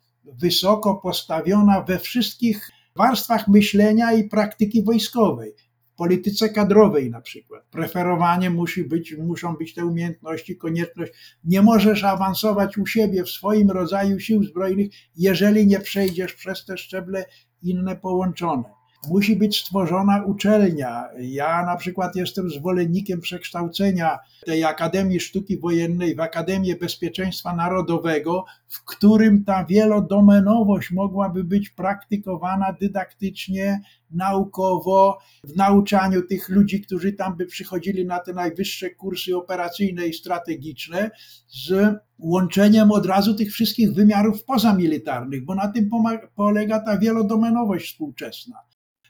wysoko 0.41 0.95
postawiona 0.95 1.81
we 1.81 1.99
wszystkich 1.99 2.69
warstwach 2.95 3.47
myślenia 3.47 4.13
i 4.13 4.29
praktyki 4.29 4.83
wojskowej 4.83 5.53
polityce 5.97 6.49
kadrowej 6.49 7.09
na 7.09 7.21
przykład. 7.21 7.63
Preferowanie 7.71 8.49
musi 8.49 8.83
być, 8.83 9.15
muszą 9.17 9.55
być 9.55 9.73
te 9.73 9.85
umiejętności, 9.85 10.57
konieczność. 10.57 11.11
Nie 11.43 11.61
możesz 11.61 12.03
awansować 12.03 12.77
u 12.77 12.85
siebie 12.85 13.23
w 13.23 13.29
swoim 13.29 13.71
rodzaju 13.71 14.19
sił 14.19 14.43
zbrojnych, 14.43 14.89
jeżeli 15.15 15.67
nie 15.67 15.79
przejdziesz 15.79 16.33
przez 16.33 16.65
te 16.65 16.77
szczeble 16.77 17.25
inne 17.61 17.95
połączone. 17.95 18.76
Musi 19.09 19.35
być 19.35 19.59
stworzona 19.59 20.23
uczelnia. 20.23 21.09
Ja 21.19 21.65
na 21.65 21.75
przykład 21.75 22.15
jestem 22.15 22.49
zwolennikiem 22.49 23.21
przekształcenia 23.21 24.19
tej 24.45 24.63
Akademii 24.63 25.19
Sztuki 25.19 25.59
Wojennej 25.59 26.15
w 26.15 26.19
Akademię 26.19 26.75
Bezpieczeństwa 26.75 27.55
Narodowego, 27.55 28.45
w 28.67 28.85
którym 28.85 29.43
ta 29.43 29.65
wielodomenowość 29.65 30.91
mogłaby 30.91 31.43
być 31.43 31.69
praktykowana 31.69 32.73
dydaktycznie, 32.81 33.81
naukowo, 34.11 35.17
w 35.43 35.55
nauczaniu 35.55 36.21
tych 36.21 36.49
ludzi, 36.49 36.81
którzy 36.81 37.13
tam 37.13 37.37
by 37.37 37.45
przychodzili 37.45 38.05
na 38.05 38.19
te 38.19 38.33
najwyższe 38.33 38.89
kursy 38.89 39.37
operacyjne 39.37 40.07
i 40.07 40.13
strategiczne, 40.13 41.11
z 41.47 41.95
łączeniem 42.19 42.91
od 42.91 43.05
razu 43.05 43.35
tych 43.35 43.51
wszystkich 43.51 43.93
wymiarów 43.93 44.43
pozamilitarnych, 44.43 45.45
bo 45.45 45.55
na 45.55 45.67
tym 45.67 45.89
polega 46.35 46.79
ta 46.79 46.97
wielodomenowość 46.97 47.91
współczesna 47.91 48.66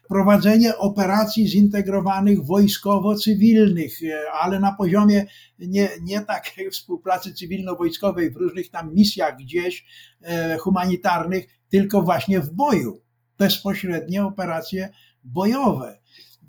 prowadzenie 0.08 0.76
operacji 0.76 1.48
zintegrowanych 1.48 2.38
wojskowo-cywilnych, 2.38 3.92
ale 4.32 4.60
na 4.60 4.72
poziomie 4.72 5.26
nie, 5.58 5.88
nie 6.02 6.20
takiej 6.20 6.70
współpracy 6.70 7.34
cywilno-wojskowej 7.34 8.32
w 8.32 8.36
różnych 8.36 8.70
tam 8.70 8.94
misjach 8.94 9.36
gdzieś 9.36 9.84
e, 10.22 10.58
humanitarnych, 10.58 11.46
tylko 11.68 12.02
właśnie 12.02 12.40
w 12.40 12.50
boju. 12.50 13.00
Bezpośrednie 13.38 14.24
operacje 14.24 14.88
bojowe. 15.24 15.98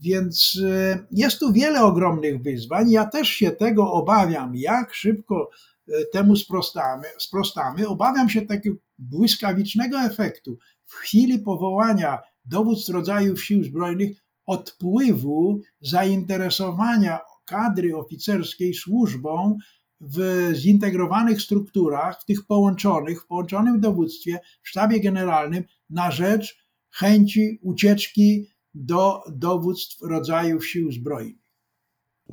Więc 0.02 0.62
e, 0.66 1.00
jest 1.12 1.40
tu 1.40 1.54
wiele 1.54 1.82
ogromnych 1.84 2.42
wyzwań. 2.42 2.92
Ja 2.92 3.06
też 3.06 3.30
się 3.30 3.52
tego 3.52 3.92
obawiam, 3.92 4.56
jak 4.56 4.94
szybko 4.94 5.50
e, 5.88 6.06
temu 6.14 6.36
sprostamy. 6.36 7.08
sprostamy. 7.18 7.88
Obawiam 7.88 8.30
się 8.30 8.42
takiego 8.42 8.76
błyskawicznego 9.00 10.00
efektu 10.02 10.58
w 10.86 10.94
chwili 10.94 11.40
powołania 11.40 12.20
dowódz 12.50 12.90
rodzajów 12.90 13.44
sił 13.44 13.64
zbrojnych 13.64 14.18
odpływu 14.46 15.62
zainteresowania 15.82 17.20
kadry 17.46 17.96
oficerskiej 17.96 18.74
służbą 18.74 19.58
w 20.02 20.50
zintegrowanych 20.54 21.42
strukturach, 21.42 22.22
w 22.22 22.26
tych 22.26 22.46
połączonych, 22.46 23.22
w 23.22 23.28
połączonym 23.28 23.80
dowództwie, 23.80 24.40
w 24.62 24.70
sztabie 24.70 25.00
generalnym 25.00 25.64
na 25.90 26.12
rzecz 26.12 26.58
chęci 26.92 27.60
ucieczki 27.62 28.48
do 28.74 29.22
dowództw 29.32 30.02
rodzajów 30.02 30.68
sił 30.68 30.92
zbrojnych. 30.92 31.50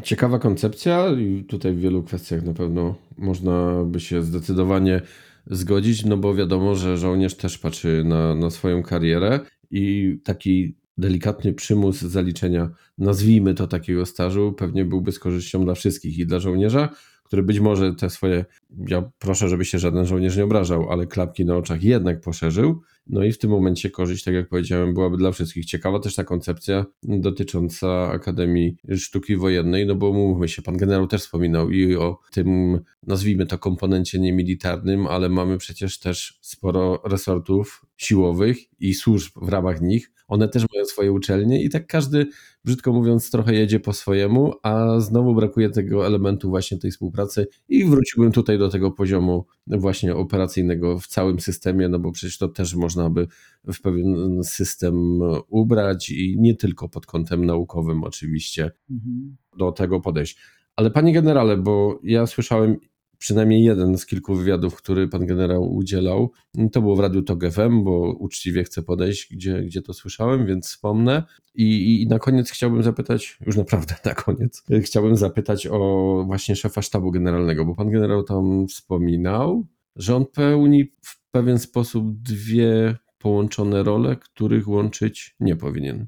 Ciekawa 0.02 0.38
koncepcja 0.38 1.10
i 1.10 1.44
tutaj 1.44 1.74
w 1.74 1.80
wielu 1.80 2.02
kwestiach 2.02 2.42
na 2.42 2.54
pewno 2.54 2.94
można 3.18 3.84
by 3.84 4.00
się 4.00 4.22
zdecydowanie 4.22 5.02
zgodzić, 5.46 6.04
no 6.04 6.16
bo 6.16 6.34
wiadomo, 6.34 6.74
że 6.74 6.98
żołnierz 6.98 7.34
też 7.34 7.58
patrzy 7.58 8.02
na, 8.04 8.34
na 8.34 8.50
swoją 8.50 8.82
karierę 8.82 9.40
i 9.70 10.18
taki 10.24 10.74
delikatny 10.98 11.52
przymus 11.52 12.00
zaliczenia, 12.00 12.70
nazwijmy 12.98 13.54
to 13.54 13.66
takiego 13.66 14.06
stażu, 14.06 14.52
pewnie 14.52 14.84
byłby 14.84 15.12
z 15.12 15.18
korzyścią 15.18 15.64
dla 15.64 15.74
wszystkich 15.74 16.18
i 16.18 16.26
dla 16.26 16.40
żołnierza, 16.40 16.88
który 17.24 17.42
być 17.42 17.60
może 17.60 17.94
te 17.94 18.10
swoje, 18.10 18.44
ja 18.88 19.10
proszę, 19.18 19.48
żeby 19.48 19.64
się 19.64 19.78
żaden 19.78 20.06
żołnierz 20.06 20.36
nie 20.36 20.44
obrażał, 20.44 20.90
ale 20.90 21.06
klapki 21.06 21.44
na 21.44 21.56
oczach 21.56 21.82
jednak 21.82 22.20
poszerzył. 22.20 22.80
No 23.06 23.24
i 23.24 23.32
w 23.32 23.38
tym 23.38 23.50
momencie 23.50 23.90
korzyść, 23.90 24.24
tak 24.24 24.34
jak 24.34 24.48
powiedziałem, 24.48 24.94
byłaby 24.94 25.16
dla 25.16 25.32
wszystkich. 25.32 25.64
Ciekawa 25.64 26.00
też 26.00 26.14
ta 26.14 26.24
koncepcja 26.24 26.86
dotycząca 27.02 28.10
Akademii 28.10 28.76
Sztuki 28.96 29.36
Wojennej, 29.36 29.86
no 29.86 29.94
bo 29.94 30.12
mówmy 30.12 30.48
się, 30.48 30.62
pan 30.62 30.76
generał 30.76 31.06
też 31.06 31.22
wspominał 31.22 31.70
i 31.70 31.96
o 31.96 32.18
tym, 32.32 32.78
nazwijmy 33.02 33.46
to 33.46 33.58
komponencie 33.58 34.18
niemilitarnym, 34.18 35.06
ale 35.06 35.28
mamy 35.28 35.58
przecież 35.58 35.98
też 35.98 36.38
sporo 36.40 37.02
resortów 37.04 37.86
siłowych 37.96 38.58
i 38.80 38.94
służb 38.94 39.32
w 39.42 39.48
ramach 39.48 39.80
nich. 39.80 40.12
One 40.28 40.48
też 40.48 40.64
mają 40.74 40.84
swoje 40.84 41.12
uczelnie 41.12 41.62
i 41.62 41.70
tak 41.70 41.86
każdy, 41.86 42.26
brzydko 42.64 42.92
mówiąc, 42.92 43.30
trochę 43.30 43.54
jedzie 43.54 43.80
po 43.80 43.92
swojemu, 43.92 44.52
a 44.62 45.00
znowu 45.00 45.34
brakuje 45.34 45.70
tego 45.70 46.06
elementu 46.06 46.48
właśnie 46.48 46.78
tej 46.78 46.90
współpracy 46.90 47.46
i 47.68 47.84
wróciłbym 47.84 48.32
tutaj 48.32 48.55
do 48.58 48.68
tego 48.68 48.90
poziomu 48.90 49.46
właśnie 49.66 50.16
operacyjnego 50.16 50.98
w 50.98 51.06
całym 51.06 51.40
systemie, 51.40 51.88
no 51.88 51.98
bo 51.98 52.12
przecież 52.12 52.38
to 52.38 52.48
też 52.48 52.74
można 52.74 53.10
by 53.10 53.26
w 53.72 53.80
pewien 53.80 54.44
system 54.44 55.20
ubrać 55.48 56.10
i 56.10 56.36
nie 56.38 56.54
tylko 56.54 56.88
pod 56.88 57.06
kątem 57.06 57.44
naukowym 57.46 58.04
oczywiście 58.04 58.70
Mhm. 58.90 59.36
do 59.58 59.72
tego 59.72 60.00
podejść. 60.00 60.38
Ale 60.76 60.90
panie 60.90 61.12
generale, 61.12 61.56
bo 61.56 62.00
ja 62.02 62.26
słyszałem 62.26 62.76
przynajmniej 63.18 63.64
jeden 63.64 63.98
z 63.98 64.06
kilku 64.06 64.34
wywiadów, 64.34 64.76
który 64.76 65.08
pan 65.08 65.26
generał 65.26 65.74
udzielał. 65.74 66.32
To 66.72 66.80
było 66.80 66.96
w 66.96 67.00
Radiu 67.00 67.22
Tok 67.22 67.50
FM, 67.50 67.84
bo 67.84 68.16
uczciwie 68.18 68.64
chcę 68.64 68.82
podejść, 68.82 69.34
gdzie, 69.34 69.62
gdzie 69.62 69.82
to 69.82 69.94
słyszałem, 69.94 70.46
więc 70.46 70.66
wspomnę. 70.66 71.22
I, 71.54 72.02
I 72.02 72.06
na 72.08 72.18
koniec 72.18 72.50
chciałbym 72.50 72.82
zapytać, 72.82 73.38
już 73.46 73.56
naprawdę 73.56 73.94
na 74.04 74.14
koniec, 74.14 74.62
chciałbym 74.82 75.16
zapytać 75.16 75.66
o 75.66 76.22
właśnie 76.26 76.56
szefa 76.56 76.82
sztabu 76.82 77.10
generalnego, 77.10 77.64
bo 77.64 77.74
pan 77.74 77.90
generał 77.90 78.22
tam 78.22 78.66
wspominał, 78.68 79.66
że 79.96 80.16
on 80.16 80.26
pełni 80.26 80.92
w 81.02 81.30
pewien 81.30 81.58
sposób 81.58 82.22
dwie 82.22 82.96
połączone 83.18 83.82
role, 83.82 84.16
których 84.16 84.68
łączyć 84.68 85.36
nie 85.40 85.56
powinien. 85.56 86.06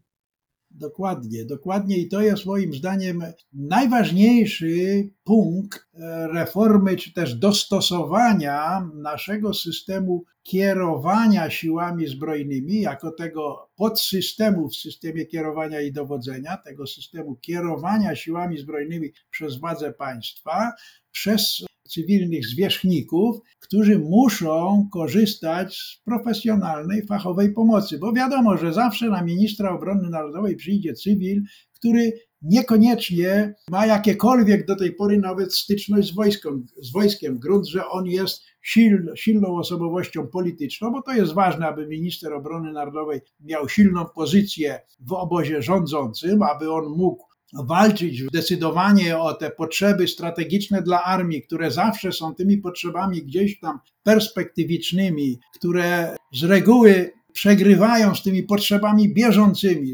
Dokładnie, 0.79 1.45
dokładnie 1.45 1.99
i 1.99 2.09
to 2.09 2.21
jest 2.21 2.47
moim 2.47 2.75
zdaniem 2.75 3.23
najważniejszy 3.53 5.09
punkt 5.25 5.89
e, 5.95 6.29
reformy, 6.29 6.97
czy 6.97 7.13
też 7.13 7.35
dostosowania 7.35 8.91
naszego 8.95 9.55
systemu 9.55 10.25
kierowania 10.43 11.51
siłami 11.51 12.07
zbrojnymi, 12.07 12.81
jako 12.81 13.11
tego 13.11 13.71
podsystemu 13.77 14.69
w 14.69 14.77
systemie 14.77 15.27
kierowania 15.27 15.81
i 15.81 15.93
dowodzenia, 15.93 16.57
tego 16.57 16.87
systemu 16.87 17.37
kierowania 17.37 18.17
siłami 18.17 18.59
zbrojnymi 18.59 19.13
przez 19.31 19.57
władze 19.57 19.93
państwa, 19.93 20.73
przez 21.11 21.68
cywilnych 21.89 22.47
zwierzchników, 22.47 23.37
którzy 23.61 23.99
muszą 23.99 24.89
korzystać 24.93 25.77
z 25.77 26.03
profesjonalnej, 26.05 27.07
fachowej 27.07 27.53
pomocy, 27.53 27.99
bo 27.99 28.13
wiadomo, 28.13 28.57
że 28.57 28.73
zawsze 28.73 29.09
na 29.09 29.23
ministra 29.23 29.75
obrony 29.77 30.11
narodowej 30.11 30.57
przyjdzie 30.57 30.95
cywil, 30.95 31.43
który 31.75 32.13
niekoniecznie 32.43 33.55
ma 33.71 33.87
jakiekolwiek 33.87 34.67
do 34.67 34.77
tej 34.77 34.95
pory 34.95 35.19
nawet 35.19 35.55
styczność 35.55 36.09
z, 36.09 36.15
wojską, 36.15 36.63
z 36.83 36.93
wojskiem. 36.93 37.39
Grunt, 37.39 37.67
że 37.67 37.89
on 37.89 38.07
jest 38.07 38.43
siln, 38.63 39.09
silną 39.17 39.57
osobowością 39.57 40.27
polityczną, 40.27 40.93
bo 40.93 41.03
to 41.03 41.13
jest 41.13 41.35
ważne, 41.35 41.67
aby 41.67 41.87
minister 41.87 42.33
obrony 42.33 42.73
narodowej 42.73 43.21
miał 43.41 43.69
silną 43.69 44.05
pozycję 44.15 44.81
w 45.01 45.13
obozie 45.13 45.63
rządzącym, 45.63 46.43
aby 46.43 46.73
on 46.73 46.85
mógł 46.89 47.28
walczyć 47.53 48.23
zdecydowanie 48.23 49.19
o 49.19 49.35
te 49.35 49.51
potrzeby 49.51 50.09
strategiczne 50.09 50.83
dla 50.83 51.05
armii, 51.05 51.43
które 51.43 51.71
zawsze 51.71 52.13
są 52.13 52.35
tymi 52.35 52.59
potrzebami 52.59 53.23
gdzieś 53.23 53.61
tam 53.61 53.79
perspektywicznymi, 54.03 55.39
które 55.55 56.17
z 56.35 56.45
reguły 56.45 57.13
przegrywają 57.33 58.15
z 58.15 58.23
tymi 58.23 58.43
potrzebami 58.43 59.15
bieżącymi, 59.15 59.93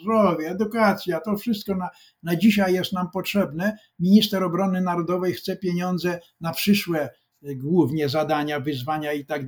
zdrowie, 0.00 0.48
edukacja, 0.48 1.20
to 1.20 1.36
wszystko 1.36 1.74
na, 1.74 1.88
na 2.22 2.36
dzisiaj 2.36 2.74
jest 2.74 2.92
nam 2.92 3.10
potrzebne. 3.10 3.78
Minister 3.98 4.42
obrony 4.42 4.80
narodowej 4.80 5.32
chce 5.32 5.56
pieniądze 5.56 6.20
na 6.40 6.52
przyszłe 6.52 7.10
głównie 7.56 8.08
zadania, 8.08 8.60
wyzwania 8.60 9.12
i 9.12 9.24
tak. 9.24 9.44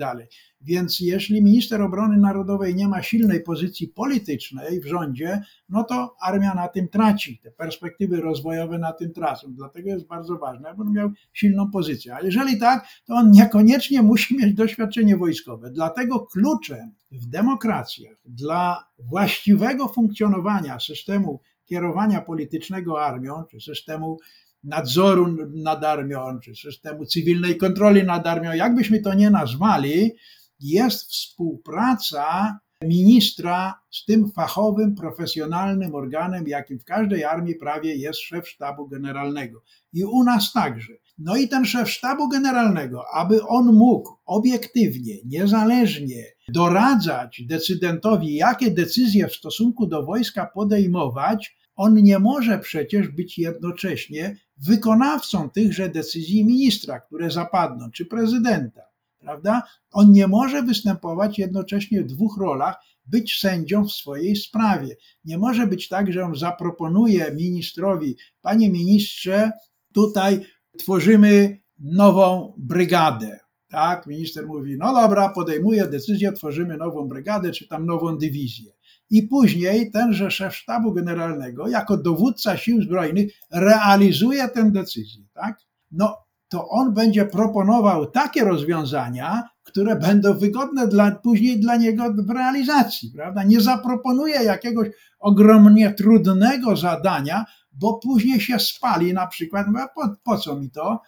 Więc 0.61 1.01
jeśli 1.01 1.43
minister 1.43 1.83
obrony 1.83 2.19
narodowej 2.19 2.75
nie 2.75 2.89
ma 2.89 3.03
silnej 3.03 3.43
pozycji 3.43 3.89
politycznej 3.89 4.81
w 4.81 4.87
rządzie, 4.87 5.41
no 5.69 5.85
to 5.85 6.17
armia 6.21 6.55
na 6.55 6.69
tym 6.69 6.89
traci. 6.89 7.41
Te 7.43 7.51
perspektywy 7.51 8.21
rozwojowe 8.21 8.79
na 8.79 8.93
tym 8.93 9.13
tracą. 9.13 9.55
Dlatego 9.55 9.89
jest 9.89 10.07
bardzo 10.07 10.39
ważne, 10.39 10.69
aby 10.69 10.83
on 10.83 10.93
miał 10.93 11.11
silną 11.33 11.71
pozycję. 11.71 12.15
A 12.15 12.21
jeżeli 12.21 12.59
tak, 12.59 12.87
to 13.05 13.15
on 13.15 13.31
niekoniecznie 13.31 14.03
musi 14.03 14.37
mieć 14.37 14.55
doświadczenie 14.55 15.17
wojskowe. 15.17 15.71
Dlatego 15.71 16.21
kluczem 16.21 16.93
w 17.13 17.27
demokracjach 17.27 18.17
dla 18.25 18.85
właściwego 18.99 19.89
funkcjonowania 19.89 20.81
systemu 20.81 21.41
kierowania 21.65 22.21
politycznego 22.21 23.05
armią, 23.05 23.45
czy 23.51 23.61
systemu 23.61 24.19
nadzoru 24.65 25.37
nad 25.55 25.85
armią, 25.85 26.41
czy 26.45 26.55
systemu 26.55 27.07
cywilnej 27.07 27.57
kontroli 27.57 28.05
nad 28.05 28.27
armią, 28.27 28.53
jakbyśmy 28.53 29.01
to 29.01 29.15
nie 29.15 29.31
nazwali, 29.31 30.13
jest 30.61 31.11
współpraca 31.11 32.59
ministra 32.85 33.75
z 33.91 34.05
tym 34.05 34.33
fachowym, 34.33 34.95
profesjonalnym 34.95 35.95
organem, 35.95 36.49
jakim 36.49 36.79
w 36.79 36.85
każdej 36.85 37.25
armii 37.25 37.55
prawie 37.55 37.97
jest 37.97 38.21
szef 38.21 38.49
sztabu 38.49 38.89
generalnego. 38.89 39.63
I 39.93 40.05
u 40.05 40.25
nas 40.25 40.53
także. 40.53 40.93
No 41.19 41.37
i 41.37 41.49
ten 41.49 41.65
szef 41.65 41.91
sztabu 41.91 42.29
generalnego, 42.29 43.03
aby 43.15 43.43
on 43.43 43.67
mógł 43.67 44.11
obiektywnie, 44.27 45.15
niezależnie 45.25 46.25
doradzać 46.49 47.43
decydentowi, 47.49 48.35
jakie 48.35 48.71
decyzje 48.71 49.29
w 49.29 49.35
stosunku 49.35 49.87
do 49.87 50.03
wojska 50.03 50.51
podejmować, 50.55 51.57
on 51.77 52.03
nie 52.03 52.19
może 52.19 52.59
przecież 52.59 53.09
być 53.09 53.39
jednocześnie 53.39 54.37
wykonawcą 54.57 55.51
tychże 55.51 55.89
decyzji 55.89 56.45
ministra, 56.45 57.01
które 57.01 57.31
zapadną, 57.31 57.91
czy 57.91 58.07
prezydenta, 58.07 58.83
prawda? 59.19 59.63
On 59.93 60.13
nie 60.13 60.27
może 60.27 60.63
występować 60.63 61.39
jednocześnie 61.39 62.03
w 62.03 62.07
dwóch 62.07 62.39
rolach, 62.41 62.77
być 63.07 63.39
sędzią 63.39 63.85
w 63.85 63.93
swojej 63.93 64.37
sprawie. 64.37 64.97
Nie 65.25 65.39
może 65.39 65.67
być 65.67 65.89
tak, 65.89 66.13
że 66.13 66.25
on 66.25 66.35
zaproponuje 66.35 67.35
ministrowi, 67.35 68.17
panie 68.41 68.71
ministrze, 68.71 69.53
tutaj 69.93 70.41
tworzymy 70.79 71.61
nową 71.79 72.55
brygadę. 72.59 73.39
Tak, 73.69 74.07
minister 74.07 74.47
mówi, 74.47 74.77
no 74.79 74.95
dobra, 74.95 75.29
podejmuje 75.29 75.87
decyzję, 75.87 76.33
tworzymy 76.33 76.77
nową 76.77 77.09
brygadę, 77.09 77.51
czy 77.51 77.69
tam 77.69 77.87
nową 77.87 78.19
dywizję 78.19 78.76
i 79.11 79.23
później 79.23 79.91
tenże 79.91 80.31
szef 80.31 80.57
sztabu 80.57 80.93
generalnego, 80.93 81.69
jako 81.69 81.97
dowódca 81.97 82.57
sił 82.57 82.83
zbrojnych, 82.83 83.33
realizuje 83.53 84.49
tę 84.49 84.71
decyzję, 84.71 85.25
tak? 85.35 85.61
No, 85.93 86.17
to 86.49 86.69
on 86.69 86.95
będzie 86.95 87.25
proponował 87.25 88.07
takie 88.07 88.45
rozwiązania, 88.45 89.49
które 89.63 89.97
będą 89.97 90.39
wygodne 90.39 90.89
dla, 90.89 91.11
później 91.11 91.61
dla 91.61 91.77
niego 91.77 92.05
w 92.19 92.31
realizacji, 92.31 93.11
prawda? 93.17 93.43
Nie 93.43 93.61
zaproponuje 93.61 94.43
jakiegoś 94.43 94.89
ogromnie 95.19 95.95
trudnego 95.95 96.77
zadania, 96.77 97.45
bo 97.73 97.95
później 97.95 98.41
się 98.41 98.59
spali 98.59 99.13
na 99.13 99.27
przykład, 99.27 99.67
no, 99.73 99.89
po, 99.95 100.09
po 100.25 100.39
co 100.39 100.57
mi 100.57 100.71
to? 100.71 101.01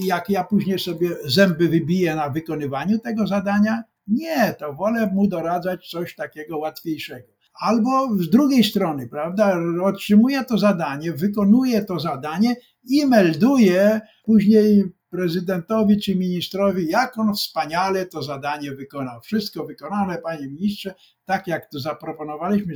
Jak 0.00 0.30
ja 0.30 0.44
później 0.44 0.78
sobie 0.78 1.10
zęby 1.24 1.68
wybiję 1.68 2.16
na 2.16 2.30
wykonywaniu 2.30 2.98
tego 2.98 3.26
zadania, 3.26 3.82
nie, 4.08 4.54
to 4.58 4.72
wolę 4.72 5.10
mu 5.12 5.28
doradzać 5.28 5.90
coś 5.90 6.14
takiego 6.14 6.58
łatwiejszego. 6.58 7.28
Albo 7.60 8.16
z 8.18 8.30
drugiej 8.30 8.64
strony, 8.64 9.08
prawda, 9.08 9.58
otrzymuje 9.82 10.44
to 10.44 10.58
zadanie, 10.58 11.12
wykonuje 11.12 11.84
to 11.84 12.00
zadanie 12.00 12.56
i 12.84 13.06
melduje 13.06 14.00
później 14.24 14.84
prezydentowi 15.10 16.00
czy 16.00 16.16
ministrowi, 16.16 16.86
jak 16.88 17.18
on 17.18 17.34
wspaniale 17.34 18.06
to 18.06 18.22
zadanie 18.22 18.72
wykonał. 18.72 19.20
Wszystko 19.20 19.64
wykonane, 19.64 20.18
panie 20.18 20.48
ministrze, 20.48 20.94
tak 21.24 21.46
jak 21.46 21.70
to 21.70 21.80
zaproponowaliśmy, 21.80 22.74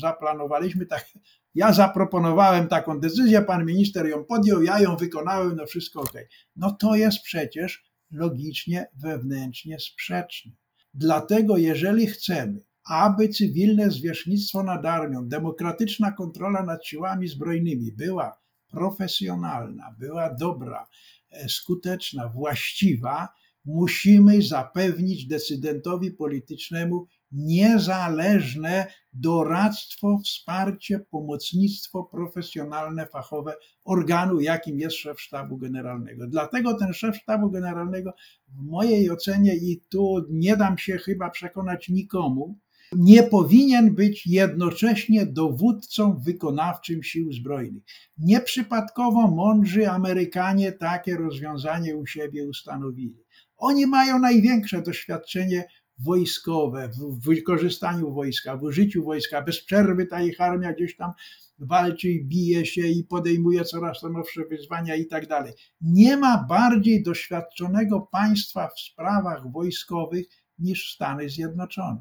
zaplanowaliśmy, 0.00 0.86
tak 0.86 1.06
ja 1.54 1.72
zaproponowałem 1.72 2.68
taką 2.68 3.00
decyzję, 3.00 3.42
pan 3.42 3.64
minister 3.64 4.06
ją 4.06 4.24
podjął, 4.24 4.62
ja 4.62 4.80
ją 4.80 4.96
wykonałem, 4.96 5.56
no 5.56 5.66
wszystko 5.66 6.00
ok. 6.00 6.12
No 6.56 6.70
to 6.70 6.94
jest 6.94 7.22
przecież 7.22 7.84
logicznie, 8.10 8.86
wewnętrznie 9.02 9.78
sprzeczne. 9.78 10.52
Dlatego, 10.94 11.56
jeżeli 11.56 12.06
chcemy, 12.06 12.60
aby 12.84 13.28
cywilne 13.28 13.90
zwierzchnictwo 13.90 14.62
nad 14.62 14.86
armią, 14.86 15.28
demokratyczna 15.28 16.12
kontrola 16.12 16.62
nad 16.62 16.86
siłami 16.86 17.28
zbrojnymi 17.28 17.92
była 17.92 18.40
profesjonalna, 18.70 19.94
była 19.98 20.34
dobra, 20.34 20.86
e, 21.30 21.48
skuteczna, 21.48 22.28
właściwa, 22.28 23.28
musimy 23.64 24.42
zapewnić 24.42 25.26
decydentowi 25.26 26.10
politycznemu 26.10 27.06
niezależne 27.32 28.86
doradztwo, 29.12 30.18
wsparcie, 30.24 31.00
pomocnictwo 31.10 32.04
profesjonalne, 32.04 33.06
fachowe 33.06 33.54
organu, 33.84 34.40
jakim 34.40 34.80
jest 34.80 34.96
szef 34.96 35.20
sztabu 35.20 35.58
generalnego. 35.58 36.26
Dlatego 36.26 36.74
ten 36.74 36.92
szef 36.92 37.16
sztabu 37.16 37.50
generalnego, 37.50 38.12
w 38.48 38.62
mojej 38.62 39.10
ocenie, 39.10 39.56
i 39.56 39.82
tu 39.88 40.26
nie 40.30 40.56
dam 40.56 40.78
się 40.78 40.98
chyba 40.98 41.30
przekonać 41.30 41.88
nikomu, 41.88 42.58
nie 42.92 43.22
powinien 43.22 43.94
być 43.94 44.26
jednocześnie 44.26 45.26
dowódcą 45.26 46.20
wykonawczym 46.20 47.02
sił 47.02 47.32
zbrojnych. 47.32 47.82
Nieprzypadkowo 48.18 49.30
mądrzy 49.30 49.90
Amerykanie 49.90 50.72
takie 50.72 51.16
rozwiązanie 51.16 51.96
u 51.96 52.06
siebie 52.06 52.48
ustanowili. 52.48 53.24
Oni 53.56 53.86
mają 53.86 54.18
największe 54.18 54.82
doświadczenie 54.82 55.64
wojskowe, 56.04 56.88
w 56.88 57.24
wykorzystaniu 57.24 58.12
wojska, 58.12 58.56
w 58.56 58.62
użyciu 58.62 59.04
wojska. 59.04 59.42
Bez 59.42 59.64
przerwy 59.64 60.06
ta 60.06 60.22
ich 60.22 60.40
armia 60.40 60.72
gdzieś 60.72 60.96
tam 60.96 61.12
walczy, 61.58 62.08
bije 62.22 62.66
się 62.66 62.86
i 62.86 63.04
podejmuje 63.04 63.64
coraz 63.64 64.00
to 64.00 64.08
nowsze 64.08 64.44
wyzwania 64.44 64.96
i 64.96 65.06
tak 65.06 65.26
dalej. 65.26 65.52
Nie 65.80 66.16
ma 66.16 66.44
bardziej 66.48 67.02
doświadczonego 67.02 68.00
państwa 68.00 68.68
w 68.68 68.80
sprawach 68.80 69.52
wojskowych 69.52 70.26
niż 70.58 70.94
Stany 70.94 71.28
Zjednoczone. 71.28 72.00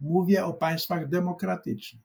Mówię 0.00 0.44
o 0.44 0.54
państwach 0.54 1.08
demokratycznych. 1.08 2.02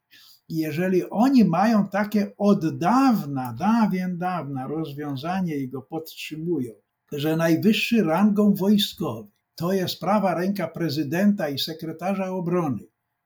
I 0.49 0.57
jeżeli 0.57 1.09
oni 1.09 1.45
mają 1.45 1.87
takie 1.87 2.37
od 2.37 2.77
dawna, 2.77 3.53
dawien 3.53 4.17
dawna 4.17 4.67
rozwiązanie 4.67 5.55
i 5.55 5.69
go 5.69 5.81
podtrzymują, 5.81 6.71
że 7.11 7.37
najwyższy 7.37 8.03
rangą 8.03 8.53
wojskowy 8.53 9.36
to 9.57 9.73
jest 9.73 9.99
prawa 9.99 10.33
ręka 10.33 10.67
prezydenta 10.67 11.49
i 11.49 11.59
sekretarza 11.59 12.29
obrony 12.29 12.79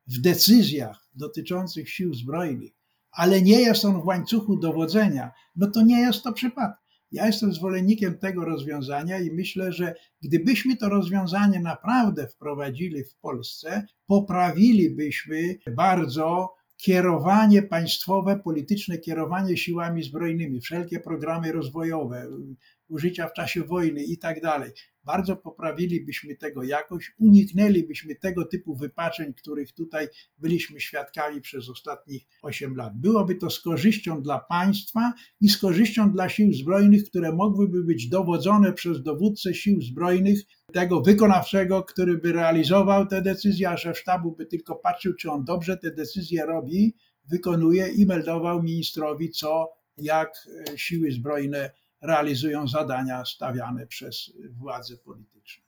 w 0.07 0.21
decyzjach 0.21 1.09
dotyczących 1.13 1.89
sił 1.89 2.13
zbrojnych, 2.13 2.71
ale 3.11 3.41
nie 3.41 3.61
jest 3.61 3.85
on 3.85 4.01
w 4.01 4.05
łańcuchu 4.05 4.57
dowodzenia, 4.57 5.31
no 5.55 5.71
to 5.71 5.81
nie 5.81 5.99
jest 5.99 6.23
to 6.23 6.33
przypadek. 6.33 6.77
Ja 7.11 7.25
jestem 7.27 7.53
zwolennikiem 7.53 8.17
tego 8.17 8.45
rozwiązania 8.45 9.19
i 9.19 9.31
myślę, 9.31 9.73
że 9.73 9.95
gdybyśmy 10.21 10.77
to 10.77 10.89
rozwiązanie 10.89 11.59
naprawdę 11.59 12.27
wprowadzili 12.27 13.03
w 13.03 13.15
Polsce, 13.15 13.85
poprawilibyśmy 14.07 15.55
bardzo 15.75 16.53
kierowanie 16.77 17.63
państwowe, 17.63 18.39
polityczne 18.39 18.97
kierowanie 18.97 19.57
siłami 19.57 20.03
zbrojnymi, 20.03 20.61
wszelkie 20.61 20.99
programy 20.99 21.51
rozwojowe, 21.51 22.27
użycia 22.91 23.27
w 23.27 23.33
czasie 23.33 23.63
wojny 23.63 24.03
i 24.03 24.17
tak 24.17 24.41
dalej. 24.41 24.71
Bardzo 25.03 25.35
poprawilibyśmy 25.35 26.35
tego 26.35 26.63
jakoś, 26.63 27.11
uniknęlibyśmy 27.19 28.15
tego 28.15 28.45
typu 28.45 28.75
wypaczeń, 28.75 29.33
których 29.33 29.71
tutaj 29.73 30.07
byliśmy 30.37 30.79
świadkami 30.81 31.41
przez 31.41 31.69
ostatnich 31.69 32.23
8 32.41 32.75
lat. 32.75 32.93
Byłoby 32.95 33.35
to 33.35 33.49
z 33.49 33.61
korzyścią 33.61 34.21
dla 34.21 34.39
państwa 34.39 35.13
i 35.41 35.49
z 35.49 35.57
korzyścią 35.57 36.11
dla 36.11 36.29
sił 36.29 36.53
zbrojnych, 36.53 37.03
które 37.03 37.31
mogłyby 37.31 37.83
być 37.83 38.09
dowodzone 38.09 38.73
przez 38.73 39.03
dowódcę 39.03 39.53
sił 39.53 39.81
zbrojnych, 39.81 40.39
tego 40.73 41.01
wykonawczego, 41.01 41.83
który 41.83 42.17
by 42.17 42.33
realizował 42.33 43.07
te 43.07 43.21
decyzje, 43.21 43.69
a 43.69 43.77
szef 43.77 43.97
sztabu 43.97 44.35
by 44.35 44.45
tylko 44.45 44.75
patrzył, 44.75 45.13
czy 45.13 45.31
on 45.31 45.45
dobrze 45.45 45.77
te 45.77 45.91
decyzje 45.91 46.45
robi, 46.45 46.95
wykonuje 47.25 47.87
i 47.87 48.05
meldował 48.05 48.63
ministrowi, 48.63 49.29
co, 49.29 49.69
jak 49.97 50.33
siły 50.75 51.11
zbrojne 51.11 51.71
realizują 52.01 52.67
zadania 52.67 53.25
stawiane 53.25 53.87
przez 53.87 54.33
władze 54.49 54.97
polityczne. 54.97 55.63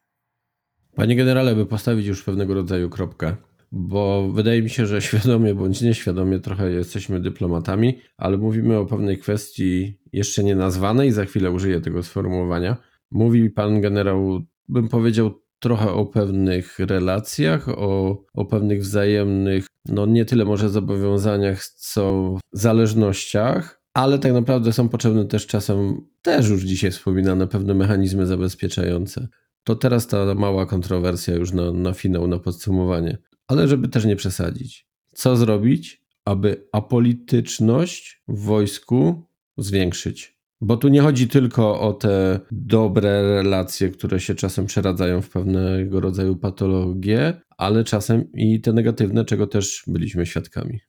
Panie 0.95 1.15
generale, 1.15 1.55
by 1.55 1.65
postawić 1.65 2.07
już 2.07 2.23
pewnego 2.23 2.53
rodzaju 2.53 2.89
kropkę, 2.89 3.35
bo 3.71 4.31
wydaje 4.31 4.61
mi 4.61 4.69
się, 4.69 4.85
że 4.85 5.01
świadomie 5.01 5.55
bądź 5.55 5.81
nieświadomie 5.81 6.39
trochę 6.39 6.71
jesteśmy 6.71 7.19
dyplomatami, 7.19 7.99
ale 8.17 8.37
mówimy 8.37 8.77
o 8.77 8.85
pewnej 8.85 9.17
kwestii 9.17 9.99
jeszcze 10.13 10.43
nie 10.43 10.55
nazwanej, 10.55 11.11
za 11.11 11.25
chwilę 11.25 11.51
użyję 11.51 11.81
tego 11.81 12.03
sformułowania. 12.03 12.77
Mówi 13.11 13.49
pan 13.49 13.81
generał, 13.81 14.41
bym 14.69 14.89
powiedział, 14.89 15.43
trochę 15.59 15.91
o 15.91 16.05
pewnych 16.05 16.79
relacjach, 16.79 17.69
o, 17.69 18.23
o 18.33 18.45
pewnych 18.45 18.81
wzajemnych, 18.81 19.67
no 19.85 20.05
nie 20.05 20.25
tyle 20.25 20.45
może 20.45 20.69
zobowiązaniach, 20.69 21.65
co 21.65 22.35
zależnościach, 22.51 23.82
ale 23.93 24.19
tak 24.19 24.33
naprawdę 24.33 24.73
są 24.73 24.89
potrzebne 24.89 25.25
też 25.25 25.47
czasem, 25.47 26.01
też 26.21 26.49
już 26.49 26.63
dzisiaj 26.63 26.91
wspominane, 26.91 27.47
pewne 27.47 27.73
mechanizmy 27.73 28.25
zabezpieczające. 28.25 29.27
To 29.63 29.75
teraz 29.75 30.07
ta 30.07 30.35
mała 30.35 30.65
kontrowersja 30.65 31.35
już 31.35 31.51
na, 31.51 31.71
na 31.71 31.93
finał, 31.93 32.27
na 32.27 32.39
podsumowanie. 32.39 33.17
Ale 33.47 33.67
żeby 33.67 33.87
też 33.87 34.05
nie 34.05 34.15
przesadzić. 34.15 34.87
Co 35.13 35.35
zrobić, 35.35 36.03
aby 36.25 36.67
apolityczność 36.71 38.23
w 38.27 38.39
wojsku 38.39 39.27
zwiększyć? 39.57 40.37
Bo 40.61 40.77
tu 40.77 40.87
nie 40.87 41.01
chodzi 41.01 41.27
tylko 41.27 41.79
o 41.79 41.93
te 41.93 42.39
dobre 42.51 43.21
relacje, 43.21 43.89
które 43.89 44.19
się 44.19 44.35
czasem 44.35 44.65
przeradzają 44.65 45.21
w 45.21 45.29
pewnego 45.29 45.99
rodzaju 45.99 46.35
patologie, 46.35 47.41
ale 47.57 47.83
czasem 47.83 48.31
i 48.33 48.61
te 48.61 48.73
negatywne, 48.73 49.25
czego 49.25 49.47
też 49.47 49.83
byliśmy 49.87 50.25
świadkami. 50.25 50.79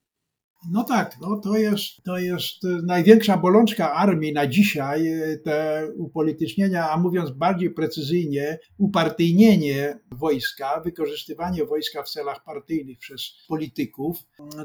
No 0.70 0.84
tak, 0.84 1.16
no 1.20 1.40
to, 1.40 1.56
jest, 1.56 2.02
to 2.04 2.18
jest 2.18 2.62
największa 2.86 3.36
bolączka 3.36 3.92
armii 3.92 4.32
na 4.32 4.46
dzisiaj, 4.46 5.08
te 5.44 5.88
upolitycznienia, 5.96 6.90
a 6.90 6.96
mówiąc 6.96 7.30
bardziej 7.30 7.70
precyzyjnie, 7.70 8.58
upartyjnienie 8.78 9.98
wojska, 10.12 10.80
wykorzystywanie 10.80 11.64
wojska 11.64 12.02
w 12.02 12.10
celach 12.10 12.44
partyjnych 12.44 12.98
przez 12.98 13.30
polityków, 13.48 14.18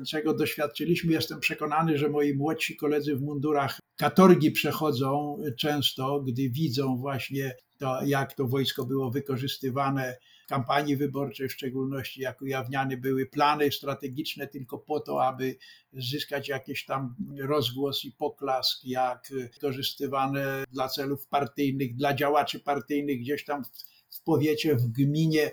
czego 0.08 0.34
doświadczyliśmy. 0.34 1.14
Jestem 1.14 1.40
przekonany, 1.40 1.98
że 1.98 2.10
moi 2.10 2.34
młodsi 2.34 2.76
koledzy 2.76 3.16
w 3.16 3.22
mundurach 3.22 3.80
katorgi 3.98 4.52
przechodzą 4.52 5.38
często, 5.60 6.20
gdy 6.20 6.50
widzą 6.50 6.98
właśnie 6.98 7.56
to, 7.78 8.00
jak 8.06 8.34
to 8.34 8.48
wojsko 8.48 8.86
było 8.86 9.12
wykorzystywane 9.12 10.18
kampanii 10.50 10.96
wyborczej, 10.96 11.50
w 11.50 11.54
szczególności 11.54 12.22
jak 12.22 12.42
ujawniane 12.42 12.98
były 12.98 13.26
plany 13.26 13.72
strategiczne 13.72 14.48
tylko 14.48 14.78
po 14.78 15.00
to, 15.00 15.26
aby 15.26 15.56
zyskać 15.94 16.50
jakiś 16.50 16.86
tam 16.86 17.16
rozgłos 17.40 18.06
i 18.06 18.12
poklask, 18.12 18.86
jak 18.86 19.30
wykorzystywane 19.54 20.64
dla 20.72 20.88
celów 20.88 21.28
partyjnych, 21.28 21.96
dla 21.96 22.14
działaczy 22.14 22.60
partyjnych 22.60 23.20
gdzieś 23.20 23.46
tam 23.46 23.64
w 24.10 24.24
powiecie, 24.24 24.76
w 24.76 24.88
gminie 24.88 25.52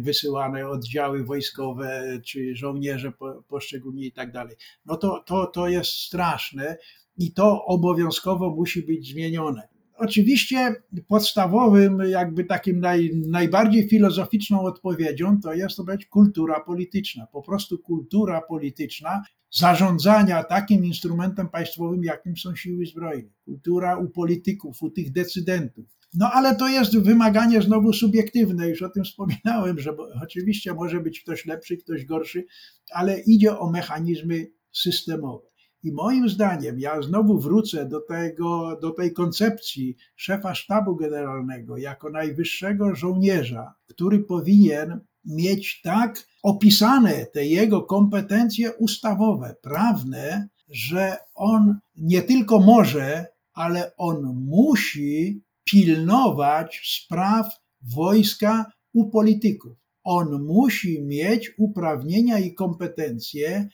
wysyłane 0.00 0.68
oddziały 0.68 1.24
wojskowe 1.24 2.20
czy 2.24 2.56
żołnierze 2.56 3.12
poszczególni 3.48 4.06
i 4.06 4.12
tak 4.12 4.32
dalej. 4.32 4.56
No 4.86 4.96
to, 4.96 5.22
to, 5.26 5.46
to 5.46 5.68
jest 5.68 5.90
straszne 5.90 6.76
i 7.18 7.32
to 7.32 7.64
obowiązkowo 7.64 8.50
musi 8.50 8.82
być 8.82 9.12
zmienione. 9.12 9.77
Oczywiście 9.98 10.74
podstawowym, 11.08 11.98
jakby 12.08 12.44
takim 12.44 12.80
naj, 12.80 13.10
najbardziej 13.26 13.88
filozoficzną 13.88 14.60
odpowiedzią 14.60 15.40
to 15.40 15.54
jest 15.54 15.76
to 15.76 15.84
być 15.84 16.06
kultura 16.06 16.60
polityczna. 16.60 17.26
Po 17.26 17.42
prostu 17.42 17.78
kultura 17.78 18.40
polityczna 18.40 19.22
zarządzania 19.50 20.44
takim 20.44 20.84
instrumentem 20.84 21.48
państwowym, 21.48 22.04
jakim 22.04 22.36
są 22.36 22.56
siły 22.56 22.86
zbrojne. 22.86 23.28
Kultura 23.44 23.96
u 23.96 24.08
polityków, 24.08 24.82
u 24.82 24.90
tych 24.90 25.12
decydentów. 25.12 25.98
No 26.14 26.30
ale 26.32 26.56
to 26.56 26.68
jest 26.68 26.98
wymaganie 26.98 27.62
znowu 27.62 27.92
subiektywne, 27.92 28.68
już 28.68 28.82
o 28.82 28.88
tym 28.88 29.04
wspominałem, 29.04 29.78
że 29.78 29.96
oczywiście 30.22 30.74
może 30.74 31.00
być 31.00 31.20
ktoś 31.20 31.46
lepszy, 31.46 31.76
ktoś 31.76 32.04
gorszy, 32.04 32.44
ale 32.92 33.20
idzie 33.20 33.58
o 33.58 33.70
mechanizmy 33.70 34.46
systemowe. 34.72 35.47
I 35.82 35.92
moim 35.92 36.28
zdaniem, 36.28 36.78
ja 36.78 37.02
znowu 37.02 37.38
wrócę 37.38 37.86
do, 37.86 38.00
tego, 38.00 38.78
do 38.82 38.90
tej 38.90 39.12
koncepcji 39.12 39.96
szefa 40.16 40.54
sztabu 40.54 40.96
generalnego 40.96 41.76
jako 41.76 42.10
najwyższego 42.10 42.94
żołnierza, 42.94 43.74
który 43.86 44.18
powinien 44.18 45.00
mieć 45.24 45.80
tak 45.82 46.26
opisane 46.42 47.26
te 47.26 47.46
jego 47.46 47.82
kompetencje 47.82 48.72
ustawowe, 48.72 49.56
prawne, 49.62 50.48
że 50.68 51.16
on 51.34 51.78
nie 51.96 52.22
tylko 52.22 52.58
może, 52.58 53.26
ale 53.52 53.96
on 53.96 54.22
musi 54.34 55.42
pilnować 55.64 56.80
spraw 56.84 57.46
wojska 57.94 58.72
u 58.92 59.10
polityków. 59.10 59.76
On 60.04 60.42
musi 60.42 61.02
mieć 61.02 61.52
uprawnienia 61.58 62.38
i 62.38 62.54
kompetencje, 62.54 63.68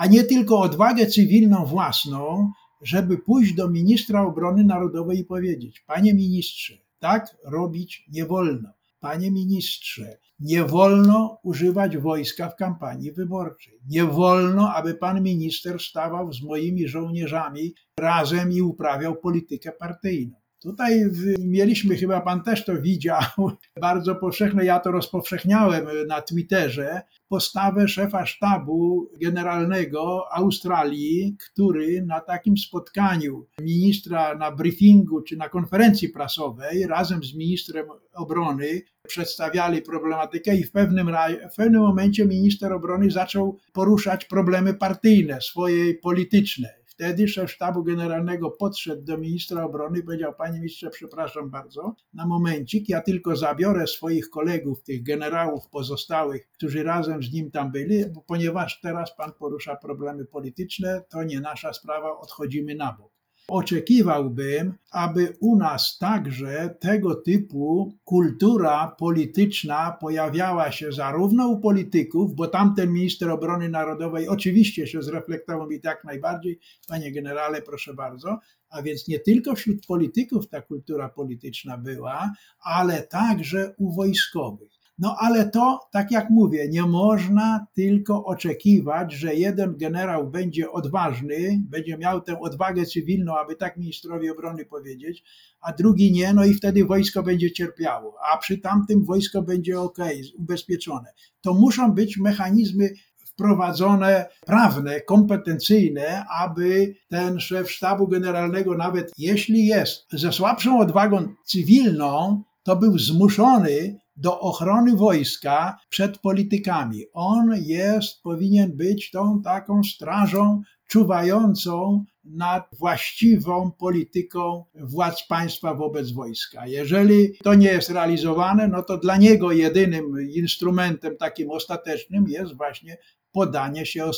a 0.00 0.06
nie 0.06 0.24
tylko 0.24 0.60
odwagę 0.60 1.06
cywilną 1.06 1.64
własną, 1.64 2.52
żeby 2.82 3.18
pójść 3.18 3.54
do 3.54 3.68
ministra 3.68 4.22
obrony 4.22 4.64
narodowej 4.64 5.18
i 5.18 5.24
powiedzieć: 5.24 5.84
Panie 5.86 6.14
ministrze, 6.14 6.74
tak 6.98 7.36
robić 7.44 8.04
nie 8.12 8.26
wolno. 8.26 8.68
Panie 9.00 9.30
ministrze, 9.30 10.18
nie 10.38 10.64
wolno 10.64 11.38
używać 11.42 11.96
wojska 11.96 12.48
w 12.48 12.56
kampanii 12.56 13.12
wyborczej. 13.12 13.80
Nie 13.88 14.04
wolno, 14.04 14.74
aby 14.74 14.94
pan 14.94 15.22
minister 15.22 15.80
stawał 15.80 16.32
z 16.32 16.42
moimi 16.42 16.88
żołnierzami 16.88 17.74
razem 17.98 18.52
i 18.52 18.62
uprawiał 18.62 19.16
politykę 19.16 19.72
partyjną. 19.72 20.39
Tutaj 20.60 21.04
mieliśmy, 21.38 21.96
chyba 21.96 22.20
pan 22.20 22.42
też 22.42 22.64
to 22.64 22.82
widział, 22.82 23.22
bardzo 23.80 24.14
powszechne, 24.14 24.64
ja 24.64 24.80
to 24.80 24.90
rozpowszechniałem 24.90 25.86
na 26.08 26.22
Twitterze, 26.22 27.02
postawę 27.28 27.88
szefa 27.88 28.26
sztabu 28.26 29.10
generalnego 29.20 30.24
Australii, 30.32 31.36
który 31.38 32.02
na 32.02 32.20
takim 32.20 32.56
spotkaniu 32.56 33.46
ministra 33.60 34.34
na 34.34 34.50
briefingu 34.50 35.22
czy 35.22 35.36
na 35.36 35.48
konferencji 35.48 36.08
prasowej 36.08 36.86
razem 36.86 37.24
z 37.24 37.34
ministrem 37.34 37.86
obrony 38.14 38.82
przedstawiali 39.08 39.82
problematykę 39.82 40.56
i 40.56 40.64
w 40.64 40.72
pewnym, 40.72 41.10
w 41.52 41.56
pewnym 41.56 41.82
momencie 41.82 42.26
minister 42.26 42.72
obrony 42.72 43.10
zaczął 43.10 43.58
poruszać 43.72 44.24
problemy 44.24 44.74
partyjne, 44.74 45.40
swoje 45.40 45.94
polityczne 45.94 46.79
wtedy 47.00 47.28
szef 47.28 47.50
sztabu 47.50 47.84
generalnego 47.84 48.50
podszedł 48.50 49.02
do 49.02 49.18
ministra 49.18 49.64
obrony 49.64 49.98
i 49.98 50.02
powiedział: 50.02 50.34
Panie 50.34 50.58
ministrze, 50.58 50.90
przepraszam 50.90 51.50
bardzo, 51.50 51.94
na 52.14 52.26
momencik, 52.26 52.88
ja 52.88 53.00
tylko 53.00 53.36
zabiorę 53.36 53.86
swoich 53.86 54.30
kolegów, 54.30 54.82
tych 54.82 55.02
generałów 55.02 55.68
pozostałych, 55.68 56.48
którzy 56.50 56.82
razem 56.82 57.22
z 57.22 57.32
nim 57.32 57.50
tam 57.50 57.72
byli, 57.72 58.04
ponieważ 58.26 58.80
teraz 58.80 59.16
pan 59.16 59.32
porusza 59.32 59.76
problemy 59.76 60.24
polityczne, 60.24 61.02
to 61.08 61.22
nie 61.22 61.40
nasza 61.40 61.72
sprawa, 61.72 62.18
odchodzimy 62.18 62.74
na 62.74 62.92
bok. 62.92 63.19
Oczekiwałbym, 63.48 64.74
aby 64.90 65.36
u 65.40 65.56
nas 65.56 65.98
także 65.98 66.76
tego 66.80 67.14
typu 67.14 67.94
kultura 68.04 68.96
polityczna 68.98 69.96
pojawiała 70.00 70.72
się 70.72 70.92
zarówno 70.92 71.48
u 71.48 71.60
polityków, 71.60 72.34
bo 72.34 72.46
tamten 72.46 72.92
minister 72.92 73.30
obrony 73.30 73.68
narodowej 73.68 74.28
oczywiście 74.28 74.86
się 74.86 75.02
zreflektował 75.02 75.70
i 75.70 75.80
tak 75.80 76.04
najbardziej, 76.04 76.58
panie 76.88 77.12
generale, 77.12 77.62
proszę 77.62 77.94
bardzo, 77.94 78.38
a 78.70 78.82
więc 78.82 79.08
nie 79.08 79.18
tylko 79.18 79.54
wśród 79.54 79.86
polityków 79.86 80.48
ta 80.48 80.60
kultura 80.60 81.08
polityczna 81.08 81.78
była, 81.78 82.32
ale 82.60 83.02
także 83.02 83.74
u 83.78 83.94
wojskowych. 83.94 84.79
No 85.00 85.16
ale 85.18 85.50
to, 85.50 85.80
tak 85.92 86.10
jak 86.10 86.30
mówię, 86.30 86.68
nie 86.68 86.82
można 86.82 87.66
tylko 87.74 88.24
oczekiwać, 88.24 89.12
że 89.12 89.34
jeden 89.34 89.76
generał 89.76 90.30
będzie 90.30 90.70
odważny, 90.70 91.62
będzie 91.68 91.98
miał 91.98 92.20
tę 92.20 92.40
odwagę 92.40 92.86
cywilną, 92.86 93.38
aby 93.38 93.56
tak 93.56 93.76
ministrowi 93.76 94.30
obrony 94.30 94.64
powiedzieć, 94.64 95.24
a 95.60 95.72
drugi 95.72 96.12
nie, 96.12 96.32
no 96.32 96.44
i 96.44 96.54
wtedy 96.54 96.84
wojsko 96.84 97.22
będzie 97.22 97.52
cierpiało, 97.52 98.14
a 98.32 98.38
przy 98.38 98.58
tamtym 98.58 99.04
wojsko 99.04 99.42
będzie 99.42 99.80
ok, 99.80 99.98
ubezpieczone. 100.38 101.12
To 101.40 101.54
muszą 101.54 101.92
być 101.92 102.18
mechanizmy 102.18 102.90
wprowadzone 103.16 104.26
prawne, 104.46 105.00
kompetencyjne, 105.00 106.24
aby 106.40 106.94
ten 107.08 107.40
szef 107.40 107.70
sztabu 107.70 108.08
generalnego, 108.08 108.76
nawet 108.76 109.12
jeśli 109.18 109.66
jest 109.66 110.06
ze 110.12 110.32
słabszą 110.32 110.80
odwagą 110.80 111.28
cywilną, 111.44 112.42
to 112.62 112.76
był 112.76 112.98
zmuszony 112.98 114.00
do 114.20 114.40
ochrony 114.40 114.96
wojska 114.96 115.78
przed 115.88 116.18
politykami. 116.18 117.04
On 117.12 117.54
jest, 117.62 118.22
powinien 118.22 118.76
być 118.76 119.10
tą 119.10 119.42
taką 119.42 119.82
strażą 119.84 120.62
czuwającą 120.86 122.04
nad 122.24 122.68
właściwą 122.72 123.70
polityką 123.78 124.64
władz 124.74 125.26
państwa 125.26 125.74
wobec 125.74 126.12
wojska. 126.12 126.66
Jeżeli 126.66 127.38
to 127.38 127.54
nie 127.54 127.68
jest 127.68 127.90
realizowane, 127.90 128.68
no 128.68 128.82
to 128.82 128.98
dla 128.98 129.16
niego 129.16 129.52
jedynym 129.52 130.30
instrumentem 130.30 131.16
takim 131.16 131.50
ostatecznym 131.50 132.24
jest 132.28 132.56
właśnie 132.56 132.98
podanie 133.32 133.86
się 133.86 134.10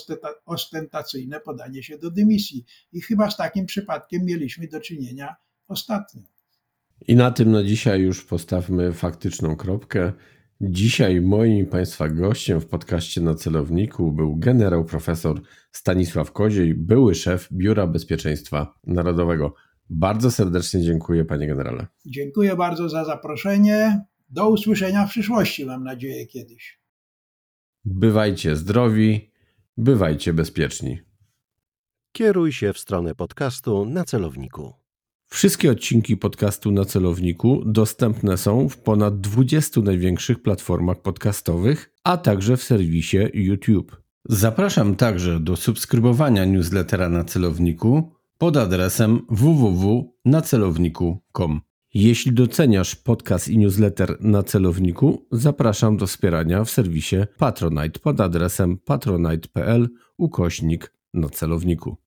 ostentacyjne, 0.46 1.40
podanie 1.40 1.82
się 1.82 1.98
do 1.98 2.10
dymisji. 2.10 2.64
I 2.92 3.00
chyba 3.00 3.30
z 3.30 3.36
takim 3.36 3.66
przypadkiem 3.66 4.24
mieliśmy 4.24 4.68
do 4.68 4.80
czynienia 4.80 5.36
ostatnio. 5.68 6.31
I 7.08 7.16
na 7.16 7.30
tym 7.30 7.50
na 7.50 7.64
dzisiaj 7.64 8.00
już 8.00 8.24
postawmy 8.24 8.92
faktyczną 8.92 9.56
kropkę. 9.56 10.12
Dzisiaj 10.60 11.20
moim 11.20 11.66
Państwa 11.66 12.08
gościem 12.08 12.60
w 12.60 12.66
podcaście 12.66 13.20
na 13.20 13.34
celowniku 13.34 14.12
był 14.12 14.36
generał 14.36 14.84
profesor 14.84 15.40
Stanisław 15.72 16.32
Koziej, 16.32 16.74
były 16.74 17.14
szef 17.14 17.48
Biura 17.52 17.86
Bezpieczeństwa 17.86 18.74
Narodowego. 18.86 19.54
Bardzo 19.90 20.30
serdecznie 20.30 20.82
dziękuję, 20.82 21.24
panie 21.24 21.46
generale. 21.46 21.86
Dziękuję 22.06 22.56
bardzo 22.56 22.88
za 22.88 23.04
zaproszenie. 23.04 24.00
Do 24.28 24.48
usłyszenia 24.48 25.06
w 25.06 25.10
przyszłości, 25.10 25.66
mam 25.66 25.84
nadzieję, 25.84 26.26
kiedyś. 26.26 26.80
Bywajcie 27.84 28.56
zdrowi, 28.56 29.32
bywajcie 29.76 30.32
bezpieczni. 30.32 31.00
Kieruj 32.12 32.52
się 32.52 32.72
w 32.72 32.78
stronę 32.78 33.14
podcastu 33.14 33.86
na 33.86 34.04
celowniku. 34.04 34.81
Wszystkie 35.32 35.70
odcinki 35.70 36.16
podcastu 36.16 36.70
na 36.70 36.84
celowniku 36.84 37.62
dostępne 37.66 38.36
są 38.36 38.68
w 38.68 38.78
ponad 38.78 39.20
20 39.20 39.80
największych 39.80 40.42
platformach 40.42 41.02
podcastowych, 41.02 41.92
a 42.04 42.16
także 42.16 42.56
w 42.56 42.62
serwisie 42.62 43.18
YouTube. 43.34 43.96
Zapraszam 44.28 44.96
także 44.96 45.40
do 45.40 45.56
subskrybowania 45.56 46.44
newslettera 46.44 47.08
na 47.08 47.24
celowniku 47.24 48.12
pod 48.38 48.56
adresem 48.56 49.20
www.nacelowniku.com. 49.28 51.60
Jeśli 51.94 52.32
doceniasz 52.32 52.96
podcast 52.96 53.48
i 53.48 53.58
newsletter 53.58 54.16
na 54.20 54.42
celowniku, 54.42 55.26
zapraszam 55.30 55.96
do 55.96 56.06
wspierania 56.06 56.64
w 56.64 56.70
serwisie 56.70 57.16
Patronite 57.38 58.00
pod 58.00 58.20
adresem 58.20 58.78
patronite.pl 58.78 59.88
ukośnik 60.18 60.92
na 61.14 61.28
celowniku. 61.28 62.01